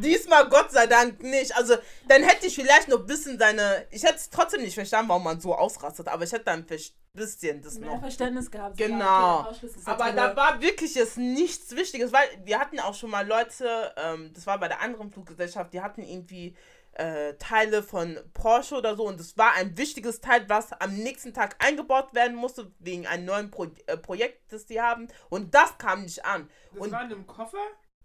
Diesmal 0.01 0.49
Gott 0.49 0.71
sei 0.71 0.87
Dank 0.87 1.23
nicht. 1.23 1.57
Also, 1.57 1.75
dann 2.07 2.23
hätte 2.23 2.47
ich 2.47 2.55
vielleicht 2.55 2.89
noch 2.89 3.01
ein 3.01 3.07
bisschen 3.07 3.39
seine. 3.39 3.87
Ich 3.91 4.03
hätte 4.05 4.17
es 4.17 4.31
trotzdem 4.31 4.63
nicht 4.63 4.75
verstanden, 4.75 5.09
warum 5.09 5.25
man 5.25 5.41
so 5.41 5.55
ausrastet, 5.55 6.09
aber 6.09 6.25
ich 6.25 6.33
hätte 6.33 6.45
dann 6.45 6.61
ein 6.61 6.67
bisschen 7.15 7.63
das 7.63 7.79
Mehr 7.79 7.91
noch. 7.91 8.01
Verständnis 8.01 8.51
gehabt. 8.51 8.77
Genau. 8.77 9.05
ja, 9.05 9.49
okay, 9.51 9.71
Aber 9.87 10.13
da 10.13 10.37
war 10.37 10.61
wirklich 10.61 10.95
jetzt 10.95 11.17
nichts 11.17 11.75
Wichtiges, 11.75 12.13
weil 12.13 12.29
wir 12.45 12.61
hatten 12.61 12.79
auch 12.81 12.95
schon 12.95 13.11
mal 13.11 13.27
Leute, 13.27 13.93
ähm, 13.97 14.31
das 14.35 14.47
war 14.47 14.59
bei 14.59 14.69
der 14.69 14.81
anderen 14.81 15.11
Fluggesellschaft, 15.11 15.73
die 15.73 15.81
hatten 15.81 16.03
irgendwie 16.03 16.57
äh, 16.99 17.35
Teile 17.39 17.83
von 17.83 18.19
Porsche 18.35 18.77
oder 18.77 18.97
so 18.97 19.07
und 19.07 19.19
das 19.21 19.39
war 19.39 19.55
ein 19.55 19.77
wichtiges 19.79 20.21
Teil, 20.21 20.49
was 20.49 20.73
am 20.73 20.95
nächsten 20.97 21.33
Tag 21.33 21.57
eingebaut 21.65 22.15
werden 22.15 22.37
musste, 22.37 22.73
wegen 22.81 23.07
einem 23.07 23.25
neuen 23.25 23.51
Pro 23.51 23.67
äh, 23.87 23.97
Projekt, 23.97 24.53
das 24.53 24.67
die 24.67 24.81
haben 24.81 25.09
und 25.31 25.55
das 25.55 25.79
kam 25.79 26.03
nicht 26.03 26.25
an. 26.25 26.51
Das 26.73 26.81
Und 26.83 26.93
war 26.93 27.03
in 27.05 27.13
einem 27.13 27.27
Koffer? 27.27 27.59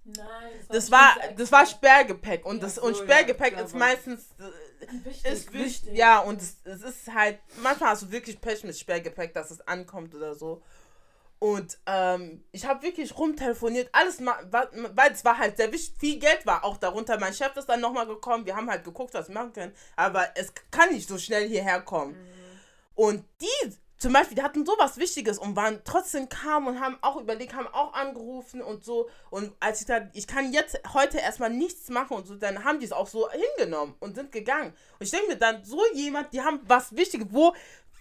Nein, 0.05 0.25
das 0.69 0.91
war, 0.91 1.15
bestimmt 1.15 1.39
das 1.39 1.51
war 1.51 1.65
Sperrgepäck 1.65 2.45
und, 2.45 2.57
Ja, 2.57 2.61
das, 2.61 2.75
so, 2.75 2.81
und 2.81 2.97
ja, 2.97 3.03
Sperrgepäck 3.03 3.53
klar, 3.53 3.65
ist 3.65 3.73
meistens 3.73 4.35
äh, 4.39 5.05
wichtig. 5.05 5.25
ist 5.31 5.53
wichtig. 5.53 5.93
Ja, 5.93 6.19
und 6.19 6.41
es, 6.41 6.57
es 6.65 6.81
ist 6.83 7.13
halt, 7.13 7.39
manchmal 7.55 7.91
hast 7.91 8.03
du 8.03 8.11
wirklich 8.11 8.39
Pech 8.41 8.63
mit 8.63 8.77
Sperrgepäck, 8.77 9.33
dass 9.33 9.49
es 9.51 9.61
ankommt 9.67 10.13
oder 10.13 10.35
so. 10.35 10.61
Und 11.43 11.77
ähm, 11.87 12.41
ich 12.53 12.65
habe 12.65 12.83
wirklich 12.83 13.17
rumtelefoniert, 13.17 13.89
alles, 13.91 14.21
weil 14.21 15.11
es 15.11 15.25
war 15.25 15.37
halt 15.37 15.57
sehr 15.57 15.73
wichtig, 15.73 15.93
viel 15.99 16.17
Geld 16.17 16.45
war 16.45 16.63
auch 16.63 16.77
darunter. 16.77 17.19
Mein 17.19 17.33
Chef 17.33 17.53
ist 17.57 17.67
dann 17.67 17.81
nochmal 17.81 18.07
gekommen, 18.07 18.45
wir 18.45 18.55
haben 18.55 18.69
halt 18.69 18.85
geguckt, 18.85 19.13
was 19.13 19.27
wir 19.27 19.33
machen 19.33 19.51
können, 19.51 19.75
aber 19.97 20.25
es 20.35 20.53
kann 20.71 20.93
nicht 20.93 21.05
so 21.05 21.17
schnell 21.17 21.45
hierher 21.49 21.81
kommen. 21.81 22.15
Und 22.95 23.25
die 23.41 23.73
zum 24.03 24.11
Beispiel, 24.11 24.35
die 24.35 24.41
hatten 24.41 24.65
sowas 24.65 24.97
Wichtiges 24.97 25.37
und 25.37 25.55
waren 25.55 25.79
trotzdem 25.85 26.27
kamen 26.27 26.67
und 26.67 26.81
haben 26.81 26.97
auch 27.01 27.15
überlegt, 27.15 27.53
haben 27.53 27.67
auch 27.67 27.93
angerufen 27.93 28.61
und 28.61 28.83
so. 28.83 29.09
Und 29.29 29.53
als 29.61 29.79
ich 29.79 29.87
da, 29.87 30.09
ich 30.11 30.27
kann 30.27 30.51
jetzt 30.51 30.77
heute 30.93 31.19
erstmal 31.19 31.49
nichts 31.49 31.87
machen 31.87 32.17
und 32.17 32.27
so, 32.27 32.35
dann 32.35 32.65
haben 32.65 32.79
die 32.79 32.85
es 32.85 32.91
auch 32.91 33.07
so 33.07 33.29
hingenommen 33.31 33.95
und 34.01 34.15
sind 34.15 34.33
gegangen. 34.33 34.73
Und 34.99 35.05
ich 35.05 35.11
denke 35.11 35.27
mir 35.27 35.37
dann, 35.37 35.63
so 35.63 35.81
jemand, 35.93 36.33
die 36.33 36.41
haben 36.41 36.59
was 36.67 36.93
Wichtiges, 36.97 37.27
wo 37.29 37.53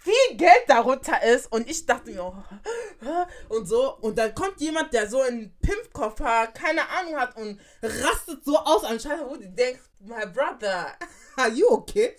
viel 0.03 0.37
Geld 0.37 0.63
darunter 0.67 1.23
ist 1.23 1.51
und 1.51 1.69
ich 1.69 1.85
dachte 1.85 2.11
mir, 2.11 2.23
oh, 2.23 3.55
und 3.55 3.65
so. 3.65 3.97
Und 3.99 4.17
dann 4.17 4.35
kommt 4.35 4.59
jemand, 4.59 4.93
der 4.93 5.09
so 5.09 5.21
einen 5.21 5.55
Pimpkoffer, 5.61 6.47
keine 6.47 6.87
Ahnung 6.89 7.15
hat 7.15 7.37
und 7.37 7.59
rastet 7.81 8.43
so 8.43 8.57
aus 8.57 8.83
anscheinend, 8.83 9.29
wo 9.29 9.35
du 9.37 9.49
denkst, 9.49 9.81
my 9.99 10.25
brother, 10.25 10.93
are 11.37 11.49
you 11.49 11.67
okay? 11.69 12.15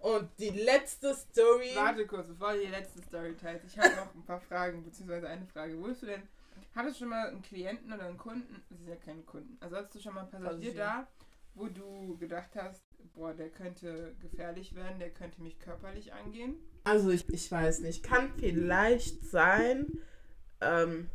Und 0.00 0.30
die 0.38 0.48
letzte 0.48 1.14
Story. 1.14 1.72
Warte 1.74 2.06
kurz, 2.06 2.26
bevor 2.28 2.54
du 2.54 2.60
die 2.60 2.66
letzte 2.66 3.02
Story 3.02 3.36
teilst. 3.36 3.66
Ich 3.66 3.78
habe 3.78 3.94
noch 3.96 4.14
ein 4.14 4.24
paar 4.24 4.40
Fragen, 4.40 4.82
beziehungsweise 4.82 5.28
eine 5.28 5.44
Frage. 5.46 5.78
Wurdest 5.78 6.02
du 6.02 6.06
denn, 6.06 6.22
hattest 6.74 6.96
du 6.96 6.98
schon 7.00 7.08
mal 7.10 7.28
einen 7.28 7.42
Klienten 7.42 7.92
oder 7.92 8.04
einen 8.04 8.16
Kunden? 8.16 8.64
Das 8.70 8.78
sind 8.78 8.88
ja 8.88 8.96
keine 8.96 9.20
Kunden. 9.22 9.58
Also 9.60 9.76
hattest 9.76 9.96
du 9.96 10.00
schon 10.00 10.14
mal 10.14 10.20
einen 10.22 10.30
Passagier 10.30 10.72
Passagier. 10.72 10.74
da, 10.74 11.06
wo 11.54 11.66
du 11.68 12.16
gedacht 12.18 12.50
hast, 12.54 12.82
boah, 13.14 13.34
der 13.34 13.50
könnte 13.50 14.14
gefährlich 14.20 14.74
werden, 14.74 14.98
der 14.98 15.10
könnte 15.10 15.42
mich 15.42 15.58
körperlich 15.58 16.12
angehen? 16.12 16.56
Also 16.84 17.10
ich, 17.10 17.28
ich 17.28 17.50
weiß 17.50 17.80
nicht, 17.80 18.02
kann 18.02 18.32
vielleicht 18.38 19.28
sein. 19.28 19.86
Ähm, 20.60 21.10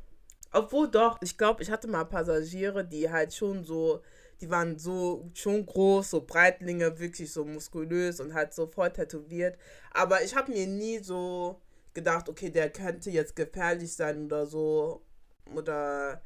obwohl 0.51 0.89
doch, 0.89 1.17
ich 1.21 1.37
glaube, 1.37 1.63
ich 1.63 1.71
hatte 1.71 1.87
mal 1.87 2.05
Passagiere, 2.05 2.85
die 2.85 3.09
halt 3.09 3.33
schon 3.33 3.63
so, 3.63 4.01
die 4.41 4.49
waren 4.49 4.77
so 4.77 5.29
schon 5.33 5.65
groß, 5.65 6.11
so 6.11 6.21
Breitlinge, 6.21 6.99
wirklich 6.99 7.31
so 7.31 7.43
muskulös 7.45 8.19
und 8.19 8.33
halt 8.33 8.53
so 8.53 8.67
voll 8.67 8.91
tätowiert. 8.91 9.57
Aber 9.91 10.23
ich 10.23 10.35
habe 10.35 10.51
mir 10.51 10.67
nie 10.67 10.99
so 10.99 11.61
gedacht, 11.93 12.29
okay, 12.29 12.49
der 12.49 12.69
könnte 12.69 13.09
jetzt 13.09 13.35
gefährlich 13.35 13.93
sein 13.93 14.25
oder 14.25 14.45
so. 14.45 15.01
Oder 15.53 16.21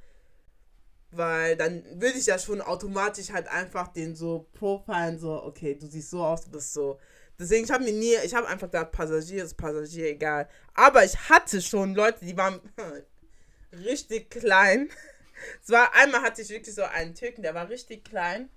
Weil 1.12 1.56
dann 1.56 1.84
würde 2.00 2.20
ich 2.20 2.28
ja 2.28 2.38
schon 2.38 2.62
automatisch 2.62 3.32
halt 3.32 3.48
einfach 3.48 3.88
den 3.88 4.16
so 4.16 4.48
profilen, 4.54 5.18
so, 5.18 5.44
okay, 5.44 5.76
du 5.76 5.88
siehst 5.88 6.12
so 6.12 6.24
aus, 6.24 6.44
du 6.44 6.52
bist 6.52 6.74
so. 6.74 7.00
Deswegen, 7.40 7.64
ich 7.64 7.72
habe 7.72 7.84
mir 7.86 7.94
nie, 7.94 8.16
ich 8.24 8.36
habe 8.36 8.48
einfach 8.48 8.68
gedacht, 8.68 8.92
Passagier 8.92 9.44
ist 9.46 9.56
Passagier, 9.56 10.10
egal. 10.10 10.50
Aber 10.74 11.04
ich 11.06 11.18
hatte 11.30 11.62
schon 11.62 11.96
Leute, 11.96 12.26
die 12.26 12.38
waren 12.38 12.60
richtig 13.72 14.30
klein. 14.30 14.90
Es 15.64 15.70
war, 15.70 15.96
einmal 15.96 16.22
hatte 16.22 16.42
ich 16.42 16.50
wirklich 16.50 16.76
so 16.76 16.84
einen 16.84 17.16
Türken, 17.16 17.44
der 17.44 17.54
war 17.54 17.70
richtig 17.70 18.04
klein. 18.04 18.50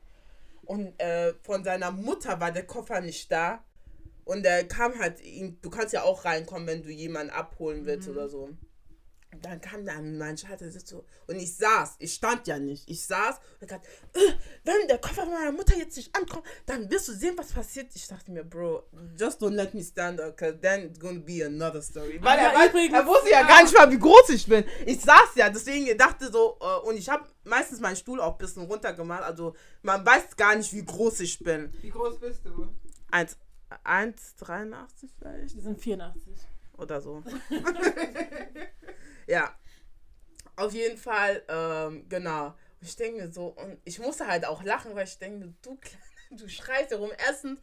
Und 0.65 0.99
äh, 1.01 1.33
von 1.45 1.63
seiner 1.63 1.93
Mutter 1.93 2.41
war 2.41 2.51
der 2.51 2.67
Koffer 2.67 3.01
nicht 3.01 3.31
da. 3.31 3.63
Und 4.25 4.45
er 4.45 4.65
kam 4.67 4.99
halt, 4.99 5.21
du 5.63 5.71
kannst 5.71 5.93
ja 5.93 6.03
auch 6.03 6.25
reinkommen, 6.25 6.67
wenn 6.67 6.83
du 6.83 6.91
jemanden 6.91 7.33
abholen 7.33 7.87
willst 7.87 8.09
oder 8.09 8.29
so. 8.29 8.51
Dann 9.41 9.61
kam 9.63 9.87
dann 9.87 10.19
mein 10.19 10.37
Vater 10.37 10.71
sitzt 10.71 10.89
so 10.89 11.05
und 11.27 11.37
ich 11.37 11.57
saß, 11.57 11.97
ich 12.01 12.13
stand 12.13 12.47
ja 12.47 12.59
nicht, 12.59 12.89
ich 12.89 13.03
saß 13.07 13.37
und 13.61 13.67
gesagt, 13.67 13.87
äh, 14.13 14.19
wenn 14.63 14.87
der 14.89 14.99
Koffer 14.99 15.25
meiner 15.25 15.53
Mutter 15.53 15.75
jetzt 15.77 15.97
nicht 15.97 16.15
ankommt, 16.15 16.45
dann 16.67 16.91
wirst 16.91 17.09
du 17.09 17.13
sehen, 17.13 17.33
was 17.39 17.51
passiert. 17.53 17.91
Ich 17.95 18.07
dachte 18.07 18.31
mir, 18.31 18.45
Bro, 18.45 18.83
just 19.19 19.41
don't 19.41 19.55
let 19.55 19.73
me 19.73 19.83
stand 19.83 20.21
up, 20.21 20.37
cause 20.37 20.59
then 20.61 20.85
it's 20.91 21.01
gonna 21.01 21.19
be 21.21 21.43
another 21.45 21.81
story. 21.81 22.19
Weil 22.23 22.39
er, 22.39 22.51
Aber 22.51 22.59
weiß- 22.59 22.69
übrigens- 22.69 22.95
er 22.95 23.07
wusste 23.07 23.31
ja 23.31 23.43
gar 23.47 23.63
nicht 23.63 23.75
mal, 23.77 23.91
wie 23.91 23.99
groß 23.99 24.29
ich 24.29 24.47
bin. 24.47 24.65
Ich 24.85 25.01
saß 25.01 25.35
ja, 25.37 25.49
deswegen 25.49 25.97
dachte 25.97 26.31
so, 26.31 26.59
äh, 26.61 26.87
und 26.87 26.97
ich 26.97 27.09
habe 27.09 27.27
meistens 27.45 27.81
meinen 27.81 27.97
Stuhl 27.97 28.21
auch 28.21 28.33
ein 28.33 28.39
bisschen 28.39 28.65
runtergemacht, 28.65 29.23
also 29.23 29.57
man 29.81 30.05
weiß 30.05 30.37
gar 30.37 30.55
nicht, 30.57 30.73
wie 30.75 30.85
groß 30.85 31.21
ich 31.21 31.39
bin. 31.39 31.73
Wie 31.81 31.91
groß 31.91 32.21
bist 32.21 32.45
du? 32.45 32.69
1, 33.11 33.39
1,83 33.83 35.09
vielleicht 35.19 35.55
Wir 35.57 35.63
sind 35.63 35.81
84. 35.81 36.35
oder 36.77 37.01
so. 37.01 37.23
ja. 39.27 39.55
Auf 40.57 40.75
jeden 40.75 40.99
Fall, 40.99 41.43
ähm, 41.49 42.07
genau. 42.09 42.47
Und 42.47 42.89
ich 42.89 42.97
denke 42.97 43.23
mir 43.23 43.33
so, 43.33 43.47
und 43.47 43.79
ich 43.85 43.99
musste 43.99 44.27
halt 44.27 44.45
auch 44.45 44.63
lachen, 44.63 44.95
weil 44.95 45.05
ich 45.05 45.19
denke, 45.19 45.53
du 45.63 45.77
Kleiner, 45.77 46.03
du 46.31 46.49
schreist 46.49 46.91
herum. 46.91 47.11
Erstens, 47.27 47.59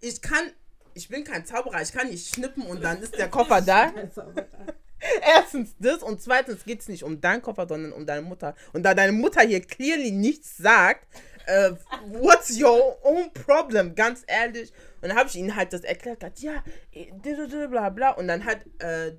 ich 0.00 0.20
kann, 0.20 0.50
ich 0.94 1.08
bin 1.08 1.24
kein 1.24 1.46
Zauberer, 1.46 1.82
ich 1.82 1.92
kann 1.92 2.08
nicht 2.08 2.34
schnippen 2.34 2.64
und 2.66 2.82
dann 2.82 3.00
ist 3.02 3.16
der 3.16 3.28
Koffer 3.28 3.60
da. 3.60 3.92
Erstens 5.20 5.74
das 5.78 6.02
und 6.02 6.22
zweitens 6.22 6.64
geht 6.64 6.80
es 6.80 6.88
nicht 6.88 7.04
um 7.04 7.20
deinen 7.20 7.42
Koffer, 7.42 7.66
sondern 7.68 7.92
um 7.92 8.06
deine 8.06 8.22
Mutter. 8.22 8.54
Und 8.72 8.84
da 8.84 8.94
deine 8.94 9.12
Mutter 9.12 9.42
hier 9.42 9.60
clearly 9.60 10.10
nichts 10.10 10.56
sagt, 10.56 11.06
äh, 11.46 11.72
what's 12.06 12.58
your 12.58 12.98
own 13.04 13.32
problem? 13.32 13.94
Ganz 13.94 14.22
ehrlich. 14.26 14.72
Und 15.02 15.08
dann 15.08 15.18
habe 15.18 15.28
ich 15.28 15.36
ihnen 15.36 15.54
halt 15.54 15.72
das 15.72 15.82
erklärt, 15.82 16.22
ja, 16.38 16.62
didididi, 16.92 17.68
bla 17.68 17.90
bla. 17.90 18.10
Und 18.12 18.28
dann 18.28 18.44
hat 18.44 18.60
äh, 18.78 19.12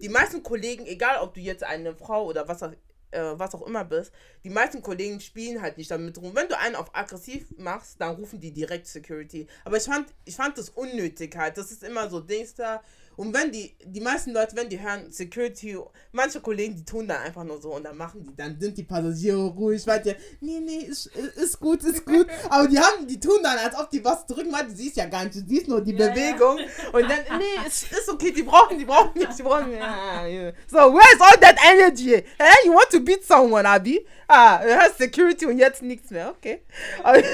die 0.00 0.08
meisten 0.08 0.42
Kollegen, 0.42 0.86
egal 0.86 1.18
ob 1.20 1.34
du 1.34 1.40
jetzt 1.40 1.64
eine 1.64 1.94
Frau 1.94 2.26
oder 2.26 2.48
was 2.48 2.62
auch, 2.62 2.72
äh, 3.10 3.20
was 3.34 3.54
auch 3.54 3.66
immer 3.66 3.84
bist, 3.84 4.12
die 4.44 4.50
meisten 4.50 4.82
Kollegen 4.82 5.20
spielen 5.20 5.62
halt 5.62 5.78
nicht 5.78 5.90
damit 5.90 6.18
rum. 6.18 6.34
Wenn 6.34 6.48
du 6.48 6.58
einen 6.58 6.76
auf 6.76 6.94
aggressiv 6.94 7.46
machst, 7.56 8.00
dann 8.00 8.16
rufen 8.16 8.40
die 8.40 8.52
direkt 8.52 8.86
Security. 8.86 9.46
Aber 9.64 9.76
ich 9.76 9.84
fand, 9.84 10.12
ich 10.24 10.36
fand 10.36 10.58
das 10.58 10.70
unnötig 10.70 11.36
halt. 11.36 11.56
Das 11.56 11.70
ist 11.70 11.82
immer 11.82 12.08
so 12.10 12.20
Dings 12.20 12.54
da. 12.54 12.82
Und 13.16 13.34
wenn 13.34 13.50
die, 13.50 13.74
die 13.84 14.00
meisten 14.00 14.32
Leute, 14.32 14.54
wenn 14.56 14.68
die 14.68 14.80
hören 14.80 15.10
Security, 15.10 15.78
manche 16.12 16.40
Kollegen, 16.40 16.76
die 16.76 16.84
tun 16.84 17.08
dann 17.08 17.22
einfach 17.22 17.44
nur 17.44 17.60
so 17.60 17.74
und 17.74 17.84
dann 17.84 17.96
machen 17.96 18.22
die, 18.22 18.36
dann 18.36 18.58
sind 18.60 18.76
die 18.76 18.82
Passagiere 18.82 19.46
ruhig, 19.46 19.86
weil 19.86 20.02
die, 20.02 20.14
nee, 20.40 20.60
nee, 20.60 20.84
ist, 20.84 21.06
ist 21.06 21.58
gut, 21.58 21.82
ist 21.82 22.04
gut. 22.04 22.26
Aber 22.50 22.68
die 22.68 22.78
haben, 22.78 23.06
die 23.06 23.18
tun 23.18 23.38
dann, 23.42 23.58
als 23.58 23.74
ob 23.74 23.90
die 23.90 24.04
was 24.04 24.26
drücken, 24.26 24.52
weil 24.52 24.66
du 24.66 24.74
siehst 24.74 24.96
ja 24.96 25.06
gar 25.06 25.24
nicht, 25.24 25.34
du 25.34 25.40
siehst 25.46 25.68
nur 25.68 25.80
die 25.80 25.92
Ja, 25.92 26.06
ja. 26.06 26.12
Bewegung. 26.12 26.58
Und 26.92 27.02
dann, 27.02 27.20
nee, 27.38 27.66
ist, 27.66 27.90
ist 27.90 28.08
okay, 28.08 28.32
die 28.32 28.42
brauchen, 28.42 28.78
die 28.78 28.84
brauchen 28.84 29.18
nicht, 29.18 29.38
die 29.38 29.42
brauchen 29.42 29.72
ja, 29.72 30.26
ja. 30.26 30.52
So, 30.68 30.76
where's 30.76 31.20
all 31.20 31.40
that 31.40 31.56
energy? 31.72 32.22
Hey, 32.38 32.66
you 32.66 32.72
want 32.72 32.90
to 32.90 33.00
beat 33.00 33.24
someone, 33.24 33.66
Abi? 33.66 34.06
Ah, 34.28 34.58
du 34.62 34.76
hast 34.76 34.98
Security 34.98 35.46
und 35.46 35.58
jetzt 35.58 35.82
nichts 35.82 36.10
mehr, 36.10 36.30
okay. 36.30 36.62
Würde 37.02 37.24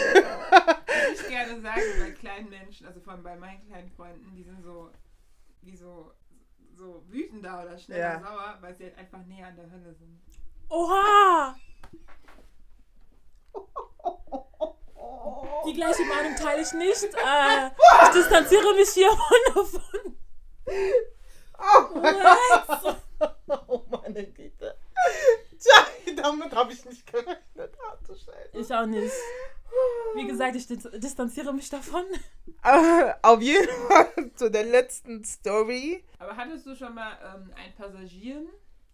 ich 1.14 1.28
gerne 1.28 1.60
sagen, 1.60 1.80
bei 2.00 2.10
kleinen 2.10 2.50
Menschen, 2.50 2.86
also 2.86 3.00
vor 3.00 3.14
allem 3.14 3.22
bei 3.22 3.34
meinen 3.36 3.66
kleinen 3.66 3.90
Freunden, 3.96 4.30
die 4.36 4.42
sind 4.42 4.62
so, 4.62 4.90
wie 5.62 5.76
so, 5.76 6.12
so 6.76 7.02
wütender 7.08 7.62
oder 7.62 7.78
schneller 7.78 8.14
Ja. 8.14 8.20
sauer, 8.20 8.58
weil 8.60 8.74
sie 8.74 8.84
halt 8.84 8.98
einfach 8.98 9.24
näher 9.24 9.46
an 9.48 9.56
der 9.56 9.70
Hölle 9.70 9.94
sind. 9.94 10.20
Oha! 10.68 11.54
Die 15.66 15.74
gleiche 15.74 16.04
Meinung 16.04 16.34
teile 16.36 16.62
ich 16.62 16.72
nicht. 16.72 17.04
Äh, 17.04 17.66
ich 18.02 18.08
distanziere 18.14 18.74
mich 18.74 18.88
hier 18.90 19.10
von 19.10 19.54
davon. 19.54 20.16
What? 22.02 22.96
oh 23.68 23.82
meine 23.90 24.24
Güte. 24.26 24.76
Tja, 25.58 26.14
damit 26.16 26.54
habe 26.54 26.72
ich 26.72 26.84
nicht 26.84 27.06
gerechnet. 27.06 27.38
Ah, 27.56 27.96
du 28.06 28.14
Scheiße. 28.14 28.50
Ich 28.52 28.74
auch 28.74 28.86
nicht. 28.86 29.12
Wie 30.14 30.26
gesagt, 30.26 30.56
ich 30.56 30.66
dis 30.66 30.88
distanziere 30.94 31.52
mich 31.52 31.70
davon. 31.70 32.04
Auf 33.22 33.40
jeden 33.40 33.68
Fall 33.88 34.30
zu 34.34 34.50
der 34.50 34.64
letzten 34.64 35.24
Story. 35.24 36.04
Aber 36.18 36.36
hattest 36.36 36.66
du 36.66 36.74
schon 36.76 36.94
mal 36.94 37.16
ähm, 37.22 37.50
einen 37.54 37.74
Passagieren? 37.74 38.48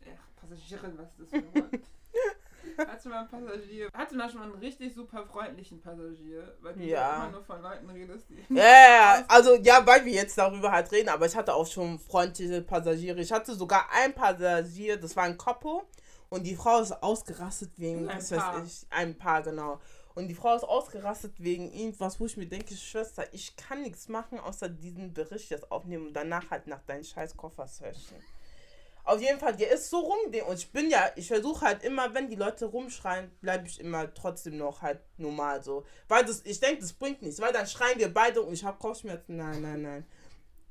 Ach, 0.05 0.41
Passagierin, 0.41 0.97
was 0.97 1.09
ist 1.11 1.21
das 1.21 1.29
für 1.31 1.37
ein 1.37 1.55
Wort? 1.55 1.73
Hattest 2.79 3.05
du 3.07 3.09
mal 3.11 3.19
einen 3.21 3.29
Passagier? 3.29 3.89
Hattest 3.93 4.13
du 4.13 4.17
mal 4.19 4.31
schon 4.31 4.39
mal 4.41 4.45
einen 4.53 4.59
richtig 4.59 4.95
super 4.95 5.27
freundlichen 5.27 5.81
Passagier? 5.81 6.57
Weil 6.61 6.75
du 6.75 6.81
Ja. 6.83 7.17
immer 7.25 7.33
nur 7.33 7.45
von 7.45 7.61
Leuten 7.61 7.91
redest, 7.91 8.27
die. 8.31 8.45
Ja, 8.55 8.63
yeah, 8.63 9.25
also 9.29 9.57
ja, 9.57 9.85
weil 9.87 10.05
wir 10.05 10.13
jetzt 10.13 10.39
darüber 10.39 10.71
halt 10.71 10.91
reden, 10.93 11.09
aber 11.09 11.27
ich 11.27 11.37
hatte 11.37 11.55
auch 11.55 11.67
schon 11.67 11.99
freundliche 11.99 12.63
Passagiere. 12.63 13.21
Ich 13.21 13.33
hatte 13.33 13.55
sogar 13.55 13.87
ein 13.93 14.15
Passagier, 14.15 14.97
das 14.97 15.17
war 15.17 15.25
ein 15.25 15.37
Couple 15.37 15.83
und 16.29 16.45
die 16.45 16.55
Frau 16.57 16.81
ist 16.81 16.93
ausgerastet 17.03 17.73
wegen, 17.77 18.09
Ein 18.09 18.19
was 18.19 18.29
Paar. 18.31 18.55
weiß 18.63 18.67
ich, 18.67 18.87
ein 18.91 19.17
Paar, 19.19 19.43
genau. 19.43 19.81
Und 20.15 20.27
die 20.29 20.35
Frau 20.35 20.57
ist 20.57 20.65
ausgerastet 20.65 21.35
wegen 21.39 21.73
irgendwas, 21.73 22.19
wo 22.19 22.27
ich 22.27 22.37
mir 22.37 22.47
denke, 22.49 22.75
Schwester, 22.75 23.25
ich 23.33 23.55
kann 23.57 23.83
nichts 23.83 24.09
machen, 24.09 24.41
außer 24.41 24.69
diesen 24.69 25.15
Bericht 25.15 25.51
jetzt 25.51 25.71
aufnehmen 25.71 26.09
und 26.09 26.13
danach 26.15 26.51
halt 26.51 26.67
nach 26.67 26.83
deinen 26.83 27.05
scheiß 27.05 27.37
Koffer 27.37 27.69
searchen. 27.69 28.17
Auf 29.09 29.23
jeden 29.23 29.39
Fall, 29.39 29.57
der 29.57 29.71
ist 29.71 29.89
so 29.89 30.01
rum, 30.01 30.19
und 30.47 30.59
ich 30.59 30.71
bin 30.71 30.91
ja, 30.91 31.11
ich 31.17 31.29
versuche 31.29 31.65
halt 31.65 31.83
immer, 31.83 32.13
wenn 32.13 32.29
die 32.29 32.37
Leute 32.37 32.67
rumschreien, 32.67 33.31
bleibe 33.41 33.67
ich 33.67 33.81
immer 33.81 34.13
trotzdem 34.13 34.59
noch 34.59 34.83
halt 34.83 35.01
normal 35.17 35.63
so. 35.63 35.87
Weil 36.09 36.27
das, 36.27 36.43
ich 36.45 36.61
denke, 36.61 36.83
das 36.83 36.93
bringt 36.93 37.23
nichts, 37.23 37.41
weil 37.41 37.55
dann 37.55 37.67
schreien 37.67 37.99
wir 37.99 38.13
beide 38.13 38.43
und 38.43 38.53
ich 38.53 38.65
habe 38.65 38.79
Kopfschmerzen. 38.79 39.37
Nein, 39.37 39.63
nein, 39.63 39.81
nein. 39.81 40.07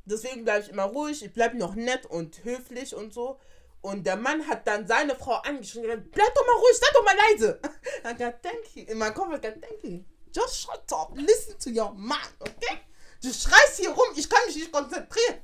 Deswegen 0.05 0.43
bleibe 0.43 0.63
ich 0.63 0.69
immer 0.69 0.83
ruhig, 0.83 1.25
ich 1.25 1.33
bleibe 1.33 1.57
noch 1.57 1.73
nett 1.73 2.05
und 2.05 2.43
höflich 2.43 2.93
und 2.93 3.11
so. 3.11 3.39
Und 3.81 4.05
der 4.05 4.17
Mann 4.17 4.47
hat 4.47 4.67
dann 4.67 4.85
seine 4.85 5.15
Frau 5.15 5.37
angeschrien, 5.37 6.07
bleib 6.11 6.35
doch 6.35 6.45
mal 6.45 6.57
ruhig, 6.57 6.77
sei 6.77 6.87
doch 6.93 7.05
mal 7.05 7.15
leise. 7.31 7.59
I 8.05 8.23
got 8.23 8.43
thank 8.43 8.75
you. 8.75 8.83
In 8.83 8.99
meinem 8.99 9.15
Kopf 9.15 9.31
hat 9.31 9.41
gesagt, 9.41 9.63
thank 9.63 9.83
you. 9.83 10.03
Just 10.31 10.61
shut 10.61 10.93
up, 10.93 11.11
listen 11.15 11.57
to 11.57 11.71
your 11.71 11.91
man, 11.93 12.19
okay? 12.39 12.81
Du 13.21 13.33
schreist 13.33 13.77
hier 13.77 13.89
rum, 13.89 14.07
ich 14.15 14.29
kann 14.29 14.39
mich 14.45 14.55
nicht 14.55 14.71
konzentrieren. 14.71 15.41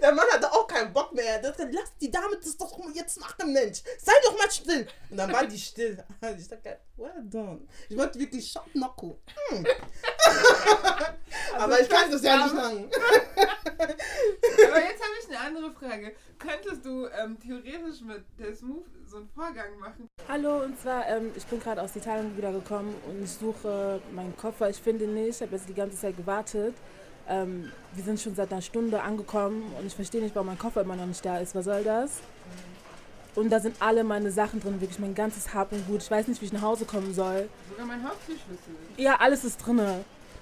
Der 0.00 0.12
Mann 0.12 0.26
hatte 0.32 0.52
auch 0.52 0.66
keinen 0.66 0.92
Bock 0.92 1.12
mehr. 1.12 1.40
Der 1.40 1.52
gesagt, 1.52 1.72
lass 1.72 1.92
die 2.00 2.10
Dame 2.10 2.36
das 2.36 2.56
doch 2.56 2.78
jetzt 2.92 3.18
machen, 3.20 3.52
Mensch. 3.52 3.82
Sei 3.98 4.12
doch 4.24 4.36
mal 4.38 4.50
still. 4.50 4.86
Und 5.10 5.16
dann 5.16 5.32
war 5.32 5.46
die 5.46 5.58
still. 5.58 6.02
Ich 6.38 6.48
dachte, 6.48 6.78
well 6.96 7.22
done. 7.24 7.66
Ich 7.88 7.96
wollte 7.96 8.18
wirklich 8.18 8.50
Shop 8.50 8.68
Nocco. 8.74 9.18
Hm. 9.48 9.66
Aber 11.58 11.80
ich 11.80 11.88
kann 11.88 12.10
das 12.10 12.22
ja 12.22 12.36
nicht 12.36 12.54
sagen. 12.54 12.90
Aber 14.68 14.80
jetzt 14.80 15.02
habe 15.02 15.12
ich 15.20 15.28
eine 15.28 15.40
andere 15.40 15.72
Frage. 15.72 16.14
Könntest 16.38 16.84
du 16.84 17.06
ähm, 17.06 17.38
theoretisch 17.38 18.00
mit 18.02 18.24
der 18.38 18.54
Smooth 18.54 18.84
so 19.06 19.18
einen 19.18 19.28
Vorgang 19.28 19.78
machen? 19.78 20.08
Hallo, 20.28 20.62
und 20.64 20.80
zwar, 20.80 21.06
ähm, 21.08 21.30
ich 21.36 21.44
bin 21.46 21.60
gerade 21.60 21.82
aus 21.82 21.94
Italien 21.96 22.36
wiedergekommen 22.36 22.94
und 23.08 23.22
ich 23.22 23.32
suche 23.32 24.00
meinen 24.14 24.36
Koffer. 24.36 24.70
Ich 24.70 24.78
finde 24.78 25.04
ihn 25.04 25.14
nicht, 25.14 25.36
ich 25.36 25.42
habe 25.42 25.56
jetzt 25.56 25.68
die 25.68 25.74
ganze 25.74 25.98
Zeit 25.98 26.16
gewartet. 26.16 26.74
Ähm, 27.28 27.72
wir 27.94 28.04
sind 28.04 28.20
schon 28.20 28.34
seit 28.34 28.52
einer 28.52 28.62
Stunde 28.62 29.00
angekommen 29.00 29.72
und 29.78 29.86
ich 29.86 29.94
verstehe 29.94 30.22
nicht, 30.22 30.34
warum 30.34 30.48
mein 30.48 30.58
Koffer 30.58 30.82
immer 30.82 30.96
noch 30.96 31.06
nicht 31.06 31.24
da 31.24 31.38
ist. 31.38 31.54
Was 31.54 31.64
soll 31.64 31.82
das? 31.82 32.20
Und 33.34 33.50
da 33.50 33.58
sind 33.58 33.76
alle 33.80 34.04
meine 34.04 34.30
Sachen 34.30 34.60
drin, 34.60 34.80
wirklich 34.80 35.00
mein 35.00 35.14
ganzes 35.14 35.54
Hab 35.54 35.72
und 35.72 35.86
Gut. 35.88 36.02
Ich 36.02 36.10
weiß 36.10 36.28
nicht, 36.28 36.40
wie 36.40 36.46
ich 36.46 36.52
nach 36.52 36.62
Hause 36.62 36.84
kommen 36.84 37.12
soll. 37.14 37.48
Sogar 37.68 37.86
mein 37.86 38.02
Haustürschlüssel. 38.04 38.74
Ja, 38.96 39.16
alles 39.16 39.44
ist 39.44 39.56
drin. 39.58 39.80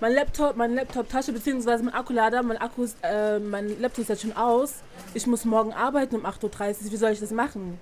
Mein 0.03 0.15
Laptop, 0.15 0.57
meine 0.57 0.75
Laptop-Tasche 0.75 1.33
bzw. 1.33 1.85
mein 1.85 1.95
Akkulader, 1.95 2.43
mein 2.43 2.57
Akku 2.57 2.83
ist, 2.83 2.97
äh, 3.05 3.39
mein 3.39 3.81
Laptop 3.81 4.01
ist 4.01 4.09
jetzt 4.09 4.23
schon 4.23 4.37
aus. 4.37 4.83
Ich 5.15 5.29
muss 5.29 5.45
morgen 5.45 5.73
arbeiten 5.73 6.17
um 6.17 6.27
8.30 6.27 6.87
Uhr. 6.87 6.91
Wie 6.91 6.97
soll 6.97 7.13
ich 7.13 7.21
das 7.21 7.31
machen? 7.31 7.79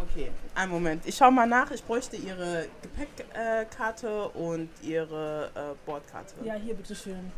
Okay, 0.00 0.30
einen 0.54 0.70
Moment. 0.70 1.04
Ich 1.04 1.16
schau 1.16 1.32
mal 1.32 1.48
nach. 1.48 1.72
Ich 1.72 1.82
bräuchte 1.82 2.14
Ihre 2.14 2.66
Gepäckkarte 2.80 4.28
und 4.28 4.70
Ihre 4.82 5.50
äh, 5.56 5.74
Bordkarte. 5.84 6.36
Ja, 6.44 6.54
hier, 6.54 6.74
bitteschön. 6.74 7.32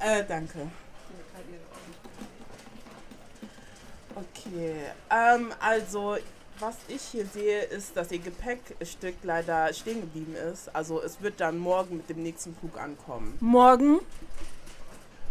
Äh, 0.00 0.24
danke. 0.26 0.70
Okay, 4.14 4.76
ähm, 5.10 5.52
also 5.60 6.16
was 6.62 6.76
ich 6.88 7.02
hier 7.02 7.26
sehe, 7.26 7.62
ist, 7.64 7.96
dass 7.96 8.12
Ihr 8.12 8.20
Gepäckstück 8.20 9.16
leider 9.24 9.72
stehen 9.74 10.00
geblieben 10.00 10.34
ist. 10.34 10.74
Also 10.74 11.02
es 11.02 11.20
wird 11.20 11.40
dann 11.40 11.58
morgen 11.58 11.96
mit 11.98 12.08
dem 12.08 12.22
nächsten 12.22 12.54
Flug 12.54 12.80
ankommen. 12.80 13.36
Morgen? 13.40 13.98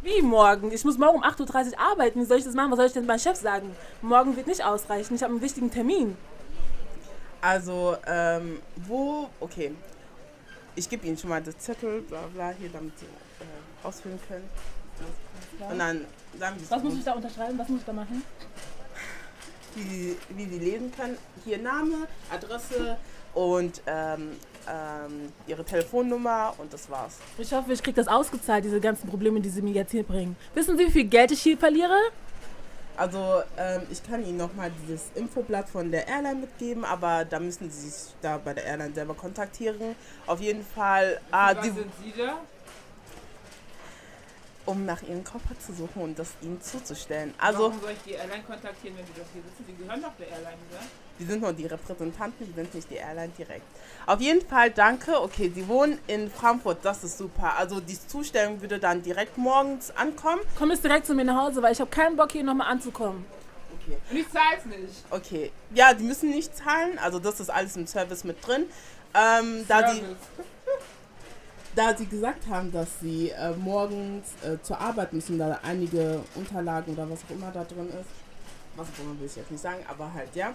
Wie 0.04 0.22
morgen? 0.22 0.72
Ich 0.72 0.84
muss 0.84 0.98
morgen 0.98 1.18
um 1.18 1.24
8.30 1.24 1.72
Uhr 1.72 1.80
arbeiten. 1.80 2.20
Wie 2.20 2.26
soll 2.26 2.40
ich 2.40 2.44
das 2.44 2.54
machen? 2.54 2.72
Was 2.72 2.78
soll 2.78 2.88
ich 2.88 2.94
denn 2.94 3.06
meinem 3.06 3.20
Chef 3.20 3.38
sagen? 3.38 3.74
Morgen 4.02 4.36
wird 4.36 4.48
nicht 4.48 4.64
ausreichen. 4.64 5.16
Ich 5.16 5.24
habe 5.24 5.32
einen 5.32 5.42
wichtigen 5.42 5.72
Termin. 5.72 6.18
Also, 7.40 7.96
ähm, 8.06 8.60
wo, 8.76 9.30
okay. 9.40 9.74
Ich 10.76 10.90
gebe 10.90 11.08
Ihnen 11.08 11.18
schon 11.18 11.30
mal 11.30 11.42
das 11.42 11.58
Zettel, 11.60 12.02
bla 12.02 12.22
bla, 12.34 12.54
hier, 12.60 12.70
damit 12.70 12.98
Sie 13.00 13.06
äh, 13.06 13.88
ausfüllen 13.88 14.20
können. 14.28 14.50
Und 15.70 15.80
dann 15.80 16.06
sagen 16.38 16.58
Sie 16.60 16.70
Was 16.70 16.84
muss 16.84 16.96
ich 16.96 17.04
da 17.04 17.14
unterschreiben? 17.14 17.58
Was 17.58 17.70
muss 17.70 17.80
ich 17.80 17.86
da 17.86 17.94
machen? 17.94 18.24
Wie, 19.76 19.84
Sie- 19.84 20.18
wie 20.30 20.46
Sie 20.46 20.60
lesen 20.60 20.92
können. 20.96 21.18
Hier 21.46 21.58
Name, 21.58 22.08
Adresse 22.32 22.98
und 23.34 23.82
ähm, 23.88 24.32
ähm, 24.70 25.32
Ihre 25.48 25.64
Telefonnummer 25.64 26.54
und 26.58 26.72
das 26.74 26.90
war's. 26.90 27.18
Ich 27.38 27.52
hoffe, 27.54 27.74
ich 27.74 27.82
kriege 27.82 27.96
das 27.96 28.08
ausgezahlt, 28.08 28.64
diese 28.66 28.80
ganzen 28.80 29.10
Probleme, 29.10 29.40
die 29.42 29.50
sie 29.50 29.62
mir 29.62 29.74
jetzt 29.74 29.92
hier 29.92 30.04
bringen. 30.04 30.36
Wissen 30.54 30.78
Sie, 30.78 30.86
wie 30.88 30.92
viel 30.92 31.06
Geld 31.06 31.32
ich 31.32 31.42
hier 31.42 31.58
verliere? 31.58 31.98
Also, 32.98 33.42
ähm, 33.58 33.82
ich 33.90 34.04
kann 34.04 34.24
Ihnen 34.26 34.38
nochmal 34.38 34.70
dieses 34.84 35.06
Infoblatt 35.16 35.70
von 35.70 35.90
der 35.92 36.08
Airline 36.08 36.42
mitgeben, 36.42 36.84
aber 36.86 37.24
da 37.26 37.40
müssen 37.40 37.72
Sie 37.72 37.90
sich 37.90 38.14
da 38.22 38.38
bei 38.38 38.54
der 38.54 38.66
Airline 38.66 38.94
selber 38.94 39.14
kontaktieren. 39.14 39.96
Auf 40.28 40.42
jeden 40.42 40.64
Fall, 40.64 41.20
ah, 41.32 41.54
die, 41.54 41.70
sind 41.70 41.92
Sie 42.04 42.14
da? 42.22 42.40
Um 44.66 44.86
nach 44.86 45.02
Ihrem 45.02 45.24
Koffer 45.24 45.58
zu 45.60 45.74
suchen 45.74 46.02
und 46.02 46.20
das 46.20 46.30
Ihnen 46.42 46.62
zuzustellen. 46.62 47.34
Also, 47.38 47.64
Warum 47.64 47.82
soll 47.82 47.92
ich 47.92 48.04
die 48.06 48.12
Airline 48.12 48.44
kontaktieren, 48.44 48.98
wenn 48.98 49.06
die 49.06 49.14
doch 49.14 49.28
hier 49.34 49.42
sitzen? 49.42 49.66
Die 49.68 49.84
gehören 49.84 50.02
doch 50.02 50.14
der 50.18 50.28
Airline, 50.28 50.58
oder? 50.70 50.80
die 51.22 51.26
sind 51.26 51.42
nur 51.42 51.54
die 51.54 51.68
Repräsentanten, 51.68 52.48
die 52.48 52.54
sind 52.54 52.74
nicht 52.74 52.90
die 52.90 52.96
Airline 52.96 53.32
direkt. 53.38 53.66
Auf 54.08 54.20
jeden 54.20 54.46
Fall, 54.48 54.72
danke. 54.72 55.22
Okay, 55.22 55.52
Sie 55.54 55.68
wohnen 55.68 56.00
in 56.08 56.32
Frankfurt, 56.32 56.80
das 56.84 57.04
ist 57.04 57.18
super. 57.18 57.56
Also, 57.58 57.80
die 57.80 57.98
Zustellung 58.08 58.60
würde 58.62 58.80
dann 58.80 59.04
direkt 59.04 59.38
morgens 59.38 59.96
ankommen. 59.96 60.42
Komm 60.58 60.72
jetzt 60.72 60.84
direkt 60.84 61.06
zu 61.06 61.14
mir 61.14 61.26
nach 61.26 61.48
Hause, 61.48 61.62
weil 61.62 61.74
ich 61.74 61.80
habe 61.80 61.92
keinen 61.92 62.16
Bock, 62.16 62.32
hier 62.32 62.44
nochmal 62.44 62.68
anzukommen. 62.68 63.26
Okay. 63.82 63.98
Und 64.10 64.18
ich 64.18 64.30
zahl's 64.30 64.66
nicht. 64.66 65.04
Okay. 65.10 65.52
Ja, 65.74 65.94
die 65.94 66.04
müssen 66.04 66.30
nicht 66.30 66.56
zahlen. 66.56 66.98
Also 67.00 67.20
das 67.20 67.40
ist 67.40 67.50
alles 67.50 67.76
im 67.78 67.88
Service 67.88 68.24
mit 68.24 68.46
drin. 68.46 68.66
Ähm, 69.14 69.66
da, 69.68 69.94
die, 69.94 70.00
Service. 70.00 70.18
Da 71.76 71.96
sie 71.96 72.06
gesagt 72.06 72.48
haben, 72.48 72.72
dass 72.72 73.00
sie 73.00 73.30
äh, 73.30 73.52
morgens 73.56 74.28
äh, 74.44 74.62
zur 74.62 74.80
Arbeit 74.80 75.14
müssen, 75.14 75.38
da 75.38 75.60
einige 75.64 76.22
Unterlagen 76.36 76.94
oder 76.94 77.10
was 77.10 77.20
auch 77.26 77.32
immer 77.32 77.52
da 77.52 77.64
drin 77.64 77.88
ist. 77.90 78.10
Was 78.76 78.88
auch 78.88 79.04
immer 79.04 79.20
will 79.20 79.28
ich 79.28 79.36
jetzt 79.36 79.52
nicht 79.52 79.62
sagen, 79.62 79.84
aber 79.88 80.14
halt, 80.14 80.36
ja. 80.36 80.54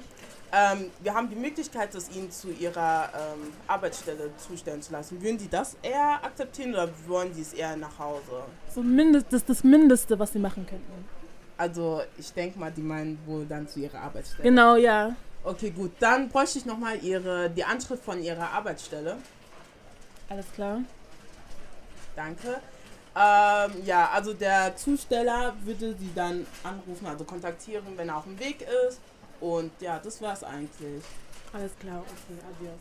Ähm, 0.52 0.90
wir 1.00 1.12
haben 1.12 1.28
die 1.28 1.36
Möglichkeit, 1.36 1.94
das 1.94 2.08
ihnen 2.14 2.30
zu 2.30 2.50
ihrer 2.50 3.10
ähm, 3.14 3.52
Arbeitsstelle 3.66 4.30
zustellen 4.36 4.80
zu 4.80 4.92
lassen. 4.92 5.20
Würden 5.20 5.38
die 5.38 5.50
das 5.50 5.76
eher 5.82 6.20
akzeptieren 6.22 6.72
oder 6.72 6.88
wollen 7.06 7.32
die 7.34 7.42
es 7.42 7.52
eher 7.52 7.76
nach 7.76 7.98
Hause? 7.98 8.44
So 8.72 8.82
mindest, 8.82 9.26
das 9.26 9.40
ist 9.40 9.48
das 9.48 9.64
Mindeste, 9.64 10.18
was 10.18 10.32
sie 10.32 10.38
machen 10.38 10.64
könnten. 10.66 11.04
Also 11.58 12.02
ich 12.16 12.32
denke 12.32 12.58
mal, 12.58 12.70
die 12.70 12.82
meinen 12.82 13.18
wohl 13.26 13.44
dann 13.46 13.66
zu 13.66 13.80
ihrer 13.80 14.00
Arbeitsstelle. 14.00 14.44
Genau, 14.44 14.76
ja. 14.76 15.16
Okay, 15.42 15.70
gut. 15.70 15.92
Dann 16.00 16.28
bräuchte 16.28 16.58
ich 16.58 16.66
nochmal 16.66 17.02
ihre, 17.02 17.50
die 17.50 17.64
Anschrift 17.64 18.04
von 18.04 18.22
ihrer 18.22 18.50
Arbeitsstelle. 18.50 19.16
Alles 20.28 20.46
klar. 20.52 20.80
Danke. 22.16 22.60
Ähm, 23.14 23.84
ja, 23.84 24.10
also 24.12 24.34
der 24.34 24.74
Zusteller 24.76 25.54
würde 25.62 25.94
sie 25.96 26.10
dann 26.14 26.46
anrufen, 26.62 27.06
also 27.06 27.24
kontaktieren, 27.24 27.96
wenn 27.96 28.08
er 28.08 28.16
auf 28.16 28.24
dem 28.24 28.38
Weg 28.38 28.62
ist. 28.86 29.00
Und 29.40 29.70
ja, 29.80 29.98
das 29.98 30.20
war's 30.20 30.42
eigentlich. 30.42 31.04
Alles 31.52 31.72
klar, 31.78 32.02
okay, 32.02 32.38
adios. 32.50 32.80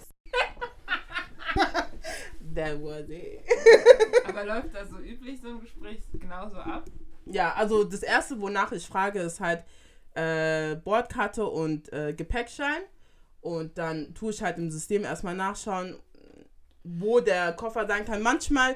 That 2.56 2.82
was 2.82 3.10
it. 3.10 3.42
Aber 4.28 4.46
läuft 4.46 4.74
das 4.74 4.90
so 4.90 4.98
üblich, 5.00 5.40
so 5.42 5.50
ein 5.50 5.60
Gespräch 5.62 6.00
genauso 6.14 6.58
ab? 6.58 6.86
Ja, 7.26 7.54
also 7.54 7.84
das 7.84 8.04
erste, 8.04 8.40
wonach 8.40 8.72
ich 8.72 8.88
frage, 8.88 9.20
ist 9.20 9.40
halt 9.40 9.64
äh, 10.16 10.76
Bordkarte 10.76 11.46
und 11.46 11.92
äh, 11.94 12.14
Gepäckschein. 12.14 12.82
Und 13.42 13.78
dann 13.78 14.14
tue 14.14 14.32
ich 14.32 14.42
halt 14.42 14.58
im 14.58 14.72
System 14.72 15.04
erstmal 15.04 15.36
nachschauen, 15.36 16.00
wo 16.84 17.20
der 17.20 17.54
Koffer 17.54 17.86
sein 17.88 18.06
kann. 18.06 18.22
Manchmal 18.22 18.76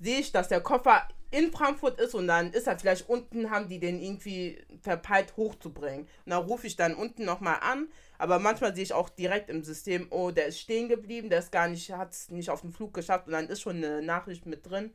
sehe 0.00 0.18
ich, 0.18 0.32
dass 0.32 0.48
der 0.48 0.60
Koffer 0.60 1.06
in 1.30 1.52
Frankfurt 1.52 2.00
ist 2.00 2.14
und 2.14 2.26
dann 2.26 2.52
ist 2.52 2.66
er 2.66 2.78
vielleicht 2.78 3.08
unten, 3.08 3.50
haben 3.50 3.68
die 3.68 3.78
den 3.78 4.02
irgendwie 4.02 4.58
verpeilt 4.82 5.36
hochzubringen. 5.36 6.08
Und 6.24 6.30
dann 6.30 6.42
rufe 6.42 6.66
ich 6.66 6.74
dann 6.74 6.94
unten 6.94 7.24
nochmal 7.24 7.58
an. 7.60 7.88
Aber 8.18 8.38
manchmal 8.40 8.74
sehe 8.74 8.82
ich 8.82 8.92
auch 8.92 9.08
direkt 9.08 9.48
im 9.48 9.62
System, 9.62 10.08
oh, 10.10 10.32
der 10.32 10.46
ist 10.46 10.58
stehen 10.58 10.88
geblieben, 10.88 11.30
der 11.30 11.38
ist 11.38 11.52
gar 11.52 11.68
nicht, 11.68 11.92
hat 11.92 12.12
es 12.12 12.30
nicht 12.30 12.50
auf 12.50 12.62
den 12.62 12.72
Flug 12.72 12.92
geschafft. 12.94 13.28
Und 13.28 13.34
dann 13.34 13.48
ist 13.48 13.60
schon 13.60 13.76
eine 13.76 14.02
Nachricht 14.02 14.44
mit 14.44 14.68
drin, 14.68 14.92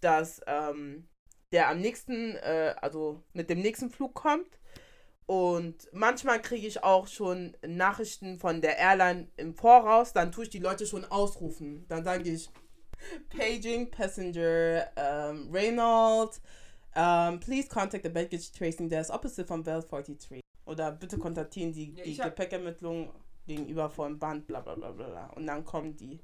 dass 0.00 0.40
ähm, 0.46 1.08
der 1.50 1.68
am 1.68 1.80
nächsten, 1.80 2.36
äh, 2.36 2.76
also 2.80 3.22
mit 3.32 3.50
dem 3.50 3.60
nächsten 3.60 3.90
Flug 3.90 4.14
kommt. 4.14 4.60
Und 5.26 5.88
manchmal 5.92 6.40
kriege 6.40 6.66
ich 6.66 6.84
auch 6.84 7.08
schon 7.08 7.56
Nachrichten 7.66 8.38
von 8.38 8.60
der 8.60 8.78
Airline 8.78 9.28
im 9.36 9.54
Voraus. 9.54 10.12
Dann 10.12 10.30
tue 10.30 10.44
ich 10.44 10.50
die 10.50 10.58
Leute 10.58 10.86
schon 10.86 11.04
ausrufen. 11.04 11.86
Dann 11.88 12.04
sage 12.04 12.28
ich 12.28 12.48
Paging 13.30 13.90
Passenger 13.90 14.88
um, 14.96 15.50
Reynolds. 15.50 16.40
Um, 16.94 17.40
please 17.40 17.68
contact 17.68 18.02
the 18.04 18.10
baggage 18.10 18.52
tracing 18.52 18.88
desk 18.88 19.10
opposite 19.12 19.46
from 19.46 19.62
Bell 19.62 19.82
43. 19.82 20.40
Oder 20.66 20.92
bitte 20.92 21.18
kontaktieren 21.18 21.72
die, 21.72 21.92
Ja, 21.94 22.04
die 22.04 22.16
hab- 22.20 22.36
Gepäckermittlung 22.36 23.10
gegenüber 23.46 23.88
vom 23.90 24.18
Band, 24.18 24.46
bla 24.46 24.60
bla 24.60 24.74
bla 24.74 24.90
bla. 24.92 25.26
Und 25.34 25.46
dann 25.46 25.64
kommen 25.64 25.96
die. 25.96 26.20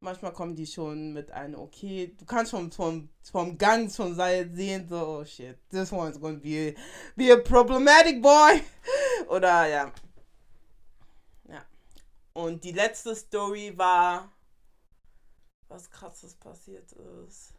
Manchmal 0.00 0.32
kommen 0.32 0.56
die 0.56 0.66
schon 0.66 1.12
mit 1.12 1.30
einem, 1.30 1.60
okay, 1.60 2.12
du 2.18 2.24
kannst 2.24 2.50
schon 2.50 2.72
vom, 2.72 3.08
vom 3.30 3.56
Gang 3.56 3.88
schon 3.88 4.16
sehen, 4.16 4.88
so, 4.88 5.20
oh 5.20 5.24
shit, 5.24 5.56
this 5.70 5.92
one's 5.92 6.18
gonna 6.20 6.38
be, 6.38 6.74
be 7.14 7.32
a 7.32 7.36
problematic 7.36 8.20
boy. 8.20 8.60
Oder 9.28 9.66
ja. 9.68 9.92
Ja. 11.48 11.64
Und 12.32 12.64
die 12.64 12.72
letzte 12.72 13.14
Story 13.14 13.72
war, 13.76 14.28
was 15.72 15.90
krasses 15.90 16.34
passiert 16.34 16.92
ist. 16.92 17.54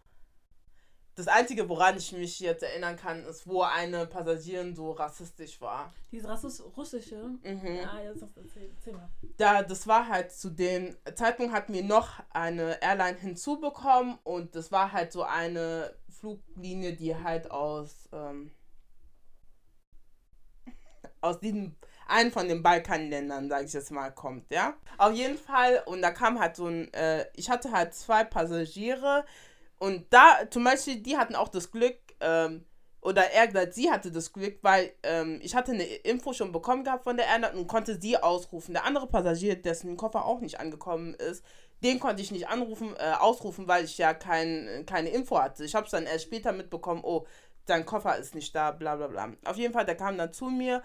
Das 1.15 1.27
Einzige, 1.27 1.69
woran 1.69 1.95
ich 1.95 2.11
mich 2.11 2.39
jetzt 2.39 2.63
erinnern 2.63 2.95
kann, 2.95 3.23
ist, 3.25 3.45
wo 3.45 3.61
eine 3.61 4.07
Passagierin 4.07 4.75
so 4.75 4.91
rassistisch 4.91 5.61
war. 5.61 5.93
Dieses 6.11 6.27
Rassist 6.27 6.63
russische. 6.75 7.17
Mhm. 7.43 7.79
Ah, 7.87 8.01
jetzt. 8.01 8.25
Erzähl 8.35 8.93
mal. 8.93 9.09
da, 9.37 9.61
das 9.61 9.85
war 9.85 10.07
halt 10.07 10.31
zu 10.31 10.49
dem 10.49 10.95
Zeitpunkt 11.13 11.53
hatten 11.53 11.73
wir 11.73 11.83
noch 11.83 12.19
eine 12.31 12.81
Airline 12.81 13.17
hinzubekommen 13.19 14.17
und 14.23 14.55
das 14.55 14.71
war 14.71 14.91
halt 14.91 15.11
so 15.11 15.21
eine 15.21 15.95
Fluglinie, 16.09 16.95
die 16.95 17.15
halt 17.15 17.51
aus 17.51 18.09
ähm, 18.11 18.51
aus 21.21 21.39
diesem 21.39 21.75
einen 22.07 22.31
von 22.31 22.47
den 22.47 22.63
Balkanländern, 22.63 23.49
sage 23.49 23.65
ich 23.65 23.73
jetzt 23.73 23.91
mal, 23.91 24.11
kommt, 24.11 24.51
ja. 24.51 24.73
Auf 24.97 25.13
jeden 25.13 25.37
Fall 25.37 25.83
und 25.85 26.01
da 26.01 26.11
kam 26.11 26.39
halt 26.39 26.55
so 26.55 26.67
ein, 26.67 26.93
äh, 26.93 27.25
ich 27.35 27.49
hatte 27.49 27.71
halt 27.71 27.93
zwei 27.93 28.23
Passagiere 28.23 29.25
und 29.79 30.05
da 30.11 30.39
zum 30.49 30.63
Beispiel, 30.63 31.01
die 31.01 31.17
hatten 31.17 31.35
auch 31.35 31.49
das 31.49 31.71
Glück, 31.71 31.97
ähm, 32.19 32.65
oder 33.03 33.31
eher 33.31 33.47
gesagt, 33.47 33.73
sie 33.73 33.91
hatte 33.91 34.11
das 34.11 34.31
Glück, 34.31 34.59
weil 34.61 34.93
ähm, 35.03 35.39
ich 35.43 35.55
hatte 35.55 35.73
eine 35.73 35.83
Info 35.83 36.31
schon 36.31 36.53
bekommen 36.53 36.85
gehabt 36.85 37.03
von 37.03 37.17
der 37.17 37.27
Airline 37.27 37.59
und 37.59 37.67
konnte 37.67 37.99
sie 37.99 38.17
ausrufen. 38.17 38.73
Der 38.73 38.85
andere 38.85 39.07
Passagier, 39.07 39.61
dessen 39.61 39.97
Koffer 39.97 40.25
auch 40.25 40.39
nicht 40.39 40.59
angekommen 40.59 41.13
ist, 41.15 41.43
den 41.83 41.99
konnte 41.99 42.21
ich 42.21 42.31
nicht 42.31 42.47
anrufen, 42.47 42.95
äh, 42.97 43.11
ausrufen, 43.19 43.67
weil 43.67 43.83
ich 43.83 43.97
ja 43.97 44.13
kein, 44.13 44.85
keine 44.85 45.09
Info 45.09 45.37
hatte. 45.37 45.65
Ich 45.65 45.75
habe 45.75 45.85
es 45.85 45.91
dann 45.91 46.05
erst 46.05 46.23
später 46.23 46.53
mitbekommen, 46.53 47.01
oh, 47.03 47.25
dein 47.65 47.85
Koffer 47.85 48.17
ist 48.17 48.35
nicht 48.35 48.55
da, 48.55 48.71
bla 48.71 48.95
bla 48.95 49.07
bla. 49.07 49.33
Auf 49.43 49.57
jeden 49.57 49.73
Fall, 49.73 49.85
der 49.85 49.95
kam 49.95 50.17
dann 50.17 50.31
zu 50.31 50.45
mir 50.45 50.81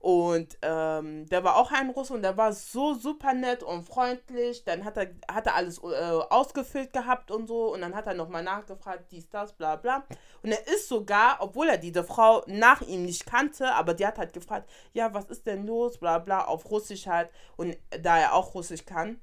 und 0.00 0.56
ähm, 0.62 1.26
der 1.26 1.44
war 1.44 1.56
auch 1.56 1.70
ein 1.72 1.90
Russe 1.90 2.14
und 2.14 2.22
der 2.22 2.34
war 2.34 2.54
so 2.54 2.94
super 2.94 3.34
nett 3.34 3.62
und 3.62 3.86
freundlich. 3.86 4.64
Dann 4.64 4.86
hat 4.86 4.96
er, 4.96 5.10
hat 5.30 5.46
er 5.46 5.54
alles 5.54 5.76
äh, 5.78 6.20
ausgefüllt 6.30 6.94
gehabt 6.94 7.30
und 7.30 7.46
so. 7.46 7.74
Und 7.74 7.82
dann 7.82 7.94
hat 7.94 8.06
er 8.06 8.14
nochmal 8.14 8.42
nachgefragt, 8.42 9.12
dies, 9.12 9.28
das, 9.28 9.52
bla 9.52 9.76
bla. 9.76 10.06
Und 10.42 10.52
er 10.52 10.66
ist 10.68 10.88
sogar, 10.88 11.36
obwohl 11.40 11.68
er 11.68 11.76
diese 11.76 12.02
Frau 12.02 12.42
nach 12.46 12.80
ihm 12.80 13.04
nicht 13.04 13.26
kannte, 13.26 13.74
aber 13.74 13.92
die 13.92 14.06
hat 14.06 14.16
halt 14.16 14.32
gefragt, 14.32 14.70
ja, 14.94 15.12
was 15.12 15.26
ist 15.26 15.46
denn 15.46 15.66
los, 15.66 15.98
bla 15.98 16.18
bla, 16.18 16.46
auf 16.46 16.70
Russisch 16.70 17.06
halt. 17.06 17.28
Und 17.58 17.76
da 18.00 18.18
er 18.18 18.34
auch 18.34 18.54
Russisch 18.54 18.86
kann, 18.86 19.20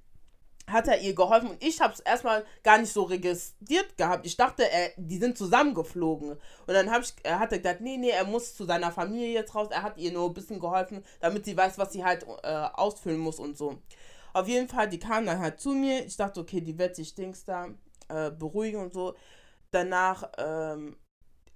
hat 0.69 0.87
er 0.87 0.99
ihr 0.99 1.15
geholfen 1.15 1.51
und 1.51 1.63
ich 1.63 1.79
habe 1.79 1.93
es 1.93 2.01
erstmal 2.01 2.45
gar 2.61 2.77
nicht 2.77 2.91
so 2.91 3.03
registriert 3.03 3.97
gehabt. 3.97 4.25
Ich 4.25 4.35
dachte, 4.35 4.69
er, 4.69 4.91
die 4.97 5.17
sind 5.17 5.37
zusammengeflogen. 5.37 6.31
Und 6.31 6.39
dann 6.67 6.91
hab 6.91 7.03
ich, 7.03 7.13
er 7.23 7.39
hat 7.39 7.53
er 7.53 7.59
gesagt, 7.59 7.79
nee, 7.79 7.97
nee, 7.97 8.09
er 8.09 8.25
muss 8.25 8.53
zu 8.53 8.65
seiner 8.65 8.91
Familie 8.91 9.33
jetzt 9.33 9.55
raus. 9.55 9.69
Er 9.71 9.83
hat 9.83 9.97
ihr 9.97 10.11
nur 10.11 10.27
ein 10.29 10.33
bisschen 10.33 10.59
geholfen, 10.59 11.05
damit 11.21 11.45
sie 11.45 11.55
weiß, 11.55 11.77
was 11.77 11.93
sie 11.93 12.03
halt 12.03 12.25
äh, 12.43 12.67
ausfüllen 12.73 13.19
muss 13.19 13.39
und 13.39 13.57
so. 13.57 13.81
Auf 14.33 14.47
jeden 14.47 14.67
Fall, 14.67 14.89
die 14.89 14.99
kam 14.99 15.25
dann 15.25 15.39
halt 15.39 15.59
zu 15.61 15.71
mir. 15.71 16.05
Ich 16.05 16.17
dachte, 16.17 16.41
okay, 16.41 16.59
die 16.59 16.77
wird 16.77 16.95
sich 16.95 17.15
Dings 17.15 17.45
da 17.45 17.67
äh, 18.09 18.29
beruhigen 18.31 18.81
und 18.81 18.93
so. 18.93 19.15
Danach, 19.71 20.29
ähm, 20.37 20.97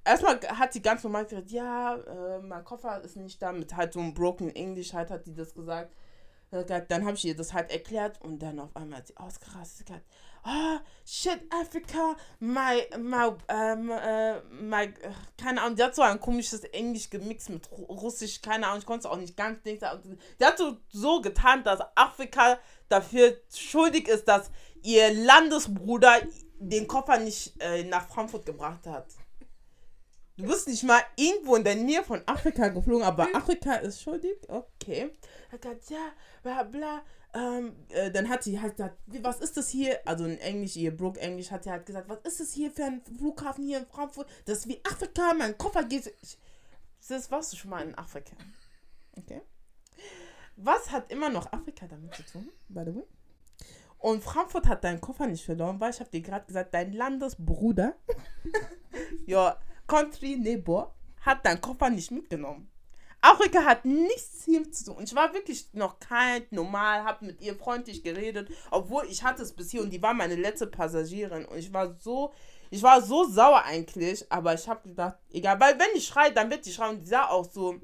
erstmal 0.05 0.39
hat 0.41 0.71
sie 0.71 0.81
ganz 0.81 1.03
normal 1.03 1.25
gesagt, 1.25 1.51
ja, 1.51 1.95
äh, 1.95 2.39
mein 2.39 2.63
Koffer 2.63 3.01
ist 3.03 3.17
nicht 3.17 3.41
da, 3.41 3.51
mit 3.51 3.75
halt 3.75 3.91
so 3.93 3.99
einem 3.99 4.13
Broken 4.13 4.49
English 4.55 4.93
halt 4.93 5.11
hat 5.11 5.25
sie 5.25 5.35
das 5.35 5.53
gesagt. 5.53 5.93
Dann 6.51 7.05
habe 7.05 7.15
ich 7.15 7.25
ihr 7.25 7.35
das 7.35 7.53
halt 7.53 7.71
erklärt 7.71 8.21
und 8.21 8.39
dann 8.39 8.59
auf 8.59 8.75
einmal 8.75 8.99
hat 8.99 9.07
sie 9.07 9.17
ausgerastet. 9.17 9.87
oh, 10.45 10.79
shit, 11.05 11.39
Africa, 11.49 12.15
my, 12.39 12.83
my, 12.97 13.31
ähm, 13.47 13.89
äh, 13.89 14.41
my, 14.49 14.93
keine 15.37 15.61
Ahnung, 15.61 15.75
die 15.75 15.83
hat 15.83 15.95
so 15.95 16.01
ein 16.01 16.19
komisches 16.19 16.61
Englisch 16.65 17.09
gemixt 17.09 17.49
mit 17.49 17.67
Ru- 17.69 17.85
Russisch, 17.85 18.41
keine 18.41 18.67
Ahnung, 18.67 18.79
ich 18.79 18.85
konnte 18.85 19.07
es 19.07 19.13
auch 19.13 19.17
nicht 19.17 19.37
ganz 19.37 19.61
denken. 19.63 20.19
Die 20.39 20.45
hat 20.45 20.57
so, 20.57 20.77
so 20.89 21.21
getan, 21.21 21.63
dass 21.63 21.79
Afrika 21.95 22.59
dafür 22.89 23.37
schuldig 23.55 24.07
ist, 24.07 24.27
dass 24.27 24.51
ihr 24.81 25.13
Landesbruder 25.13 26.21
den 26.59 26.87
Koffer 26.87 27.17
nicht 27.19 27.53
äh, 27.61 27.83
nach 27.83 28.07
Frankfurt 28.09 28.45
gebracht 28.45 28.85
hat. 28.87 29.07
Du 30.37 30.47
bist 30.47 30.67
nicht 30.67 30.83
mal 30.83 31.01
irgendwo 31.17 31.55
in 31.55 31.63
der 31.63 31.75
Nähe 31.75 32.03
von 32.03 32.21
Afrika 32.25 32.69
geflogen, 32.69 33.03
aber 33.03 33.27
Afrika 33.35 33.75
ist 33.75 34.01
schuldig? 34.01 34.37
Okay. 34.47 35.11
Hat 35.51 35.61
gesagt, 35.61 35.89
ja, 35.89 36.11
bla 36.43 36.63
bla. 36.63 37.01
Ähm, 37.33 37.75
äh, 37.89 38.11
dann 38.11 38.29
hat 38.29 38.43
sie 38.43 38.59
halt 38.59 38.75
gesagt, 38.75 38.97
was 39.21 39.39
ist 39.39 39.57
das 39.57 39.69
hier? 39.69 39.99
Also 40.05 40.25
in 40.25 40.37
Englisch, 40.39 40.75
ihr 40.75 40.95
Brook 40.95 41.17
Englisch 41.17 41.51
hat 41.51 41.63
sie 41.63 41.71
halt 41.71 41.85
gesagt, 41.85 42.09
was 42.09 42.19
ist 42.23 42.39
das 42.39 42.53
hier 42.53 42.71
für 42.71 42.85
ein 42.85 43.01
Flughafen 43.17 43.65
hier 43.65 43.79
in 43.79 43.85
Frankfurt? 43.85 44.27
Das 44.45 44.59
ist 44.59 44.67
wie 44.67 44.81
Afrika, 44.83 45.33
mein 45.33 45.57
Koffer 45.57 45.83
geht. 45.83 46.13
Ich, 46.21 46.37
das 47.07 47.31
warst 47.31 47.53
du 47.53 47.57
schon 47.57 47.69
mal 47.69 47.85
in 47.87 47.97
Afrika. 47.97 48.35
Okay. 49.17 49.41
Was 50.57 50.91
hat 50.91 51.11
immer 51.11 51.29
noch 51.29 51.51
Afrika 51.51 51.87
damit 51.87 52.13
zu 52.15 52.23
tun, 52.23 52.49
by 52.69 52.83
the 52.85 52.95
way? 52.95 53.03
Und 53.97 54.23
Frankfurt 54.23 54.67
hat 54.67 54.83
deinen 54.83 54.99
Koffer 54.99 55.27
nicht 55.27 55.45
verloren, 55.45 55.79
weil 55.79 55.91
ich 55.91 55.99
habe 55.99 56.09
dir 56.09 56.21
gerade 56.21 56.45
gesagt, 56.45 56.73
dein 56.73 56.91
Landesbruder, 56.93 57.95
your 59.27 59.57
country 59.85 60.37
neighbor, 60.37 60.95
hat 61.21 61.45
deinen 61.45 61.61
Koffer 61.61 61.89
nicht 61.89 62.09
mitgenommen. 62.09 62.70
Afrika 63.21 63.63
hat 63.63 63.85
nichts 63.85 64.43
hier 64.45 64.69
zu 64.71 64.85
tun. 64.85 64.95
Und 64.97 65.03
ich 65.03 65.15
war 65.15 65.33
wirklich 65.33 65.67
noch 65.73 65.99
kein 65.99 66.43
normal, 66.49 67.03
habe 67.03 67.25
mit 67.25 67.41
ihr 67.41 67.55
freundlich 67.55 68.03
geredet, 68.03 68.49
obwohl 68.71 69.05
ich 69.09 69.23
hatte 69.23 69.43
es 69.43 69.53
bis 69.53 69.71
hier 69.71 69.81
und 69.81 69.91
die 69.91 70.01
war 70.01 70.13
meine 70.13 70.35
letzte 70.35 70.67
Passagierin 70.67 71.45
und 71.45 71.57
ich 71.57 71.71
war 71.71 71.95
so, 71.99 72.33
ich 72.71 72.81
war 72.81 73.01
so 73.01 73.25
sauer 73.25 73.63
eigentlich, 73.63 74.31
aber 74.31 74.53
ich 74.53 74.67
habe 74.67 74.89
gedacht, 74.89 75.17
egal, 75.31 75.59
weil 75.59 75.77
wenn 75.77 75.93
die 75.95 76.01
schreit, 76.01 76.35
dann 76.35 76.49
wird 76.49 76.65
die 76.65 76.71
schreien 76.71 76.95
und 76.95 77.01
die 77.01 77.07
sah 77.07 77.27
auch 77.27 77.45
so, 77.45 77.79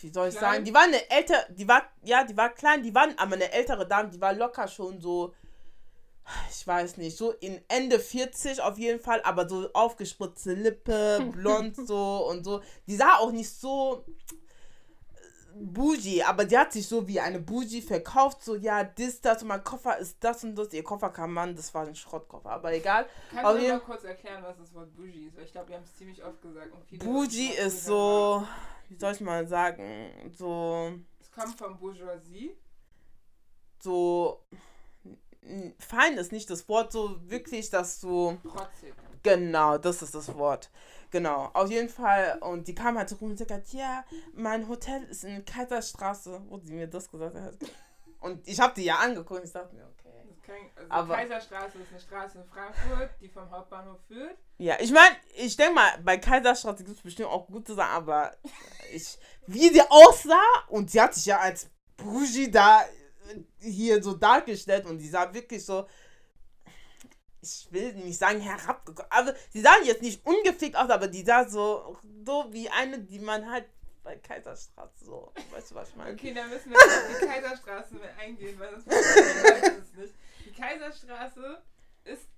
wie 0.00 0.10
soll 0.10 0.28
ich 0.28 0.36
Klein? 0.36 0.52
sagen, 0.52 0.64
die 0.64 0.74
war 0.74 0.82
eine 0.82 1.10
ältere, 1.10 1.46
die 1.50 1.68
war, 1.68 1.82
ja, 2.02 2.24
die 2.24 2.36
war 2.36 2.50
klein, 2.50 2.82
die 2.82 2.94
war 2.94 3.08
aber 3.16 3.34
eine 3.34 3.52
ältere 3.52 3.86
Dame, 3.86 4.10
die 4.10 4.20
war 4.20 4.32
locker 4.32 4.68
schon 4.68 5.00
so, 5.00 5.34
ich 6.50 6.66
weiß 6.66 6.96
nicht, 6.98 7.16
so 7.16 7.32
in 7.32 7.60
Ende 7.68 7.98
40 7.98 8.60
auf 8.60 8.78
jeden 8.78 9.00
Fall, 9.00 9.20
aber 9.22 9.48
so 9.48 9.68
aufgespritzte 9.72 10.54
Lippe, 10.54 11.26
blond 11.32 11.76
so 11.86 12.28
und 12.28 12.44
so. 12.44 12.60
Die 12.86 12.96
sah 12.96 13.16
auch 13.18 13.32
nicht 13.32 13.50
so 13.50 14.04
äh, 14.06 15.54
bougie, 15.54 16.22
aber 16.22 16.44
die 16.44 16.56
hat 16.56 16.72
sich 16.72 16.86
so 16.86 17.06
wie 17.08 17.18
eine 17.20 17.40
Bougie 17.40 17.82
verkauft, 17.82 18.44
so 18.44 18.54
ja, 18.54 18.84
das, 18.84 19.20
das 19.20 19.42
und 19.42 19.48
mein 19.48 19.64
Koffer 19.64 19.98
ist 19.98 20.18
das 20.20 20.44
und 20.44 20.54
das. 20.56 20.72
Ihr 20.72 20.84
Koffer 20.84 21.10
kam 21.10 21.36
an, 21.38 21.56
das 21.56 21.72
war 21.74 21.86
ein 21.86 21.94
Schrottkoffer, 21.96 22.50
aber 22.50 22.72
egal. 22.72 23.06
Kannst 23.30 23.52
du 23.52 23.56
jeden- 23.58 23.78
mal 23.78 23.80
kurz 23.80 24.04
erklären, 24.04 24.42
was 24.42 24.56
das 24.58 24.72
Wort 24.74 24.94
Bougie 24.94 25.26
ist? 25.26 25.36
Weil 25.36 25.44
ich 25.44 25.52
glaube, 25.52 25.68
wir 25.68 25.76
haben 25.76 25.84
es 25.84 25.96
ziemlich 25.96 26.22
oft 26.24 26.40
gesagt. 26.42 26.72
Und 26.72 26.84
viele 26.84 27.04
Bougie 27.04 27.50
ist 27.50 27.84
so, 27.86 28.46
wie 28.88 28.96
soll 28.96 29.14
ich 29.14 29.20
mal 29.20 29.46
sagen, 29.48 30.32
so, 30.36 30.92
Es 31.20 31.30
kommt 31.32 31.58
von 31.58 31.76
Bourgeoisie. 31.78 32.56
so, 33.82 34.44
fein 35.78 36.18
ist 36.18 36.32
nicht 36.32 36.48
das 36.50 36.68
Wort, 36.68 36.92
so 36.92 37.16
wirklich, 37.28 37.70
dass 37.70 38.00
du. 38.00 38.38
Protzig. 38.42 38.94
Genau, 39.22 39.76
das 39.78 40.00
ist 40.02 40.14
das 40.14 40.34
Wort. 40.36 40.70
Genau, 41.10 41.50
auf 41.52 41.70
jeden 41.70 41.88
Fall. 41.88 42.38
Und 42.40 42.68
die 42.68 42.74
kam 42.74 42.96
halt 42.96 43.14
rum 43.20 43.30
und 43.30 43.38
sagt, 43.38 43.72
ja, 43.72 44.04
mein 44.32 44.68
Hotel 44.68 45.02
ist 45.04 45.24
in 45.24 45.44
Kaiserstraße, 45.44 46.40
wo 46.48 46.58
sie 46.58 46.72
mir 46.72 46.86
das 46.86 47.10
gesagt 47.10 47.34
hat. 47.36 47.54
Und 48.20 48.46
ich 48.46 48.60
habe 48.60 48.72
die 48.74 48.84
ja 48.84 48.96
angeguckt 48.96 49.40
und 49.40 49.46
ich 49.46 49.52
dachte 49.52 49.74
mir, 49.74 49.86
okay. 49.86 50.70
Also 50.76 50.90
Aber- 50.90 51.14
Kaiserstraße 51.16 51.78
ist 51.78 51.90
eine 51.90 52.00
Straße 52.00 52.38
in 52.38 52.44
Frankfurt, 52.44 53.10
die 53.20 53.28
vom 53.28 53.50
Hauptbahnhof 53.50 53.98
führt. 54.08 54.36
Ja, 54.58 54.76
ich 54.80 54.90
meine, 54.92 55.16
ich 55.36 55.56
denke 55.56 55.74
mal, 55.74 55.90
bei 56.02 56.16
Kaiserstraße 56.18 56.84
gibt 56.84 56.96
es 56.96 57.02
bestimmt 57.02 57.28
auch 57.28 57.46
gute 57.46 57.74
Sachen, 57.74 57.92
aber 57.92 58.32
ich, 58.92 59.18
wie 59.46 59.68
sie 59.68 59.82
aussah 59.88 60.42
und 60.68 60.90
sie 60.90 61.00
hat 61.00 61.14
sich 61.14 61.26
ja 61.26 61.38
als 61.40 61.68
Bougie 61.96 62.50
da 62.50 62.82
hier 63.60 64.02
so 64.02 64.14
dargestellt 64.14 64.86
und 64.86 64.98
die 64.98 65.08
sah 65.08 65.32
wirklich 65.32 65.64
so, 65.64 65.86
ich 67.42 67.68
will 67.70 67.94
nicht 67.94 68.18
sagen 68.18 68.40
herabgekommen, 68.40 69.10
aber 69.10 69.34
sie 69.50 69.60
sah 69.60 69.74
jetzt 69.84 70.02
nicht 70.02 70.24
ungefickt 70.26 70.76
aus, 70.76 70.90
aber 70.90 71.08
die 71.08 71.24
sah 71.24 71.48
so, 71.48 71.98
so 72.24 72.46
wie 72.52 72.68
eine, 72.68 72.98
die 73.00 73.18
man 73.18 73.50
halt 73.50 73.66
bei 74.02 74.16
Kaiserstraße 74.16 75.04
so, 75.04 75.32
weißt 75.50 75.70
du, 75.70 75.74
was 75.74 75.90
ich 75.90 75.96
meine? 75.96 76.12
Okay, 76.12 76.34
dann 76.34 76.48
müssen 76.50 76.70
wir 76.70 76.76
auf 76.76 77.20
die 77.20 77.26
Kaiserstraße 77.26 77.96
eingehen, 78.18 78.58
weil 78.58 78.72
das 78.72 78.86
es 78.86 79.94
nicht. 79.94 80.14
Die 80.44 80.52
Kaiserstraße 80.52 81.62
ist 82.04 82.28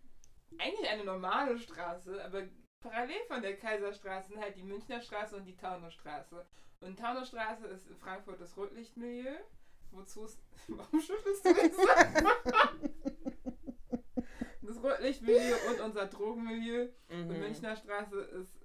eigentlich 0.58 0.88
eine 0.88 1.04
normale 1.04 1.58
Straße, 1.58 2.22
aber 2.24 2.42
parallel 2.80 3.24
von 3.28 3.42
der 3.42 3.56
Kaiserstraße 3.56 4.28
sind 4.28 4.40
halt 4.40 4.56
die 4.56 4.64
Münchner 4.64 5.00
Straße 5.00 5.36
und 5.36 5.44
die 5.44 5.56
Taunusstraße. 5.56 6.44
Und 6.80 6.98
Taunusstraße 6.98 7.66
ist 7.68 7.86
in 7.86 7.96
Frankfurt 7.96 8.40
das 8.40 8.56
Rotlichtmilieu. 8.56 9.36
Wozu 9.92 10.24
es. 10.24 10.38
Warum 10.68 11.00
schüttelst 11.00 11.44
du 11.44 11.50
so? 11.54 11.82
Das 14.62 14.82
Rotlichtmilieu 14.82 15.56
und 15.70 15.80
unser 15.80 16.06
Drogenmilieu. 16.06 16.88
Und 17.08 17.28
Mhm. 17.28 17.38
Münchner 17.40 17.76
Straße 17.76 18.16
ist 18.20 18.58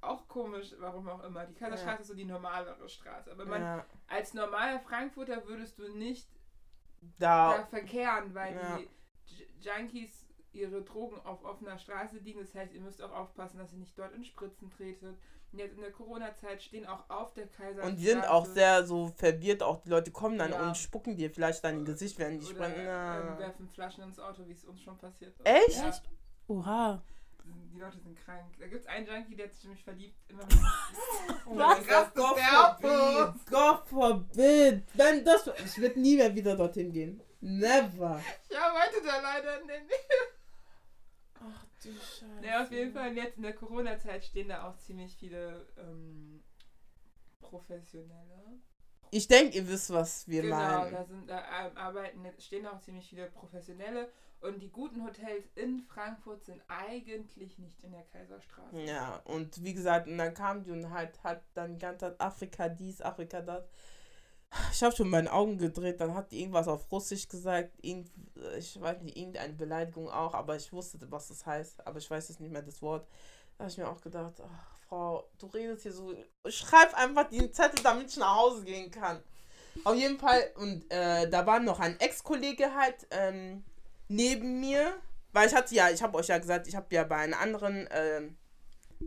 auch 0.00 0.26
komisch, 0.28 0.74
warum 0.78 1.08
auch 1.08 1.22
immer. 1.24 1.44
Die 1.44 1.54
Kaiserstraße 1.54 2.02
ist 2.02 2.08
so 2.08 2.14
die 2.14 2.24
normalere 2.24 2.88
Straße. 2.88 3.30
Aber 3.30 3.44
man, 3.44 3.60
Ja, 3.62 3.86
als 4.08 4.32
normaler 4.34 4.80
Frankfurter 4.80 5.46
würdest 5.46 5.78
du 5.78 5.88
nicht 5.88 6.28
da, 7.18 7.58
da 7.58 7.64
verkehren, 7.66 8.34
weil 8.34 8.54
Ja. 8.54 8.78
die 8.78 8.88
Junkies 9.60 10.21
ihre 10.54 10.82
Drogen 10.82 11.20
auf 11.24 11.44
offener 11.44 11.78
Straße 11.78 12.18
liegen. 12.18 12.40
Das 12.40 12.54
heißt, 12.54 12.72
ihr 12.74 12.80
müsst 12.80 13.00
auch 13.02 13.12
aufpassen, 13.12 13.58
dass 13.58 13.72
ihr 13.72 13.78
nicht 13.78 13.98
dort 13.98 14.12
in 14.14 14.24
Spritzen 14.24 14.70
tretet. 14.70 15.16
Und 15.52 15.58
jetzt 15.58 15.74
in 15.74 15.82
der 15.82 15.92
Corona-Zeit 15.92 16.62
stehen 16.62 16.86
auch 16.86 17.08
auf 17.10 17.34
der 17.34 17.46
Kaiserstraße. 17.46 17.88
und 17.90 17.96
die 17.98 18.06
sind 18.06 18.24
auch 18.26 18.46
sehr 18.46 18.84
so 18.86 19.08
verwirrt, 19.16 19.62
auch 19.62 19.82
die 19.82 19.90
Leute 19.90 20.10
kommen 20.10 20.38
dann 20.38 20.50
Ja. 20.52 20.62
und 20.68 20.76
spucken 20.78 21.14
dir 21.16 21.30
vielleicht 21.30 21.62
dann 21.62 21.78
in 21.80 21.84
Gesicht, 21.84 22.18
wenn 22.18 22.38
die 22.40 22.46
springen. 22.46 22.74
ähm, 22.78 23.38
werfen 23.38 23.68
Flaschen 23.68 24.04
ins 24.04 24.18
Auto, 24.18 24.46
wie 24.46 24.52
es 24.52 24.64
uns 24.64 24.80
schon 24.80 24.96
passiert 24.96 25.34
ist. 25.38 25.44
Echt? 25.46 25.76
Ja, 25.76 25.92
Oha. 26.48 27.02
die 27.44 27.78
Leute 27.78 27.98
sind 27.98 28.16
krank. 28.18 28.46
Da 28.58 28.66
gibt 28.66 28.80
es 28.80 28.86
einen 28.86 29.06
Junkie, 29.06 29.36
der 29.36 29.46
hat 29.46 29.52
sich 29.52 29.64
nämlich 29.64 29.84
verliebt. 29.84 30.16
Immer 30.30 30.42
Was? 31.46 31.86
Das 31.86 32.12
der 32.14 32.22
forbid. 32.22 33.46
God 33.50 33.88
forbid. 33.88 34.82
Wenn 34.94 35.22
das, 35.24 35.50
ich 35.64 35.78
würde 35.78 36.00
nie 36.00 36.16
mehr 36.16 36.34
wieder 36.34 36.56
dorthin 36.56 36.92
gehen. 36.92 37.20
Never. 37.40 38.20
Ich 38.48 38.56
arbeite 38.58 39.02
da 39.04 39.20
leider 39.20 39.60
in 39.60 39.66
der 39.68 39.80
Nähe. 39.80 39.88
Ach 41.44 41.66
du 41.82 41.92
Scheiße. 41.92 42.46
Ja, 42.46 42.62
auf 42.62 42.70
jeden 42.70 42.92
Fall 42.92 43.16
jetzt 43.16 43.36
in 43.36 43.42
der 43.42 43.54
Corona-Zeit 43.54 44.24
stehen 44.24 44.48
da 44.48 44.68
auch 44.68 44.76
ziemlich 44.78 45.16
viele 45.16 45.66
ähm, 45.76 46.42
Professionelle. 47.40 48.60
Ich 49.10 49.28
denke, 49.28 49.56
ihr 49.58 49.68
wisst, 49.68 49.90
was 49.90 50.26
wir 50.26 50.42
genau, 50.42 50.56
meinen. 50.56 50.92
da 50.92 51.04
sind 51.04 51.28
da 51.28 51.66
ähm, 51.66 51.76
arbeiten 51.76 52.26
stehen 52.38 52.66
auch 52.66 52.80
ziemlich 52.80 53.08
viele 53.08 53.26
Professionelle 53.26 54.10
und 54.40 54.60
die 54.60 54.70
guten 54.70 55.04
Hotels 55.04 55.44
in 55.54 55.80
Frankfurt 55.80 56.44
sind 56.44 56.62
eigentlich 56.66 57.58
nicht 57.58 57.80
in 57.84 57.92
der 57.92 58.04
Kaiserstraße. 58.04 58.80
Ja, 58.80 59.16
und 59.24 59.62
wie 59.62 59.74
gesagt, 59.74 60.08
und 60.08 60.18
dann 60.18 60.34
kam 60.34 60.64
die 60.64 60.70
und 60.70 60.90
halt, 60.90 61.22
hat 61.22 61.42
dann 61.54 61.74
die 61.74 61.78
ganze 61.78 62.06
Zeit 62.06 62.20
Afrika 62.20 62.68
dies, 62.68 63.00
Afrika 63.02 63.40
das. 63.40 63.68
Ich 64.72 64.82
habe 64.82 64.94
schon 64.94 65.08
meine 65.08 65.32
Augen 65.32 65.58
gedreht, 65.58 66.00
dann 66.00 66.14
hat 66.14 66.30
die 66.30 66.40
irgendwas 66.40 66.68
auf 66.68 66.90
Russisch 66.92 67.28
gesagt, 67.28 67.70
irgend, 67.80 68.10
ich 68.58 68.78
weiß 68.80 69.00
nicht, 69.00 69.16
irgendeine 69.16 69.54
Beleidigung 69.54 70.10
auch, 70.10 70.34
aber 70.34 70.56
ich 70.56 70.72
wusste, 70.72 70.98
was 71.10 71.28
das 71.28 71.46
heißt, 71.46 71.86
aber 71.86 71.98
ich 71.98 72.10
weiß 72.10 72.28
jetzt 72.28 72.40
nicht 72.40 72.52
mehr 72.52 72.62
das 72.62 72.82
Wort. 72.82 73.06
Da 73.56 73.64
habe 73.64 73.70
ich 73.70 73.78
mir 73.78 73.88
auch 73.88 74.00
gedacht, 74.00 74.34
ach, 74.44 74.78
Frau, 74.88 75.24
du 75.38 75.46
redest 75.46 75.82
hier 75.84 75.92
so, 75.92 76.14
schreib 76.48 76.94
einfach 76.94 77.30
den 77.30 77.52
Zettel, 77.52 77.82
damit 77.82 78.10
ich 78.10 78.16
nach 78.18 78.36
Hause 78.36 78.64
gehen 78.64 78.90
kann. 78.90 79.22
Auf 79.84 79.96
jeden 79.96 80.18
Fall, 80.18 80.50
und 80.56 80.84
äh, 80.90 81.28
da 81.30 81.46
war 81.46 81.58
noch 81.58 81.80
ein 81.80 81.98
Ex-Kollege 81.98 82.74
halt 82.74 83.06
ähm, 83.10 83.64
neben 84.08 84.60
mir, 84.60 84.94
weil 85.32 85.48
ich 85.48 85.54
hatte 85.54 85.74
ja, 85.74 85.88
ich 85.88 86.02
habe 86.02 86.18
euch 86.18 86.28
ja 86.28 86.36
gesagt, 86.36 86.68
ich 86.68 86.76
habe 86.76 86.94
ja 86.94 87.04
bei 87.04 87.16
einem 87.16 87.34
anderen, 87.34 87.88
ähm, 87.90 88.36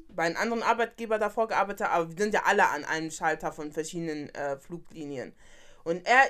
bei 0.09 0.23
einem 0.23 0.37
anderen 0.37 0.63
Arbeitgeber 0.63 1.19
davor 1.19 1.47
gearbeitet, 1.47 1.87
aber 1.87 2.09
wir 2.09 2.17
sind 2.17 2.33
ja 2.33 2.43
alle 2.45 2.69
an 2.69 2.85
einem 2.85 3.11
Schalter 3.11 3.51
von 3.51 3.71
verschiedenen 3.71 4.33
äh, 4.33 4.57
Fluglinien. 4.57 5.33
Und 5.83 6.05
er, 6.07 6.23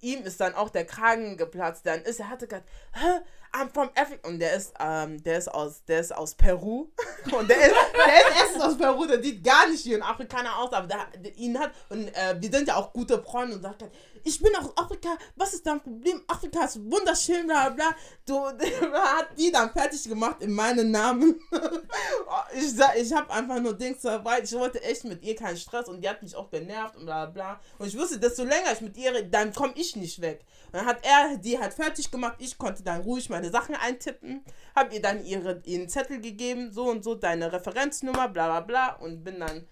ihm 0.00 0.24
ist 0.24 0.40
dann 0.40 0.54
auch 0.54 0.70
der 0.70 0.84
Kragen 0.84 1.36
geplatzt. 1.36 1.86
Dann 1.86 2.02
ist 2.02 2.20
er 2.20 2.28
hatte 2.28 2.46
Hä, 2.92 3.20
I'm 3.52 3.72
from 3.72 3.90
Africa. 3.94 4.28
Und 4.28 4.38
der 4.38 4.54
ist, 4.54 4.72
ähm, 4.78 5.22
der 5.22 5.38
ist 5.38 5.48
aus, 5.48 5.84
der 5.84 6.00
ist 6.00 6.14
aus 6.14 6.34
Peru. 6.34 6.88
Und 7.32 7.48
der 7.48 7.56
ist, 7.56 7.74
der 7.94 8.30
ist 8.30 8.36
erst 8.40 8.62
aus 8.62 8.78
Peru, 8.78 9.06
der 9.06 9.22
sieht 9.22 9.44
gar 9.44 9.68
nicht 9.68 9.84
wie 9.84 9.94
ein 9.94 10.02
Afrikaner 10.02 10.58
aus, 10.58 10.72
aber 10.72 10.86
der, 10.86 11.06
der 11.16 11.36
ihn 11.36 11.58
hat, 11.58 11.72
und 11.88 12.08
äh, 12.08 12.36
wir 12.38 12.50
sind 12.50 12.68
ja 12.68 12.76
auch 12.76 12.92
gute 12.92 13.22
Freunde 13.22 13.56
und 13.56 13.62
sagt, 13.62 13.82
halt, 13.82 13.92
ich 14.24 14.40
bin 14.40 14.54
aus 14.56 14.76
Afrika, 14.76 15.16
was 15.36 15.54
ist 15.54 15.66
dein 15.66 15.80
Problem? 15.80 16.22
Afrika 16.26 16.64
ist 16.64 16.78
wunderschön, 16.90 17.46
bla 17.46 17.70
bla. 17.70 17.94
Du, 18.26 18.46
hat 18.46 19.28
die 19.38 19.50
dann 19.50 19.70
fertig 19.72 20.04
gemacht 20.04 20.42
in 20.42 20.52
meinen 20.52 20.90
Namen. 20.90 21.40
ich 22.54 22.72
sag, 22.72 22.96
ich 22.96 23.12
habe 23.12 23.32
einfach 23.32 23.60
nur 23.60 23.74
Dings 23.74 24.04
weil 24.04 24.44
ich 24.44 24.52
wollte 24.52 24.82
echt 24.82 25.04
mit 25.04 25.22
ihr 25.22 25.34
keinen 25.34 25.56
Stress 25.56 25.88
und 25.88 26.00
die 26.00 26.08
hat 26.08 26.22
mich 26.22 26.34
auch 26.34 26.50
genervt 26.50 26.96
und 26.96 27.06
bla 27.06 27.26
bla. 27.26 27.60
Und 27.78 27.88
ich 27.88 27.96
wusste, 27.96 28.18
desto 28.18 28.44
länger 28.44 28.72
ich 28.72 28.80
mit 28.80 28.96
ihr, 28.96 29.22
dann 29.22 29.52
komme 29.52 29.72
ich 29.76 29.96
nicht 29.96 30.20
weg. 30.20 30.44
Und 30.66 30.74
dann 30.74 30.86
hat 30.86 31.04
er 31.04 31.36
die 31.36 31.58
halt 31.58 31.74
fertig 31.74 32.10
gemacht, 32.10 32.36
ich 32.38 32.58
konnte 32.58 32.82
dann 32.82 33.02
ruhig 33.02 33.28
meine 33.30 33.50
Sachen 33.50 33.74
eintippen, 33.74 34.44
habe 34.74 34.94
ihr 34.94 35.02
dann 35.02 35.24
ihre, 35.24 35.60
ihren 35.64 35.88
Zettel 35.88 36.20
gegeben, 36.20 36.72
so 36.72 36.88
und 36.88 37.02
so, 37.02 37.14
deine 37.14 37.52
Referenznummer, 37.52 38.28
bla 38.28 38.46
bla 38.46 38.60
bla 38.60 38.92
und 38.96 39.24
bin 39.24 39.40
dann, 39.40 39.66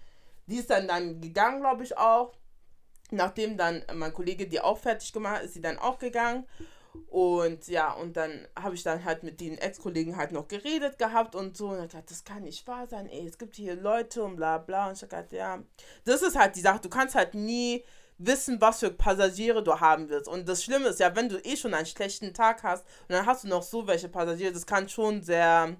die 0.47 0.57
ist 0.57 0.69
dann, 0.69 0.87
dann 0.87 1.21
gegangen, 1.21 1.61
glaube 1.61 1.83
ich 1.83 1.97
auch. 1.97 2.38
Nachdem 3.11 3.57
dann 3.57 3.83
mein 3.93 4.13
Kollege 4.13 4.47
die 4.47 4.61
auch 4.61 4.77
fertig 4.77 5.13
gemacht 5.13 5.37
hat, 5.37 5.45
ist 5.45 5.53
sie 5.53 5.61
dann 5.61 5.79
auch 5.79 5.99
gegangen. 5.99 6.45
Und 7.09 7.67
ja, 7.67 7.93
und 7.93 8.17
dann 8.17 8.47
habe 8.59 8.75
ich 8.75 8.83
dann 8.83 9.03
halt 9.03 9.23
mit 9.23 9.39
den 9.39 9.57
Ex-Kollegen 9.57 10.17
halt 10.17 10.31
noch 10.31 10.47
geredet 10.47 10.97
gehabt 10.97 11.35
und 11.35 11.55
so. 11.55 11.69
Und 11.69 11.85
ich 11.85 11.91
dachte, 11.91 12.05
das 12.09 12.23
kann 12.23 12.43
nicht 12.43 12.67
wahr 12.67 12.87
sein, 12.87 13.07
ey, 13.07 13.27
es 13.27 13.37
gibt 13.37 13.55
hier 13.55 13.75
Leute 13.75 14.23
und 14.23 14.35
bla 14.35 14.57
bla. 14.57 14.87
Und 14.89 15.01
ich 15.01 15.07
dachte, 15.07 15.35
ja, 15.35 15.59
das 16.05 16.21
ist 16.21 16.37
halt 16.37 16.55
die 16.55 16.61
Sache. 16.61 16.79
Du 16.81 16.89
kannst 16.89 17.15
halt 17.15 17.33
nie 17.33 17.83
wissen, 18.17 18.59
was 18.59 18.79
für 18.79 18.91
Passagiere 18.91 19.63
du 19.63 19.79
haben 19.79 20.09
wirst. 20.09 20.27
Und 20.27 20.47
das 20.47 20.63
Schlimme 20.63 20.89
ist 20.89 20.99
ja, 20.99 21.15
wenn 21.15 21.29
du 21.29 21.37
eh 21.43 21.55
schon 21.55 21.73
einen 21.73 21.85
schlechten 21.85 22.33
Tag 22.33 22.63
hast 22.63 22.85
und 23.07 23.15
dann 23.15 23.25
hast 23.25 23.43
du 23.43 23.47
noch 23.47 23.63
so 23.63 23.87
welche 23.87 24.09
Passagiere, 24.09 24.51
das 24.51 24.65
kann 24.65 24.89
schon 24.89 25.21
sehr, 25.21 25.77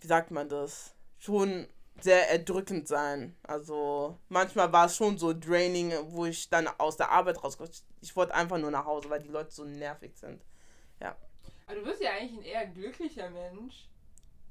wie 0.00 0.06
sagt 0.06 0.30
man 0.30 0.48
das, 0.48 0.94
schon 1.18 1.66
sehr 2.04 2.30
erdrückend 2.30 2.88
sein. 2.88 3.36
Also 3.42 4.18
manchmal 4.28 4.72
war 4.72 4.86
es 4.86 4.96
schon 4.96 5.18
so 5.18 5.32
draining, 5.32 5.92
wo 6.08 6.26
ich 6.26 6.48
dann 6.48 6.68
aus 6.78 6.96
der 6.96 7.10
Arbeit 7.10 7.42
rauskomme. 7.42 7.70
Ich 8.00 8.14
wollte 8.16 8.34
einfach 8.34 8.58
nur 8.58 8.70
nach 8.70 8.84
Hause, 8.84 9.10
weil 9.10 9.22
die 9.22 9.28
Leute 9.28 9.50
so 9.50 9.64
nervig 9.64 10.16
sind. 10.16 10.42
Ja. 11.00 11.16
Aber 11.66 11.76
du 11.76 11.84
bist 11.84 12.02
ja 12.02 12.10
eigentlich 12.12 12.38
ein 12.38 12.44
eher 12.44 12.66
glücklicher 12.66 13.30
Mensch. 13.30 13.88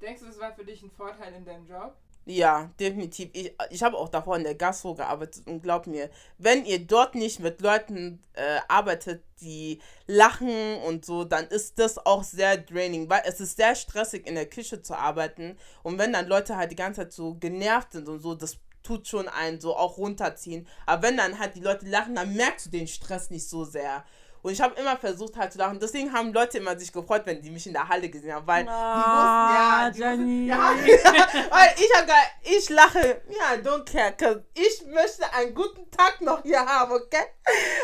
Denkst 0.01 0.21
du, 0.21 0.27
es 0.27 0.39
war 0.39 0.53
für 0.53 0.63
dich 0.63 0.81
ein 0.81 0.91
Vorteil 0.91 1.33
in 1.33 1.45
deinem 1.45 1.67
Job? 1.67 1.95
Ja, 2.31 2.69
definitiv. 2.79 3.31
Ich, 3.33 3.55
ich 3.71 3.81
habe 3.81 3.97
auch 3.97 4.07
davor 4.07 4.37
in 4.37 4.43
der 4.43 4.53
Gastro 4.53 4.93
gearbeitet 4.93 5.47
und 5.47 5.63
glaub 5.63 5.87
mir, 5.87 6.11
wenn 6.37 6.63
ihr 6.63 6.77
dort 6.85 7.15
nicht 7.15 7.39
mit 7.39 7.59
Leuten 7.59 8.21
äh, 8.33 8.59
arbeitet, 8.67 9.23
die 9.41 9.79
lachen 10.05 10.77
und 10.85 11.03
so, 11.05 11.23
dann 11.23 11.47
ist 11.47 11.79
das 11.79 11.97
auch 12.05 12.21
sehr 12.23 12.57
draining, 12.57 13.09
weil 13.09 13.23
es 13.25 13.39
ist 13.39 13.57
sehr 13.57 13.73
stressig 13.73 14.27
in 14.27 14.35
der 14.35 14.45
Küche 14.45 14.83
zu 14.83 14.95
arbeiten 14.95 15.57
und 15.81 15.97
wenn 15.97 16.13
dann 16.13 16.27
Leute 16.27 16.55
halt 16.55 16.69
die 16.69 16.75
ganze 16.75 17.01
Zeit 17.01 17.13
so 17.13 17.33
genervt 17.33 17.93
sind 17.93 18.07
und 18.07 18.19
so, 18.19 18.35
das 18.35 18.57
tut 18.83 19.07
schon 19.07 19.27
einen 19.27 19.59
so 19.59 19.75
auch 19.75 19.97
runterziehen. 19.97 20.67
Aber 20.85 21.01
wenn 21.01 21.17
dann 21.17 21.39
halt 21.39 21.55
die 21.55 21.61
Leute 21.61 21.87
lachen, 21.87 22.15
dann 22.15 22.33
merkst 22.35 22.67
du 22.67 22.69
den 22.69 22.87
Stress 22.87 23.31
nicht 23.31 23.49
so 23.49 23.63
sehr. 23.65 24.05
Und 24.41 24.53
ich 24.53 24.61
habe 24.61 24.79
immer 24.79 24.97
versucht 24.97 25.35
halt 25.35 25.51
zu 25.51 25.59
lachen. 25.59 25.79
Deswegen 25.79 26.13
haben 26.13 26.31
Leute 26.33 26.57
immer 26.59 26.77
sich 26.77 26.91
gefreut, 26.93 27.23
wenn 27.25 27.41
die 27.41 27.49
mich 27.51 27.67
in 27.67 27.73
der 27.73 27.87
Halle 27.87 28.09
gesehen 28.09 28.33
haben, 28.33 28.47
weil 28.47 28.67
Ah, 28.69 29.89
die 29.89 29.99
wussten, 29.99 30.45
ja, 30.47 30.73
die 30.73 30.91
wussten, 30.91 31.15
ja, 31.15 31.27
weil 31.49 31.73
ich 31.77 31.97
habe 31.97 32.11
ich 32.43 32.69
lache, 32.69 33.21
ja, 33.29 33.55
don't 33.61 33.83
care, 33.91 34.13
cause 34.13 34.45
ich 34.53 34.85
möchte 34.87 35.31
einen 35.33 35.53
guten 35.53 35.89
Tag 35.91 36.21
noch 36.21 36.41
hier 36.43 36.65
haben, 36.65 36.91
okay? 36.93 37.25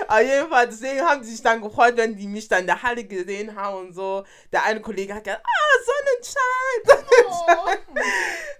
Auf 0.08 0.22
jeden 0.22 0.50
Fall, 0.50 0.68
deswegen 0.68 1.02
haben 1.02 1.22
die 1.22 1.30
sich 1.30 1.42
dann 1.42 1.62
gefreut, 1.62 1.98
wenn 1.98 2.16
die 2.16 2.28
mich 2.28 2.48
dann 2.48 2.62
in 2.62 2.68
der 2.68 2.82
Halle 2.82 3.04
gesehen 3.04 3.56
haben 3.56 3.88
und 3.88 3.94
so. 3.94 4.24
Der 4.52 4.64
eine 4.64 4.82
Kollege 4.82 5.14
hat 5.14 5.24
gesagt, 5.24 5.44
ah, 5.46 5.76
Sonnenschein, 5.86 7.06
Sonnenschein. 7.08 7.80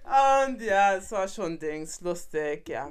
Und 0.48 0.62
ja, 0.62 0.96
es 0.96 1.12
war 1.12 1.28
schon 1.28 1.58
Dings, 1.58 2.00
lustig, 2.02 2.70
ja. 2.70 2.90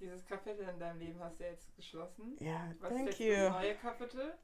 Dieses 0.00 0.24
Kapitel 0.26 0.66
in 0.68 0.78
deinem 0.78 0.98
Leben 0.98 1.20
hast 1.20 1.38
du 1.38 1.44
jetzt 1.44 1.74
geschlossen. 1.76 2.36
Ja, 2.40 2.72
Was 2.80 2.90
thank 2.90 3.10
ist 3.10 3.18
jetzt 3.18 3.38
you. 3.38 3.44
das 3.44 3.52
neue 3.52 3.74
Kapitel? 3.76 4.34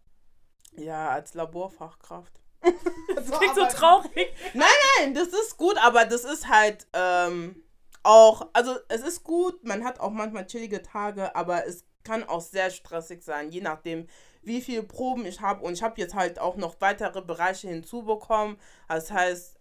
Ja, 0.77 1.11
als 1.11 1.35
Laborfachkraft. 1.35 2.41
Das 3.15 3.31
klingt 3.31 3.55
so 3.55 3.65
traurig. 3.67 4.33
Nein, 4.53 5.15
das 5.15 5.29
ist 5.29 5.57
gut, 5.57 5.77
aber 5.79 6.05
das 6.05 6.25
ist 6.25 6.49
halt 6.49 6.87
ähm, 6.93 7.65
auch, 8.03 8.49
also 8.53 8.77
es 8.89 9.01
ist 9.01 9.25
gut, 9.25 9.65
man 9.65 9.85
hat 9.85 10.01
auch 10.01 10.11
manchmal 10.11 10.47
chillige 10.47 10.83
Tage, 10.83 11.35
aber 11.35 11.67
es 11.67 11.85
kann 12.05 12.25
auch 12.25 12.41
sehr 12.41 12.71
stressig 12.71 13.23
sein, 13.23 13.51
je 13.51 13.63
nachdem, 13.63 14.07
wie 14.43 14.61
viele 14.61 14.83
Proben 14.83 15.25
ich 15.25 15.41
habe. 15.41 15.65
Und 15.65 15.73
ich 15.73 15.83
habe 15.83 16.01
jetzt 16.01 16.15
halt 16.15 16.39
auch 16.39 16.57
noch 16.57 16.81
weitere 16.81 17.23
Bereiche 17.23 17.69
hinzubekommen. 17.69 18.59
Das 18.89 19.11
heißt, 19.11 19.59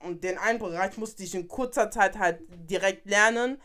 und 0.00 0.24
den 0.24 0.38
einen 0.38 0.58
Bereich 0.58 0.96
musste 0.98 1.22
ich 1.22 1.34
in 1.34 1.48
kurzer 1.48 1.90
Zeit 1.90 2.18
halt 2.18 2.40
direkt 2.48 3.06
lernen. 3.06 3.60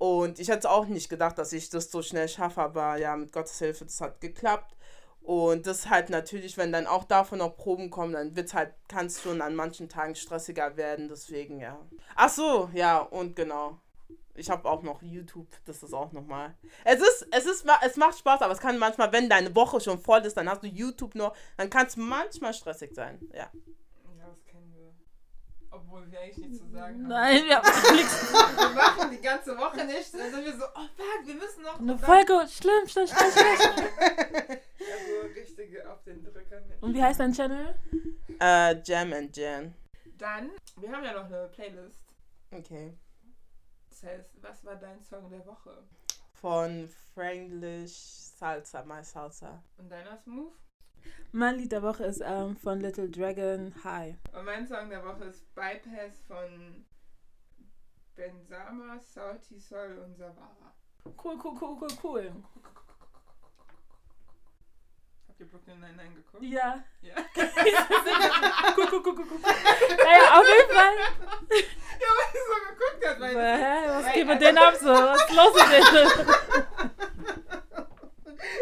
Und 0.00 0.38
ich 0.38 0.48
hätte 0.48 0.70
auch 0.70 0.86
nicht 0.86 1.10
gedacht, 1.10 1.36
dass 1.36 1.52
ich 1.52 1.68
das 1.68 1.90
so 1.90 2.00
schnell 2.00 2.26
schaffe, 2.26 2.62
aber 2.62 2.96
ja, 2.96 3.14
mit 3.16 3.32
Gottes 3.32 3.58
Hilfe, 3.58 3.84
das 3.84 4.00
hat 4.00 4.18
geklappt. 4.22 4.74
Und 5.20 5.66
das 5.66 5.90
halt 5.90 6.08
natürlich, 6.08 6.56
wenn 6.56 6.72
dann 6.72 6.86
auch 6.86 7.04
davon 7.04 7.40
noch 7.40 7.54
Proben 7.54 7.90
kommen, 7.90 8.14
dann 8.14 8.34
wird 8.34 8.54
halt, 8.54 8.72
kann 8.88 9.04
es 9.06 9.20
schon 9.20 9.42
an 9.42 9.54
manchen 9.54 9.90
Tagen 9.90 10.14
stressiger 10.14 10.78
werden, 10.78 11.08
deswegen 11.08 11.60
ja. 11.60 11.78
Ach 12.16 12.30
so, 12.30 12.70
ja, 12.72 13.00
und 13.00 13.36
genau. 13.36 13.78
Ich 14.34 14.48
habe 14.48 14.66
auch 14.70 14.82
noch 14.82 15.02
YouTube, 15.02 15.48
das 15.66 15.82
ist 15.82 15.92
auch 15.92 16.12
nochmal. 16.12 16.56
Es 16.82 17.02
ist, 17.02 17.26
es 17.30 17.44
ist, 17.44 17.66
es 17.84 17.96
macht 17.98 18.18
Spaß, 18.18 18.40
aber 18.40 18.54
es 18.54 18.60
kann 18.60 18.78
manchmal, 18.78 19.12
wenn 19.12 19.28
deine 19.28 19.54
Woche 19.54 19.82
schon 19.82 19.98
voll 19.98 20.20
ist, 20.20 20.34
dann 20.34 20.48
hast 20.48 20.62
du 20.62 20.66
YouTube 20.66 21.14
noch, 21.14 21.36
dann 21.58 21.68
kann 21.68 21.86
es 21.86 21.98
manchmal 21.98 22.54
stressig 22.54 22.94
sein, 22.94 23.20
ja. 23.34 23.50
Ja, 24.16 24.28
das 24.30 24.42
kennen 24.46 24.72
wir. 24.74 24.94
Obwohl 25.72 26.10
wir 26.10 26.20
eigentlich 26.20 26.38
nichts 26.38 26.58
zu 26.58 26.68
sagen 26.70 26.94
haben. 26.94 27.08
Nein, 27.08 27.44
wir 27.44 27.56
haben 27.56 27.96
nichts. 27.96 28.32
Wir 28.32 28.70
machen 28.70 29.10
die 29.10 29.20
ganze 29.20 29.56
Woche 29.56 29.84
nichts. 29.84 30.10
Dann 30.12 30.30
sind 30.30 30.44
wir 30.44 30.52
so, 30.52 30.64
oh 30.64 30.88
fuck, 30.96 31.26
wir 31.26 31.34
müssen 31.34 31.62
noch. 31.62 31.78
Eine 31.78 31.98
Folge, 31.98 32.46
schlimm, 32.48 32.88
schlimm, 32.88 33.06
schlimm, 33.06 33.32
schlimm. 33.32 34.58
Also 34.80 35.34
richtige 35.34 35.90
auf 35.90 36.02
den 36.02 36.24
Drücker 36.24 36.60
mit. 36.62 36.82
Und 36.82 36.94
wie 36.94 37.02
heißt 37.02 37.20
dein 37.20 37.32
Channel? 37.32 37.74
Äh, 38.40 38.82
Jam 38.82 39.12
and 39.12 39.36
Jan. 39.36 39.74
Dann, 40.18 40.50
wir 40.76 40.90
haben 40.90 41.04
ja 41.04 41.12
noch 41.12 41.26
eine 41.26 41.48
Playlist. 41.48 42.06
Okay. 42.50 42.96
Das 43.90 44.02
heißt, 44.02 44.42
was 44.42 44.64
war 44.64 44.76
dein 44.76 45.02
Song 45.02 45.30
der 45.30 45.44
Woche? 45.46 45.84
Von 46.32 46.88
Franglish 47.14 47.92
Salsa, 48.38 48.82
My 48.84 49.04
Salsa. 49.04 49.62
Und 49.76 49.90
deiner 49.90 50.16
Smooth? 50.16 50.52
Mein 51.32 51.56
Lied 51.56 51.72
der 51.72 51.82
Woche 51.82 52.04
ist 52.04 52.22
ähm, 52.24 52.56
von 52.56 52.80
Little 52.80 53.08
Dragon 53.08 53.72
High. 53.84 54.16
Und 54.32 54.44
mein 54.44 54.66
Song 54.66 54.90
der 54.90 55.04
Woche 55.04 55.24
ist 55.24 55.54
Bypass 55.54 56.22
von 56.26 56.84
Benzama, 58.16 58.98
Salty 58.98 59.58
Soul 59.60 59.98
und 60.04 60.16
Savara. 60.16 60.74
Cool, 61.22 61.38
cool, 61.42 61.56
cool, 61.60 61.76
cool, 61.80 61.88
cool. 62.02 62.32
Habt 65.28 65.40
ihr 65.40 65.46
Brooklyn 65.48 65.80
Nine-Nine 65.80 66.14
geguckt? 66.16 66.42
Ja. 66.42 66.82
Ja. 67.00 67.14
cool, 68.76 68.88
cool, 68.90 69.02
cool, 69.04 69.14
cool, 69.16 69.26
cool. 69.30 69.40
Naja, 69.40 70.38
auf 70.38 70.46
jeden 70.46 70.74
Fall. 70.74 70.94
Ja, 72.00 72.08
weil 72.16 72.28
ich 72.34 72.40
so 72.46 72.54
geguckt 72.70 73.08
hat, 73.08 73.20
weil 73.20 73.36
Hä, 73.36 73.88
was 73.88 74.04
Weil- 74.06 74.12
geht 74.14 74.26
mit 74.26 74.40
denen 74.42 74.58
ab 74.58 74.74
so? 74.74 74.88
Was 74.88 75.20
ist 75.22 75.36
los 75.36 75.54
mit 75.54 75.70
denen? 75.70 76.66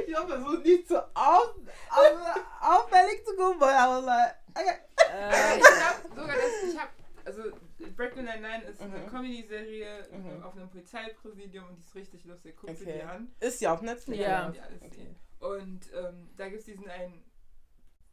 Ich 0.09 0.17
habe 0.17 0.29
versucht, 0.29 0.65
nicht 0.65 0.89
so 0.89 0.97
auf, 0.99 1.55
auf, 1.91 2.41
auffällig 2.61 3.25
zu 3.27 3.37
gucken, 3.37 3.61
weil 3.61 3.75
I 3.75 3.89
was 3.89 4.05
like, 4.05 4.35
okay. 4.55 4.79
Äh, 5.13 5.59
ich 5.59 5.65
glaube 5.65 6.21
sogar, 6.21 6.37
dass 6.37 6.63
ich 6.73 6.79
habe, 6.79 6.91
also 7.25 7.43
Brooklyn 7.97 8.25
Nine-Nine 8.25 8.65
ist 8.65 8.81
eine 8.81 8.99
Mhm. 8.99 9.07
Comedy-Serie 9.09 10.09
Mhm. 10.13 10.43
auf 10.43 10.55
einem 10.57 10.71
Polizeipräsidium 10.71 11.69
und 11.69 11.77
die 11.77 11.81
ist 11.83 11.95
richtig 11.95 12.25
lustig. 12.25 12.57
Guck 12.59 12.71
sie 12.71 12.85
Okay. 12.85 12.93
dir 13.01 13.11
an. 13.11 13.35
Ist 13.41 13.61
ja 13.61 13.75
auf 13.75 13.83
Netflix. 13.83 14.19
Ja. 14.21 14.47
alles 14.47 14.83
Okay. 14.83 14.91
sehen. 14.95 15.17
Und 15.41 15.93
ähm, 15.93 16.31
da 16.37 16.49
gibt 16.49 16.61
es 16.61 16.65
diesen 16.65 16.89
einen 16.89 17.23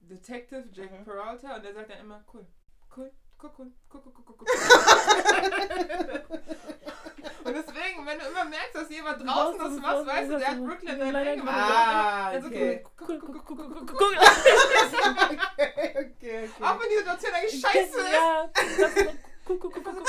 Detective, 0.01 0.65
Jack 0.73 0.91
Mhm. 0.91 1.03
Peralta, 1.05 1.55
und 1.55 1.63
der 1.63 1.73
sagt 1.73 1.89
dann 1.91 1.99
immer, 1.99 2.23
cool, 2.33 2.45
cool, 2.95 3.11
cool, 3.43 3.51
cool, 3.57 3.71
cool, 3.93 4.01
cool. 4.27 4.47
und 7.43 7.53
deswegen, 7.53 8.05
wenn 8.05 8.19
du 8.19 8.25
immer 8.25 8.45
merkst, 8.45 8.75
dass 8.75 8.89
jemand 8.89 9.21
draußen 9.25 9.59
das 9.59 9.79
macht, 9.79 10.05
weißt 10.07 10.31
du, 10.31 10.37
der 10.37 10.47
hat 10.47 10.57
Brooklyn 10.57 10.97
Nine-Nine 10.97 11.37
gemacht. 11.37 11.55
Ah, 11.55 12.33
okay. 12.37 12.83
okay, 12.97 13.19
okay. 15.95 16.49
Auch 16.61 16.79
wenn 16.79 16.89
die 16.89 16.97
Situation 16.97 17.33
eigentlich 17.33 17.61
scheiße 17.61 17.99
ist. 17.99 18.13
Ja, 18.13 18.49
das 18.53 18.95
ist 18.95 19.15
guck, 19.45 19.59
guck, 19.59 19.73
guck, 19.73 19.83
guck, 19.83 19.95
guck. 19.95 20.07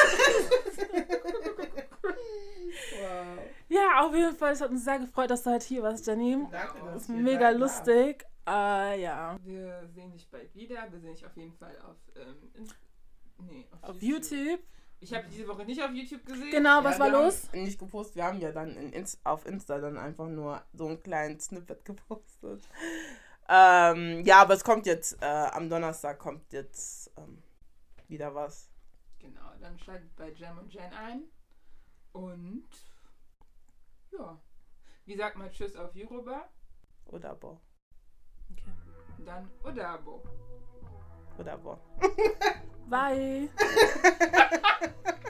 Wow. 3.00 3.38
ja, 3.68 4.00
auf 4.04 4.14
jeden 4.14 4.34
Fall. 4.34 4.52
Es 4.52 4.60
hat 4.60 4.70
uns 4.70 4.84
sehr 4.84 4.98
gefreut, 4.98 5.30
dass 5.30 5.42
du 5.42 5.50
heute 5.50 5.66
hier 5.66 5.82
warst, 5.82 6.06
Jenny. 6.06 6.46
Danke, 6.50 6.74
Das 6.84 7.02
ist 7.02 7.08
mega 7.08 7.50
lustig. 7.50 8.24
Äh, 8.46 9.02
ja. 9.02 9.38
Wir 9.44 9.88
sehen 9.94 10.12
dich 10.12 10.28
bald 10.28 10.54
wieder. 10.54 10.86
Wir 10.90 11.00
sehen 11.00 11.14
dich 11.14 11.26
auf 11.26 11.36
jeden 11.36 11.52
Fall 11.52 11.76
auf, 11.84 11.96
ähm, 12.14 12.50
in, 12.54 12.66
nee, 13.38 13.66
Auf 13.82 14.00
YouTube. 14.02 14.60
Ich 14.98 15.12
habe 15.12 15.28
diese 15.28 15.46
Woche 15.46 15.64
nicht 15.64 15.82
auf 15.82 15.90
YouTube 15.92 16.24
gesehen. 16.24 16.50
Genau, 16.50 16.82
was 16.82 16.98
Ja, 16.98 17.00
war 17.00 17.10
los? 17.10 17.52
Nicht 17.52 17.78
gepostet, 17.78 18.16
wir 18.16 18.24
haben 18.24 18.40
ja 18.40 18.50
dann 18.50 18.76
in 18.76 18.92
Inst 18.92 19.20
auf 19.24 19.44
Insta 19.46 19.78
dann 19.78 19.98
einfach 19.98 20.28
nur 20.28 20.62
so 20.72 20.86
einen 20.86 21.02
kleinen 21.02 21.38
Snippet 21.38 21.84
gepostet. 21.84 22.62
Ähm, 23.48 24.24
ja, 24.24 24.40
aber 24.42 24.54
es 24.54 24.64
kommt 24.64 24.86
jetzt, 24.86 25.22
äh, 25.22 25.26
am 25.26 25.68
Donnerstag 25.68 26.18
kommt 26.18 26.52
jetzt 26.52 27.12
ähm, 27.18 27.42
wieder 28.08 28.34
was. 28.34 28.70
Genau, 29.18 29.52
dann 29.60 29.78
schaltet 29.78 30.14
bei 30.16 30.30
Jam 30.32 30.58
und 30.58 30.72
Jen 30.72 30.92
ein. 30.92 31.22
Und 32.12 32.66
ja. 34.12 34.40
Wie 35.04 35.16
sagt 35.16 35.36
man 35.36 35.50
Tschüss 35.52 35.76
auf 35.76 35.94
Yoruba? 35.94 36.48
Oder 37.06 37.34
boah. 37.34 37.60
Okay. 38.50 38.72
Dann 39.24 39.48
Odabo. 39.62 40.22
Oder 41.38 41.58
boah. 41.58 41.80
Bye. 42.88 43.48